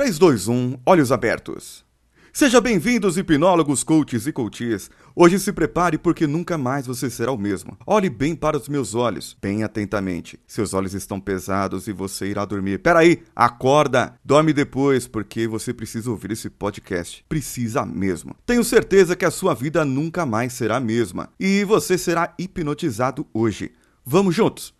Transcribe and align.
3, 0.00 0.18
2, 0.18 0.48
1, 0.48 0.78
olhos 0.86 1.12
abertos. 1.12 1.84
Seja 2.32 2.58
bem-vindos, 2.58 3.18
hipnólogos, 3.18 3.84
coaches 3.84 4.26
e 4.26 4.32
coaches. 4.32 4.90
Hoje 5.14 5.38
se 5.38 5.52
prepare 5.52 5.98
porque 5.98 6.26
nunca 6.26 6.56
mais 6.56 6.86
você 6.86 7.10
será 7.10 7.30
o 7.30 7.36
mesmo. 7.36 7.76
Olhe 7.86 8.08
bem 8.08 8.34
para 8.34 8.56
os 8.56 8.66
meus 8.66 8.94
olhos, 8.94 9.36
bem 9.42 9.62
atentamente. 9.62 10.40
Seus 10.46 10.72
olhos 10.72 10.94
estão 10.94 11.20
pesados 11.20 11.86
e 11.86 11.92
você 11.92 12.28
irá 12.28 12.46
dormir. 12.46 12.78
Peraí, 12.78 13.22
acorda! 13.36 14.14
Dorme 14.24 14.54
depois 14.54 15.06
porque 15.06 15.46
você 15.46 15.74
precisa 15.74 16.10
ouvir 16.10 16.30
esse 16.30 16.48
podcast. 16.48 17.22
Precisa 17.28 17.84
mesmo. 17.84 18.34
Tenho 18.46 18.64
certeza 18.64 19.14
que 19.14 19.26
a 19.26 19.30
sua 19.30 19.52
vida 19.52 19.84
nunca 19.84 20.24
mais 20.24 20.54
será 20.54 20.78
a 20.78 20.80
mesma 20.80 21.28
e 21.38 21.62
você 21.62 21.98
será 21.98 22.32
hipnotizado 22.38 23.26
hoje. 23.34 23.72
Vamos 24.02 24.34
juntos! 24.34 24.79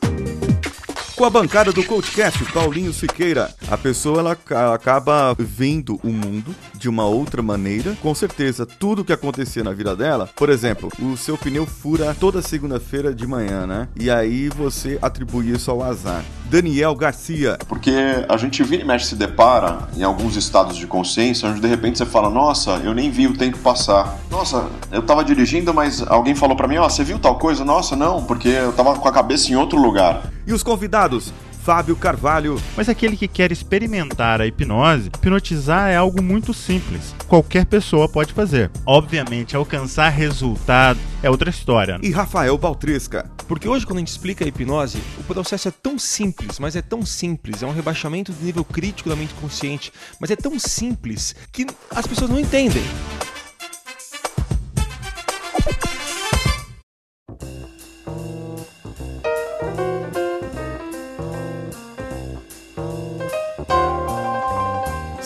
Com 1.21 1.25
a 1.25 1.29
bancada 1.29 1.71
do 1.71 1.83
Coachcast, 1.83 2.43
Paulinho 2.45 2.91
Siqueira, 2.91 3.53
a 3.69 3.77
pessoa 3.77 4.21
ela 4.21 4.73
acaba 4.73 5.35
vendo 5.37 5.99
o 6.03 6.07
mundo 6.07 6.55
de 6.73 6.89
uma 6.89 7.05
outra 7.05 7.43
maneira. 7.43 7.95
Com 8.01 8.15
certeza, 8.15 8.65
tudo 8.65 9.05
que 9.05 9.13
acontecia 9.13 9.63
na 9.63 9.71
vida 9.71 9.95
dela, 9.95 10.27
por 10.35 10.49
exemplo, 10.49 10.89
o 10.99 11.15
seu 11.15 11.37
pneu 11.37 11.67
fura 11.67 12.15
toda 12.19 12.41
segunda-feira 12.41 13.13
de 13.13 13.27
manhã, 13.27 13.67
né? 13.67 13.87
E 13.95 14.09
aí 14.09 14.49
você 14.49 14.97
atribui 14.99 15.51
isso 15.51 15.69
ao 15.69 15.83
azar. 15.83 16.25
Daniel 16.45 16.95
Garcia. 16.95 17.57
Porque 17.67 17.93
a 18.27 18.35
gente 18.35 18.63
vira 18.63 18.81
e 18.81 18.85
mexe 18.85 19.05
se 19.05 19.15
depara 19.15 19.87
em 19.95 20.03
alguns 20.03 20.35
estados 20.35 20.75
de 20.75 20.85
consciência 20.87 21.47
onde 21.47 21.61
de 21.61 21.67
repente 21.67 21.99
você 21.99 22.05
fala: 22.05 22.31
Nossa, 22.31 22.71
eu 22.83 22.95
nem 22.95 23.11
vi 23.11 23.27
o 23.27 23.37
tempo 23.37 23.59
passar. 23.59 24.17
Nossa, 24.29 24.69
eu 24.91 25.03
tava 25.03 25.23
dirigindo, 25.23 25.71
mas 25.73 26.01
alguém 26.01 26.33
falou 26.33 26.57
para 26.57 26.67
mim: 26.67 26.77
Ó, 26.77 26.87
oh, 26.87 26.89
você 26.89 27.03
viu 27.03 27.19
tal 27.19 27.37
coisa? 27.37 27.63
Nossa, 27.63 27.95
não, 27.95 28.23
porque 28.25 28.49
eu 28.49 28.73
tava 28.73 28.95
com 28.95 29.07
a 29.07 29.11
cabeça 29.13 29.51
em 29.51 29.55
outro 29.55 29.79
lugar. 29.79 30.23
E 30.45 30.51
os 30.51 30.63
convidados? 30.63 31.10
Fábio 31.63 31.95
Carvalho. 31.95 32.61
Mas 32.75 32.89
aquele 32.89 33.15
que 33.15 33.27
quer 33.27 33.51
experimentar 33.51 34.41
a 34.41 34.47
hipnose, 34.47 35.07
hipnotizar 35.07 35.89
é 35.89 35.95
algo 35.95 36.21
muito 36.21 36.53
simples. 36.53 37.15
Qualquer 37.27 37.65
pessoa 37.65 38.09
pode 38.09 38.33
fazer. 38.33 38.71
Obviamente, 38.85 39.55
alcançar 39.55 40.09
resultado 40.09 40.99
é 41.21 41.29
outra 41.29 41.49
história. 41.49 41.99
E 42.01 42.09
Rafael 42.09 42.57
Baltresca. 42.57 43.29
Porque 43.47 43.67
hoje, 43.67 43.85
quando 43.85 43.97
a 43.97 43.99
gente 43.99 44.07
explica 44.07 44.43
a 44.43 44.47
hipnose, 44.47 45.01
o 45.19 45.23
processo 45.23 45.67
é 45.67 45.71
tão 45.71 45.99
simples, 45.99 46.57
mas 46.57 46.75
é 46.75 46.81
tão 46.81 47.05
simples, 47.05 47.61
é 47.61 47.67
um 47.67 47.73
rebaixamento 47.73 48.31
do 48.31 48.43
nível 48.43 48.63
crítico 48.63 49.09
da 49.09 49.15
mente 49.15 49.33
consciente, 49.35 49.91
mas 50.19 50.31
é 50.31 50.35
tão 50.35 50.57
simples 50.57 51.35
que 51.51 51.67
as 51.93 52.07
pessoas 52.07 52.29
não 52.29 52.39
entendem. 52.39 52.83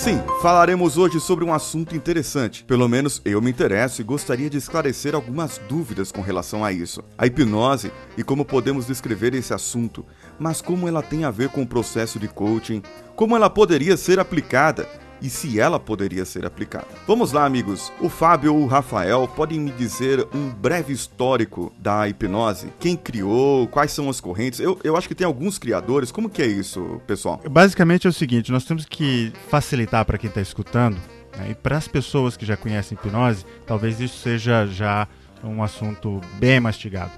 Sim, 0.06 0.22
falaremos 0.40 1.00
hoje 1.00 1.20
sobre 1.20 1.44
um 1.44 1.52
assunto 1.52 1.96
interessante. 1.96 2.64
Pelo 2.64 2.88
menos 2.88 3.20
eu 3.26 3.42
me 3.42 3.50
interesso 3.50 4.02
e 4.02 4.04
gostaria 4.04 4.48
de 4.52 4.56
esclarecer 4.56 5.16
algumas 5.16 5.60
dúvidas 5.68 6.12
com 6.12 6.22
relação 6.22 6.64
a 6.64 6.72
isso. 6.72 7.04
A 7.18 7.26
hipnose 7.26 7.92
e 8.16 8.24
como 8.24 8.46
podemos 8.46 8.86
descrever 8.86 9.34
esse 9.34 9.52
assunto, 9.52 10.06
mas 10.38 10.62
como 10.62 10.88
ela 10.88 11.02
tem 11.02 11.26
a 11.26 11.32
ver 11.32 11.50
com 11.50 11.64
o 11.64 11.68
processo 11.68 12.20
de 12.20 12.28
coaching, 12.28 12.84
como 13.16 13.36
ela 13.36 13.50
poderia 13.50 13.98
ser 13.98 14.20
aplicada 14.20 14.88
e 15.22 15.30
se 15.30 15.60
ela 15.60 15.80
poderia 15.80 16.26
ser 16.26 16.46
aplicada. 16.46 16.88
Vamos 17.08 17.32
lá, 17.32 17.46
amigos. 17.46 17.92
O 18.00 18.10
Fábio 18.10 18.54
ou 18.54 18.64
o 18.64 18.68
Rafael 18.68 19.28
podem 19.28 19.60
me 19.60 19.72
dizer 19.72 20.28
um 20.34 20.50
breve 20.50 20.94
histórico 20.94 21.74
da 21.78 22.08
hipnose? 22.08 22.74
Quem 22.80 22.96
criou? 22.96 23.68
Quais 23.68 23.92
são 23.92 24.10
as 24.10 24.20
correntes? 24.20 24.60
Eu, 24.60 24.80
eu 24.84 24.96
acho 24.96 25.08
que 25.08 25.16
tem 25.16 25.26
alguns 25.26 25.58
criadores. 25.58 26.12
Como 26.12 26.30
que 26.30 26.42
é 26.42 26.48
isso, 26.48 27.02
pessoal? 27.08 27.42
Basicamente 27.50 28.08
é 28.08 28.10
o 28.10 28.14
seguinte: 28.14 28.52
nós 28.52 28.66
temos 28.66 28.86
que 28.86 29.32
facilitar 29.50 30.06
para 30.06 30.18
quem 30.18 30.28
está 30.28 30.42
escutando 30.42 30.98
né? 31.38 31.52
e 31.52 31.56
para 31.56 31.78
as 31.78 31.88
pessoas 31.88 32.36
que 32.38 32.46
já 32.46 32.58
conhecem 32.58 32.98
hipnose, 32.98 33.46
talvez 33.66 34.00
isso 34.00 34.18
seja 34.20 34.66
já 34.66 35.08
um 35.44 35.62
assunto 35.62 36.22
bem 36.40 36.60
mastigado. 36.60 37.12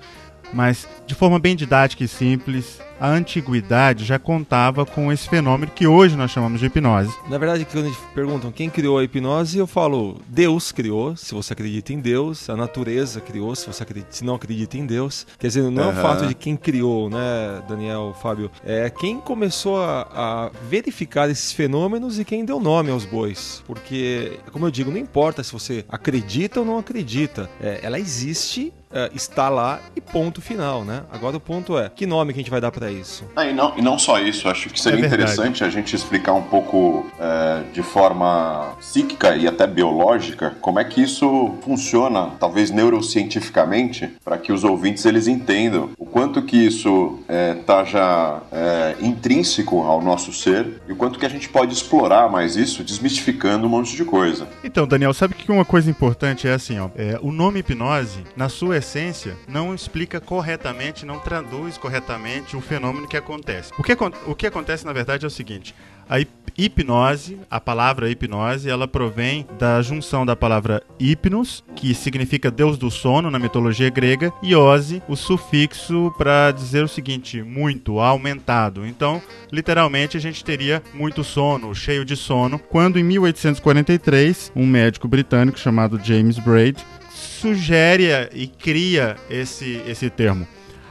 Mas 0.54 0.88
de 1.06 1.16
forma 1.16 1.40
bem 1.40 1.56
didática 1.56 2.04
e 2.04 2.08
simples, 2.08 2.80
a 3.00 3.10
antiguidade 3.10 4.04
já 4.04 4.18
contava 4.18 4.86
com 4.86 5.12
esse 5.12 5.30
fenômeno 5.30 5.72
que 5.72 5.88
hoje 5.88 6.16
nós 6.16 6.32
chamamos 6.32 6.60
de 6.60 6.66
hipnose. 6.66 7.14
Na 7.30 7.38
verdade, 7.38 7.66
quando 7.66 7.96
perguntam 8.14 8.52
quem 8.52 8.70
criou 8.70 8.98
a 8.98 9.04
hipnose, 9.04 9.58
eu 9.58 9.68
falo 9.68 10.20
Deus 10.28 10.72
criou, 10.72 11.16
se 11.16 11.34
você 11.34 11.54
acredita 11.54 11.94
em 11.94 12.00
Deus, 12.00 12.50
a 12.50 12.56
natureza 12.56 13.22
criou, 13.22 13.56
se 13.56 13.68
você 13.68 13.84
acredita, 13.84 14.08
se 14.12 14.24
não 14.24 14.36
acredita 14.36 14.78
em 14.78 14.86
Deus. 14.86 15.26
Quer 15.38 15.48
dizer, 15.48 15.70
não 15.70 15.84
é 15.84 15.86
uhum. 15.88 15.92
o 15.92 16.02
fato 16.02 16.26
de 16.26 16.34
quem 16.34 16.56
criou, 16.56 17.10
né, 17.10 17.62
Daniel, 17.68 18.16
Fábio, 18.22 18.52
é 18.66 18.90
quem 18.90 19.20
começou 19.20 19.82
a, 19.82 20.08
a 20.12 20.52
verificar 20.70 21.30
esses 21.30 21.52
fenômenos 21.52 22.20
e 22.20 22.26
quem 22.26 22.44
deu 22.44 22.60
nome 22.60 22.90
aos 22.90 23.06
bois. 23.06 23.64
Porque, 23.66 24.40
como 24.52 24.66
eu 24.66 24.72
digo, 24.72 24.92
não 24.92 24.98
importa 24.98 25.44
se 25.44 25.54
você 25.54 25.86
acredita 25.88 26.60
ou 26.60 26.66
não 26.66 26.80
acredita, 26.80 27.50
é, 27.62 27.80
ela 27.84 28.00
existe 28.00 28.74
é, 28.92 29.10
está 29.14 29.50
lá 29.50 29.80
e 29.96 30.02
ponto 30.02 30.42
final, 30.42 30.84
né? 30.84 31.04
Agora 31.12 31.38
o 31.38 31.40
ponto 31.40 31.78
é, 31.78 31.90
que 31.90 32.06
nome 32.06 32.34
que 32.34 32.40
a 32.40 32.42
gente 32.42 32.52
vai 32.52 32.62
dar 32.62 32.72
para 32.72 32.92
isso? 32.92 33.26
Ah, 33.36 33.46
e, 33.46 33.54
não, 33.54 33.78
e 33.78 33.82
não 33.82 34.00
só 34.00 34.20
isso, 34.20 34.48
acho 34.48 34.70
que 34.70 34.80
seria 34.80 35.04
é 35.04 35.08
interessante 35.08 35.64
a 35.64 35.70
gente 35.70 35.96
explicar 35.96 36.34
um 36.34 36.44
pouco 36.44 37.06
é, 37.20 37.64
de 37.74 37.84
forma 37.84 38.76
psíquica 38.80 39.36
e 39.36 39.48
até 39.48 39.68
biológica 39.68 40.56
como 40.62 40.80
é 40.80 40.84
que 40.84 41.02
isso 41.02 41.54
funciona, 41.62 42.32
talvez 42.40 42.72
neurocientificamente, 42.72 44.10
para 44.24 44.38
que 44.38 44.52
os 44.52 44.64
ouvintes 44.64 45.06
eles 45.06 45.28
entendam 45.28 45.90
o 45.98 46.06
quanto 46.06 46.42
que 46.42 46.58
isso 46.58 47.20
está 47.28 47.82
é, 47.82 47.86
já 47.86 48.42
é, 48.52 48.96
intrínseco 49.02 49.82
ao 49.84 50.02
nosso 50.02 50.32
ser 50.32 50.82
e 50.88 50.94
o 50.94 50.96
quanto 50.96 51.20
que 51.20 51.26
a 51.26 51.30
gente 51.30 51.50
pode 51.50 51.74
explorar 51.74 52.30
mais 52.30 52.56
isso, 52.56 52.84
desmistificando 52.84 53.68
um 53.68 53.70
monte 53.70 53.96
de 53.96 54.06
coisa. 54.06 54.48
Então, 54.64 54.88
Daniel, 54.88 55.14
sabe 55.14 55.34
que 55.34 55.52
uma 55.52 55.66
coisa 55.66 55.90
importante 55.90 56.48
é 56.48 56.54
assim, 56.54 56.80
ó, 56.80 56.90
é, 56.96 57.20
o 57.22 57.32
nome 57.32 57.60
hipnose, 57.60 58.24
na 58.36 58.50
sua 58.50 58.77
essência, 58.78 59.36
não 59.48 59.74
explica 59.74 60.20
corretamente, 60.20 61.06
não 61.06 61.20
traduz 61.20 61.78
corretamente 61.78 62.56
o 62.56 62.62
fenômeno 62.62 63.08
que 63.08 63.18
acontece. 63.18 63.72
O 63.78 63.84
que, 63.84 63.94
o 64.26 64.36
que 64.36 64.48
acontece, 64.48 64.86
na 64.86 64.94
verdade, 64.94 65.26
é 65.26 65.28
o 65.28 65.32
seguinte: 65.32 65.76
a 66.10 66.20
hipnose, 66.58 67.38
a 67.52 67.60
palavra 67.60 68.10
hipnose, 68.10 68.70
ela 68.70 68.88
provém 68.88 69.46
da 69.60 69.82
junção 69.82 70.26
da 70.26 70.36
palavra 70.36 70.82
hipnos, 71.00 71.64
que 71.76 71.94
significa 71.94 72.50
deus 72.50 72.78
do 72.78 72.90
sono 72.90 73.30
na 73.30 73.38
mitologia 73.38 73.90
grega, 73.90 74.34
e 74.42 74.56
ose, 74.56 75.04
o 75.08 75.16
sufixo 75.16 76.14
para 76.18 76.52
dizer 76.52 76.84
o 76.84 76.88
seguinte, 76.88 77.44
muito, 77.44 78.00
aumentado. 78.00 78.86
Então, 78.86 79.22
literalmente, 79.52 80.18
a 80.18 80.20
gente 80.20 80.44
teria 80.44 80.82
muito 80.94 81.24
sono, 81.24 81.76
cheio 81.76 82.04
de 82.04 82.16
sono, 82.16 82.58
quando 82.58 82.98
em 82.98 83.04
1843, 83.04 84.52
um 84.56 84.66
médico 84.66 85.08
britânico 85.08 85.60
chamado 85.60 86.00
James 86.04 86.40
Braid 86.40 86.84
sugere 87.18 88.30
e 88.34 88.48
cria 88.48 89.16
esse, 89.30 89.82
esse 89.88 90.10
termo. 90.10 90.48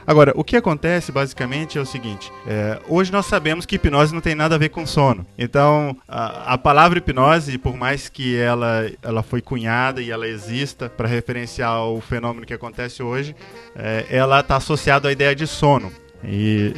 Agora, 0.07 0.31
o 0.37 0.43
que 0.43 0.55
acontece 0.55 1.11
basicamente 1.11 1.77
é 1.77 1.81
o 1.81 1.85
seguinte: 1.85 2.31
é, 2.47 2.79
hoje 2.87 3.11
nós 3.11 3.25
sabemos 3.25 3.65
que 3.65 3.75
hipnose 3.75 4.13
não 4.13 4.21
tem 4.21 4.35
nada 4.35 4.55
a 4.55 4.57
ver 4.57 4.69
com 4.69 4.85
sono. 4.85 5.27
Então, 5.37 5.97
a, 6.07 6.53
a 6.53 6.57
palavra 6.57 6.97
hipnose, 6.97 7.57
por 7.57 7.75
mais 7.75 8.07
que 8.07 8.37
ela, 8.37 8.89
ela 9.01 9.21
foi 9.21 9.41
cunhada 9.41 10.01
e 10.01 10.09
ela 10.09 10.25
exista 10.25 10.87
para 10.87 11.09
referenciar 11.09 11.83
o 11.83 11.99
fenômeno 11.99 12.45
que 12.45 12.53
acontece 12.53 13.03
hoje, 13.03 13.35
é, 13.75 14.05
ela 14.09 14.39
está 14.39 14.55
associada 14.55 15.09
à 15.09 15.11
ideia 15.11 15.35
de 15.35 15.45
sono. 15.45 15.91
E, 16.23 16.73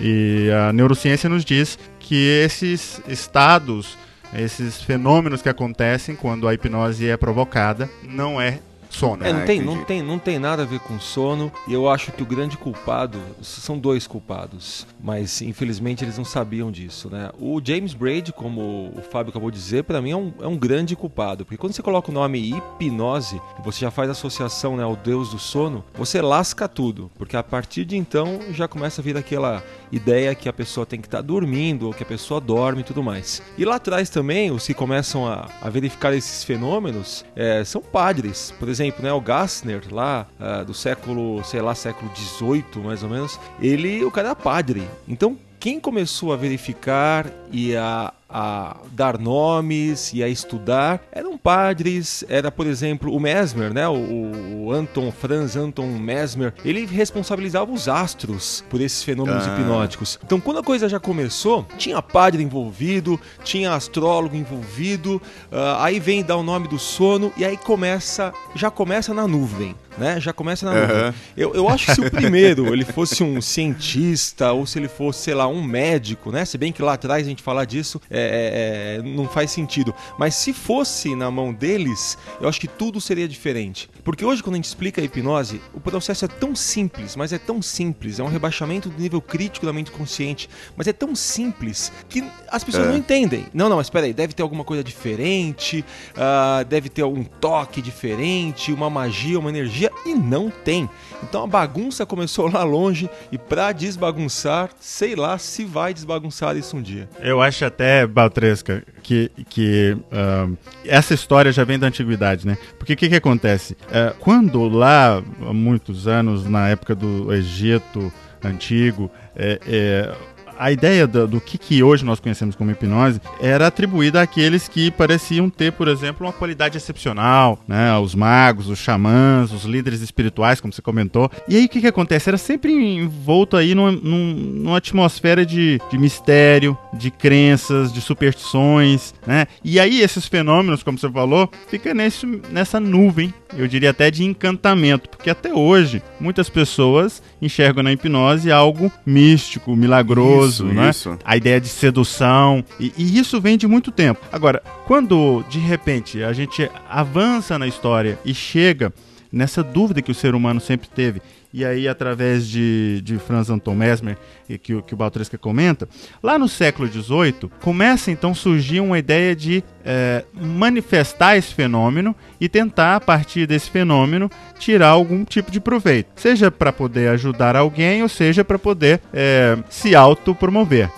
e 0.47 0.51
a 0.51 0.73
neurociência 0.73 1.29
nos 1.29 1.45
diz 1.45 1.77
que 1.99 2.15
esses 2.43 2.99
estados 3.07 3.95
esses 4.33 4.81
fenômenos 4.83 5.41
que 5.41 5.49
acontecem 5.49 6.15
quando 6.15 6.47
a 6.47 6.53
hipnose 6.53 7.09
é 7.09 7.17
provocada 7.17 7.89
não 8.03 8.39
é 8.39 8.59
sono. 8.89 9.23
É, 9.23 9.31
não, 9.31 9.41
ah, 9.41 9.45
tem, 9.45 9.61
não, 9.61 9.83
tem, 9.83 10.01
não 10.01 10.19
tem 10.19 10.39
nada 10.39 10.63
a 10.63 10.65
ver 10.65 10.79
com 10.79 10.99
sono. 10.99 11.51
E 11.67 11.73
eu 11.73 11.89
acho 11.89 12.11
que 12.11 12.23
o 12.23 12.25
grande 12.25 12.57
culpado 12.57 13.19
são 13.41 13.77
dois 13.77 14.07
culpados, 14.07 14.85
mas 15.01 15.41
infelizmente 15.41 16.03
eles 16.03 16.17
não 16.17 16.25
sabiam 16.25 16.71
disso, 16.71 17.09
né? 17.09 17.29
O 17.39 17.61
James 17.63 17.93
Braid, 17.93 18.33
como 18.33 18.91
o 18.95 19.01
Fábio 19.01 19.29
acabou 19.29 19.51
de 19.51 19.57
dizer, 19.57 19.83
para 19.83 20.01
mim 20.01 20.11
é 20.11 20.17
um, 20.17 20.33
é 20.41 20.47
um 20.47 20.57
grande 20.57 20.95
culpado, 20.95 21.45
porque 21.45 21.57
quando 21.57 21.73
você 21.73 21.81
coloca 21.81 22.09
o 22.09 22.13
nome 22.13 22.39
hipnose, 22.39 23.41
você 23.63 23.81
já 23.81 23.91
faz 23.91 24.09
associação 24.09 24.75
né, 24.75 24.83
ao 24.83 24.95
deus 24.95 25.29
do 25.29 25.39
sono, 25.39 25.83
você 25.93 26.21
lasca 26.21 26.67
tudo, 26.67 27.11
porque 27.17 27.37
a 27.37 27.43
partir 27.43 27.85
de 27.85 27.95
então 27.95 28.39
já 28.51 28.67
começa 28.67 29.01
a 29.01 29.03
vir 29.03 29.15
aquela 29.15 29.63
ideia 29.91 30.35
que 30.35 30.47
a 30.47 30.53
pessoa 30.53 30.85
tem 30.85 30.99
que 30.99 31.07
estar 31.07 31.19
tá 31.19 31.21
dormindo 31.21 31.87
ou 31.87 31.93
que 31.93 32.03
a 32.03 32.05
pessoa 32.05 32.39
dorme 32.39 32.81
e 32.81 32.83
tudo 32.83 33.03
mais. 33.03 33.41
E 33.57 33.65
lá 33.65 33.75
atrás 33.75 34.09
também, 34.09 34.51
os 34.51 34.65
que 34.65 34.73
começam 34.73 35.27
a, 35.27 35.47
a 35.61 35.69
verificar 35.69 36.13
esses 36.13 36.43
fenômenos 36.43 37.25
é, 37.35 37.63
são 37.63 37.81
padres, 37.81 38.53
por 38.59 38.69
exemplo 38.69 39.03
né, 39.03 39.11
o 39.11 39.21
Gassner 39.21 39.83
lá 39.91 40.27
uh, 40.39 40.65
do 40.65 40.73
século, 40.73 41.43
sei 41.43 41.61
lá, 41.61 41.73
século 41.75 42.11
18 42.13 42.79
mais 42.79 43.03
ou 43.03 43.09
menos, 43.09 43.39
ele, 43.61 44.03
o 44.03 44.11
cara 44.11 44.29
era 44.29 44.35
padre. 44.35 44.87
Então, 45.07 45.37
quem 45.59 45.79
começou 45.79 46.31
a 46.31 46.37
verificar 46.37 47.25
e 47.51 47.75
a 47.75 48.13
a 48.29 48.77
dar 48.91 49.17
nomes 49.17 50.13
e 50.13 50.23
a 50.23 50.27
estudar 50.27 51.01
eram 51.11 51.37
padres, 51.37 52.23
era, 52.29 52.51
por 52.51 52.67
exemplo, 52.67 53.13
o 53.13 53.19
Mesmer, 53.19 53.73
né? 53.73 53.87
O, 53.87 54.65
o 54.65 54.71
Anton 54.71 55.11
Franz 55.11 55.55
Anton 55.55 55.87
Mesmer, 55.87 56.53
ele 56.63 56.85
responsabilizava 56.85 57.71
os 57.71 57.87
astros 57.87 58.63
por 58.69 58.81
esses 58.81 59.03
fenômenos 59.03 59.47
ah. 59.47 59.53
hipnóticos. 59.53 60.19
Então, 60.23 60.39
quando 60.39 60.59
a 60.59 60.63
coisa 60.63 60.87
já 60.87 60.99
começou, 60.99 61.65
tinha 61.77 62.01
padre 62.01 62.43
envolvido, 62.43 63.19
tinha 63.43 63.73
astrólogo 63.73 64.35
envolvido, 64.35 65.15
uh, 65.51 65.79
aí 65.79 65.99
vem 65.99 66.23
dar 66.23 66.37
o 66.37 66.43
nome 66.43 66.67
do 66.67 66.77
sono 66.77 67.33
e 67.35 67.43
aí 67.43 67.57
começa, 67.57 68.33
já 68.55 68.69
começa 68.69 69.13
na 69.13 69.27
nuvem 69.27 69.75
né? 69.99 70.19
Já 70.19 70.33
começa 70.33 70.65
na 70.65 70.71
uhum. 70.71 71.13
eu, 71.35 71.53
eu 71.53 71.69
acho 71.69 71.85
que 71.85 71.95
se 71.95 72.01
o 72.01 72.09
primeiro 72.09 72.73
ele 72.73 72.85
fosse 72.85 73.23
um 73.23 73.41
cientista 73.41 74.51
ou 74.51 74.65
se 74.65 74.79
ele 74.79 74.87
fosse, 74.87 75.23
sei 75.23 75.33
lá, 75.33 75.47
um 75.47 75.61
médico, 75.61 76.31
né? 76.31 76.45
Se 76.45 76.57
bem 76.57 76.71
que 76.71 76.81
lá 76.81 76.93
atrás 76.93 77.25
a 77.25 77.29
gente 77.29 77.43
falar 77.43 77.65
disso 77.65 78.01
é, 78.09 78.19
é, 78.19 78.99
é, 78.99 79.01
não 79.01 79.27
faz 79.27 79.51
sentido. 79.51 79.93
Mas 80.17 80.35
se 80.35 80.53
fosse 80.53 81.15
na 81.15 81.29
mão 81.29 81.53
deles, 81.53 82.17
eu 82.41 82.47
acho 82.47 82.59
que 82.59 82.67
tudo 82.67 82.99
seria 83.01 83.27
diferente. 83.27 83.89
Porque 84.03 84.25
hoje, 84.25 84.41
quando 84.41 84.55
a 84.55 84.57
gente 84.57 84.65
explica 84.65 85.01
a 85.01 85.03
hipnose, 85.03 85.61
o 85.73 85.79
processo 85.79 86.25
é 86.25 86.27
tão 86.27 86.55
simples, 86.55 87.15
mas 87.15 87.33
é 87.33 87.37
tão 87.37 87.61
simples, 87.61 88.19
é 88.19 88.23
um 88.23 88.27
rebaixamento 88.27 88.89
do 88.89 88.99
nível 88.99 89.21
crítico 89.21 89.65
da 89.65 89.73
mente 89.73 89.91
consciente, 89.91 90.49
mas 90.75 90.87
é 90.87 90.93
tão 90.93 91.15
simples 91.15 91.91
que 92.07 92.23
as 92.47 92.63
pessoas 92.63 92.87
é. 92.87 92.89
não 92.89 92.97
entendem. 92.97 93.45
Não, 93.53 93.69
não, 93.69 93.77
mas 93.77 93.87
espera 93.87 94.05
aí, 94.05 94.13
deve 94.13 94.33
ter 94.33 94.41
alguma 94.41 94.63
coisa 94.63 94.83
diferente, 94.83 95.83
uh, 96.15 96.65
deve 96.65 96.89
ter 96.89 97.01
algum 97.01 97.23
toque 97.23 97.81
diferente, 97.81 98.71
uma 98.71 98.89
magia, 98.89 99.39
uma 99.39 99.49
energia 99.49 99.88
e 100.05 100.13
não 100.13 100.49
tem. 100.49 100.89
Então 101.23 101.43
a 101.43 101.47
bagunça 101.47 102.05
começou 102.05 102.49
lá 102.49 102.63
longe 102.63 103.09
e 103.31 103.37
para 103.37 103.71
desbagunçar, 103.71 104.69
sei 104.79 105.15
lá 105.15 105.37
se 105.37 105.65
vai 105.65 105.93
desbagunçar 105.93 106.55
isso 106.55 106.77
um 106.77 106.81
dia. 106.81 107.09
Eu 107.19 107.41
acho 107.41 107.65
até, 107.65 108.05
Baltresca, 108.07 108.83
que, 109.03 109.31
que 109.49 109.97
uh, 110.11 110.57
essa 110.85 111.13
história 111.13 111.51
já 111.51 111.63
vem 111.63 111.77
da 111.77 111.87
antiguidade, 111.87 112.45
né? 112.45 112.57
Porque 112.77 112.93
o 112.93 112.97
que, 112.97 113.09
que 113.09 113.15
acontece? 113.15 113.73
Uh, 113.73 114.15
quando 114.19 114.67
lá, 114.67 115.21
há 115.41 115.53
muitos 115.53 116.07
anos, 116.07 116.45
na 116.45 116.69
época 116.69 116.95
do 116.95 117.33
Egito 117.33 118.11
antigo, 118.43 119.11
é, 119.35 119.59
é, 119.67 120.15
a 120.59 120.71
ideia 120.71 121.07
do, 121.07 121.25
do 121.25 121.41
que, 121.41 121.57
que, 121.57 121.81
hoje 121.81 122.03
nós 122.03 122.19
conhecemos 122.19 122.53
como 122.53 122.69
hipnose 122.69 123.21
era 123.39 123.67
atribuída 123.67 124.21
àqueles 124.21 124.67
que 124.67 124.91
pareciam 124.91 125.49
ter, 125.49 125.71
por 125.71 125.87
exemplo, 125.87 126.27
uma 126.27 126.33
qualidade 126.33 126.77
excepcional, 126.77 127.57
né? 127.65 127.97
Os 127.97 128.13
magos, 128.13 128.67
os 128.67 128.77
xamãs, 128.77 129.53
os 129.53 129.63
líderes 129.63 130.01
espirituais, 130.01 130.59
como 130.59 130.73
você 130.73 130.81
comentou. 130.81 131.31
E 131.47 131.55
aí 131.55 131.65
o 131.65 131.69
que, 131.69 131.79
que 131.79 131.87
acontece? 131.87 132.29
Era 132.29 132.37
sempre 132.37 132.73
envolto 132.73 133.55
aí 133.55 133.73
numa, 133.73 133.91
numa 133.91 134.77
atmosfera 134.77 135.45
de, 135.45 135.79
de 135.89 135.97
mistério, 135.97 136.77
de 136.93 137.09
crenças, 137.09 137.93
de 137.93 138.01
superstições, 138.01 139.13
né? 139.25 139.47
E 139.63 139.79
aí 139.79 140.01
esses 140.01 140.25
fenômenos, 140.25 140.83
como 140.83 140.97
você 140.97 141.09
falou, 141.09 141.49
fica 141.69 141.93
nesse, 141.93 142.25
nessa 142.51 142.79
nuvem, 142.79 143.33
eu 143.57 143.67
diria 143.67 143.89
até 143.89 144.11
de 144.11 144.23
encantamento, 144.23 145.09
porque 145.09 145.29
até 145.29 145.53
hoje 145.53 146.01
muitas 146.19 146.49
pessoas 146.49 147.21
enxergam 147.41 147.83
na 147.83 147.91
hipnose 147.91 148.51
algo 148.51 148.91
místico, 149.05 149.75
milagroso, 149.75 150.65
isso, 150.65 150.73
né? 150.73 150.89
Isso. 150.89 151.17
A 151.23 151.37
ideia 151.37 151.59
de 151.59 151.67
sedução. 151.67 152.63
E, 152.79 152.93
e 152.97 153.17
isso 153.17 153.39
vem 153.41 153.57
de 153.57 153.67
muito 153.67 153.91
tempo. 153.91 154.21
Agora, 154.31 154.61
quando 154.85 155.43
de 155.49 155.59
repente 155.59 156.23
a 156.23 156.33
gente 156.33 156.69
avança 156.89 157.57
na 157.57 157.67
história 157.67 158.19
e 158.23 158.33
chega 158.33 158.93
nessa 159.31 159.63
dúvida 159.63 160.01
que 160.01 160.11
o 160.11 160.15
ser 160.15 160.35
humano 160.35 160.59
sempre 160.59 160.89
teve 160.89 161.21
e 161.53 161.65
aí 161.65 161.87
através 161.87 162.47
de, 162.47 163.01
de 163.01 163.17
Franz 163.17 163.49
Anton 163.49 163.73
Mesmer, 163.73 164.17
que, 164.47 164.81
que 164.81 164.93
o 164.93 164.97
Baltresca 164.97 165.37
comenta, 165.37 165.89
lá 166.21 166.37
no 166.37 166.47
século 166.47 166.87
XVIII, 166.87 167.49
começa 167.59 168.11
então 168.11 168.31
a 168.31 168.35
surgir 168.35 168.79
uma 168.79 168.99
ideia 168.99 169.35
de 169.35 169.63
é, 169.83 170.23
manifestar 170.33 171.37
esse 171.37 171.53
fenômeno 171.53 172.15
e 172.39 172.47
tentar, 172.47 172.97
a 172.97 173.01
partir 173.01 173.47
desse 173.47 173.69
fenômeno, 173.69 174.29
tirar 174.59 174.89
algum 174.89 175.25
tipo 175.25 175.51
de 175.51 175.59
proveito, 175.59 176.09
seja 176.15 176.51
para 176.51 176.71
poder 176.71 177.09
ajudar 177.09 177.55
alguém 177.55 178.03
ou 178.03 178.09
seja 178.09 178.45
para 178.45 178.59
poder 178.59 179.01
é, 179.11 179.57
se 179.69 179.95
autopromover. 179.95 180.89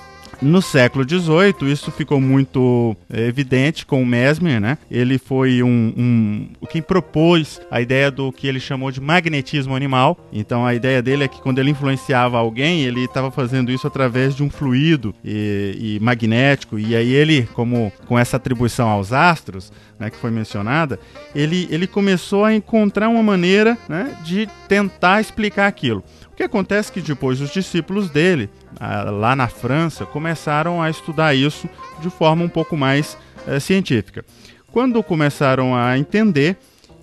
No 0.41 0.59
século 0.59 1.07
XVIII, 1.07 1.71
isso 1.71 1.91
ficou 1.91 2.19
muito 2.19 2.97
é, 3.07 3.27
evidente 3.27 3.85
com 3.85 4.01
o 4.01 4.05
Mesmer, 4.05 4.59
né? 4.59 4.75
Ele 4.89 5.19
foi 5.19 5.61
um, 5.61 5.93
um, 5.95 6.49
quem 6.67 6.81
propôs 6.81 7.61
a 7.69 7.79
ideia 7.79 8.09
do 8.09 8.31
que 8.31 8.47
ele 8.47 8.59
chamou 8.59 8.91
de 8.91 8.99
magnetismo 8.99 9.75
animal. 9.75 10.17
Então, 10.33 10.65
a 10.65 10.73
ideia 10.73 10.99
dele 10.99 11.25
é 11.25 11.27
que 11.27 11.39
quando 11.39 11.59
ele 11.59 11.69
influenciava 11.69 12.39
alguém, 12.39 12.81
ele 12.81 13.03
estava 13.03 13.29
fazendo 13.29 13.71
isso 13.71 13.85
através 13.85 14.35
de 14.35 14.41
um 14.41 14.49
fluido 14.49 15.13
e, 15.23 15.97
e 15.99 16.03
magnético. 16.03 16.79
E 16.79 16.95
aí 16.95 17.13
ele, 17.13 17.47
como 17.53 17.93
com 18.07 18.17
essa 18.17 18.37
atribuição 18.37 18.89
aos 18.89 19.13
astros, 19.13 19.71
né, 19.99 20.09
que 20.09 20.17
foi 20.17 20.31
mencionada, 20.31 20.99
ele, 21.35 21.67
ele 21.69 21.85
começou 21.85 22.43
a 22.43 22.55
encontrar 22.55 23.07
uma 23.09 23.21
maneira 23.21 23.77
né, 23.87 24.17
de 24.23 24.49
tentar 24.67 25.21
explicar 25.21 25.67
aquilo. 25.67 26.03
Que 26.41 26.45
acontece 26.45 26.89
é 26.89 26.93
que 26.95 27.01
depois 27.01 27.39
os 27.39 27.51
discípulos 27.51 28.09
dele 28.09 28.49
lá 29.19 29.35
na 29.35 29.47
França, 29.47 30.07
começaram 30.07 30.81
a 30.81 30.89
estudar 30.89 31.35
isso 31.35 31.69
de 31.99 32.09
forma 32.09 32.43
um 32.43 32.49
pouco 32.49 32.75
mais 32.75 33.15
é, 33.45 33.59
científica. 33.59 34.25
Quando 34.71 35.03
começaram 35.03 35.75
a 35.75 35.99
entender 35.99 36.57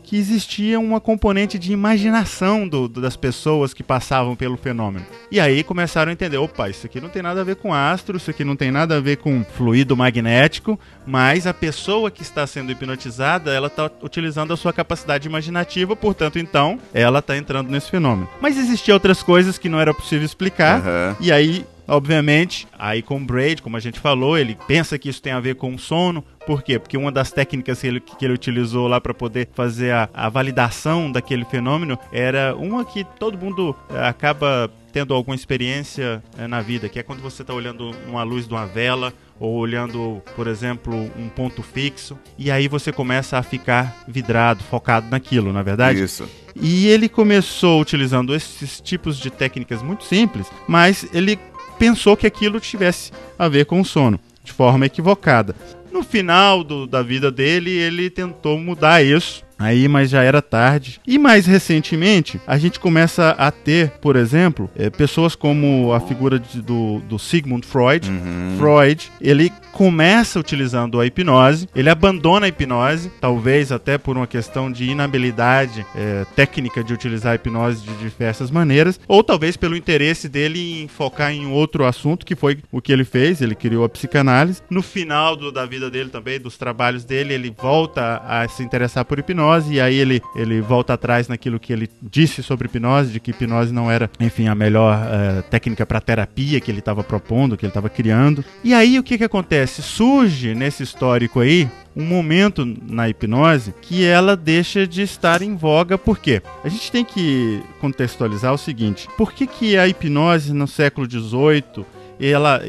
que 0.08 0.16
existia 0.16 0.80
uma 0.80 1.02
componente 1.02 1.58
de 1.58 1.70
imaginação 1.70 2.66
do, 2.66 2.88
do, 2.88 2.98
das 2.98 3.14
pessoas 3.14 3.74
que 3.74 3.82
passavam 3.82 4.34
pelo 4.34 4.56
fenômeno. 4.56 5.04
E 5.30 5.38
aí 5.38 5.62
começaram 5.62 6.08
a 6.08 6.12
entender: 6.14 6.38
opa, 6.38 6.70
isso 6.70 6.86
aqui 6.86 6.98
não 6.98 7.10
tem 7.10 7.20
nada 7.20 7.42
a 7.42 7.44
ver 7.44 7.56
com 7.56 7.74
astro, 7.74 8.16
isso 8.16 8.30
aqui 8.30 8.42
não 8.42 8.56
tem 8.56 8.70
nada 8.70 8.96
a 8.96 9.00
ver 9.00 9.18
com 9.18 9.44
fluido 9.44 9.94
magnético, 9.94 10.80
mas 11.06 11.46
a 11.46 11.52
pessoa 11.52 12.10
que 12.10 12.22
está 12.22 12.46
sendo 12.46 12.72
hipnotizada, 12.72 13.52
ela 13.52 13.66
está 13.66 13.90
utilizando 14.02 14.50
a 14.50 14.56
sua 14.56 14.72
capacidade 14.72 15.28
imaginativa, 15.28 15.94
portanto, 15.94 16.38
então, 16.38 16.80
ela 16.94 17.18
está 17.18 17.36
entrando 17.36 17.68
nesse 17.68 17.90
fenômeno. 17.90 18.30
Mas 18.40 18.56
existiam 18.56 18.94
outras 18.94 19.22
coisas 19.22 19.58
que 19.58 19.68
não 19.68 19.78
era 19.78 19.92
possível 19.92 20.24
explicar, 20.24 20.80
uhum. 20.80 21.16
e 21.20 21.30
aí 21.30 21.66
Obviamente, 21.88 22.68
aí 22.78 23.00
com 23.00 23.16
o 23.16 23.24
Braid, 23.24 23.62
como 23.62 23.76
a 23.76 23.80
gente 23.80 23.98
falou, 23.98 24.36
ele 24.36 24.58
pensa 24.66 24.98
que 24.98 25.08
isso 25.08 25.22
tem 25.22 25.32
a 25.32 25.40
ver 25.40 25.54
com 25.54 25.74
o 25.74 25.78
sono. 25.78 26.22
Por 26.46 26.62
quê? 26.62 26.78
Porque 26.78 26.98
uma 26.98 27.10
das 27.10 27.32
técnicas 27.32 27.80
que 27.80 27.86
ele, 27.86 28.00
que 28.00 28.24
ele 28.24 28.34
utilizou 28.34 28.86
lá 28.86 29.00
para 29.00 29.14
poder 29.14 29.48
fazer 29.54 29.92
a, 29.92 30.08
a, 30.12 30.28
validação 30.28 31.10
daquele 31.10 31.46
fenômeno 31.46 31.98
era 32.12 32.54
uma 32.56 32.84
que 32.84 33.04
todo 33.18 33.38
mundo 33.38 33.74
eh, 33.90 34.06
acaba 34.06 34.70
tendo 34.92 35.14
alguma 35.14 35.34
experiência 35.34 36.22
é, 36.38 36.46
na 36.46 36.60
vida, 36.60 36.88
que 36.88 36.98
é 36.98 37.02
quando 37.02 37.20
você 37.20 37.42
está 37.42 37.52
olhando 37.52 37.94
uma 38.06 38.22
luz 38.22 38.46
de 38.46 38.54
uma 38.54 38.66
vela 38.66 39.12
ou 39.38 39.56
olhando, 39.56 40.20
por 40.34 40.46
exemplo, 40.46 40.94
um 41.16 41.28
ponto 41.28 41.62
fixo, 41.62 42.18
e 42.36 42.50
aí 42.50 42.66
você 42.66 42.90
começa 42.90 43.38
a 43.38 43.42
ficar 43.42 44.04
vidrado, 44.08 44.64
focado 44.64 45.08
naquilo, 45.10 45.52
na 45.52 45.60
é 45.60 45.62
verdade? 45.62 46.02
Isso. 46.02 46.28
E 46.56 46.88
ele 46.88 47.08
começou 47.08 47.80
utilizando 47.80 48.34
esses 48.34 48.80
tipos 48.80 49.18
de 49.18 49.30
técnicas 49.30 49.82
muito 49.82 50.04
simples, 50.04 50.50
mas 50.66 51.06
ele 51.12 51.38
pensou 51.78 52.16
que 52.16 52.26
aquilo 52.26 52.60
tivesse 52.60 53.12
a 53.38 53.48
ver 53.48 53.66
com 53.66 53.80
o 53.80 53.84
sono, 53.84 54.18
de 54.42 54.52
forma 54.52 54.86
equivocada. 54.86 55.54
No 55.92 56.02
final 56.02 56.62
do, 56.62 56.86
da 56.86 57.02
vida 57.02 57.30
dele, 57.30 57.70
ele 57.70 58.10
tentou 58.10 58.58
mudar 58.58 59.02
isso 59.02 59.46
Aí, 59.58 59.88
mas 59.88 60.08
já 60.08 60.22
era 60.22 60.40
tarde. 60.40 61.00
E 61.04 61.18
mais 61.18 61.44
recentemente, 61.44 62.40
a 62.46 62.56
gente 62.56 62.78
começa 62.78 63.30
a 63.30 63.50
ter, 63.50 63.90
por 64.00 64.14
exemplo, 64.14 64.70
é, 64.76 64.88
pessoas 64.88 65.34
como 65.34 65.92
a 65.92 65.98
figura 65.98 66.38
de, 66.38 66.62
do, 66.62 67.00
do 67.00 67.18
Sigmund 67.18 67.66
Freud. 67.66 68.08
Uhum. 68.08 68.56
Freud, 68.56 69.10
ele 69.20 69.52
começa 69.72 70.40
utilizando 70.40 71.00
a 71.00 71.06
hipnose, 71.06 71.68
ele 71.74 71.90
abandona 71.90 72.46
a 72.46 72.48
hipnose, 72.48 73.10
talvez 73.20 73.70
até 73.70 73.98
por 73.98 74.16
uma 74.16 74.26
questão 74.26 74.70
de 74.70 74.84
inabilidade 74.84 75.86
é, 75.94 76.24
técnica 76.34 76.82
de 76.82 76.92
utilizar 76.92 77.32
a 77.32 77.34
hipnose 77.36 77.84
de 77.84 77.94
diversas 77.94 78.50
maneiras, 78.50 78.98
ou 79.06 79.22
talvez 79.22 79.56
pelo 79.56 79.76
interesse 79.76 80.28
dele 80.28 80.82
em 80.82 80.88
focar 80.88 81.32
em 81.32 81.46
outro 81.46 81.84
assunto, 81.84 82.26
que 82.26 82.34
foi 82.34 82.58
o 82.72 82.80
que 82.80 82.92
ele 82.92 83.04
fez, 83.04 83.40
ele 83.40 83.54
criou 83.54 83.84
a 83.84 83.88
psicanálise. 83.88 84.62
No 84.70 84.82
final 84.82 85.36
do, 85.36 85.52
da 85.52 85.64
vida 85.64 85.90
dele 85.90 86.10
também, 86.10 86.40
dos 86.40 86.56
trabalhos 86.56 87.04
dele, 87.04 87.34
ele 87.34 87.54
volta 87.56 88.22
a 88.26 88.48
se 88.48 88.62
interessar 88.62 89.04
por 89.04 89.18
hipnose, 89.18 89.74
e 89.74 89.80
aí 89.80 89.96
ele, 89.96 90.20
ele 90.34 90.60
volta 90.60 90.94
atrás 90.94 91.28
naquilo 91.28 91.60
que 91.60 91.72
ele 91.72 91.88
disse 92.02 92.42
sobre 92.42 92.66
hipnose, 92.66 93.12
de 93.12 93.20
que 93.20 93.30
hipnose 93.30 93.72
não 93.72 93.90
era, 93.90 94.10
enfim, 94.18 94.48
a 94.48 94.54
melhor 94.54 94.98
uh, 94.98 95.42
técnica 95.44 95.84
para 95.86 96.00
terapia 96.00 96.60
que 96.60 96.70
ele 96.70 96.80
estava 96.80 97.04
propondo, 97.04 97.56
que 97.56 97.64
ele 97.64 97.70
estava 97.70 97.88
criando. 97.88 98.44
E 98.64 98.74
aí 98.74 98.98
o 98.98 99.02
que, 99.02 99.18
que 99.18 99.24
acontece? 99.24 99.57
Acontece? 99.58 99.82
Surge 99.82 100.54
nesse 100.54 100.82
histórico 100.82 101.40
aí 101.40 101.68
um 101.96 102.04
momento 102.04 102.64
na 102.64 103.08
hipnose 103.08 103.74
que 103.82 104.04
ela 104.04 104.36
deixa 104.36 104.86
de 104.86 105.02
estar 105.02 105.42
em 105.42 105.56
voga. 105.56 105.98
Por 105.98 106.18
quê? 106.18 106.40
A 106.62 106.68
gente 106.68 106.92
tem 106.92 107.04
que 107.04 107.60
contextualizar 107.80 108.52
o 108.54 108.58
seguinte: 108.58 109.08
por 109.16 109.32
que, 109.32 109.46
que 109.46 109.76
a 109.76 109.88
hipnose 109.88 110.52
no 110.52 110.68
século 110.68 111.10
XVIII 111.10 111.84
ela, 112.20 112.60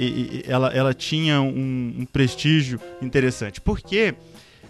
ela, 0.47 0.67
ela 0.69 0.93
tinha 0.93 1.41
um, 1.41 1.95
um 1.99 2.05
prestígio 2.05 2.79
interessante? 3.01 3.61
Porque 3.61 4.15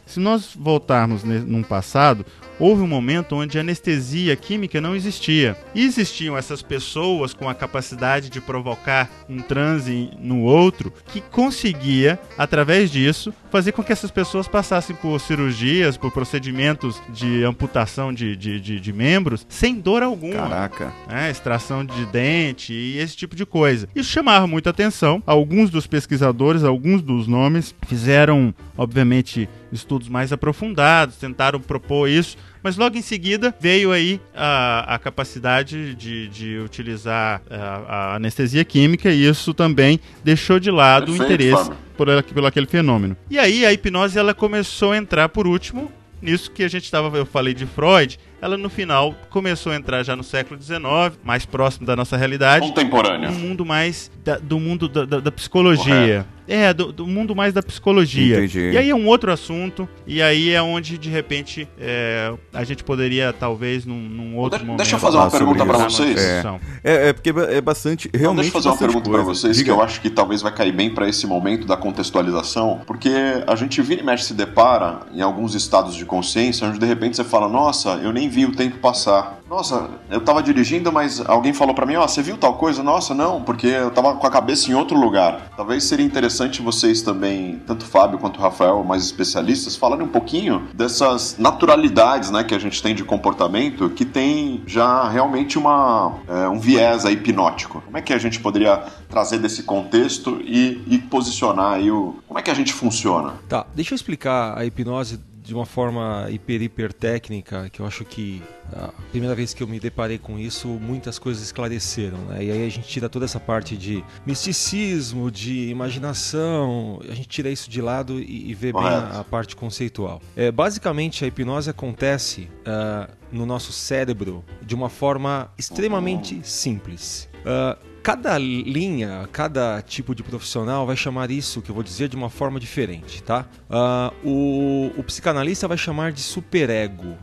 Se 0.09 0.19
nós 0.19 0.55
voltarmos 0.55 1.23
num 1.23 1.61
passado, 1.61 2.25
houve 2.59 2.81
um 2.81 2.87
momento 2.87 3.35
onde 3.35 3.59
a 3.59 3.61
anestesia 3.61 4.35
química 4.35 4.81
não 4.81 4.95
existia. 4.95 5.55
E 5.75 5.85
existiam 5.85 6.35
essas 6.35 6.63
pessoas 6.63 7.31
com 7.31 7.47
a 7.47 7.53
capacidade 7.53 8.27
de 8.27 8.41
provocar 8.41 9.07
um 9.29 9.37
transe 9.37 10.09
no 10.19 10.41
outro 10.41 10.91
que 11.05 11.21
conseguia, 11.21 12.19
através 12.39 12.89
disso, 12.89 13.31
fazer 13.49 13.71
com 13.71 13.83
que 13.83 13.91
essas 13.91 14.11
pessoas 14.11 14.47
passassem 14.47 14.95
por 14.95 15.19
cirurgias, 15.19 15.97
por 15.97 16.11
procedimentos 16.11 17.01
de 17.09 17.43
amputação 17.43 18.13
de, 18.13 18.35
de, 18.35 18.59
de, 18.59 18.79
de 18.79 18.93
membros 18.93 19.45
sem 19.49 19.75
dor 19.75 20.03
alguma. 20.03 20.33
Caraca. 20.33 20.93
É, 21.09 21.29
extração 21.29 21.83
de 21.83 22.05
dente 22.07 22.73
e 22.73 22.97
esse 22.97 23.15
tipo 23.15 23.35
de 23.35 23.45
coisa. 23.45 23.87
Isso 23.95 24.09
chamava 24.09 24.47
muita 24.47 24.69
atenção. 24.69 25.21
Alguns 25.25 25.69
dos 25.69 25.87
pesquisadores, 25.87 26.63
alguns 26.63 27.01
dos 27.01 27.27
nomes, 27.27 27.73
fizeram, 27.87 28.53
obviamente, 28.77 29.49
estudos 29.71 30.07
mais 30.07 30.31
aprofundados, 30.31 31.17
tentaram 31.17 31.59
propor 31.59 32.07
isso, 32.07 32.37
mas 32.63 32.77
logo 32.77 32.97
em 32.97 33.01
seguida 33.01 33.53
veio 33.59 33.91
aí 33.91 34.19
a, 34.35 34.95
a 34.95 34.99
capacidade 34.99 35.95
de, 35.95 36.27
de 36.27 36.57
utilizar 36.59 37.41
a, 37.49 37.55
a, 37.55 38.15
anestesia 38.15 38.63
química 38.63 39.11
e 39.11 39.27
isso 39.27 39.53
também 39.53 39.99
deixou 40.23 40.59
de 40.59 40.71
lado 40.71 41.07
Perfeito, 41.07 41.21
o 41.21 41.25
interesse 41.25 41.71
por, 41.97 42.07
por 42.23 42.45
aquele 42.45 42.65
fenômeno. 42.65 43.15
E 43.29 43.37
aí 43.39 43.65
a 43.65 43.73
hipnose 43.73 44.17
ela 44.17 44.33
começou 44.33 44.91
a 44.91 44.97
entrar 44.97 45.29
por 45.29 45.47
último 45.47 45.91
nisso 46.21 46.51
que 46.51 46.63
a 46.63 46.67
gente 46.67 46.83
estava, 46.83 47.15
eu 47.17 47.25
falei 47.25 47.53
de 47.53 47.65
Freud, 47.65 48.19
ela 48.41 48.57
no 48.57 48.69
final 48.69 49.15
começou 49.29 49.71
a 49.71 49.75
entrar 49.75 50.03
já 50.03 50.15
no 50.15 50.23
século 50.23 50.61
XIX, 50.61 50.79
mais 51.23 51.45
próximo 51.45 51.85
da 51.85 51.95
nossa 51.95 52.17
realidade. 52.17 52.67
Contemporâneo. 52.67 53.29
Um 53.29 53.33
mundo 53.33 53.65
mais 53.65 54.11
da, 54.23 54.37
do 54.37 54.59
mundo 54.59 54.87
da, 54.87 55.05
da, 55.05 55.19
da 55.19 55.31
psicologia. 55.31 55.93
Correto. 55.93 56.39
É, 56.49 56.73
do, 56.73 56.91
do, 56.91 57.05
mundo 57.05 57.35
mais 57.35 57.53
da 57.53 57.61
psicologia. 57.61 58.37
Entendi. 58.37 58.71
E 58.71 58.77
aí 58.77 58.89
é 58.89 58.95
um 58.95 59.05
outro 59.05 59.31
assunto, 59.31 59.87
e 60.07 60.19
aí 60.19 60.49
é 60.49 60.59
onde, 60.59 60.97
de 60.97 61.07
repente, 61.07 61.67
é, 61.79 62.33
a 62.51 62.63
gente 62.63 62.83
poderia, 62.83 63.31
talvez, 63.31 63.85
num, 63.85 63.99
num 63.99 64.35
outro 64.35 64.57
de, 64.57 64.65
momento... 64.65 64.79
Deixa 64.79 64.95
eu 64.95 64.99
fazer 64.99 65.17
uma 65.17 65.29
pergunta 65.29 65.63
para 65.63 65.77
vocês. 65.77 66.17
É. 66.19 66.43
é, 66.83 67.09
é, 67.09 67.13
porque 67.13 67.29
é 67.29 67.61
bastante, 67.61 68.09
realmente 68.11 68.45
Deixa 68.45 68.57
eu 68.57 68.63
fazer 68.63 68.69
uma 68.69 68.77
pergunta 68.77 69.11
para 69.11 69.21
vocês, 69.21 69.57
Diga. 69.57 69.65
que 69.65 69.71
eu 69.71 69.83
acho 69.83 70.01
que 70.01 70.09
talvez 70.09 70.41
vai 70.41 70.51
cair 70.51 70.71
bem 70.71 70.91
para 70.91 71.07
esse 71.07 71.27
momento 71.27 71.67
da 71.67 71.77
contextualização, 71.77 72.81
porque 72.87 73.11
a 73.45 73.55
gente 73.55 73.79
vira 73.83 74.01
e 74.01 74.03
mexe 74.03 74.23
se 74.25 74.33
depara 74.33 75.01
em 75.13 75.21
alguns 75.21 75.53
estados 75.53 75.95
de 75.95 76.03
consciência, 76.03 76.67
onde 76.67 76.79
de 76.79 76.85
repente 76.85 77.15
você 77.15 77.23
fala, 77.23 77.47
nossa, 77.47 77.89
eu 78.01 78.11
nem 78.11 78.28
vi 78.29 78.45
o 78.45 78.55
tempo 78.55 78.77
passar. 78.77 79.39
Nossa, 79.49 79.89
eu 80.11 80.21
tava 80.21 80.43
dirigindo, 80.43 80.91
mas 80.91 81.19
alguém 81.27 81.53
falou 81.53 81.73
para 81.73 81.85
mim, 81.85 81.95
ó, 81.95 82.05
oh, 82.05 82.07
você 82.07 82.21
viu 82.21 82.37
tal 82.37 82.53
coisa? 82.53 82.83
Nossa, 82.83 83.15
não, 83.15 83.41
porque 83.41 83.65
eu 83.65 83.89
tava 83.89 84.15
com 84.15 84.27
a 84.27 84.29
cabeça 84.29 84.69
em 84.69 84.75
outro 84.75 84.95
lugar. 84.95 85.51
Talvez 85.57 85.83
seria 85.85 86.05
interessante 86.05 86.61
vocês 86.61 87.01
também, 87.01 87.59
tanto 87.65 87.83
Fábio 87.83 88.19
quanto 88.19 88.39
Rafael, 88.39 88.83
mais 88.83 89.03
especialistas, 89.03 89.75
falarem 89.75 90.05
um 90.05 90.09
pouquinho 90.09 90.67
dessas 90.73 91.35
naturalidades, 91.39 92.29
né, 92.29 92.43
que 92.43 92.53
a 92.53 92.59
gente 92.59 92.81
tem 92.81 92.93
de 92.93 93.03
comportamento, 93.03 93.89
que 93.89 94.05
tem 94.05 94.61
já 94.67 95.09
realmente 95.09 95.57
uma, 95.57 96.13
é, 96.27 96.47
um 96.47 96.59
viés 96.59 97.05
aí 97.05 97.15
hipnótico. 97.15 97.81
Como 97.81 97.97
é 97.97 98.01
que 98.01 98.13
a 98.13 98.19
gente 98.19 98.39
poderia 98.39 98.83
trazer 99.09 99.39
desse 99.39 99.63
contexto 99.63 100.39
e, 100.43 100.83
e 100.87 100.99
posicionar 100.99 101.73
aí 101.73 101.89
o... 101.89 102.19
Como 102.27 102.39
é 102.39 102.43
que 102.43 102.51
a 102.51 102.53
gente 102.53 102.71
funciona? 102.71 103.33
Tá, 103.49 103.65
deixa 103.73 103.93
eu 103.93 103.95
explicar 103.95 104.55
a 104.55 104.63
hipnose 104.63 105.19
de 105.49 105.55
uma 105.55 105.65
forma 105.65 106.27
hiper, 106.29 106.61
hiper 106.61 106.93
técnica, 106.93 107.69
que 107.69 107.79
eu 107.79 107.85
acho 107.85 108.05
que 108.05 108.41
a 108.71 108.91
primeira 109.09 109.33
vez 109.33 109.51
que 109.51 109.63
eu 109.63 109.67
me 109.67 109.79
deparei 109.79 110.19
com 110.19 110.37
isso, 110.37 110.67
muitas 110.67 111.17
coisas 111.17 111.41
esclareceram. 111.41 112.19
Né? 112.25 112.45
E 112.45 112.51
aí 112.51 112.67
a 112.67 112.69
gente 112.69 112.87
tira 112.87 113.09
toda 113.09 113.25
essa 113.25 113.39
parte 113.39 113.75
de 113.75 114.03
misticismo, 114.27 115.31
de 115.31 115.69
imaginação, 115.69 117.01
a 117.09 117.15
gente 117.15 117.27
tira 117.27 117.49
isso 117.49 117.67
de 117.67 117.81
lado 117.81 118.19
e, 118.19 118.51
e 118.51 118.53
vê 118.53 118.71
bem 118.71 118.83
a, 118.83 119.21
a, 119.21 119.23
parte 119.23 119.55
conceitual. 119.55 120.21
É, 120.35 120.51
basicamente, 120.51 121.25
a 121.25 121.27
hipnose 121.27 121.67
acontece 121.67 122.47
uh, 122.61 123.11
no 123.31 123.43
nosso 123.43 123.71
cérebro 123.71 124.45
de 124.61 124.75
uma 124.75 124.87
forma 124.87 125.51
extremamente 125.57 126.47
simples. 126.47 127.27
Uh, 127.39 127.88
cada 128.09 128.39
linha, 128.39 129.29
cada 129.31 129.83
tipo 129.83 130.15
de 130.15 130.23
profissional 130.23 130.83
vai 130.83 130.95
chamar 130.95 131.29
isso 131.29 131.61
que 131.61 131.69
eu 131.69 131.75
vou 131.75 131.83
dizer 131.83 132.09
de 132.09 132.15
uma 132.15 132.27
forma 132.27 132.59
diferente, 132.59 133.21
tá? 133.21 133.45
Uh, 133.69 134.27
o, 134.27 134.91
o 134.97 135.03
psicanalista 135.03 135.67
vai 135.67 135.77
chamar 135.77 136.11
de 136.11 136.21
superego, 136.21 137.15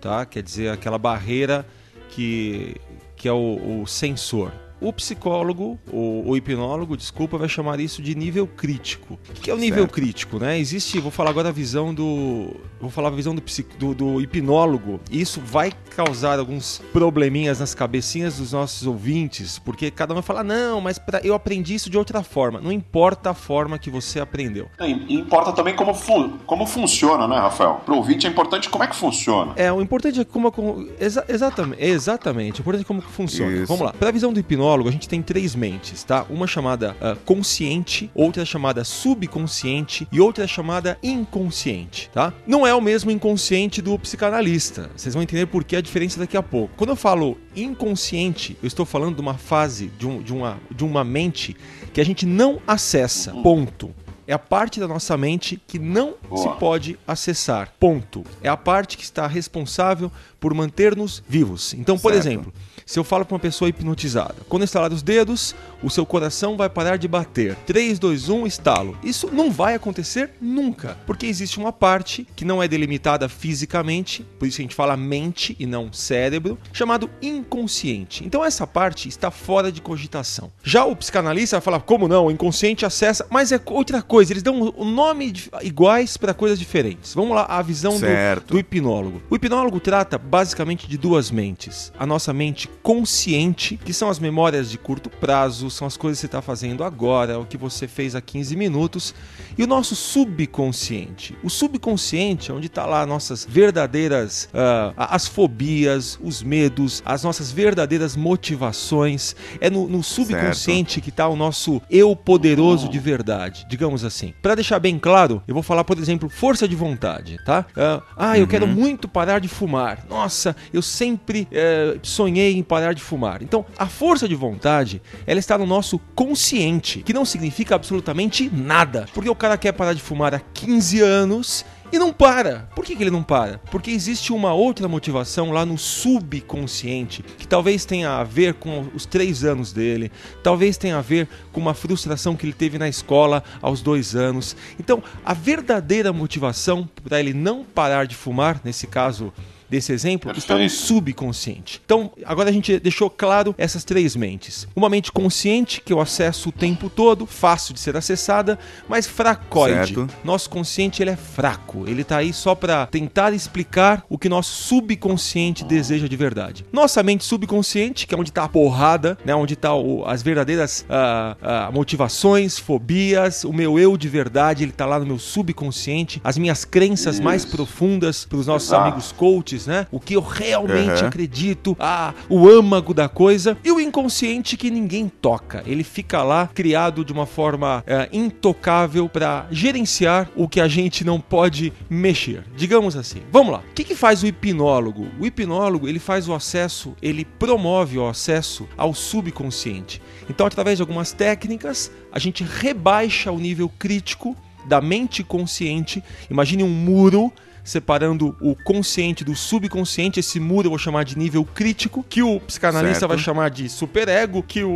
tá? 0.00 0.26
Quer 0.26 0.42
dizer 0.42 0.70
aquela 0.70 0.98
barreira 0.98 1.64
que, 2.10 2.74
que 3.14 3.28
é 3.28 3.32
o, 3.32 3.82
o 3.82 3.86
sensor. 3.86 4.50
O 4.82 4.92
psicólogo, 4.92 5.78
o, 5.92 6.24
o, 6.26 6.36
hipnólogo, 6.36 6.96
desculpa, 6.96 7.38
vai 7.38 7.48
chamar 7.48 7.78
isso 7.78 8.02
de 8.02 8.16
nível 8.16 8.48
crítico. 8.48 9.16
O 9.30 9.40
que 9.40 9.48
é 9.48 9.54
o 9.54 9.56
nível 9.56 9.84
certo. 9.84 9.92
crítico, 9.92 10.38
né? 10.40 10.58
Existe, 10.58 10.98
vou 10.98 11.12
falar 11.12 11.30
agora 11.30 11.50
a 11.50 11.52
visão 11.52 11.94
do, 11.94 12.56
vou 12.80 12.90
falar 12.90 13.08
a 13.08 13.12
visão 13.12 13.32
do, 13.32 13.42
do, 13.78 13.94
do 13.94 14.20
hipnólogo. 14.20 14.98
Isso 15.08 15.40
vai 15.40 15.70
causar 15.94 16.40
alguns 16.40 16.82
probleminhas 16.92 17.60
nas 17.60 17.76
cabecinhas 17.76 18.38
dos 18.38 18.52
nossos 18.52 18.84
ouvintes, 18.84 19.56
porque 19.56 19.88
cada 19.88 20.12
um 20.12 20.16
vai 20.16 20.22
falar 20.24 20.42
não, 20.42 20.80
mas 20.80 20.98
pra, 20.98 21.20
eu 21.22 21.32
aprendi 21.32 21.76
isso 21.76 21.88
de 21.88 21.96
outra 21.96 22.24
forma. 22.24 22.60
Não 22.60 22.72
importa 22.72 23.30
a 23.30 23.34
forma 23.34 23.78
que 23.78 23.88
você 23.88 24.18
aprendeu. 24.18 24.68
É, 24.80 24.88
importa 24.88 25.52
também 25.52 25.76
como, 25.76 25.94
fu 25.94 26.30
como 26.44 26.66
funciona, 26.66 27.28
né, 27.28 27.36
Rafael? 27.36 27.80
Para 27.84 27.94
o 27.94 27.98
ouvinte 27.98 28.26
é 28.26 28.30
importante 28.30 28.68
como 28.68 28.82
é 28.82 28.88
que 28.88 28.96
funciona. 28.96 29.52
É, 29.54 29.72
o 29.72 29.80
importante 29.80 30.20
é 30.20 30.24
como, 30.24 30.50
como 30.50 30.88
exa 30.98 31.24
exatamente, 31.28 31.84
exatamente, 31.84 32.60
o 32.60 32.62
importante 32.62 32.82
é 32.82 32.86
como 32.88 33.00
funciona. 33.00 33.52
Isso. 33.52 33.66
Vamos 33.66 33.86
lá. 33.86 33.92
Para 33.92 34.08
a 34.08 34.12
visão 34.12 34.32
do 34.32 34.40
hipnólogo 34.40 34.71
hipnólogo, 34.72 34.88
a 34.88 34.92
gente 34.92 35.08
tem 35.08 35.22
três 35.22 35.54
mentes, 35.54 36.02
tá? 36.02 36.24
Uma 36.28 36.46
chamada 36.46 36.96
uh, 37.00 37.16
consciente, 37.24 38.10
outra 38.14 38.44
chamada 38.44 38.84
subconsciente 38.84 40.08
e 40.10 40.20
outra 40.20 40.46
chamada 40.46 40.98
inconsciente, 41.02 42.10
tá? 42.12 42.32
Não 42.46 42.66
é 42.66 42.74
o 42.74 42.80
mesmo 42.80 43.10
inconsciente 43.10 43.82
do 43.82 43.98
psicanalista. 43.98 44.90
Vocês 44.96 45.14
vão 45.14 45.22
entender 45.22 45.46
por 45.46 45.64
que 45.64 45.76
a 45.76 45.80
diferença 45.80 46.18
daqui 46.18 46.36
a 46.36 46.42
pouco. 46.42 46.74
Quando 46.76 46.90
eu 46.90 46.96
falo 46.96 47.38
inconsciente, 47.54 48.56
eu 48.62 48.66
estou 48.66 48.86
falando 48.86 49.16
de 49.16 49.20
uma 49.20 49.34
fase, 49.34 49.90
de, 49.98 50.06
um, 50.06 50.22
de, 50.22 50.32
uma, 50.32 50.58
de 50.70 50.84
uma 50.84 51.04
mente 51.04 51.56
que 51.92 52.00
a 52.00 52.04
gente 52.04 52.24
não 52.24 52.60
acessa. 52.66 53.32
Ponto 53.42 53.94
é 54.26 54.32
a 54.32 54.38
parte 54.38 54.80
da 54.80 54.88
nossa 54.88 55.16
mente 55.16 55.60
que 55.66 55.78
não 55.78 56.14
Boa. 56.28 56.42
se 56.42 56.58
pode 56.58 56.98
acessar. 57.06 57.72
Ponto. 57.78 58.24
É 58.42 58.48
a 58.48 58.56
parte 58.56 58.96
que 58.96 59.02
está 59.02 59.26
responsável 59.26 60.10
por 60.40 60.54
manter-nos 60.54 61.22
vivos. 61.28 61.74
Então, 61.74 61.98
por 61.98 62.12
certo. 62.12 62.26
exemplo, 62.26 62.52
se 62.86 62.98
eu 62.98 63.04
falo 63.04 63.24
para 63.24 63.34
uma 63.34 63.40
pessoa 63.40 63.68
hipnotizada, 63.68 64.36
quando 64.48 64.64
estalar 64.64 64.92
os 64.92 65.02
dedos, 65.02 65.54
o 65.82 65.90
seu 65.90 66.06
coração 66.06 66.56
vai 66.56 66.68
parar 66.68 66.96
de 66.96 67.08
bater. 67.08 67.56
3, 67.66 67.98
2, 67.98 68.28
1, 68.28 68.46
estalo. 68.46 68.96
Isso 69.02 69.28
não 69.32 69.50
vai 69.50 69.74
acontecer 69.74 70.30
nunca, 70.40 70.96
porque 71.06 71.26
existe 71.26 71.58
uma 71.58 71.72
parte 71.72 72.26
que 72.36 72.44
não 72.44 72.62
é 72.62 72.68
delimitada 72.68 73.28
fisicamente, 73.28 74.24
por 74.38 74.46
isso 74.46 74.60
a 74.60 74.62
gente 74.62 74.74
fala 74.74 74.96
mente 74.96 75.56
e 75.58 75.66
não 75.66 75.92
cérebro, 75.92 76.58
chamado 76.72 77.10
inconsciente. 77.20 78.24
Então 78.24 78.44
essa 78.44 78.66
parte 78.66 79.08
está 79.08 79.30
fora 79.30 79.72
de 79.72 79.80
cogitação. 79.80 80.50
Já 80.62 80.84
o 80.84 80.96
psicanalista 80.96 81.56
vai 81.56 81.62
falar, 81.62 81.80
como 81.80 82.08
não? 82.08 82.26
O 82.26 82.30
inconsciente 82.30 82.86
acessa, 82.86 83.26
mas 83.30 83.52
é 83.52 83.60
outra 83.66 84.02
coisa, 84.02 84.32
eles 84.32 84.42
dão 84.42 84.72
o 84.76 84.84
nome 84.84 85.32
iguais 85.62 86.16
para 86.16 86.34
coisas 86.34 86.58
diferentes. 86.58 87.14
Vamos 87.14 87.34
lá, 87.34 87.46
a 87.48 87.62
visão 87.62 87.98
do, 87.98 88.46
do 88.46 88.58
hipnólogo. 88.58 89.22
O 89.30 89.36
hipnólogo 89.36 89.80
trata 89.80 90.18
basicamente 90.18 90.88
de 90.88 90.96
duas 90.96 91.30
mentes. 91.30 91.92
A 91.98 92.06
nossa 92.06 92.32
mente 92.32 92.68
consciente, 92.82 93.76
que 93.76 93.92
são 93.92 94.08
as 94.10 94.18
memórias 94.18 94.70
de 94.70 94.76
curto 94.76 95.08
prazo, 95.08 95.70
são 95.70 95.86
as 95.86 95.96
coisas 95.96 96.18
que 96.18 96.22
você 96.22 96.26
está 96.26 96.42
fazendo 96.42 96.82
agora, 96.82 97.38
o 97.38 97.46
que 97.46 97.56
você 97.56 97.86
fez 97.86 98.14
há 98.14 98.20
15 98.20 98.56
minutos, 98.56 99.14
e 99.56 99.62
o 99.62 99.66
nosso 99.66 99.94
subconsciente. 99.94 101.36
O 101.42 101.50
subconsciente 101.50 102.50
é 102.50 102.54
onde 102.54 102.66
está 102.66 102.84
lá 102.84 103.06
nossas 103.06 103.46
verdadeiras, 103.48 104.48
uh, 104.52 104.94
as 104.96 105.28
fobias, 105.28 106.18
os 106.22 106.42
medos, 106.42 107.02
as 107.04 107.22
nossas 107.22 107.52
verdadeiras 107.52 108.16
motivações. 108.16 109.36
É 109.60 109.70
no, 109.70 109.88
no 109.88 110.02
subconsciente 110.02 110.94
certo. 110.94 111.04
que 111.04 111.10
está 111.10 111.28
o 111.28 111.36
nosso 111.36 111.80
eu 111.88 112.16
poderoso 112.16 112.88
de 112.88 112.98
verdade, 112.98 113.64
digamos 113.68 114.04
assim. 114.04 114.34
Para 114.42 114.56
deixar 114.56 114.78
bem 114.78 114.98
claro, 114.98 115.42
eu 115.46 115.54
vou 115.54 115.62
falar, 115.62 115.84
por 115.84 115.98
exemplo, 115.98 116.28
força 116.28 116.66
de 116.66 116.74
vontade, 116.74 117.38
tá? 117.44 117.66
Uh, 117.76 118.02
ah, 118.16 118.36
eu 118.36 118.42
uhum. 118.42 118.48
quero 118.48 118.66
muito 118.66 119.06
parar 119.06 119.38
de 119.38 119.48
fumar. 119.48 120.04
Nossa, 120.08 120.56
eu 120.72 120.82
sempre 120.82 121.46
uh, 121.52 121.98
sonhei 122.02 122.56
em 122.56 122.62
parar 122.72 122.94
de 122.94 123.02
fumar. 123.02 123.42
Então, 123.42 123.66
a 123.76 123.84
força 123.84 124.26
de 124.26 124.34
vontade, 124.34 125.02
ela 125.26 125.38
está 125.38 125.58
no 125.58 125.66
nosso 125.66 125.98
consciente, 126.14 127.02
que 127.02 127.12
não 127.12 127.22
significa 127.22 127.74
absolutamente 127.74 128.48
nada. 128.50 129.06
Porque 129.12 129.28
o 129.28 129.34
cara 129.34 129.58
quer 129.58 129.72
parar 129.72 129.92
de 129.92 130.00
fumar 130.00 130.34
há 130.34 130.40
15 130.40 131.02
anos 131.02 131.66
e 131.92 131.98
não 131.98 132.14
para. 132.14 132.70
Por 132.74 132.82
que, 132.82 132.96
que, 132.96 133.02
ele 133.02 133.10
não 133.10 133.22
para? 133.22 133.58
Porque 133.70 133.90
existe 133.90 134.32
uma 134.32 134.54
outra 134.54 134.88
motivação 134.88 135.52
lá 135.52 135.66
no 135.66 135.76
subconsciente, 135.76 137.22
que 137.36 137.46
talvez 137.46 137.84
tenha 137.84 138.12
a 138.12 138.24
ver 138.24 138.54
com 138.54 138.88
os 138.94 139.04
três 139.04 139.44
anos 139.44 139.70
dele, 139.70 140.10
talvez 140.42 140.78
tenha 140.78 140.96
a 140.96 141.02
ver 141.02 141.28
com 141.52 141.60
uma 141.60 141.74
frustração 141.74 142.34
que 142.34 142.46
ele 142.46 142.54
teve 142.54 142.78
na 142.78 142.88
escola 142.88 143.44
aos 143.60 143.82
dois 143.82 144.16
anos. 144.16 144.56
Então, 144.80 145.02
a 145.22 145.34
verdadeira 145.34 146.10
motivação 146.10 146.88
para 147.04 147.20
ele 147.20 147.34
não 147.34 147.64
parar 147.64 148.06
de 148.06 148.16
fumar, 148.16 148.62
nesse 148.64 148.86
caso 148.86 149.30
desse 149.72 149.90
exemplo 149.90 150.30
está 150.36 150.58
no 150.58 150.68
subconsciente. 150.68 151.80
Então, 151.82 152.12
agora 152.26 152.50
a 152.50 152.52
gente 152.52 152.78
deixou 152.78 153.08
claro 153.08 153.54
essas 153.56 153.84
três 153.84 154.14
mentes. 154.14 154.68
Uma 154.76 154.90
mente 154.90 155.10
consciente, 155.10 155.80
que 155.80 155.92
eu 155.92 155.98
acesso 155.98 156.50
o 156.50 156.52
tempo 156.52 156.90
todo, 156.90 157.24
fácil 157.24 157.72
de 157.72 157.80
ser 157.80 157.96
acessada, 157.96 158.58
mas 158.86 159.06
fracoide. 159.06 159.94
Certo. 159.94 160.08
Nosso 160.22 160.50
consciente 160.50 161.02
ele 161.02 161.10
é 161.10 161.16
fraco, 161.16 161.84
ele 161.86 162.02
está 162.02 162.18
aí 162.18 162.34
só 162.34 162.54
para 162.54 162.86
tentar 162.86 163.32
explicar 163.32 164.04
o 164.10 164.18
que 164.18 164.28
nosso 164.28 164.52
subconsciente 164.62 165.64
deseja 165.64 166.06
de 166.06 166.16
verdade. 166.16 166.66
Nossa 166.70 167.02
mente 167.02 167.24
subconsciente, 167.24 168.06
que 168.06 168.14
é 168.14 168.18
onde 168.18 168.30
está 168.30 168.44
a 168.44 168.48
porrada, 168.48 169.16
né, 169.24 169.34
onde 169.34 169.54
está 169.54 169.70
as 170.06 170.22
verdadeiras 170.22 170.84
uh, 170.88 171.70
uh, 171.70 171.72
motivações, 171.72 172.58
fobias, 172.58 173.42
o 173.42 173.52
meu 173.54 173.78
eu 173.78 173.96
de 173.96 174.08
verdade, 174.08 174.64
ele 174.64 174.72
está 174.72 174.84
lá 174.84 174.98
no 174.98 175.06
meu 175.06 175.18
subconsciente, 175.18 176.20
as 176.22 176.36
minhas 176.36 176.66
crenças 176.66 177.14
Isso. 177.14 177.24
mais 177.24 177.46
profundas 177.46 178.26
para 178.26 178.36
os 178.36 178.46
nossos 178.46 178.68
Exato. 178.68 178.82
amigos 178.82 179.12
coaches, 179.12 179.61
né? 179.66 179.86
O 179.90 180.00
que 180.00 180.14
eu 180.14 180.20
realmente 180.20 181.02
uhum. 181.02 181.08
acredito, 181.08 181.76
ah, 181.78 182.14
o 182.28 182.48
âmago 182.48 182.94
da 182.94 183.08
coisa 183.08 183.56
e 183.64 183.70
o 183.70 183.80
inconsciente 183.80 184.56
que 184.56 184.70
ninguém 184.70 185.08
toca. 185.08 185.62
Ele 185.66 185.84
fica 185.84 186.22
lá 186.22 186.48
criado 186.52 187.04
de 187.04 187.12
uma 187.12 187.26
forma 187.26 187.80
uh, 187.80 188.16
intocável 188.16 189.08
para 189.08 189.46
gerenciar 189.50 190.28
o 190.36 190.48
que 190.48 190.60
a 190.60 190.68
gente 190.68 191.04
não 191.04 191.20
pode 191.20 191.72
mexer. 191.88 192.44
Digamos 192.56 192.96
assim. 192.96 193.22
Vamos 193.30 193.52
lá. 193.52 193.58
O 193.58 193.74
que, 193.74 193.84
que 193.84 193.94
faz 193.94 194.22
o 194.22 194.26
hipnólogo? 194.26 195.06
O 195.18 195.26
hipnólogo 195.26 195.88
ele 195.88 195.98
faz 195.98 196.28
o 196.28 196.34
acesso, 196.34 196.94
ele 197.00 197.24
promove 197.24 197.98
o 197.98 198.06
acesso 198.06 198.68
ao 198.76 198.94
subconsciente. 198.94 200.02
Então, 200.28 200.46
através 200.46 200.78
de 200.78 200.82
algumas 200.82 201.12
técnicas, 201.12 201.90
a 202.10 202.18
gente 202.18 202.44
rebaixa 202.44 203.30
o 203.30 203.38
nível 203.38 203.70
crítico 203.78 204.36
da 204.64 204.80
mente 204.80 205.24
consciente. 205.24 206.02
Imagine 206.30 206.62
um 206.62 206.68
muro 206.68 207.32
separando 207.64 208.36
o 208.40 208.54
consciente 208.54 209.24
do 209.24 209.34
subconsciente. 209.34 210.20
Esse 210.20 210.40
muro 210.40 210.66
eu 210.66 210.70
vou 210.70 210.78
chamar 210.78 211.04
de 211.04 211.16
nível 211.16 211.44
crítico, 211.44 212.04
que 212.08 212.22
o 212.22 212.40
psicanalista 212.40 213.00
certo. 213.00 213.10
vai 213.10 213.18
chamar 213.18 213.50
de 213.50 213.68
superego, 213.68 214.42
que 214.42 214.62
o, 214.62 214.70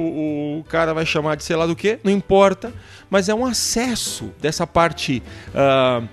o, 0.60 0.64
cara 0.68 0.94
vai 0.94 1.06
chamar 1.06 1.36
de 1.36 1.44
sei 1.44 1.56
lá 1.56 1.66
do 1.66 1.74
que, 1.74 1.98
não 2.02 2.12
importa. 2.12 2.72
Mas 3.10 3.28
é 3.28 3.34
um 3.34 3.44
acesso 3.44 4.30
dessa 4.40 4.66
parte. 4.66 5.22
Uh, 5.50 6.08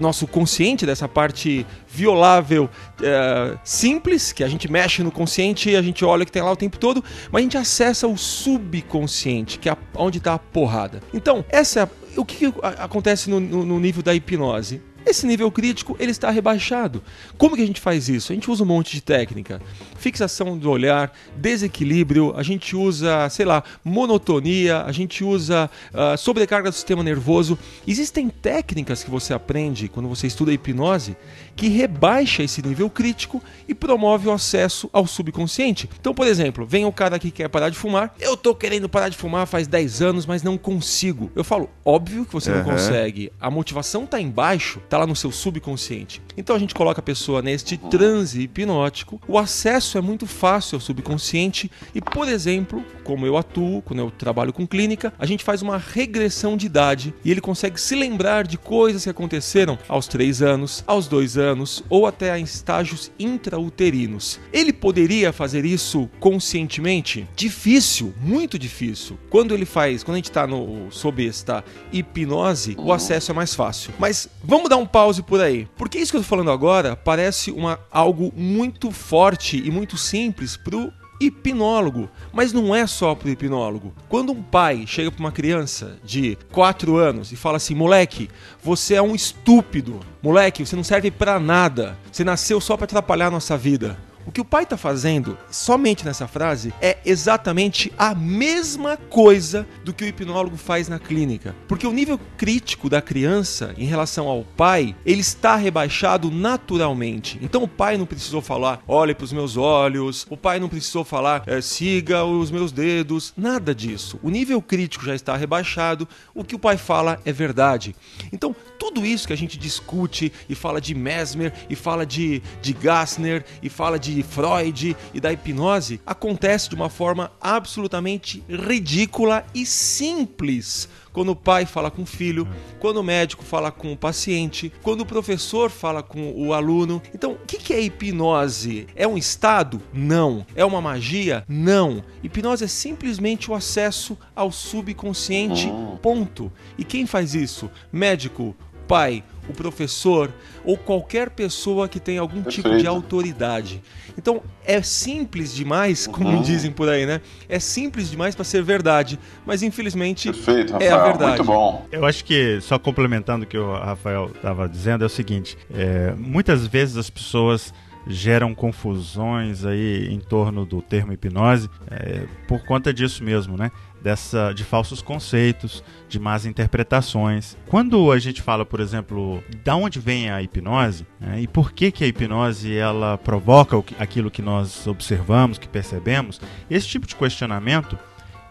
nosso 0.00 0.26
consciente, 0.26 0.84
dessa 0.84 1.08
parte 1.08 1.64
violável 1.86 2.64
uh, 2.64 3.58
simples, 3.62 4.32
que 4.32 4.42
a 4.42 4.48
gente 4.48 4.70
mexe 4.70 5.00
no 5.00 5.12
consciente 5.12 5.70
e 5.70 5.76
a 5.76 5.80
gente 5.80 6.04
olha 6.04 6.24
que 6.24 6.32
tem 6.32 6.42
lá 6.42 6.50
o 6.50 6.56
tempo 6.56 6.76
todo, 6.76 7.04
mas 7.30 7.40
a 7.40 7.42
gente 7.42 7.56
acessa 7.56 8.08
o 8.08 8.16
subconsciente, 8.18 9.60
que 9.60 9.68
é 9.68 9.76
onde 9.94 10.18
está 10.18 10.34
a 10.34 10.38
porrada. 10.40 11.00
Então, 11.14 11.44
essa 11.48 11.80
é 11.80 11.82
a, 11.84 11.88
o 12.16 12.24
que, 12.24 12.50
que 12.50 12.58
acontece 12.62 13.30
no, 13.30 13.38
no, 13.38 13.64
no 13.64 13.78
nível 13.78 14.02
da 14.02 14.14
hipnose? 14.14 14.82
Esse 15.04 15.26
nível 15.26 15.50
crítico 15.50 15.96
ele 15.98 16.10
está 16.10 16.30
rebaixado. 16.30 17.02
Como 17.36 17.56
que 17.56 17.62
a 17.62 17.66
gente 17.66 17.80
faz 17.80 18.08
isso? 18.08 18.32
A 18.32 18.34
gente 18.34 18.50
usa 18.50 18.62
um 18.62 18.66
monte 18.66 18.92
de 18.92 19.00
técnica. 19.00 19.60
Fixação 19.96 20.56
do 20.56 20.70
olhar, 20.70 21.12
desequilíbrio, 21.36 22.32
a 22.36 22.42
gente 22.42 22.76
usa, 22.76 23.28
sei 23.28 23.44
lá, 23.44 23.62
monotonia, 23.84 24.82
a 24.82 24.92
gente 24.92 25.24
usa 25.24 25.70
uh, 25.92 26.16
sobrecarga 26.16 26.70
do 26.70 26.74
sistema 26.74 27.02
nervoso. 27.02 27.58
Existem 27.86 28.28
técnicas 28.28 29.02
que 29.02 29.10
você 29.10 29.32
aprende 29.32 29.88
quando 29.88 30.08
você 30.08 30.26
estuda 30.26 30.52
hipnose 30.52 31.16
que 31.60 31.68
rebaixa 31.68 32.42
esse 32.42 32.62
nível 32.66 32.88
crítico 32.88 33.42
e 33.68 33.74
promove 33.74 34.28
o 34.28 34.32
acesso 34.32 34.88
ao 34.94 35.06
subconsciente. 35.06 35.90
Então, 36.00 36.14
por 36.14 36.26
exemplo, 36.26 36.64
vem 36.64 36.86
o 36.86 36.92
cara 36.92 37.18
que 37.18 37.30
quer 37.30 37.48
parar 37.48 37.68
de 37.68 37.76
fumar. 37.76 38.14
Eu 38.18 38.34
tô 38.34 38.54
querendo 38.54 38.88
parar 38.88 39.10
de 39.10 39.16
fumar 39.16 39.46
faz 39.46 39.66
10 39.66 40.00
anos, 40.00 40.24
mas 40.24 40.42
não 40.42 40.56
consigo. 40.56 41.30
Eu 41.34 41.44
falo, 41.44 41.68
óbvio 41.84 42.24
que 42.24 42.32
você 42.32 42.50
uhum. 42.50 42.58
não 42.58 42.64
consegue. 42.64 43.30
A 43.38 43.50
motivação 43.50 44.06
tá 44.06 44.18
embaixo, 44.18 44.80
tá 44.90 44.98
lá 44.98 45.06
no 45.06 45.14
seu 45.14 45.30
subconsciente. 45.30 46.20
Então 46.36 46.56
a 46.56 46.58
gente 46.58 46.74
coloca 46.74 47.00
a 47.00 47.02
pessoa 47.02 47.40
neste 47.40 47.76
transe 47.76 48.42
hipnótico. 48.42 49.20
O 49.28 49.38
acesso 49.38 49.96
é 49.96 50.00
muito 50.00 50.26
fácil 50.26 50.76
ao 50.76 50.80
subconsciente 50.80 51.70
e, 51.94 52.00
por 52.00 52.28
exemplo, 52.28 52.84
como 53.04 53.24
eu 53.24 53.36
atuo, 53.36 53.82
quando 53.82 54.00
eu 54.00 54.10
trabalho 54.10 54.52
com 54.52 54.66
clínica, 54.66 55.12
a 55.16 55.24
gente 55.24 55.44
faz 55.44 55.62
uma 55.62 55.78
regressão 55.78 56.56
de 56.56 56.66
idade 56.66 57.14
e 57.24 57.30
ele 57.30 57.40
consegue 57.40 57.80
se 57.80 57.94
lembrar 57.94 58.46
de 58.46 58.58
coisas 58.58 59.04
que 59.04 59.10
aconteceram 59.10 59.78
aos 59.88 60.08
3 60.08 60.42
anos, 60.42 60.82
aos 60.86 61.06
2 61.06 61.38
anos 61.38 61.84
ou 61.88 62.04
até 62.04 62.36
em 62.36 62.42
estágios 62.42 63.12
intrauterinos. 63.16 64.40
Ele 64.52 64.72
poderia 64.72 65.32
fazer 65.32 65.64
isso 65.64 66.10
conscientemente? 66.18 67.28
Difícil, 67.36 68.12
muito 68.20 68.58
difícil. 68.58 69.16
Quando 69.30 69.54
ele 69.54 69.64
faz, 69.64 70.02
quando 70.02 70.16
a 70.16 70.18
gente 70.18 70.30
está 70.30 70.48
sob 70.90 71.24
esta 71.24 71.62
hipnose, 71.92 72.74
o 72.76 72.92
acesso 72.92 73.30
é 73.30 73.34
mais 73.34 73.54
fácil. 73.54 73.92
Mas 73.96 74.28
vamos 74.42 74.68
dar 74.68 74.79
um 74.80 74.86
pause 74.86 75.22
por 75.22 75.40
aí. 75.40 75.68
Porque 75.76 75.98
isso 75.98 76.10
que 76.12 76.16
eu 76.16 76.22
tô 76.22 76.28
falando 76.28 76.50
agora 76.50 76.96
parece 76.96 77.50
uma, 77.50 77.78
algo 77.90 78.32
muito 78.36 78.90
forte 78.90 79.56
e 79.56 79.70
muito 79.70 79.96
simples 79.96 80.56
pro 80.56 80.92
hipnólogo. 81.20 82.08
Mas 82.32 82.52
não 82.52 82.74
é 82.74 82.86
só 82.86 83.14
pro 83.14 83.28
hipnólogo. 83.28 83.92
Quando 84.08 84.32
um 84.32 84.42
pai 84.42 84.84
chega 84.86 85.10
para 85.10 85.20
uma 85.20 85.30
criança 85.30 85.98
de 86.02 86.36
4 86.50 86.96
anos 86.96 87.30
e 87.30 87.36
fala 87.36 87.58
assim: 87.58 87.74
moleque, 87.74 88.30
você 88.62 88.94
é 88.94 89.02
um 89.02 89.14
estúpido. 89.14 90.00
Moleque, 90.22 90.64
você 90.64 90.74
não 90.74 90.84
serve 90.84 91.10
para 91.10 91.38
nada. 91.38 91.98
Você 92.10 92.24
nasceu 92.24 92.60
só 92.60 92.76
para 92.76 92.84
atrapalhar 92.84 93.26
a 93.26 93.30
nossa 93.30 93.56
vida. 93.56 93.98
O 94.30 94.32
que 94.32 94.40
o 94.40 94.44
pai 94.44 94.62
está 94.62 94.76
fazendo, 94.76 95.36
somente 95.50 96.04
nessa 96.04 96.28
frase, 96.28 96.72
é 96.80 96.98
exatamente 97.04 97.92
a 97.98 98.14
mesma 98.14 98.96
coisa 98.96 99.66
do 99.84 99.92
que 99.92 100.04
o 100.04 100.06
hipnólogo 100.06 100.56
faz 100.56 100.88
na 100.88 101.00
clínica. 101.00 101.52
Porque 101.66 101.84
o 101.84 101.92
nível 101.92 102.16
crítico 102.38 102.88
da 102.88 103.02
criança 103.02 103.74
em 103.76 103.86
relação 103.86 104.28
ao 104.28 104.44
pai, 104.44 104.94
ele 105.04 105.20
está 105.20 105.56
rebaixado 105.56 106.30
naturalmente. 106.30 107.40
Então 107.42 107.64
o 107.64 107.66
pai 107.66 107.96
não 107.96 108.06
precisou 108.06 108.40
falar, 108.40 108.80
olhe 108.86 109.16
para 109.16 109.24
os 109.24 109.32
meus 109.32 109.56
olhos, 109.56 110.24
o 110.30 110.36
pai 110.36 110.60
não 110.60 110.68
precisou 110.68 111.02
falar, 111.02 111.42
é, 111.48 111.60
siga 111.60 112.24
os 112.24 112.52
meus 112.52 112.70
dedos, 112.70 113.34
nada 113.36 113.74
disso. 113.74 114.20
O 114.22 114.30
nível 114.30 114.62
crítico 114.62 115.04
já 115.04 115.16
está 115.16 115.36
rebaixado, 115.36 116.06
o 116.32 116.44
que 116.44 116.54
o 116.54 116.58
pai 116.60 116.76
fala 116.76 117.20
é 117.24 117.32
verdade. 117.32 117.96
Então, 118.32 118.54
tudo 118.78 119.04
isso 119.04 119.26
que 119.26 119.32
a 119.32 119.36
gente 119.36 119.58
discute 119.58 120.32
e 120.48 120.54
fala 120.54 120.80
de 120.80 120.94
Mesmer, 120.94 121.52
e 121.68 121.74
fala 121.74 122.06
de, 122.06 122.40
de 122.62 122.72
Gassner, 122.72 123.44
e 123.60 123.68
fala 123.68 123.98
de 123.98 124.19
de 124.20 124.22
Freud 124.22 124.96
e 125.14 125.20
da 125.20 125.32
hipnose 125.32 126.00
acontece 126.04 126.68
de 126.68 126.74
uma 126.74 126.90
forma 126.90 127.32
absolutamente 127.40 128.44
ridícula 128.48 129.44
e 129.54 129.64
simples. 129.64 130.88
Quando 131.12 131.30
o 131.30 131.36
pai 131.36 131.66
fala 131.66 131.90
com 131.90 132.02
o 132.02 132.06
filho, 132.06 132.46
quando 132.78 132.98
o 132.98 133.02
médico 133.02 133.42
fala 133.42 133.72
com 133.72 133.92
o 133.92 133.96
paciente, 133.96 134.72
quando 134.82 135.00
o 135.00 135.06
professor 135.06 135.68
fala 135.68 136.02
com 136.04 136.32
o 136.36 136.52
aluno. 136.52 137.02
Então, 137.12 137.32
o 137.32 137.46
que 137.46 137.72
é 137.72 137.80
hipnose? 137.80 138.86
É 138.94 139.08
um 139.08 139.18
estado? 139.18 139.82
Não. 139.92 140.46
É 140.54 140.64
uma 140.64 140.80
magia? 140.80 141.44
Não. 141.48 142.04
Hipnose 142.22 142.64
é 142.64 142.68
simplesmente 142.68 143.50
o 143.50 143.54
acesso 143.54 144.16
ao 144.36 144.52
subconsciente. 144.52 145.68
Ponto. 146.00 146.52
E 146.78 146.84
quem 146.84 147.06
faz 147.06 147.34
isso? 147.34 147.68
Médico, 147.92 148.54
pai, 148.86 149.24
o 149.50 149.52
professor 149.52 150.32
ou 150.64 150.76
qualquer 150.76 151.30
pessoa 151.30 151.88
que 151.88 152.00
tenha 152.00 152.20
algum 152.20 152.42
Perfeito. 152.42 152.68
tipo 152.68 152.78
de 152.78 152.86
autoridade. 152.86 153.82
Então 154.16 154.42
é 154.64 154.82
simples 154.82 155.54
demais, 155.54 156.06
como 156.06 156.28
uhum. 156.28 156.42
dizem 156.42 156.70
por 156.70 156.88
aí, 156.88 157.06
né? 157.06 157.20
É 157.48 157.58
simples 157.58 158.10
demais 158.10 158.34
para 158.34 158.44
ser 158.44 158.62
verdade, 158.62 159.18
mas 159.46 159.62
infelizmente 159.62 160.30
Perfeito, 160.32 160.72
Rafael, 160.72 160.90
é 160.90 160.94
a 160.94 161.04
verdade. 161.04 161.36
Muito 161.36 161.44
bom. 161.44 161.86
Eu 161.90 162.04
acho 162.04 162.24
que 162.24 162.60
só 162.60 162.78
complementando 162.78 163.44
o 163.44 163.46
que 163.46 163.58
o 163.58 163.72
Rafael 163.72 164.30
estava 164.34 164.68
dizendo 164.68 165.04
é 165.04 165.06
o 165.06 165.10
seguinte: 165.10 165.56
é, 165.72 166.14
muitas 166.16 166.66
vezes 166.66 166.96
as 166.96 167.10
pessoas 167.10 167.72
geram 168.06 168.54
confusões 168.54 169.64
aí 169.64 170.08
em 170.10 170.20
torno 170.20 170.64
do 170.64 170.80
termo 170.80 171.12
hipnose 171.12 171.68
é, 171.90 172.26
por 172.48 172.64
conta 172.64 172.92
disso 172.92 173.22
mesmo, 173.22 173.56
né? 173.56 173.70
Dessa 174.02 174.52
de 174.52 174.64
falsos 174.64 175.02
conceitos, 175.02 175.82
de 176.08 176.18
más 176.18 176.46
interpretações. 176.46 177.56
Quando 177.66 178.10
a 178.10 178.18
gente 178.18 178.42
fala, 178.42 178.64
por 178.64 178.80
exemplo, 178.80 179.42
da 179.64 179.76
onde 179.76 179.98
vem 179.98 180.30
a 180.30 180.42
hipnose 180.42 181.06
né, 181.20 181.40
e 181.40 181.46
por 181.46 181.72
que 181.72 181.90
que 181.90 182.04
a 182.04 182.06
hipnose 182.06 182.74
ela 182.74 183.18
provoca 183.18 183.82
aquilo 183.98 184.30
que 184.30 184.42
nós 184.42 184.86
observamos, 184.86 185.58
que 185.58 185.68
percebemos, 185.68 186.40
esse 186.70 186.88
tipo 186.88 187.06
de 187.06 187.16
questionamento 187.16 187.98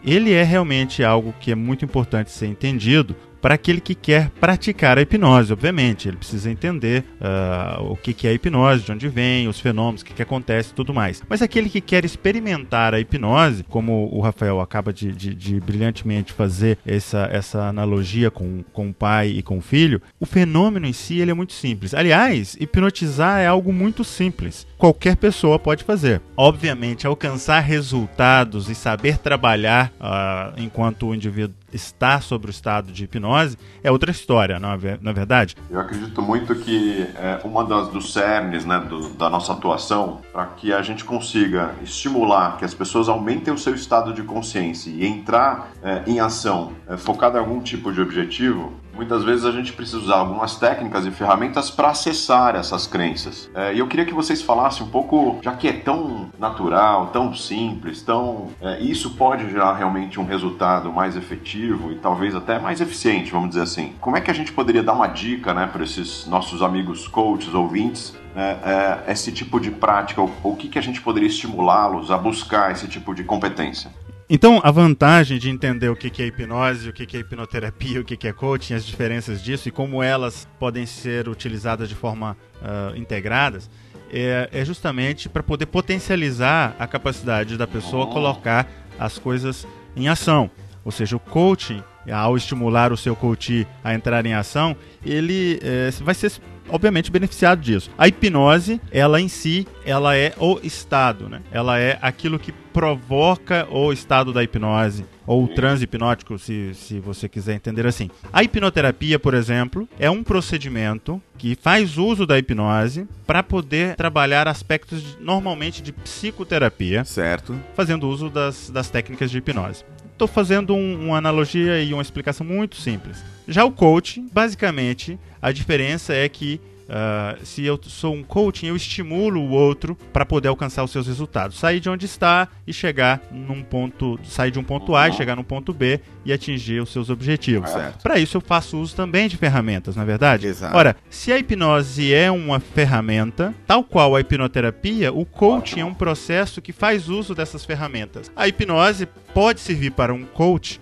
ele 0.04 0.32
é 0.32 0.42
realmente 0.42 1.04
algo 1.04 1.34
que 1.38 1.52
é 1.52 1.54
muito 1.54 1.84
importante 1.84 2.30
ser 2.30 2.46
entendido 2.46 3.14
para 3.40 3.54
aquele 3.54 3.80
que 3.80 3.94
quer 3.94 4.30
praticar 4.40 4.98
a 4.98 5.02
hipnose, 5.02 5.52
obviamente. 5.52 6.08
Ele 6.08 6.16
precisa 6.16 6.50
entender 6.50 7.04
uh, 7.20 7.92
o 7.92 7.96
que, 7.96 8.12
que 8.12 8.26
é 8.26 8.30
a 8.30 8.32
hipnose, 8.32 8.84
de 8.84 8.92
onde 8.92 9.08
vem, 9.08 9.48
os 9.48 9.60
fenômenos, 9.60 10.02
o 10.02 10.04
que, 10.04 10.14
que 10.14 10.22
acontece 10.22 10.70
e 10.70 10.74
tudo 10.74 10.92
mais. 10.94 11.22
Mas 11.28 11.42
aquele 11.42 11.68
que 11.68 11.80
quer 11.80 12.04
experimentar 12.04 12.94
a 12.94 13.00
hipnose, 13.00 13.64
como 13.64 14.08
o 14.12 14.20
Rafael 14.20 14.60
acaba 14.60 14.92
de, 14.92 15.12
de, 15.12 15.34
de 15.34 15.60
brilhantemente 15.60 16.32
fazer 16.32 16.78
essa, 16.86 17.28
essa 17.32 17.68
analogia 17.68 18.30
com, 18.30 18.62
com 18.72 18.90
o 18.90 18.94
pai 18.94 19.28
e 19.28 19.42
com 19.42 19.58
o 19.58 19.62
filho, 19.62 20.00
o 20.18 20.26
fenômeno 20.26 20.86
em 20.86 20.92
si 20.92 21.18
ele 21.18 21.30
é 21.30 21.34
muito 21.34 21.52
simples. 21.52 21.94
Aliás, 21.94 22.56
hipnotizar 22.60 23.40
é 23.40 23.46
algo 23.46 23.72
muito 23.72 24.04
simples. 24.04 24.66
Qualquer 24.80 25.14
pessoa 25.14 25.58
pode 25.58 25.84
fazer. 25.84 26.22
Obviamente, 26.34 27.06
alcançar 27.06 27.60
resultados 27.60 28.70
e 28.70 28.74
saber 28.74 29.18
trabalhar 29.18 29.92
uh, 30.00 30.58
enquanto 30.58 31.08
o 31.08 31.14
indivíduo 31.14 31.54
está 31.70 32.18
sobre 32.18 32.48
o 32.48 32.50
estado 32.50 32.90
de 32.90 33.04
hipnose, 33.04 33.58
é 33.82 33.90
outra 33.90 34.10
história, 34.10 34.58
não 34.58 34.72
é, 34.72 34.98
não 35.02 35.10
é 35.10 35.14
verdade? 35.14 35.54
Eu 35.68 35.80
acredito 35.80 36.22
muito 36.22 36.54
que 36.54 37.06
é, 37.14 37.40
uma 37.44 37.62
das 37.62 37.88
dos 37.88 38.10
cernes 38.10 38.64
né, 38.64 38.80
do, 38.88 39.10
da 39.10 39.28
nossa 39.28 39.52
atuação 39.52 40.22
para 40.32 40.46
que 40.46 40.72
a 40.72 40.80
gente 40.80 41.04
consiga 41.04 41.74
estimular 41.82 42.56
que 42.56 42.64
as 42.64 42.72
pessoas 42.72 43.06
aumentem 43.06 43.52
o 43.52 43.58
seu 43.58 43.74
estado 43.74 44.14
de 44.14 44.22
consciência 44.22 44.88
e 44.88 45.06
entrar 45.06 45.72
é, 45.82 46.02
em 46.06 46.20
ação 46.20 46.72
é, 46.88 46.96
focada 46.96 47.38
em 47.38 47.40
algum 47.42 47.60
tipo 47.60 47.92
de 47.92 48.00
objetivo, 48.00 48.72
muitas 49.00 49.24
vezes 49.24 49.46
a 49.46 49.50
gente 49.50 49.72
precisa 49.72 49.96
usar 49.96 50.16
algumas 50.16 50.56
técnicas 50.56 51.06
e 51.06 51.10
ferramentas 51.10 51.70
para 51.70 51.88
acessar 51.88 52.54
essas 52.54 52.86
crenças. 52.86 53.50
É, 53.54 53.72
e 53.72 53.78
eu 53.78 53.86
queria 53.86 54.04
que 54.04 54.12
vocês 54.12 54.42
falassem 54.42 54.86
um 54.86 54.90
pouco, 54.90 55.38
já 55.42 55.54
que 55.54 55.66
é 55.66 55.72
tão 55.72 56.28
natural, 56.38 57.06
tão 57.06 57.34
simples, 57.34 58.02
tão 58.02 58.48
é, 58.60 58.78
isso 58.80 59.16
pode 59.16 59.48
gerar 59.48 59.72
realmente 59.72 60.20
um 60.20 60.24
resultado 60.26 60.92
mais 60.92 61.16
efetivo 61.16 61.90
e 61.90 61.94
talvez 61.94 62.34
até 62.34 62.58
mais 62.58 62.82
eficiente, 62.82 63.32
vamos 63.32 63.48
dizer 63.48 63.62
assim. 63.62 63.94
Como 64.02 64.18
é 64.18 64.20
que 64.20 64.30
a 64.30 64.34
gente 64.34 64.52
poderia 64.52 64.82
dar 64.82 64.92
uma 64.92 65.06
dica, 65.06 65.54
né, 65.54 65.66
para 65.66 65.82
esses 65.82 66.26
nossos 66.26 66.60
amigos 66.60 67.08
coaches, 67.08 67.54
ouvintes, 67.54 68.14
é, 68.36 69.04
é, 69.06 69.12
esse 69.12 69.32
tipo 69.32 69.58
de 69.58 69.70
prática, 69.70 70.20
ou 70.20 70.30
o 70.42 70.54
que, 70.54 70.68
que 70.68 70.78
a 70.78 70.82
gente 70.82 71.00
poderia 71.00 71.28
estimulá-los 71.28 72.10
a 72.10 72.18
buscar 72.18 72.70
esse 72.70 72.86
tipo 72.86 73.14
de 73.14 73.24
competência? 73.24 73.90
Então, 74.32 74.60
a 74.62 74.70
vantagem 74.70 75.40
de 75.40 75.50
entender 75.50 75.88
o 75.88 75.96
que 75.96 76.22
é 76.22 76.26
hipnose, 76.26 76.88
o 76.88 76.92
que 76.92 77.16
é 77.16 77.18
hipnoterapia, 77.18 78.00
o 78.00 78.04
que 78.04 78.28
é 78.28 78.32
coaching, 78.32 78.74
as 78.74 78.86
diferenças 78.86 79.42
disso 79.42 79.68
e 79.68 79.72
como 79.72 80.00
elas 80.00 80.46
podem 80.56 80.86
ser 80.86 81.28
utilizadas 81.28 81.88
de 81.88 81.96
forma 81.96 82.36
uh, 82.62 82.96
integradas, 82.96 83.68
é, 84.08 84.48
é 84.52 84.64
justamente 84.64 85.28
para 85.28 85.42
poder 85.42 85.66
potencializar 85.66 86.76
a 86.78 86.86
capacidade 86.86 87.56
da 87.56 87.66
pessoa 87.66 88.06
colocar 88.06 88.70
as 89.00 89.18
coisas 89.18 89.66
em 89.96 90.06
ação. 90.06 90.48
Ou 90.84 90.92
seja, 90.92 91.16
o 91.16 91.20
coaching, 91.20 91.82
ao 92.10 92.36
estimular 92.36 92.92
o 92.92 92.96
seu 92.96 93.16
coach 93.16 93.66
a 93.82 93.94
entrar 93.94 94.24
em 94.24 94.34
ação, 94.34 94.76
ele 95.04 95.58
é, 95.62 95.90
vai 96.02 96.14
ser 96.14 96.32
obviamente 96.70 97.10
beneficiado 97.10 97.60
disso. 97.60 97.90
A 97.98 98.08
hipnose, 98.08 98.80
ela 98.90 99.20
em 99.20 99.28
si, 99.28 99.66
ela 99.84 100.16
é 100.16 100.32
o 100.38 100.58
estado, 100.62 101.28
né? 101.28 101.42
Ela 101.50 101.78
é 101.78 101.98
aquilo 102.00 102.38
que 102.38 102.52
provoca 102.52 103.66
o 103.70 103.92
estado 103.92 104.32
da 104.32 104.42
hipnose 104.42 105.04
ou 105.26 105.44
o 105.44 105.48
transe 105.48 105.84
hipnótico, 105.84 106.38
se, 106.38 106.72
se 106.74 106.98
você 107.00 107.28
quiser 107.28 107.54
entender 107.54 107.86
assim. 107.86 108.10
A 108.32 108.42
hipnoterapia, 108.42 109.18
por 109.18 109.34
exemplo, 109.34 109.88
é 109.98 110.10
um 110.10 110.22
procedimento 110.22 111.20
que 111.36 111.56
faz 111.60 111.98
uso 111.98 112.26
da 112.26 112.38
hipnose 112.38 113.06
para 113.26 113.42
poder 113.42 113.96
trabalhar 113.96 114.48
aspectos 114.48 115.02
de, 115.02 115.16
normalmente 115.20 115.82
de 115.82 115.92
psicoterapia, 115.92 117.04
certo? 117.04 117.58
Fazendo 117.74 118.08
uso 118.08 118.28
das, 118.28 118.70
das 118.70 118.90
técnicas 118.90 119.30
de 119.30 119.38
hipnose. 119.38 119.84
Estou 120.20 120.28
fazendo 120.28 120.74
um, 120.74 121.06
uma 121.06 121.16
analogia 121.16 121.82
e 121.82 121.94
uma 121.94 122.02
explicação 122.02 122.44
muito 122.44 122.76
simples. 122.76 123.24
Já 123.48 123.64
o 123.64 123.72
coaching, 123.72 124.28
basicamente, 124.30 125.18
a 125.40 125.50
diferença 125.50 126.12
é 126.12 126.28
que 126.28 126.60
Uh, 126.90 127.46
se 127.46 127.64
eu 127.64 127.78
sou 127.84 128.12
um 128.12 128.22
coaching, 128.22 128.66
eu 128.66 128.74
estimulo 128.74 129.40
o 129.40 129.50
outro 129.50 129.96
para 130.12 130.26
poder 130.26 130.48
alcançar 130.48 130.82
os 130.82 130.90
seus 130.90 131.06
resultados. 131.06 131.56
Sair 131.56 131.78
de 131.78 131.88
onde 131.88 132.04
está 132.04 132.48
e 132.66 132.72
chegar 132.72 133.22
num 133.30 133.62
ponto. 133.62 134.18
Sair 134.24 134.50
de 134.50 134.58
um 134.58 134.64
ponto 134.64 134.96
A 134.96 135.08
e 135.08 135.12
chegar 135.12 135.36
num 135.36 135.44
ponto 135.44 135.72
B 135.72 136.00
e 136.24 136.32
atingir 136.32 136.82
os 136.82 136.90
seus 136.90 137.08
objetivos. 137.08 137.70
Para 138.02 138.18
isso 138.18 138.36
eu 138.36 138.40
faço 138.40 138.76
uso 138.78 138.96
também 138.96 139.28
de 139.28 139.36
ferramentas, 139.36 139.94
na 139.94 140.02
é 140.02 140.06
verdade? 140.06 140.48
Exato. 140.48 140.76
Ora, 140.76 140.96
se 141.08 141.32
a 141.32 141.38
hipnose 141.38 142.12
é 142.12 142.30
uma 142.30 142.58
ferramenta, 142.58 143.54
tal 143.66 143.84
qual 143.84 144.16
a 144.16 144.20
hipnoterapia, 144.20 145.12
o 145.12 145.24
coaching 145.24 145.80
é 145.80 145.84
um 145.84 145.94
processo 145.94 146.60
que 146.60 146.72
faz 146.72 147.08
uso 147.08 147.34
dessas 147.34 147.64
ferramentas. 147.64 148.30
A 148.34 148.48
hipnose 148.48 149.06
pode 149.32 149.60
servir 149.60 149.92
para 149.92 150.12
um 150.12 150.24
coach 150.24 150.80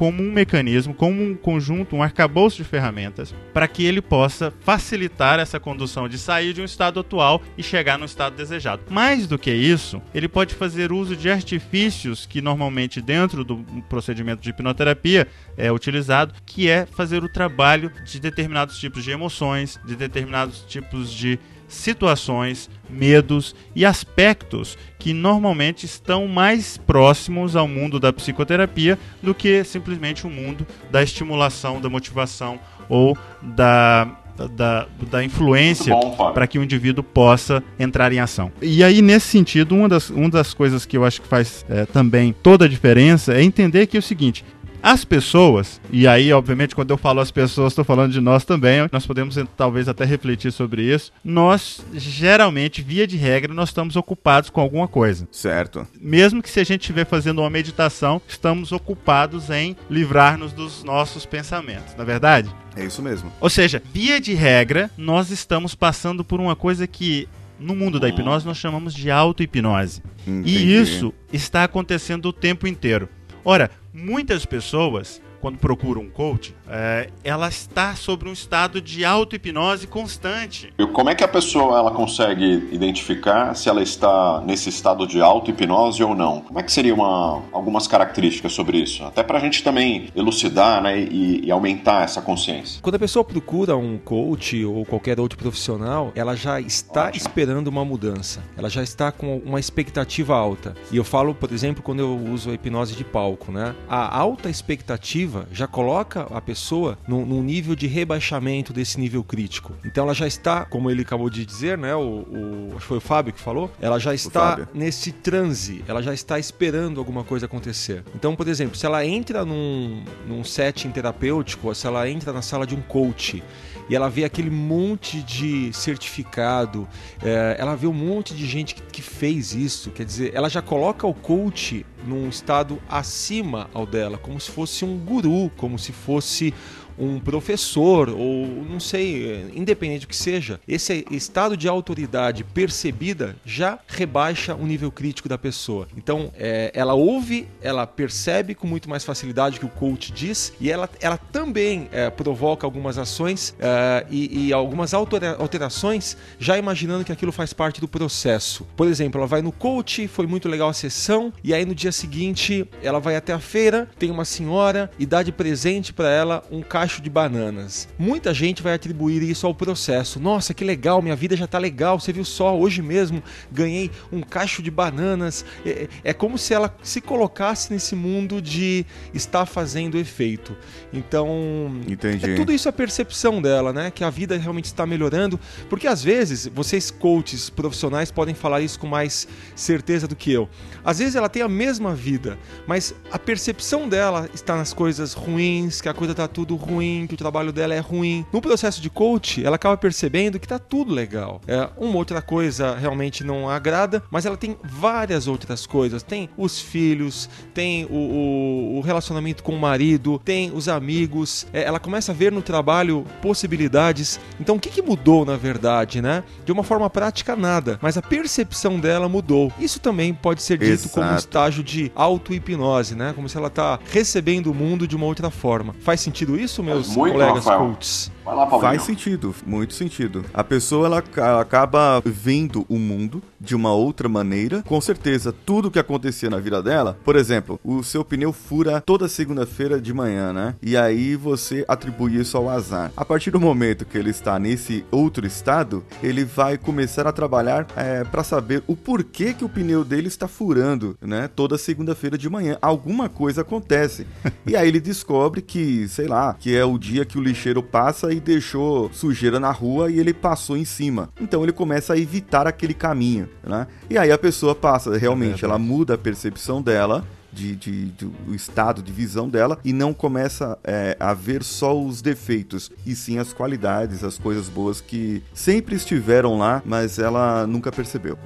como 0.00 0.22
um 0.22 0.32
mecanismo, 0.32 0.94
como 0.94 1.22
um 1.22 1.34
conjunto, 1.34 1.94
um 1.94 2.02
arcabouço 2.02 2.56
de 2.56 2.64
ferramentas 2.64 3.34
para 3.52 3.68
que 3.68 3.84
ele 3.84 4.00
possa 4.00 4.50
facilitar 4.60 5.38
essa 5.38 5.60
condução 5.60 6.08
de 6.08 6.16
sair 6.16 6.54
de 6.54 6.62
um 6.62 6.64
estado 6.64 7.00
atual 7.00 7.42
e 7.58 7.62
chegar 7.62 7.98
no 7.98 8.06
estado 8.06 8.34
desejado. 8.34 8.80
Mais 8.88 9.26
do 9.26 9.38
que 9.38 9.52
isso, 9.52 10.00
ele 10.14 10.26
pode 10.26 10.54
fazer 10.54 10.90
uso 10.90 11.14
de 11.14 11.30
artifícios 11.30 12.24
que 12.24 12.40
normalmente 12.40 13.02
dentro 13.02 13.44
do 13.44 13.58
procedimento 13.90 14.40
de 14.40 14.48
hipnoterapia 14.48 15.28
é 15.54 15.70
utilizado, 15.70 16.32
que 16.46 16.66
é 16.66 16.86
fazer 16.86 17.22
o 17.22 17.28
trabalho 17.28 17.92
de 18.02 18.18
determinados 18.18 18.78
tipos 18.78 19.04
de 19.04 19.10
emoções, 19.10 19.78
de 19.84 19.94
determinados 19.94 20.64
tipos 20.66 21.12
de 21.12 21.38
situações, 21.70 22.68
medos 22.88 23.54
e 23.74 23.86
aspectos 23.86 24.76
que 24.98 25.14
normalmente 25.14 25.86
estão 25.86 26.26
mais 26.26 26.76
próximos 26.76 27.56
ao 27.56 27.66
mundo 27.66 27.98
da 27.98 28.12
psicoterapia 28.12 28.98
do 29.22 29.34
que 29.34 29.64
simplesmente 29.64 30.26
o 30.26 30.30
mundo 30.30 30.66
da 30.90 31.02
estimulação, 31.02 31.80
da 31.80 31.88
motivação 31.88 32.58
ou 32.88 33.16
da 33.40 34.20
da, 34.48 34.86
da 35.10 35.22
influência 35.22 35.94
para 36.32 36.46
que 36.46 36.58
o 36.58 36.62
indivíduo 36.62 37.02
possa 37.04 37.62
entrar 37.78 38.12
em 38.12 38.20
ação. 38.20 38.50
E 38.62 38.82
aí, 38.82 39.02
nesse 39.02 39.26
sentido, 39.28 39.74
uma 39.74 39.88
das, 39.88 40.10
uma 40.10 40.30
das 40.30 40.54
coisas 40.54 40.86
que 40.86 40.96
eu 40.96 41.04
acho 41.04 41.20
que 41.20 41.28
faz 41.28 41.64
é, 41.68 41.84
também 41.84 42.34
toda 42.42 42.64
a 42.64 42.68
diferença 42.68 43.34
é 43.34 43.42
entender 43.42 43.86
que 43.86 43.96
é 43.96 44.00
o 44.00 44.02
seguinte: 44.02 44.44
as 44.82 45.04
pessoas, 45.04 45.80
e 45.90 46.06
aí, 46.06 46.32
obviamente, 46.32 46.74
quando 46.74 46.90
eu 46.90 46.96
falo 46.96 47.20
as 47.20 47.30
pessoas, 47.30 47.72
estou 47.72 47.84
falando 47.84 48.12
de 48.12 48.20
nós 48.20 48.44
também, 48.44 48.88
nós 48.90 49.06
podemos 49.06 49.36
talvez 49.56 49.88
até 49.88 50.04
refletir 50.04 50.52
sobre 50.52 50.82
isso. 50.82 51.12
Nós, 51.24 51.84
geralmente, 51.92 52.82
via 52.82 53.06
de 53.06 53.16
regra, 53.16 53.52
nós 53.52 53.68
estamos 53.68 53.96
ocupados 53.96 54.50
com 54.50 54.60
alguma 54.60 54.88
coisa. 54.88 55.28
Certo. 55.30 55.86
Mesmo 56.00 56.42
que 56.42 56.50
se 56.50 56.60
a 56.60 56.64
gente 56.64 56.82
estiver 56.82 57.04
fazendo 57.04 57.40
uma 57.40 57.50
meditação, 57.50 58.20
estamos 58.26 58.72
ocupados 58.72 59.50
em 59.50 59.76
livrar-nos 59.88 60.52
dos 60.52 60.82
nossos 60.82 61.26
pensamentos, 61.26 61.94
na 61.96 62.02
é 62.02 62.06
verdade? 62.06 62.50
É 62.76 62.84
isso 62.84 63.02
mesmo. 63.02 63.30
Ou 63.40 63.50
seja, 63.50 63.82
via 63.92 64.20
de 64.20 64.34
regra, 64.34 64.90
nós 64.96 65.30
estamos 65.30 65.74
passando 65.74 66.24
por 66.24 66.40
uma 66.40 66.56
coisa 66.56 66.86
que 66.86 67.28
no 67.58 67.76
mundo 67.76 68.00
da 68.00 68.08
hipnose 68.08 68.46
nós 68.46 68.56
chamamos 68.56 68.94
de 68.94 69.10
auto-hipnose. 69.10 70.02
E 70.44 70.74
isso 70.74 71.12
está 71.32 71.64
acontecendo 71.64 72.26
o 72.26 72.32
tempo 72.32 72.66
inteiro. 72.66 73.08
Ora, 73.44 73.70
muitas 73.92 74.44
pessoas 74.44 75.20
quando 75.40 75.58
procura 75.58 75.98
um 75.98 76.08
coach, 76.08 76.54
é, 76.68 77.08
ela 77.24 77.48
está 77.48 77.94
sobre 77.94 78.28
um 78.28 78.32
estado 78.32 78.80
de 78.80 79.04
auto-hipnose 79.04 79.86
constante. 79.86 80.72
E 80.78 80.86
como 80.86 81.10
é 81.10 81.14
que 81.14 81.24
a 81.24 81.28
pessoa 81.28 81.78
ela 81.78 81.90
consegue 81.90 82.68
identificar 82.70 83.54
se 83.54 83.68
ela 83.68 83.82
está 83.82 84.42
nesse 84.44 84.68
estado 84.68 85.06
de 85.06 85.20
auto-hipnose 85.20 86.02
ou 86.02 86.14
não? 86.14 86.42
Como 86.42 86.58
é 86.58 86.62
que 86.62 86.70
seria 86.70 86.94
uma, 86.94 87.42
algumas 87.52 87.86
características 87.86 88.52
sobre 88.52 88.78
isso? 88.78 89.02
Até 89.04 89.22
para 89.22 89.38
a 89.38 89.40
gente 89.40 89.62
também 89.62 90.08
elucidar 90.14 90.82
né, 90.82 91.00
e, 91.00 91.46
e, 91.46 91.50
aumentar 91.50 92.04
essa 92.04 92.20
consciência. 92.20 92.80
Quando 92.82 92.96
a 92.96 92.98
pessoa 92.98 93.24
procura 93.24 93.76
um 93.76 93.98
coach 93.98 94.64
ou 94.64 94.84
qualquer 94.84 95.18
outro 95.18 95.38
profissional, 95.38 96.12
ela 96.14 96.36
já 96.36 96.60
está 96.60 97.06
Ótimo. 97.06 97.16
esperando 97.16 97.68
uma 97.68 97.84
mudança. 97.84 98.42
Ela 98.56 98.68
já 98.68 98.82
está 98.82 99.10
com 99.10 99.38
uma 99.38 99.58
expectativa 99.58 100.36
alta. 100.36 100.74
E 100.92 100.96
eu 100.96 101.04
falo, 101.04 101.34
por 101.34 101.50
exemplo, 101.52 101.82
quando 101.82 102.00
eu 102.00 102.16
uso 102.16 102.50
a 102.50 102.54
hipnose 102.54 102.94
de 102.94 103.04
palco, 103.04 103.50
né? 103.50 103.74
A 103.88 104.18
alta 104.18 104.50
expectativa 104.50 105.29
já 105.52 105.66
coloca 105.66 106.22
a 106.30 106.40
pessoa 106.40 106.98
num, 107.06 107.24
num, 107.24 107.42
nível 107.42 107.74
de 107.74 107.86
rebaixamento 107.86 108.72
desse 108.72 108.98
nível 108.98 109.22
crítico. 109.22 109.72
Então 109.84 110.04
ela 110.04 110.14
já 110.14 110.26
está, 110.26 110.64
como 110.64 110.90
ele 110.90 111.02
acabou 111.02 111.30
de 111.30 111.44
dizer, 111.44 111.76
né? 111.78 111.94
O, 111.94 112.00
o 112.00 112.68
acho 112.70 112.80
que 112.80 112.86
foi 112.86 112.98
o 112.98 113.00
Fábio 113.00 113.32
que 113.32 113.40
falou, 113.40 113.70
ela 113.80 113.98
já 113.98 114.14
está 114.14 114.68
nesse 114.72 115.12
transe, 115.12 115.84
ela 115.86 116.02
já 116.02 116.14
está 116.14 116.38
esperando 116.38 116.98
alguma 116.98 117.24
coisa 117.24 117.46
acontecer. 117.46 118.02
Então, 118.14 118.34
por 118.34 118.48
exemplo, 118.48 118.76
se 118.76 118.86
ela 118.86 119.04
entra 119.04 119.44
num, 119.44 120.02
num 120.26 120.44
setting 120.44 120.90
terapêutico, 120.90 121.68
ou 121.68 121.74
se 121.74 121.86
ela 121.86 122.08
entra 122.08 122.32
na 122.32 122.42
sala 122.42 122.66
de 122.66 122.74
um 122.74 122.80
coach 122.82 123.42
e 123.90 123.96
ela 123.96 124.08
vê 124.08 124.24
aquele 124.24 124.50
monte 124.50 125.20
de 125.20 125.72
certificado, 125.72 126.88
é, 127.20 127.56
ela 127.58 127.74
vê 127.74 127.88
um 127.88 127.92
monte 127.92 128.32
de 128.32 128.46
gente 128.46 128.76
que, 128.76 128.82
que, 128.82 129.02
fez 129.02 129.52
isso, 129.52 129.90
quer 129.90 130.04
dizer, 130.04 130.30
ela 130.32 130.48
já 130.48 130.62
coloca 130.62 131.04
o 131.08 131.12
coach 131.12 131.84
num 132.06 132.28
estado 132.28 132.80
acima 132.88 133.68
ao 133.74 133.84
dela, 133.84 134.16
como 134.16 134.40
se 134.40 134.48
fosse 134.48 134.84
um 134.84 134.96
guru, 134.96 135.50
como 135.56 135.76
se 135.76 135.90
fosse 135.90 136.54
um 137.00 137.18
professor 137.18 138.10
ou 138.10 138.46
não 138.68 138.78
sei, 138.78 139.50
independente 139.54 140.02
do 140.02 140.08
que 140.08 140.16
seja, 140.16 140.60
esse 140.68 141.04
estado 141.10 141.56
de 141.56 141.66
autoridade 141.66 142.44
percebida 142.44 143.36
já 143.44 143.78
rebaixa 143.88 144.54
o 144.54 144.66
nível 144.66 144.92
crítico 144.92 145.28
da 145.28 145.38
pessoa. 145.38 145.88
Então, 145.96 146.30
é, 146.36 146.70
ela 146.74 146.94
ouve, 146.94 147.48
ela 147.62 147.86
percebe 147.86 148.54
com 148.54 148.66
muito 148.66 148.88
mais 148.88 149.04
facilidade 149.04 149.56
o 149.56 149.60
que 149.60 149.66
o 149.66 149.68
coach 149.68 150.12
diz 150.12 150.52
e 150.60 150.70
ela, 150.70 150.88
ela 151.00 151.16
também 151.16 151.88
é, 151.90 152.10
provoca 152.10 152.66
algumas 152.66 152.98
ações 152.98 153.54
é, 153.58 154.06
e, 154.10 154.48
e, 154.48 154.52
algumas 154.52 154.92
alterações 154.92 156.16
já 156.38 156.58
imaginando 156.58 157.04
que 157.04 157.12
aquilo 157.12 157.32
faz 157.32 157.52
parte 157.52 157.80
do 157.80 157.88
processo. 157.88 158.66
Por 158.76 158.86
exemplo, 158.86 159.18
ela 159.18 159.26
vai 159.26 159.40
no 159.40 159.52
coach, 159.52 160.06
foi 160.06 160.26
muito 160.26 160.48
legal 160.48 160.68
a 160.68 160.74
sessão 160.74 161.32
e 161.42 161.54
aí 161.54 161.64
no 161.64 161.74
dia 161.74 161.92
seguinte 161.92 162.68
ela 162.82 163.00
vai 163.00 163.16
até 163.16 163.32
a 163.32 163.38
feira, 163.38 163.88
tem 163.98 164.10
uma 164.10 164.24
senhora 164.24 164.90
e 164.98 165.06
dá 165.06 165.22
de 165.22 165.32
presente 165.32 165.92
para 165.92 166.10
ela 166.10 166.44
um 166.50 166.60
caixa 166.60 166.89
cacho 166.90 167.00
de 167.00 167.08
bananas. 167.08 167.88
Muita 167.96 168.34
gente 168.34 168.62
vai 168.62 168.74
atribuir 168.74 169.22
isso 169.22 169.46
ao 169.46 169.54
processo. 169.54 170.18
Nossa, 170.18 170.52
que 170.52 170.64
legal, 170.64 171.00
minha 171.00 171.14
vida 171.14 171.36
já 171.36 171.46
tá 171.46 171.56
legal. 171.56 172.00
Você 172.00 172.12
viu 172.12 172.24
só, 172.24 172.58
hoje 172.58 172.82
mesmo 172.82 173.22
ganhei 173.52 173.92
um 174.10 174.20
cacho 174.22 174.60
de 174.60 174.70
bananas. 174.72 175.44
É, 175.64 175.86
é 176.02 176.12
como 176.12 176.36
se 176.36 176.52
ela 176.52 176.74
se 176.82 177.00
colocasse 177.00 177.72
nesse 177.72 177.94
mundo 177.94 178.42
de 178.42 178.84
estar 179.14 179.46
fazendo 179.46 179.96
efeito. 179.96 180.56
Então, 180.92 181.70
Entendi. 181.86 182.32
é 182.32 182.34
tudo 182.34 182.52
isso 182.52 182.68
a 182.68 182.72
percepção 182.72 183.40
dela, 183.40 183.72
né? 183.72 183.92
Que 183.92 184.02
a 184.02 184.10
vida 184.10 184.36
realmente 184.36 184.64
está 184.64 184.84
melhorando. 184.84 185.38
Porque 185.68 185.86
às 185.86 186.02
vezes, 186.02 186.50
vocês 186.52 186.90
coaches 186.90 187.50
profissionais 187.50 188.10
podem 188.10 188.34
falar 188.34 188.62
isso 188.62 188.80
com 188.80 188.88
mais 188.88 189.28
certeza 189.54 190.08
do 190.08 190.16
que 190.16 190.32
eu. 190.32 190.48
Às 190.84 190.98
vezes 190.98 191.14
ela 191.14 191.28
tem 191.28 191.42
a 191.42 191.48
mesma 191.48 191.94
vida, 191.94 192.36
mas 192.66 192.94
a 193.12 193.18
percepção 193.18 193.88
dela 193.88 194.28
está 194.34 194.56
nas 194.56 194.72
coisas 194.72 195.12
ruins, 195.12 195.80
que 195.80 195.88
a 195.88 195.94
coisa 195.94 196.14
tá 196.14 196.26
tudo 196.26 196.56
ruim, 196.56 196.69
que 197.08 197.14
o 197.14 197.16
trabalho 197.16 197.52
dela 197.52 197.74
é 197.74 197.78
ruim. 197.80 198.24
No 198.32 198.40
processo 198.40 198.80
de 198.80 198.88
coach, 198.88 199.44
ela 199.44 199.56
acaba 199.56 199.76
percebendo 199.76 200.38
que 200.38 200.46
tá 200.46 200.58
tudo 200.58 200.92
legal. 200.94 201.40
É, 201.46 201.68
uma 201.76 201.96
outra 201.96 202.22
coisa 202.22 202.74
realmente 202.76 203.24
não 203.24 203.48
agrada, 203.48 204.02
mas 204.10 204.24
ela 204.26 204.36
tem 204.36 204.56
várias 204.62 205.26
outras 205.26 205.66
coisas. 205.66 206.02
Tem 206.02 206.28
os 206.36 206.60
filhos, 206.60 207.28
tem 207.52 207.84
o, 207.86 207.94
o- 207.94 208.78
o 208.78 208.80
relacionamento 208.80 209.42
com 209.42 209.52
o 209.54 209.58
marido, 209.58 210.20
tem 210.24 210.50
os 210.54 210.68
amigos. 210.68 211.46
É, 211.52 211.62
ela 211.64 211.80
começa 211.80 212.12
a 212.12 212.14
ver 212.14 212.30
no 212.30 212.42
trabalho 212.42 213.04
possibilidades. 213.22 214.20
Então, 214.38 214.56
o 214.56 214.60
que, 214.60 214.68
que 214.70 214.82
mudou 214.82 215.24
na 215.24 215.36
verdade, 215.36 216.00
né? 216.00 216.22
De 216.44 216.52
uma 216.52 216.62
forma 216.62 216.88
prática, 216.90 217.34
nada. 217.34 217.78
Mas 217.82 217.96
a 217.96 218.02
percepção 218.02 218.78
dela 218.78 219.08
mudou. 219.08 219.52
Isso 219.58 219.80
também 219.80 220.12
pode 220.14 220.42
ser 220.42 220.58
dito 220.58 220.88
como 220.90 221.04
um 221.06 221.08
Exato. 221.10 221.20
estágio 221.20 221.64
de 221.64 221.90
auto-hipnose, 221.94 222.94
né? 222.94 223.12
Como 223.14 223.28
se 223.28 223.36
ela 223.36 223.50
tá 223.50 223.78
recebendo 223.90 224.50
o 224.50 224.54
mundo 224.54 224.86
de 224.86 224.94
uma 224.96 225.06
outra 225.06 225.30
forma. 225.30 225.74
Faz 225.80 226.00
sentido 226.00 226.38
isso, 226.38 226.59
meus 226.62 226.94
muito, 226.96 227.12
colegas 227.12 227.44
coaches? 227.44 228.12
Vai 228.30 228.36
lá, 228.36 228.46
Paulinho. 228.46 228.70
Faz 228.70 228.82
sentido, 228.82 229.34
muito 229.44 229.74
sentido. 229.74 230.24
A 230.32 230.44
pessoa 230.44 230.86
ela 230.86 231.02
ca- 231.02 231.40
acaba 231.40 232.00
vendo 232.04 232.64
o 232.68 232.78
mundo 232.78 233.20
de 233.40 233.56
uma 233.56 233.72
outra 233.72 234.08
maneira. 234.08 234.62
Com 234.62 234.80
certeza, 234.80 235.34
tudo 235.44 235.70
que 235.70 235.78
acontecia 235.78 236.30
na 236.30 236.38
vida 236.38 236.62
dela, 236.62 236.96
por 237.04 237.16
exemplo, 237.16 237.58
o 237.64 237.82
seu 237.82 238.04
pneu 238.04 238.32
fura 238.32 238.80
toda 238.80 239.08
segunda-feira 239.08 239.80
de 239.80 239.92
manhã, 239.92 240.32
né? 240.32 240.54
E 240.62 240.76
aí 240.76 241.16
você 241.16 241.64
atribui 241.66 242.16
isso 242.20 242.36
ao 242.36 242.48
azar. 242.48 242.92
A 242.96 243.04
partir 243.04 243.30
do 243.32 243.40
momento 243.40 243.84
que 243.84 243.98
ele 243.98 244.10
está 244.10 244.38
nesse 244.38 244.84
outro 244.92 245.26
estado, 245.26 245.84
ele 246.02 246.24
vai 246.24 246.56
começar 246.56 247.06
a 247.06 247.12
trabalhar 247.12 247.66
para 248.10 248.22
saber 248.22 248.62
o 248.68 248.76
porquê 248.76 249.32
que 249.34 249.44
o 249.44 249.48
pneu 249.48 249.84
dele 249.84 250.06
está 250.08 250.28
furando, 250.28 250.96
né? 251.00 251.28
Toda 251.34 251.58
segunda-feira 251.58 252.16
de 252.16 252.28
manhã. 252.28 252.56
Alguma 252.62 253.08
coisa 253.08 253.40
acontece. 253.40 254.06
e 254.46 254.54
aí 254.54 254.68
ele 254.68 254.80
descobre 254.80 255.42
que, 255.42 255.88
sei 255.88 256.06
lá, 256.06 256.34
que 256.38 256.54
é 256.54 256.64
o 256.64 256.78
dia 256.78 257.04
que 257.04 257.18
o 257.18 257.22
lixeiro 257.22 257.62
passa 257.62 258.12
e 258.12 258.19
deixou 258.20 258.90
sujeira 258.92 259.40
na 259.40 259.50
rua 259.50 259.90
e 259.90 259.98
ele 259.98 260.12
passou 260.14 260.56
em 260.56 260.64
cima. 260.64 261.08
Então 261.20 261.42
ele 261.42 261.52
começa 261.52 261.94
a 261.94 261.98
evitar 261.98 262.46
aquele 262.46 262.74
caminho, 262.74 263.28
né? 263.42 263.66
E 263.88 263.98
aí 263.98 264.12
a 264.12 264.18
pessoa 264.18 264.54
passa, 264.54 264.96
realmente, 264.96 265.44
ela 265.44 265.58
muda 265.58 265.94
a 265.94 265.98
percepção 265.98 266.62
dela. 266.62 267.04
De, 267.32 267.54
de- 267.54 267.84
do 267.92 268.34
estado 268.34 268.82
de 268.82 268.90
visão 268.90 269.28
dela 269.28 269.56
e 269.64 269.72
não 269.72 269.94
começa 269.94 270.58
é, 270.64 270.96
a 270.98 271.14
ver 271.14 271.44
só 271.44 271.80
os 271.80 272.02
defeitos 272.02 272.72
e 272.84 272.92
sim 272.96 273.20
as 273.20 273.32
qualidades, 273.32 274.02
as 274.02 274.18
coisas 274.18 274.48
boas 274.48 274.80
que 274.80 275.22
sempre 275.32 275.76
estiveram 275.76 276.36
lá, 276.36 276.60
mas 276.66 276.98
ela 276.98 277.46
nunca 277.46 277.70
percebeu. 277.70 278.18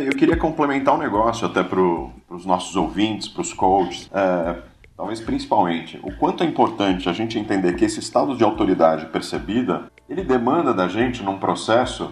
Eu 0.00 0.12
queria 0.12 0.36
complementar 0.36 0.94
um 0.94 0.98
negócio 0.98 1.46
até 1.46 1.62
para 1.62 1.78
os 1.80 2.44
nossos 2.44 2.74
ouvintes, 2.74 3.28
para 3.28 3.42
os 3.42 3.52
coaches, 3.52 4.10
é, 4.12 4.56
talvez 4.96 5.20
principalmente, 5.20 6.00
o 6.02 6.12
quanto 6.16 6.42
é 6.42 6.46
importante 6.46 7.08
a 7.08 7.12
gente 7.12 7.38
entender 7.38 7.74
que 7.74 7.84
esse 7.84 8.00
estado 8.00 8.36
de 8.36 8.42
autoridade 8.42 9.06
percebida, 9.06 9.84
ele 10.08 10.24
demanda 10.24 10.74
da 10.74 10.88
gente, 10.88 11.22
num 11.22 11.38
processo, 11.38 12.10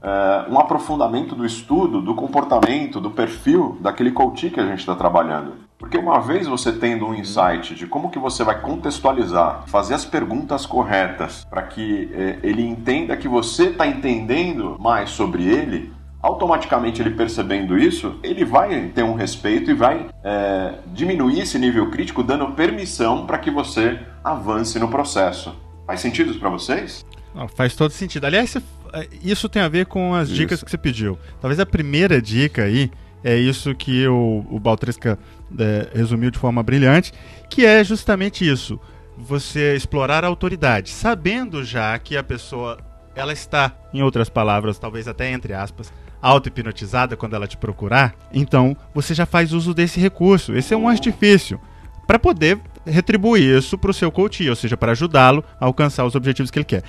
é, 0.00 0.46
um 0.48 0.60
aprofundamento 0.60 1.34
do 1.34 1.44
estudo, 1.44 2.00
do 2.00 2.14
comportamento, 2.14 3.00
do 3.00 3.10
perfil 3.10 3.78
daquele 3.80 4.12
coach 4.12 4.48
que 4.50 4.60
a 4.60 4.66
gente 4.66 4.78
está 4.78 4.94
trabalhando. 4.94 5.54
Porque 5.76 5.98
uma 5.98 6.20
vez 6.20 6.46
você 6.46 6.70
tendo 6.70 7.04
um 7.04 7.14
insight 7.14 7.74
de 7.74 7.86
como 7.88 8.10
que 8.10 8.18
você 8.18 8.44
vai 8.44 8.60
contextualizar, 8.60 9.64
fazer 9.66 9.94
as 9.94 10.04
perguntas 10.04 10.64
corretas 10.64 11.44
para 11.50 11.62
que 11.62 12.08
eh, 12.12 12.38
ele 12.44 12.64
entenda 12.64 13.16
que 13.16 13.26
você 13.26 13.64
está 13.64 13.86
entendendo 13.86 14.76
mais 14.78 15.10
sobre 15.10 15.48
ele, 15.48 15.92
automaticamente 16.24 17.02
ele 17.02 17.10
percebendo 17.10 17.76
isso, 17.76 18.18
ele 18.22 18.46
vai 18.46 18.88
ter 18.94 19.02
um 19.02 19.12
respeito 19.12 19.70
e 19.70 19.74
vai 19.74 20.06
eh, 20.24 20.74
diminuir 20.86 21.40
esse 21.40 21.58
nível 21.58 21.90
crítico, 21.90 22.22
dando 22.22 22.46
permissão 22.52 23.26
para 23.26 23.36
que 23.36 23.50
você 23.50 24.00
avance 24.24 24.78
no 24.78 24.88
processo. 24.88 25.54
Faz 25.86 26.00
sentido 26.00 26.30
isso 26.30 26.40
para 26.40 26.48
vocês? 26.48 27.04
Não, 27.34 27.46
faz 27.46 27.76
todo 27.76 27.90
sentido. 27.90 28.24
Aliás, 28.24 28.56
é, 28.56 29.06
isso 29.22 29.50
tem 29.50 29.60
a 29.60 29.68
ver 29.68 29.84
com 29.84 30.14
as 30.14 30.30
dicas 30.30 30.58
Isso. 30.58 30.64
que 30.64 30.70
você 30.70 30.78
pediu. 30.78 31.18
Talvez 31.42 31.60
a 31.60 31.66
primeira 31.66 32.22
dica 32.22 32.62
aí 32.62 32.90
é 33.22 33.36
isso 33.36 33.74
que 33.74 34.08
o, 34.08 34.46
o 34.50 34.58
Baltresca 34.58 35.18
é, 35.58 35.88
resumiu 35.94 36.30
de 36.30 36.38
forma 36.38 36.62
brilhante, 36.62 37.12
que 37.50 37.66
é 37.66 37.84
justamente 37.84 38.48
isso. 38.48 38.80
Você 39.18 39.76
explorar 39.76 40.24
a 40.24 40.28
autoridade, 40.28 40.88
sabendo 40.88 41.62
já 41.62 41.98
que 41.98 42.16
a 42.16 42.22
pessoa 42.22 42.78
ela 43.14 43.32
está, 43.32 43.72
em 43.92 44.02
outras 44.02 44.30
palavras, 44.30 44.78
talvez 44.78 45.06
até 45.06 45.30
entre 45.30 45.52
aspas, 45.52 45.92
auto-hipnotizada 46.24 47.16
quando 47.16 47.36
ela 47.36 47.46
te 47.46 47.56
procurar, 47.58 48.14
então 48.32 48.74
você 48.94 49.12
já 49.12 49.26
faz 49.26 49.52
uso 49.52 49.74
desse 49.74 50.00
recurso. 50.00 50.56
Esse 50.56 50.72
é 50.72 50.76
um 50.76 50.88
artifício 50.88 51.60
para 52.06 52.18
poder 52.18 52.58
retribuir 52.86 53.58
isso 53.58 53.76
para 53.76 53.90
o 53.90 53.94
seu 53.94 54.10
coach, 54.10 54.48
ou 54.48 54.56
seja, 54.56 54.76
para 54.76 54.92
ajudá-lo 54.92 55.44
a 55.60 55.66
alcançar 55.66 56.04
os 56.04 56.14
objetivos 56.14 56.50
que 56.50 56.58
ele 56.58 56.64
quer. 56.64 56.82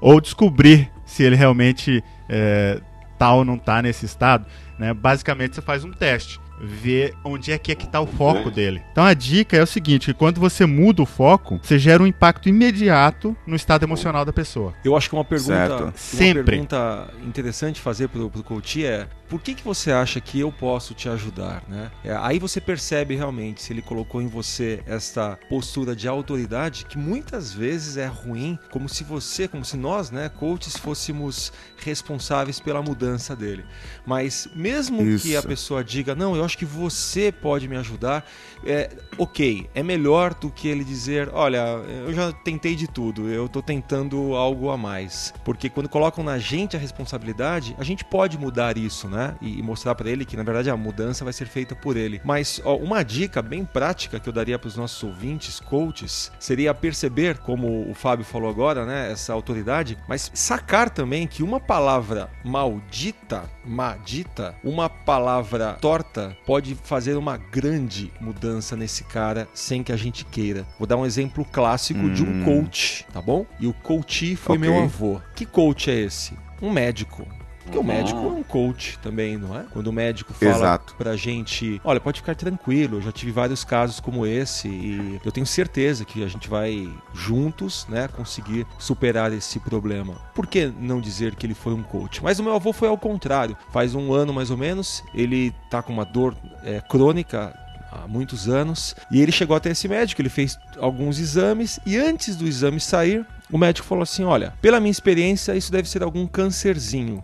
Ou 0.00 0.18
descobrir 0.18 0.90
se 1.04 1.22
ele 1.22 1.36
realmente 1.36 2.02
é, 2.26 2.80
tá 3.18 3.32
ou 3.34 3.44
não 3.44 3.58
tá 3.58 3.82
nesse 3.82 4.06
estado. 4.06 4.46
Né? 4.78 4.94
Basicamente, 4.94 5.54
você 5.54 5.60
faz 5.60 5.84
um 5.84 5.92
teste. 5.92 6.40
Ver 6.62 7.14
onde 7.24 7.52
é 7.52 7.58
que 7.58 7.72
é 7.72 7.74
que 7.74 7.88
tá 7.88 8.00
o 8.00 8.06
foco 8.06 8.50
dele. 8.50 8.82
Então 8.92 9.04
a 9.04 9.14
dica 9.14 9.56
é 9.56 9.62
o 9.62 9.66
seguinte: 9.66 10.06
que 10.06 10.14
quando 10.14 10.38
você 10.38 10.66
muda 10.66 11.02
o 11.02 11.06
foco, 11.06 11.58
você 11.62 11.78
gera 11.78 12.02
um 12.02 12.06
impacto 12.06 12.48
imediato 12.48 13.34
no 13.46 13.56
estado 13.56 13.82
emocional 13.84 14.24
da 14.24 14.32
pessoa. 14.32 14.74
Eu 14.84 14.96
acho 14.96 15.08
que 15.08 15.14
uma 15.14 15.24
pergunta, 15.24 15.54
Certo. 15.68 15.82
uma 15.84 15.92
Sempre. 15.96 16.42
pergunta 16.42 17.08
interessante 17.24 17.80
fazer 17.80 18.08
pro, 18.08 18.28
pro 18.28 18.42
coach 18.42 18.84
é 18.84 19.06
por 19.30 19.40
que, 19.40 19.54
que 19.54 19.62
você 19.62 19.92
acha 19.92 20.20
que 20.20 20.40
eu 20.40 20.50
posso 20.50 20.92
te 20.92 21.08
ajudar, 21.08 21.62
né? 21.68 21.88
É, 22.04 22.12
aí 22.16 22.40
você 22.40 22.60
percebe 22.60 23.14
realmente 23.14 23.62
se 23.62 23.72
ele 23.72 23.80
colocou 23.80 24.20
em 24.20 24.26
você 24.26 24.82
esta 24.86 25.38
postura 25.48 25.94
de 25.94 26.08
autoridade 26.08 26.84
que 26.84 26.98
muitas 26.98 27.52
vezes 27.52 27.96
é 27.96 28.06
ruim, 28.06 28.58
como 28.72 28.88
se 28.88 29.04
você, 29.04 29.46
como 29.46 29.64
se 29.64 29.76
nós, 29.76 30.10
né, 30.10 30.28
coaches, 30.28 30.76
fôssemos 30.76 31.52
responsáveis 31.78 32.58
pela 32.58 32.82
mudança 32.82 33.36
dele. 33.36 33.64
Mas 34.04 34.48
mesmo 34.52 34.98
que 34.98 35.36
a 35.36 35.38
Isso. 35.38 35.48
pessoa 35.48 35.84
diga, 35.84 36.16
não, 36.16 36.34
eu 36.34 36.44
acho 36.44 36.58
que 36.58 36.64
você 36.64 37.30
pode 37.30 37.68
me 37.68 37.76
ajudar, 37.76 38.28
é, 38.64 38.90
ok, 39.16 39.70
é 39.72 39.82
melhor 39.82 40.34
do 40.34 40.50
que 40.50 40.66
ele 40.66 40.82
dizer, 40.82 41.30
olha, 41.32 41.58
eu 41.58 42.12
já 42.12 42.32
tentei 42.32 42.74
de 42.74 42.88
tudo, 42.88 43.28
eu 43.28 43.48
tô 43.48 43.62
tentando 43.62 44.34
algo 44.34 44.70
a 44.70 44.76
mais. 44.76 45.32
Porque 45.44 45.70
quando 45.70 45.88
colocam 45.88 46.24
na 46.24 46.36
gente 46.38 46.76
a 46.76 46.80
responsabilidade, 46.80 47.76
a 47.78 47.84
gente 47.84 48.04
pode 48.04 48.36
mudar 48.36 48.76
isso, 48.76 49.08
né? 49.08 49.19
E, 49.40 49.58
e 49.58 49.62
mostrar 49.62 49.94
pra 49.94 50.08
ele 50.10 50.24
que 50.24 50.36
na 50.36 50.42
verdade 50.42 50.70
a 50.70 50.76
mudança 50.76 51.24
vai 51.24 51.32
ser 51.32 51.46
feita 51.46 51.74
por 51.74 51.96
ele. 51.96 52.20
Mas 52.24 52.60
ó, 52.64 52.76
uma 52.76 53.02
dica 53.02 53.42
bem 53.42 53.64
prática 53.64 54.18
que 54.20 54.28
eu 54.28 54.32
daria 54.32 54.58
para 54.58 54.68
os 54.68 54.76
nossos 54.76 55.02
ouvintes, 55.02 55.60
coaches, 55.60 56.30
seria 56.38 56.72
perceber, 56.74 57.38
como 57.38 57.88
o 57.90 57.94
Fábio 57.94 58.24
falou 58.24 58.48
agora, 58.48 58.84
né? 58.86 59.10
Essa 59.12 59.32
autoridade, 59.32 59.96
mas 60.08 60.30
sacar 60.34 60.88
também 60.90 61.26
que 61.26 61.42
uma 61.42 61.60
palavra 61.60 62.28
maldita, 62.44 63.44
madita, 63.64 64.54
uma 64.64 64.88
palavra 64.88 65.74
torta 65.80 66.36
pode 66.46 66.74
fazer 66.74 67.16
uma 67.16 67.36
grande 67.36 68.12
mudança 68.20 68.76
nesse 68.76 69.04
cara 69.04 69.48
sem 69.54 69.82
que 69.82 69.92
a 69.92 69.96
gente 69.96 70.24
queira. 70.24 70.66
Vou 70.78 70.86
dar 70.86 70.96
um 70.96 71.06
exemplo 71.06 71.44
clássico 71.44 72.10
de 72.10 72.22
um 72.24 72.30
Hum. 72.30 72.44
coach, 72.44 73.06
tá 73.12 73.20
bom? 73.20 73.44
E 73.58 73.66
o 73.66 73.72
coach 73.72 74.36
foi 74.36 74.56
Ok. 74.56 74.60
meu 74.70 74.82
avô. 74.84 75.20
Que 75.34 75.44
coach 75.44 75.90
é 75.90 75.94
esse? 75.94 76.32
Um 76.62 76.70
médico. 76.70 77.26
Porque 77.70 77.78
o 77.78 77.84
médico 77.84 78.18
é 78.18 78.28
um 78.30 78.42
coach 78.42 78.98
também, 78.98 79.36
não 79.36 79.56
é? 79.56 79.64
Quando 79.70 79.86
o 79.86 79.92
médico 79.92 80.34
fala 80.34 80.56
Exato. 80.56 80.92
pra 80.96 81.14
gente, 81.14 81.80
olha, 81.84 82.00
pode 82.00 82.18
ficar 82.18 82.34
tranquilo, 82.34 82.96
eu 82.96 83.00
já 83.00 83.12
tive 83.12 83.30
vários 83.30 83.62
casos 83.62 84.00
como 84.00 84.26
esse 84.26 84.66
e 84.66 85.20
eu 85.24 85.30
tenho 85.30 85.46
certeza 85.46 86.04
que 86.04 86.24
a 86.24 86.26
gente 86.26 86.48
vai 86.48 86.92
juntos, 87.14 87.86
né, 87.88 88.08
conseguir 88.08 88.66
superar 88.76 89.32
esse 89.32 89.60
problema. 89.60 90.14
Por 90.34 90.48
que 90.48 90.66
não 90.66 91.00
dizer 91.00 91.36
que 91.36 91.46
ele 91.46 91.54
foi 91.54 91.72
um 91.72 91.82
coach? 91.84 92.20
Mas 92.24 92.40
o 92.40 92.42
meu 92.42 92.56
avô 92.56 92.72
foi 92.72 92.88
ao 92.88 92.98
contrário. 92.98 93.56
Faz 93.70 93.94
um 93.94 94.12
ano 94.12 94.34
mais 94.34 94.50
ou 94.50 94.56
menos, 94.56 95.04
ele 95.14 95.54
tá 95.70 95.80
com 95.80 95.92
uma 95.92 96.04
dor 96.04 96.34
é, 96.64 96.80
crônica 96.80 97.56
há 97.92 98.08
muitos 98.08 98.48
anos 98.48 98.96
e 99.12 99.20
ele 99.20 99.30
chegou 99.30 99.54
até 99.56 99.70
esse 99.70 99.86
médico, 99.86 100.20
ele 100.20 100.28
fez 100.28 100.58
alguns 100.76 101.20
exames 101.20 101.78
e 101.86 101.96
antes 101.96 102.34
do 102.34 102.48
exame 102.48 102.80
sair, 102.80 103.24
O 103.52 103.58
médico 103.58 103.86
falou 103.86 104.02
assim: 104.02 104.24
olha, 104.24 104.54
pela 104.60 104.80
minha 104.80 104.90
experiência, 104.90 105.56
isso 105.56 105.72
deve 105.72 105.88
ser 105.88 106.02
algum 106.02 106.26
câncerzinho. 106.26 107.22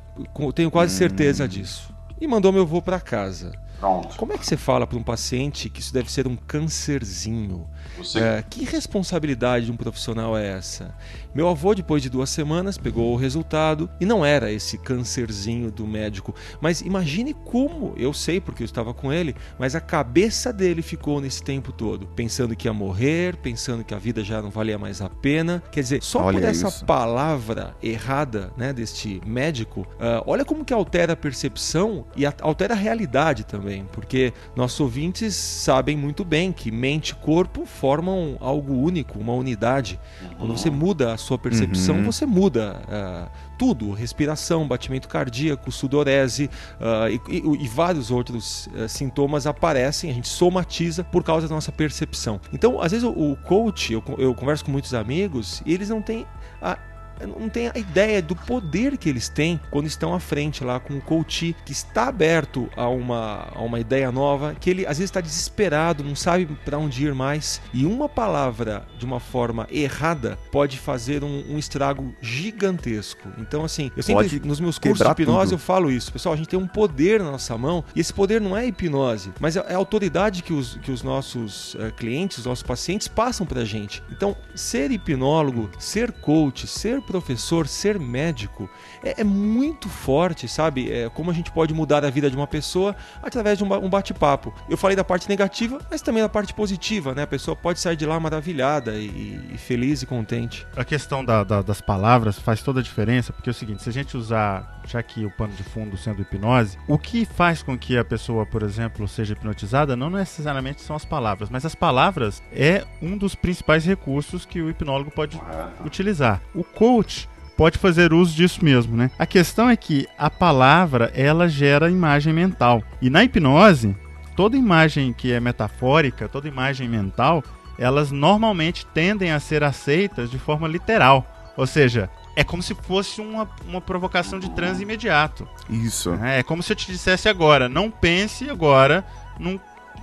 Tenho 0.55 0.71
quase 0.71 0.95
certeza 0.95 1.47
disso. 1.47 1.95
E 2.21 2.27
mandou 2.27 2.53
meu 2.53 2.63
avô 2.63 2.81
para 2.81 3.01
casa. 3.01 3.53
Pronto. 3.79 4.17
Como 4.17 4.33
é 4.33 4.39
que 4.39 4.47
você 4.47 4.57
fala 4.57 4.87
para 4.87 4.99
um 4.99 5.03
paciente 5.03 5.69
que 5.69 5.81
isso 5.81 5.93
deve 5.93 6.11
ser 6.11 6.27
um 6.27 6.37
câncerzinho? 6.37 7.67
É, 8.15 8.43
que 8.49 8.65
responsabilidade 8.65 9.67
de 9.67 9.73
um 9.73 9.77
profissional 9.77 10.37
é 10.37 10.47
essa? 10.47 10.95
Meu 11.35 11.49
avô, 11.49 11.75
depois 11.75 12.03
de 12.03 12.09
duas 12.09 12.31
semanas, 12.31 12.79
pegou 12.79 13.13
o 13.13 13.17
resultado 13.17 13.91
e 14.01 14.07
não 14.07 14.25
era 14.25 14.51
esse 14.51 14.79
câncerzinho 14.79 15.71
do 15.71 15.87
médico. 15.87 16.35
Mas 16.61 16.81
imagine 16.81 17.35
como, 17.35 17.93
eu 17.97 18.13
sei 18.13 18.41
porque 18.41 18.63
eu 18.63 18.65
estava 18.65 18.95
com 18.95 19.13
ele, 19.13 19.35
mas 19.59 19.75
a 19.75 19.81
cabeça 19.81 20.53
dele 20.53 20.81
ficou 20.83 21.21
nesse 21.21 21.43
tempo 21.43 21.73
todo, 21.73 22.07
pensando 22.09 22.57
que 22.57 22.69
ia 22.69 22.73
morrer, 22.73 23.37
pensando 23.37 23.85
que 23.85 23.95
a 23.95 23.99
vida 23.99 24.25
já 24.25 24.41
não 24.41 24.51
valia 24.51 24.79
mais 24.79 25.01
a 25.01 25.11
pena. 25.11 25.63
Quer 25.71 25.81
dizer, 25.81 26.03
só 26.03 26.25
Olha 26.25 26.41
por 26.41 26.49
essa 26.49 26.69
isso. 26.69 26.85
palavra 26.85 27.75
errada 27.83 28.53
né, 28.57 28.73
deste 28.73 29.21
médico, 29.27 29.87
ah, 30.01 30.23
olha 30.27 30.45
como 30.45 30.65
que 30.65 30.73
altera 30.73 31.13
a 31.13 31.17
percepção 31.17 32.07
e 32.17 32.25
altera 32.27 32.75
a 32.75 32.77
realidade 32.77 33.45
também, 33.45 33.66
porque 33.93 34.33
nossos 34.55 34.79
ouvintes 34.81 35.35
sabem 35.35 35.97
muito 35.97 36.25
bem 36.25 36.53
que 36.53 36.71
mente 36.71 37.11
e 37.11 37.15
corpo 37.15 37.65
formam 37.67 38.37
algo 38.41 38.75
único, 38.75 39.19
uma 39.19 39.33
unidade. 39.33 39.99
Quando 40.39 40.57
você 40.57 40.71
muda 40.71 41.13
a 41.13 41.17
sua 41.17 41.39
percepção, 41.39 41.97
Uhum. 41.97 42.05
você 42.05 42.25
muda 42.27 42.81
ah, 42.89 43.29
tudo: 43.59 43.91
respiração, 43.93 44.67
batimento 44.67 45.09
cardíaco, 45.09 45.71
sudorese 45.73 46.49
ah, 46.81 47.09
e, 47.11 47.21
e- 47.33 47.65
e 47.65 47.69
vários 47.69 48.11
outros 48.11 48.69
ah, 48.77 48.89
sintomas 48.89 49.47
aparecem, 49.47 50.11
a 50.11 50.15
gente 50.15 50.29
somatiza 50.29 51.03
por 51.05 51.23
causa 51.25 51.49
da 51.49 51.55
nossa 51.55 51.73
percepção. 51.73 52.41
Então, 52.53 52.81
às 52.81 52.93
vezes, 52.93 53.05
o, 53.07 53.11
o 53.33 53.37
coach, 53.37 53.93
eu, 53.93 54.03
eu 54.19 54.35
converso 54.35 54.65
com 54.65 54.71
muitos 54.71 54.95
amigos 54.95 55.63
e 55.67 55.73
eles 55.75 55.89
não 55.89 56.01
têm 56.03 56.25
a 56.63 56.79
não 57.21 57.49
tem 57.49 57.69
a 57.69 57.79
ideia 57.79 58.23
do 58.23 58.35
poder 58.35 58.97
que 58.97 59.09
eles 59.09 59.29
têm 59.29 59.61
quando 59.71 59.87
estão 59.87 60.15
à 60.15 60.21
frente 60.21 60.65
lá 60.65 60.81
com 60.81 60.95
o 60.95 61.01
coach 61.01 61.55
que 61.65 61.73
está 61.73 62.09
aberto 62.09 62.69
a 62.77 62.89
uma, 62.89 63.49
a 63.55 63.61
uma 63.63 63.79
ideia 63.79 64.11
nova, 64.11 64.55
que 64.55 64.71
ele 64.71 64.87
às 64.87 64.99
vezes 64.99 65.11
está 65.11 65.21
desesperado, 65.21 66.03
não 66.03 66.17
sabe 66.17 66.47
para 66.65 66.79
onde 66.79 67.05
ir 67.05 67.15
mais, 67.15 67.61
e 67.73 67.85
uma 67.85 68.09
palavra 68.09 68.87
de 68.99 69.05
uma 69.05 69.21
forma 69.21 69.67
errada 69.71 70.39
pode 70.51 70.79
fazer 70.79 71.23
um, 71.23 71.45
um 71.51 71.59
estrago 71.59 72.15
gigantesco. 72.21 73.29
Então, 73.39 73.65
assim, 73.65 73.91
eu 73.97 74.03
sempre 74.03 74.29
Pode 74.29 74.49
nos 74.49 74.59
meus 74.59 74.79
cursos 74.79 75.07
de 75.07 75.13
hipnose 75.13 75.51
tudo. 75.51 75.55
eu 75.55 75.59
falo 75.59 75.91
isso, 75.91 76.11
pessoal, 76.11 76.33
a 76.33 76.37
gente 76.37 76.49
tem 76.49 76.59
um 76.59 76.67
poder 76.67 77.23
na 77.23 77.33
nossa 77.33 77.57
mão, 77.59 77.85
e 77.95 78.01
esse 78.01 78.13
poder 78.13 78.41
não 78.41 78.57
é 78.57 78.67
hipnose, 78.67 79.33
mas 79.39 79.55
é 79.57 79.67
é 79.69 79.75
a 79.75 79.77
autoridade 79.77 80.43
que 80.43 80.53
os, 80.53 80.77
que 80.77 80.91
os 80.91 81.03
nossos 81.03 81.77
eh, 81.79 81.91
clientes, 81.91 82.39
os 82.39 82.47
nossos 82.47 82.63
pacientes 82.63 83.09
passam 83.09 83.47
pra 83.47 83.65
gente. 83.65 84.03
Então, 84.11 84.37
ser 84.55 84.91
hipnólogo, 84.91 85.71
ser 85.79 86.13
coach, 86.13 86.67
ser 86.67 87.01
professor, 87.07 87.67
ser 87.69 87.99
médico 87.99 88.69
é, 89.09 89.21
é 89.21 89.25
muito 89.25 89.89
forte, 89.89 90.49
sabe? 90.49 90.91
É 90.93 91.09
como 91.11 91.31
a 91.31 91.35
gente 91.35 91.51
pode 91.51 91.73
mudar 91.75 92.05
a 92.05 92.11
vida 92.11 92.31
de 92.31 92.37
uma 92.37 92.47
pessoa 92.47 92.95
através 93.23 93.59
de 93.59 93.65
um 93.65 93.73
um 93.77 93.91
bate-papo. 93.91 94.55
Eu 94.69 94.77
falei 94.77 94.97
da 94.97 95.05
parte 95.05 95.29
negativa, 95.29 95.79
mas 95.91 96.01
também 96.01 96.23
da 96.23 96.29
parte 96.29 96.55
positiva, 96.55 97.15
né? 97.15 97.23
A 97.23 97.27
pessoa 97.27 97.55
pode 97.57 97.79
sair 97.81 97.97
de 97.97 98.07
lá 98.07 98.19
maravilhada 98.19 98.95
e, 98.95 99.51
e 99.53 99.59
feliz 99.59 100.03
e 100.03 100.07
contente. 100.07 100.67
A 100.77 100.85
questão 100.85 101.25
da- 101.25 101.45
da- 101.45 101.63
das 101.63 101.81
palavras 101.81 102.39
faz 102.39 102.63
toda 102.63 102.81
a 102.81 102.83
diferença, 102.83 103.33
porque 103.33 103.51
é 103.51 103.53
o 103.53 103.55
seguinte, 103.55 103.83
se 103.83 103.89
a 103.89 103.93
gente 103.93 104.17
usar, 104.17 104.81
já 104.87 105.03
que 105.03 105.25
o 105.25 105.31
pano 105.31 105.53
de 105.53 105.63
fundo 105.63 105.97
sendo 105.97 106.23
hipnose, 106.23 106.79
o 106.89 106.97
que 106.99 107.25
faz 107.25 107.63
com 107.63 107.77
que 107.77 107.99
a 107.99 108.05
pessoa, 108.05 108.47
por 108.47 108.63
exemplo, 108.63 109.07
seja 109.09 109.33
hipnotizada 109.35 109.95
não 109.97 110.09
necessariamente 110.11 110.81
são 110.81 110.97
as 110.97 111.05
palavras, 111.05 111.51
mas 111.51 111.67
as 111.67 111.75
palavras 111.75 112.43
é 112.53 112.85
um 113.03 113.17
dos 113.19 113.35
principais 113.35 113.85
recursos 113.85 114.47
que 114.47 114.61
o 114.63 114.71
hipnólogo 114.71 115.11
pode 115.11 115.39
utilizar. 115.85 116.41
O 116.55 116.65
coach 116.65 117.29
pode 117.57 117.79
fazer 117.79 118.13
uso 118.13 118.35
disso 118.35 118.65
mesmo, 118.65 118.97
né? 118.97 119.11
A 119.19 119.27
questão 119.27 119.69
é 119.69 119.77
que 119.77 120.07
a 120.19 120.29
palavra, 120.31 121.11
ela 121.15 121.49
gera 121.49 121.91
imagem 121.91 122.33
mental. 122.33 122.83
E 123.01 123.09
na 123.11 123.25
hipnose, 123.25 123.97
toda 124.37 124.57
imagem 124.57 125.13
que 125.13 125.33
é 125.33 125.41
metafórica, 125.41 126.29
toda 126.29 126.47
imagem 126.49 126.89
mental, 126.89 127.43
elas 127.79 128.11
normalmente 128.11 128.87
tendem 128.87 129.33
a 129.33 129.41
ser 129.41 129.63
aceitas 129.65 130.31
de 130.31 130.39
forma 130.39 130.67
literal. 130.69 131.27
Ou 131.57 131.67
seja, 131.67 132.11
é 132.35 132.45
como 132.45 132.63
se 132.63 132.75
fosse 132.75 133.21
uma, 133.21 133.49
uma 133.67 133.81
provocação 133.81 134.39
de 134.39 134.51
transe 134.51 134.83
imediato. 134.83 135.49
Isso. 135.71 136.11
né? 136.13 136.41
É 136.41 136.43
como 136.43 136.63
se 136.63 136.73
eu 136.73 136.77
te 136.77 136.87
dissesse 136.93 137.29
agora, 137.29 137.69
não 137.69 137.91
pense 137.91 138.49
agora 138.51 139.05
num 139.39 139.59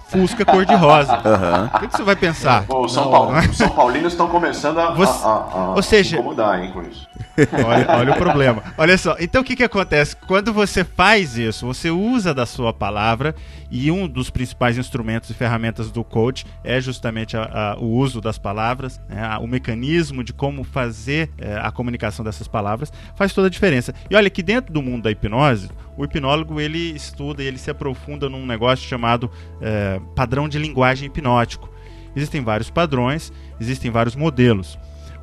Fusca 0.08 0.44
cor-de-rosa. 0.46 1.14
Aham. 1.26 1.72
O 1.74 1.80
que, 1.80 1.88
que 1.88 1.98
você 1.98 2.04
vai 2.04 2.16
pensar? 2.16 2.66
Pô, 2.68 2.86
os 2.86 2.94
São, 2.94 3.10
Paulo, 3.10 3.36
os 3.50 3.58
São 3.58 3.70
Paulinos 3.70 4.14
estão 4.14 4.28
começando 4.28 4.78
a, 4.80 4.90
a- 4.90 4.94
Você- 4.94 5.26
a- 5.26 5.30
a 5.30 5.74
ou 5.76 5.82
seja- 5.82 6.10
se 6.10 6.16
incomodar, 6.16 6.62
hein, 6.64 6.72
com 6.72 6.82
isso. 6.84 7.08
Olha, 7.66 7.88
olha 7.98 8.14
o 8.14 8.18
problema. 8.18 8.62
Olha 8.78 8.96
só, 8.98 9.16
então 9.20 9.42
o 9.42 9.44
que, 9.44 9.56
que 9.56 9.64
acontece? 9.64 10.16
Quando 10.16 10.54
você 10.54 10.84
faz 10.84 11.36
isso, 11.36 11.66
você 11.66 11.90
usa 11.90 12.32
da 12.32 12.46
sua 12.46 12.72
palavra 12.72 13.34
e 13.72 13.90
um 13.90 14.08
dos 14.08 14.30
principais 14.30 14.78
instrumentos 14.78 15.32
e 15.32 15.34
ferramentas 15.34 15.90
do 15.92 16.04
coach 16.04 16.46
é 16.64 16.80
justamente 16.80 17.36
a- 17.36 17.74
a- 17.74 17.80
o 17.80 17.86
uso 17.96 18.22
das 18.22 18.38
palavras, 18.38 19.02
né? 19.10 19.36
O 19.42 19.48
mecanismo 19.48 20.24
de 20.24 20.32
como 20.32 20.64
fazer 20.64 21.32
eh, 21.40 21.60
a 21.60 21.72
comunicação 21.72 22.24
dessas 22.24 22.48
palavras 22.48 22.94
faz 23.16 23.34
toda 23.34 23.48
a 23.48 23.50
diferença. 23.50 23.96
E 24.12 24.16
olha 24.16 24.30
que 24.30 24.44
dentro 24.44 24.72
do 24.72 24.82
mundo 24.84 25.04
da 25.04 25.12
hipnose, 25.12 25.72
o 25.98 26.04
hipnólogo 26.06 26.62
ele 26.62 26.92
estuda 26.96 27.42
e 27.42 27.48
ele 27.48 27.58
se 27.58 27.72
aprofunda 27.72 28.30
num 28.30 28.46
negócio 28.46 28.88
chamado 28.88 29.32
eh, 29.60 30.00
padrão 30.16 30.48
de 30.48 30.60
linguagem 30.60 31.08
hipnótico. 31.08 31.68
Existem 32.16 32.44
vários 32.44 32.70
padrões, 32.70 33.34
existem 33.60 33.90
vários 33.90 34.16
modelos. 34.16 34.78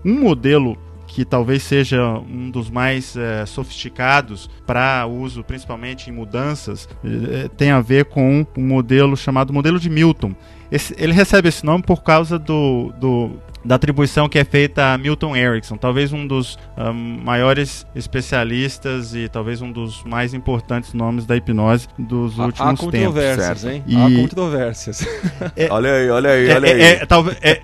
Um 0.04 0.18
modelo 0.18 0.76
que 1.20 1.24
talvez 1.26 1.62
seja 1.64 2.02
um 2.18 2.50
dos 2.50 2.70
mais 2.70 3.14
eh, 3.14 3.44
sofisticados 3.44 4.48
para 4.66 5.04
uso, 5.06 5.44
principalmente 5.44 6.08
em 6.08 6.14
mudanças, 6.14 6.88
eh, 7.04 7.46
tem 7.58 7.70
a 7.70 7.80
ver 7.82 8.06
com 8.06 8.46
um 8.56 8.66
modelo 8.66 9.14
chamado 9.14 9.52
modelo 9.52 9.78
de 9.78 9.90
Milton. 9.90 10.34
Esse- 10.70 10.94
ele 10.98 11.12
recebe 11.12 11.48
esse 11.48 11.64
nome 11.64 11.82
por 11.82 12.02
causa 12.02 12.38
do, 12.38 12.92
do- 12.98 13.32
da 13.64 13.74
atribuição 13.74 14.26
que 14.28 14.38
é 14.38 14.44
feita 14.44 14.94
a 14.94 14.96
Milton 14.98 15.36
Erickson, 15.36 15.76
talvez 15.76 16.12
um 16.14 16.26
dos 16.26 16.58
ah, 16.76 16.92
maiores 16.92 17.84
especialistas 17.94 19.14
e 19.14 19.28
talvez 19.28 19.60
um 19.60 19.70
dos 19.70 20.02
mais 20.04 20.32
importantes 20.34 20.92
nomes 20.94 21.26
da 21.26 21.36
hipnose 21.36 21.86
dos 21.98 22.38
Há- 22.38 22.42
Há 22.42 22.46
últimos 22.46 22.80
tempos. 22.80 22.90
controvérsias, 23.06 23.60
certo. 23.60 23.68
hein? 23.74 23.84
E- 23.86 23.96
Há 23.96 24.22
controvérsias. 24.22 25.06
Olha 25.70 25.92
aí, 25.92 26.10
olha 26.10 26.30
aí, 26.30 26.48
É, 26.48 26.54
olha 26.54 26.66
é- 26.66 26.72
aí. 26.72 26.80
é, 26.82 27.06
talvez- 27.06 27.36
é- 27.42 27.60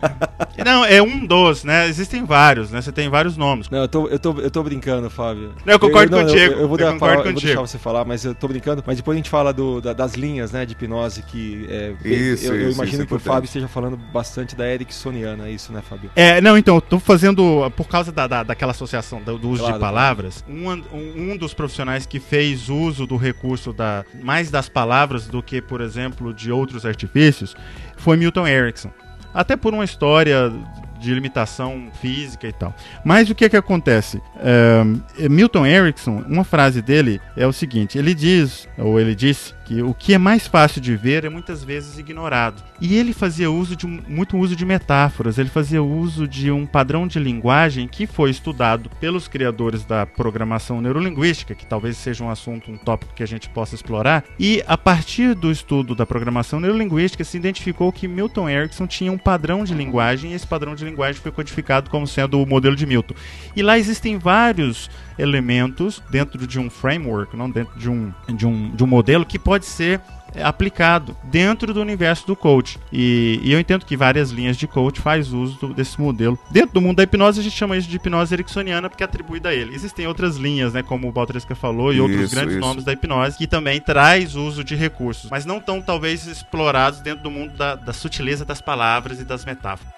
não, 0.65 0.85
é 0.85 1.01
um 1.03 1.25
dos, 1.27 1.65
né? 1.65 1.87
Existem 1.89 2.25
vários, 2.25 2.71
né? 2.71 2.81
Você 2.81 2.91
tem 2.93 3.09
vários 3.09 3.37
nomes. 3.37 3.69
Não, 3.71 3.79
eu 3.81 3.89
tô, 3.89 4.09
eu 4.09 4.19
tô, 4.19 4.39
eu 4.41 4.51
tô 4.51 4.63
brincando, 4.63 5.09
Fábio. 5.11 5.53
Não, 5.65 5.73
eu 5.75 5.79
concordo 5.79 6.15
não, 6.17 6.25
contigo, 6.25 6.55
Eu, 6.55 6.61
eu 6.61 6.69
vou, 6.69 6.79
eu 6.79 6.85
dar- 6.87 6.93
concordo 6.93 6.99
falar- 6.99 7.13
eu 7.13 7.17
vou 7.17 7.33
contigo. 7.33 7.47
deixar 7.47 7.61
você 7.61 7.79
falar, 7.79 8.05
mas 8.05 8.25
eu 8.25 8.35
tô 8.35 8.49
brincando. 8.49 8.83
Mas 8.87 8.97
depois 8.97 9.15
a 9.15 9.19
gente 9.19 9.31
fala 9.31 9.53
do- 9.53 9.81
da- 9.81 9.93
das 9.93 10.15
linhas, 10.15 10.53
né, 10.53 10.65
de 10.67 10.73
hipnose 10.73 11.23
que 11.23 11.67
é, 11.71 11.93
Isso, 12.05 12.47
eu, 12.47 12.57
eu 12.61 12.69
isso, 12.71 12.79
imagino 12.97 13.05
é 13.05 13.07
que 13.07 13.13
o 13.13 13.17
importante. 13.17 13.35
Fábio 13.35 13.47
esteja 13.47 13.69
falando 13.69 13.97
bastante 13.97 14.55
da 14.57 14.67
Ericksoniana, 14.69 15.49
é 15.49 15.51
isso, 15.51 15.73
né, 15.73 15.83
Fábio? 15.83 16.11
É, 16.17 16.41
não, 16.41 16.57
então, 16.59 16.77
eu 16.77 16.81
tô 16.81 16.99
fazendo, 16.99 17.71
por 17.77 17.89
causa 17.89 18.11
da, 18.13 18.27
da- 18.27 18.43
daquela 18.43 18.73
associação 18.73 19.21
do, 19.23 19.39
do 19.39 19.49
uso 19.51 19.61
Claro, 19.63 19.75
de 19.75 19.81
palavras, 19.81 20.45
um, 20.49 20.71
um, 20.71 21.33
um 21.33 21.37
dos 21.37 21.55
profissionais 21.55 22.07
que 22.07 22.19
fez 22.21 22.69
uso 22.69 23.07
do 23.07 23.17
recurso 23.17 23.73
da, 23.73 24.05
mais 24.23 24.51
das 24.51 24.69
palavras 24.69 25.27
do 25.27 25.43
que, 25.43 25.61
por 25.63 25.81
exemplo, 25.81 26.33
de 26.35 26.51
outros 26.53 26.85
artifícios, 26.87 27.55
foi 27.97 28.17
Milton 28.17 28.47
Erickson. 28.47 28.91
Até 29.35 29.57
por 29.57 29.75
uma 29.75 29.85
história 29.85 30.51
de 30.99 31.13
limitação 31.13 31.89
física 32.01 32.49
e 32.49 32.53
tal. 32.55 32.75
Mas 33.05 33.29
o 33.29 33.35
que 33.35 33.51
que 33.51 33.57
acontece? 33.57 34.19
É, 34.39 35.29
Milton 35.29 35.67
Erickson, 35.67 36.25
uma 36.27 36.43
frase 36.43 36.81
dele 36.81 37.21
é 37.37 37.47
o 37.47 37.53
seguinte: 37.53 37.99
ele 37.99 38.15
diz, 38.15 38.67
ou 38.79 38.99
ele 38.99 39.15
disse, 39.15 39.53
que 39.67 39.83
o 39.83 39.93
que 39.93 40.15
é 40.15 40.19
mais 40.19 40.47
fácil 40.47 40.81
de 40.81 40.97
ver 40.97 41.25
é 41.25 41.29
muitas 41.29 41.65
vezes 41.65 41.99
ignorado. 41.99 42.63
E 42.81 42.95
ele 42.97 43.13
fazia 43.13 43.51
uso 43.51 43.75
de 43.75 43.87
muito 43.87 44.39
uso 44.39 44.55
de 44.55 44.65
metáforas, 44.65 45.39
ele 45.39 45.49
fazia 45.49 45.83
uso 45.83 46.29
de 46.29 46.51
um 46.51 46.65
padrão 46.65 47.07
de 47.07 47.19
linguagem 47.19 47.89
que 47.89 48.07
foi 48.07 48.31
estudado 48.31 48.89
pelos 49.01 49.27
criadores 49.27 49.85
da 49.85 50.07
programação 50.07 50.81
neurolinguística, 50.81 51.55
que 51.55 51.67
talvez 51.67 51.97
seja 51.97 52.23
um 52.23 52.31
assunto, 52.31 52.71
um 52.71 52.77
tópico 52.77 53.15
que 53.15 53.23
a 53.23 53.27
gente 53.27 53.49
possa 53.49 53.75
explorar. 53.75 54.25
E 54.39 54.63
a 54.69 54.79
partir 54.79 55.35
do 55.35 55.51
estudo 55.51 55.95
da 55.95 56.07
programação 56.07 56.61
neurolinguística 56.61 57.25
se 57.25 57.37
identificou 57.37 57.91
que 57.91 58.07
Milton 58.07 58.49
Erickson 58.49 58.87
tinha 58.87 59.11
um 59.11 59.19
padrão 59.19 59.65
de 59.65 59.75
linguagem 59.75 60.31
e 60.31 60.35
esse 60.35 60.47
padrão 60.47 60.77
de 60.77 60.85
linguagem 60.85 61.21
foi 61.21 61.33
codificado 61.33 61.91
como 61.91 62.07
sendo 62.07 62.41
o 62.41 62.47
modelo 62.47 62.77
de 62.77 62.87
Milton. 62.87 63.15
E 63.57 63.63
lá 63.63 63.77
existem 63.77 64.17
vários 64.17 64.89
elementos 65.19 66.03
dentro 66.11 66.47
de 66.47 66.59
um 66.59 66.69
framework, 66.71 67.37
não 67.37 67.51
dentro 67.51 67.79
de 67.79 67.89
um, 67.89 68.13
de 68.29 68.47
um, 68.47 68.71
de 68.75 68.85
um 68.85 68.87
modelo 68.87 69.25
que 69.25 69.39
pode 69.39 69.65
ser 69.67 70.01
é, 70.35 70.43
aplicado 70.43 71.17
dentro 71.25 71.73
do 71.73 71.81
universo 71.81 72.27
do 72.27 72.37
coach. 72.37 72.79
E, 72.93 73.41
e 73.43 73.53
eu 73.53 73.59
entendo 73.61 73.87
que 73.87 73.97
várias 73.97 74.31
linhas 74.31 74.57
de 74.57 74.67
coach 74.67 75.01
faz 75.01 75.33
uso 75.33 75.59
do- 75.59 75.73
desse 75.75 75.99
modelo. 76.01 76.39
Dentro 76.51 76.75
do 76.75 76.81
mundo 76.81 76.97
da 76.97 77.03
hipnose, 77.05 77.41
a 77.41 77.43
gente 77.43 77.57
chama 77.57 77.77
isso 77.77 77.89
de 77.89 77.97
hipnose 77.97 78.35
ericksoniana 78.35 78.91
porque 78.91 79.03
é 79.03 79.07
atribuída 79.07 79.49
a 79.51 79.55
ele. 79.55 79.75
Existem 79.75 80.07
outras 80.07 80.37
linhas, 80.37 80.75
né, 80.75 80.83
como 80.83 81.09
o 81.09 81.13
Baltresca 81.13 81.55
falou, 81.55 81.93
e 81.95 82.01
outros 82.01 82.23
Isso, 82.23 82.35
grandes 82.35 82.57
isso. 82.57 82.61
nomes 82.61 82.85
da 82.85 82.93
hipnose, 82.93 83.39
que 83.39 83.47
também 83.47 83.81
traz 83.81 84.35
uso 84.35 84.63
de 84.63 84.75
recursos, 84.75 85.31
mas 85.31 85.47
não 85.47 85.61
tão, 85.61 85.81
talvez, 85.81 86.27
explorados 86.27 87.01
dentro 87.01 87.23
do 87.23 87.31
mundo 87.31 87.57
da, 87.57 87.75
da 87.75 87.93
sutileza 87.93 88.45
das 88.45 88.61
palavras 88.61 89.21
e 89.21 89.25
das 89.25 89.45
metáforas. 89.45 89.95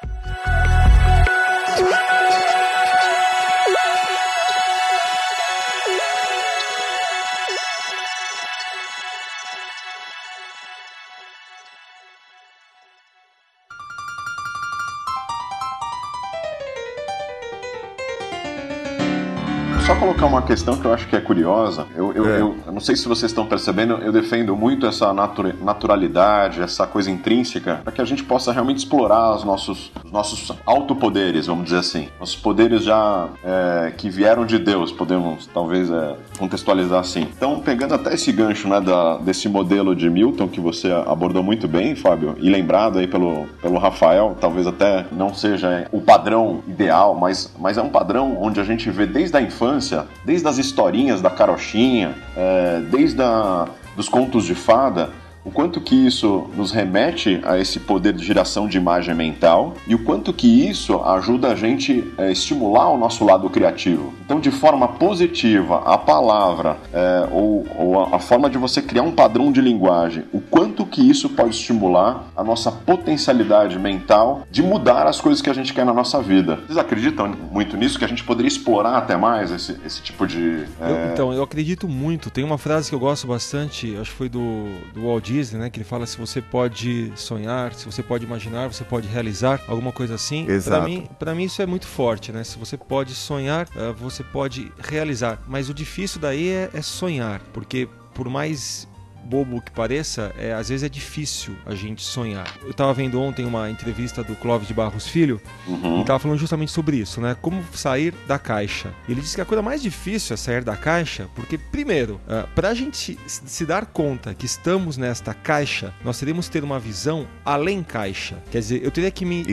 Colocar 20.08 20.26
uma 20.26 20.40
questão 20.40 20.74
que 20.76 20.86
eu 20.86 20.92
acho 20.94 21.06
que 21.06 21.14
é 21.16 21.20
curiosa. 21.20 21.86
Eu, 21.94 22.12
eu, 22.14 22.26
É. 22.28 22.40
eu- 22.40 22.56
eu 22.66 22.72
não 22.72 22.80
sei 22.80 22.96
se 22.96 23.06
vocês 23.06 23.30
estão 23.30 23.44
percebendo, 23.44 23.94
eu 23.98 24.10
defendo 24.10 24.56
muito 24.56 24.86
essa 24.86 25.12
natura- 25.12 25.54
naturalidade, 25.62 26.62
essa 26.62 26.86
coisa 26.86 27.10
intrínseca, 27.10 27.80
para 27.84 27.92
que 27.92 28.00
a 28.00 28.04
gente 28.06 28.24
possa 28.24 28.50
realmente 28.50 28.78
explorar 28.78 29.34
os 29.34 29.44
nossos, 29.44 29.92
os 30.02 30.10
nossos 30.10 30.50
autopoderes, 30.64 31.46
vamos 31.46 31.64
dizer 31.64 31.78
assim. 31.78 32.08
Nossos 32.18 32.36
poderes 32.36 32.84
já 32.84 33.28
é, 33.44 33.92
que 33.96 34.08
vieram 34.08 34.46
de 34.46 34.58
Deus, 34.58 34.90
podemos 34.90 35.46
talvez 35.52 35.90
é, 35.90 36.14
contextualizar 36.38 37.00
assim. 37.00 37.28
Então, 37.36 37.60
pegando 37.60 37.94
até 37.94 38.14
esse 38.14 38.32
gancho 38.32 38.66
né, 38.66 38.80
da, 38.80 39.18
desse 39.18 39.46
modelo 39.46 39.94
de 39.94 40.08
Milton 40.08 40.48
que 40.48 40.60
você 40.60 40.90
abordou 41.06 41.42
muito 41.42 41.68
bem, 41.68 41.94
Fábio, 41.94 42.34
e 42.40 42.48
lembrado 42.48 42.98
aí 42.98 43.06
pelo, 43.06 43.46
pelo 43.60 43.78
Rafael, 43.78 44.34
talvez 44.40 44.66
até 44.66 45.04
não 45.12 45.34
seja 45.34 45.86
o 45.92 46.00
padrão 46.00 46.60
ideal, 46.66 47.14
mas, 47.14 47.52
mas 47.58 47.76
é 47.76 47.82
um 47.82 47.90
padrão 47.90 48.38
onde 48.40 48.58
a 48.58 48.64
gente 48.64 48.90
vê 48.90 49.04
desde 49.04 49.36
a 49.36 49.42
infância, 49.42 49.97
desde 50.24 50.46
as 50.48 50.58
historinhas 50.58 51.20
da 51.20 51.30
carochinha, 51.30 52.14
é, 52.36 52.80
desde 52.90 53.22
a, 53.22 53.68
dos 53.96 54.08
contos 54.08 54.44
de 54.44 54.54
fada, 54.54 55.10
o 55.48 55.50
quanto 55.50 55.80
que 55.80 55.94
isso 55.94 56.46
nos 56.56 56.70
remete 56.70 57.40
a 57.44 57.58
esse 57.58 57.80
poder 57.80 58.12
de 58.12 58.22
geração 58.24 58.68
de 58.68 58.76
imagem 58.76 59.14
mental 59.14 59.74
e 59.86 59.94
o 59.94 59.98
quanto 60.04 60.32
que 60.32 60.68
isso 60.68 61.00
ajuda 61.02 61.48
a 61.52 61.54
gente 61.54 62.04
a 62.18 62.26
estimular 62.30 62.90
o 62.90 62.98
nosso 62.98 63.24
lado 63.24 63.48
criativo. 63.48 64.12
Então, 64.24 64.38
de 64.40 64.50
forma 64.50 64.86
positiva, 64.88 65.82
a 65.86 65.96
palavra 65.96 66.76
é, 66.92 67.28
ou, 67.32 67.66
ou 67.76 68.00
a, 68.04 68.16
a 68.16 68.18
forma 68.18 68.50
de 68.50 68.58
você 68.58 68.82
criar 68.82 69.02
um 69.02 69.12
padrão 69.12 69.50
de 69.50 69.60
linguagem, 69.60 70.24
o 70.32 70.40
quanto 70.40 70.84
que 70.84 71.00
isso 71.08 71.30
pode 71.30 71.50
estimular 71.54 72.28
a 72.36 72.44
nossa 72.44 72.70
potencialidade 72.70 73.78
mental 73.78 74.42
de 74.50 74.62
mudar 74.62 75.06
as 75.06 75.20
coisas 75.20 75.40
que 75.40 75.48
a 75.50 75.52
gente 75.54 75.72
quer 75.72 75.84
na 75.86 75.92
nossa 75.94 76.20
vida. 76.20 76.56
Vocês 76.66 76.76
acreditam 76.78 77.34
muito 77.50 77.76
nisso? 77.76 77.98
Que 77.98 78.04
a 78.04 78.08
gente 78.08 78.22
poderia 78.24 78.48
explorar 78.48 78.96
até 78.98 79.16
mais 79.16 79.50
esse, 79.50 79.76
esse 79.84 80.02
tipo 80.02 80.26
de. 80.26 80.64
é, 80.80 80.90
Eu- 80.90 81.12
então, 81.12 81.32
eu 81.32 81.42
acredito 81.42 81.88
muito. 81.88 82.30
Tem 82.30 82.44
uma 82.44 82.58
frase 82.58 82.88
que 82.88 82.94
eu 82.94 82.98
gosto 83.00 83.26
bastante, 83.26 83.96
acho 84.00 84.10
que 84.10 84.16
foi 84.16 84.28
do, 84.28 84.66
do 84.94 85.02
Walt 85.06 85.28
Disney, 85.38 85.60
né? 85.60 85.70
Que 85.70 85.78
ele 85.78 85.84
fala: 85.84 86.06
se 86.06 86.16
você 86.16 86.42
pode 86.42 87.12
sonhar, 87.16 87.72
se 87.74 87.86
você 87.86 88.02
pode 88.02 88.24
imaginar, 88.24 88.68
você 88.68 88.84
pode 88.84 89.06
realizar, 89.08 89.60
alguma 89.68 89.92
coisa 89.92 90.14
assim. 90.14 90.46
Exato. 90.48 90.80
Pra 90.80 90.88
mim, 90.88 91.08
pra 91.18 91.34
mim 91.34 91.44
isso 91.44 91.62
é 91.62 91.66
muito 91.66 91.86
forte, 91.86 92.32
né? 92.32 92.44
Se 92.44 92.58
você 92.58 92.76
pode 92.76 93.14
sonhar, 93.14 93.68
eh, 93.76 93.92
você 93.92 94.22
pode 94.22 94.72
realizar. 94.78 95.40
Mas 95.46 95.68
o 95.68 95.74
difícil 95.74 96.20
daí 96.20 96.48
é, 96.48 96.70
é 96.72 96.82
sonhar, 96.82 97.40
porque 97.52 97.88
por 98.14 98.28
mais 98.28 98.87
bobo 99.28 99.60
que 99.60 99.70
pareça, 99.70 100.34
é, 100.38 100.52
às 100.52 100.68
vezes 100.68 100.82
é 100.82 100.88
difícil 100.88 101.54
a 101.66 101.74
gente 101.74 102.02
sonhar. 102.02 102.46
Eu 102.64 102.72
tava 102.72 102.92
vendo 102.94 103.20
ontem 103.20 103.44
uma 103.44 103.70
entrevista 103.70 104.24
do 104.24 104.34
Clóvis 104.34 104.66
de 104.68 104.74
Barros 104.74 105.06
Filho, 105.06 105.40
uhum. 105.66 105.96
ele 105.96 106.04
tava 106.04 106.18
falando 106.18 106.38
justamente 106.38 106.72
sobre 106.72 106.96
isso, 106.96 107.20
né? 107.20 107.36
Como 107.40 107.62
sair 107.74 108.14
da 108.26 108.38
caixa. 108.38 108.92
Ele 109.08 109.20
disse 109.20 109.34
que 109.34 109.40
a 109.40 109.44
coisa 109.44 109.62
mais 109.62 109.82
difícil 109.82 110.34
é 110.34 110.36
sair 110.36 110.64
da 110.64 110.76
caixa, 110.76 111.28
porque, 111.34 111.58
primeiro, 111.58 112.20
ah, 112.28 112.46
pra 112.54 112.72
gente 112.74 113.18
se- 113.26 113.66
dar 113.66 113.84
conta 113.84 114.32
que 114.32 114.46
estamos 114.46 114.96
nesta 114.96 115.34
caixa, 115.34 115.92
nós 116.02 116.18
teríamos 116.18 116.46
que 116.46 116.52
ter 116.52 116.64
uma 116.64 116.78
visão 116.78 117.26
além 117.44 117.82
caixa. 117.82 118.42
Quer 118.50 118.60
dizer, 118.60 118.82
eu 118.82 118.90
teria 118.90 119.10
que 119.10 119.26
me 119.26 119.44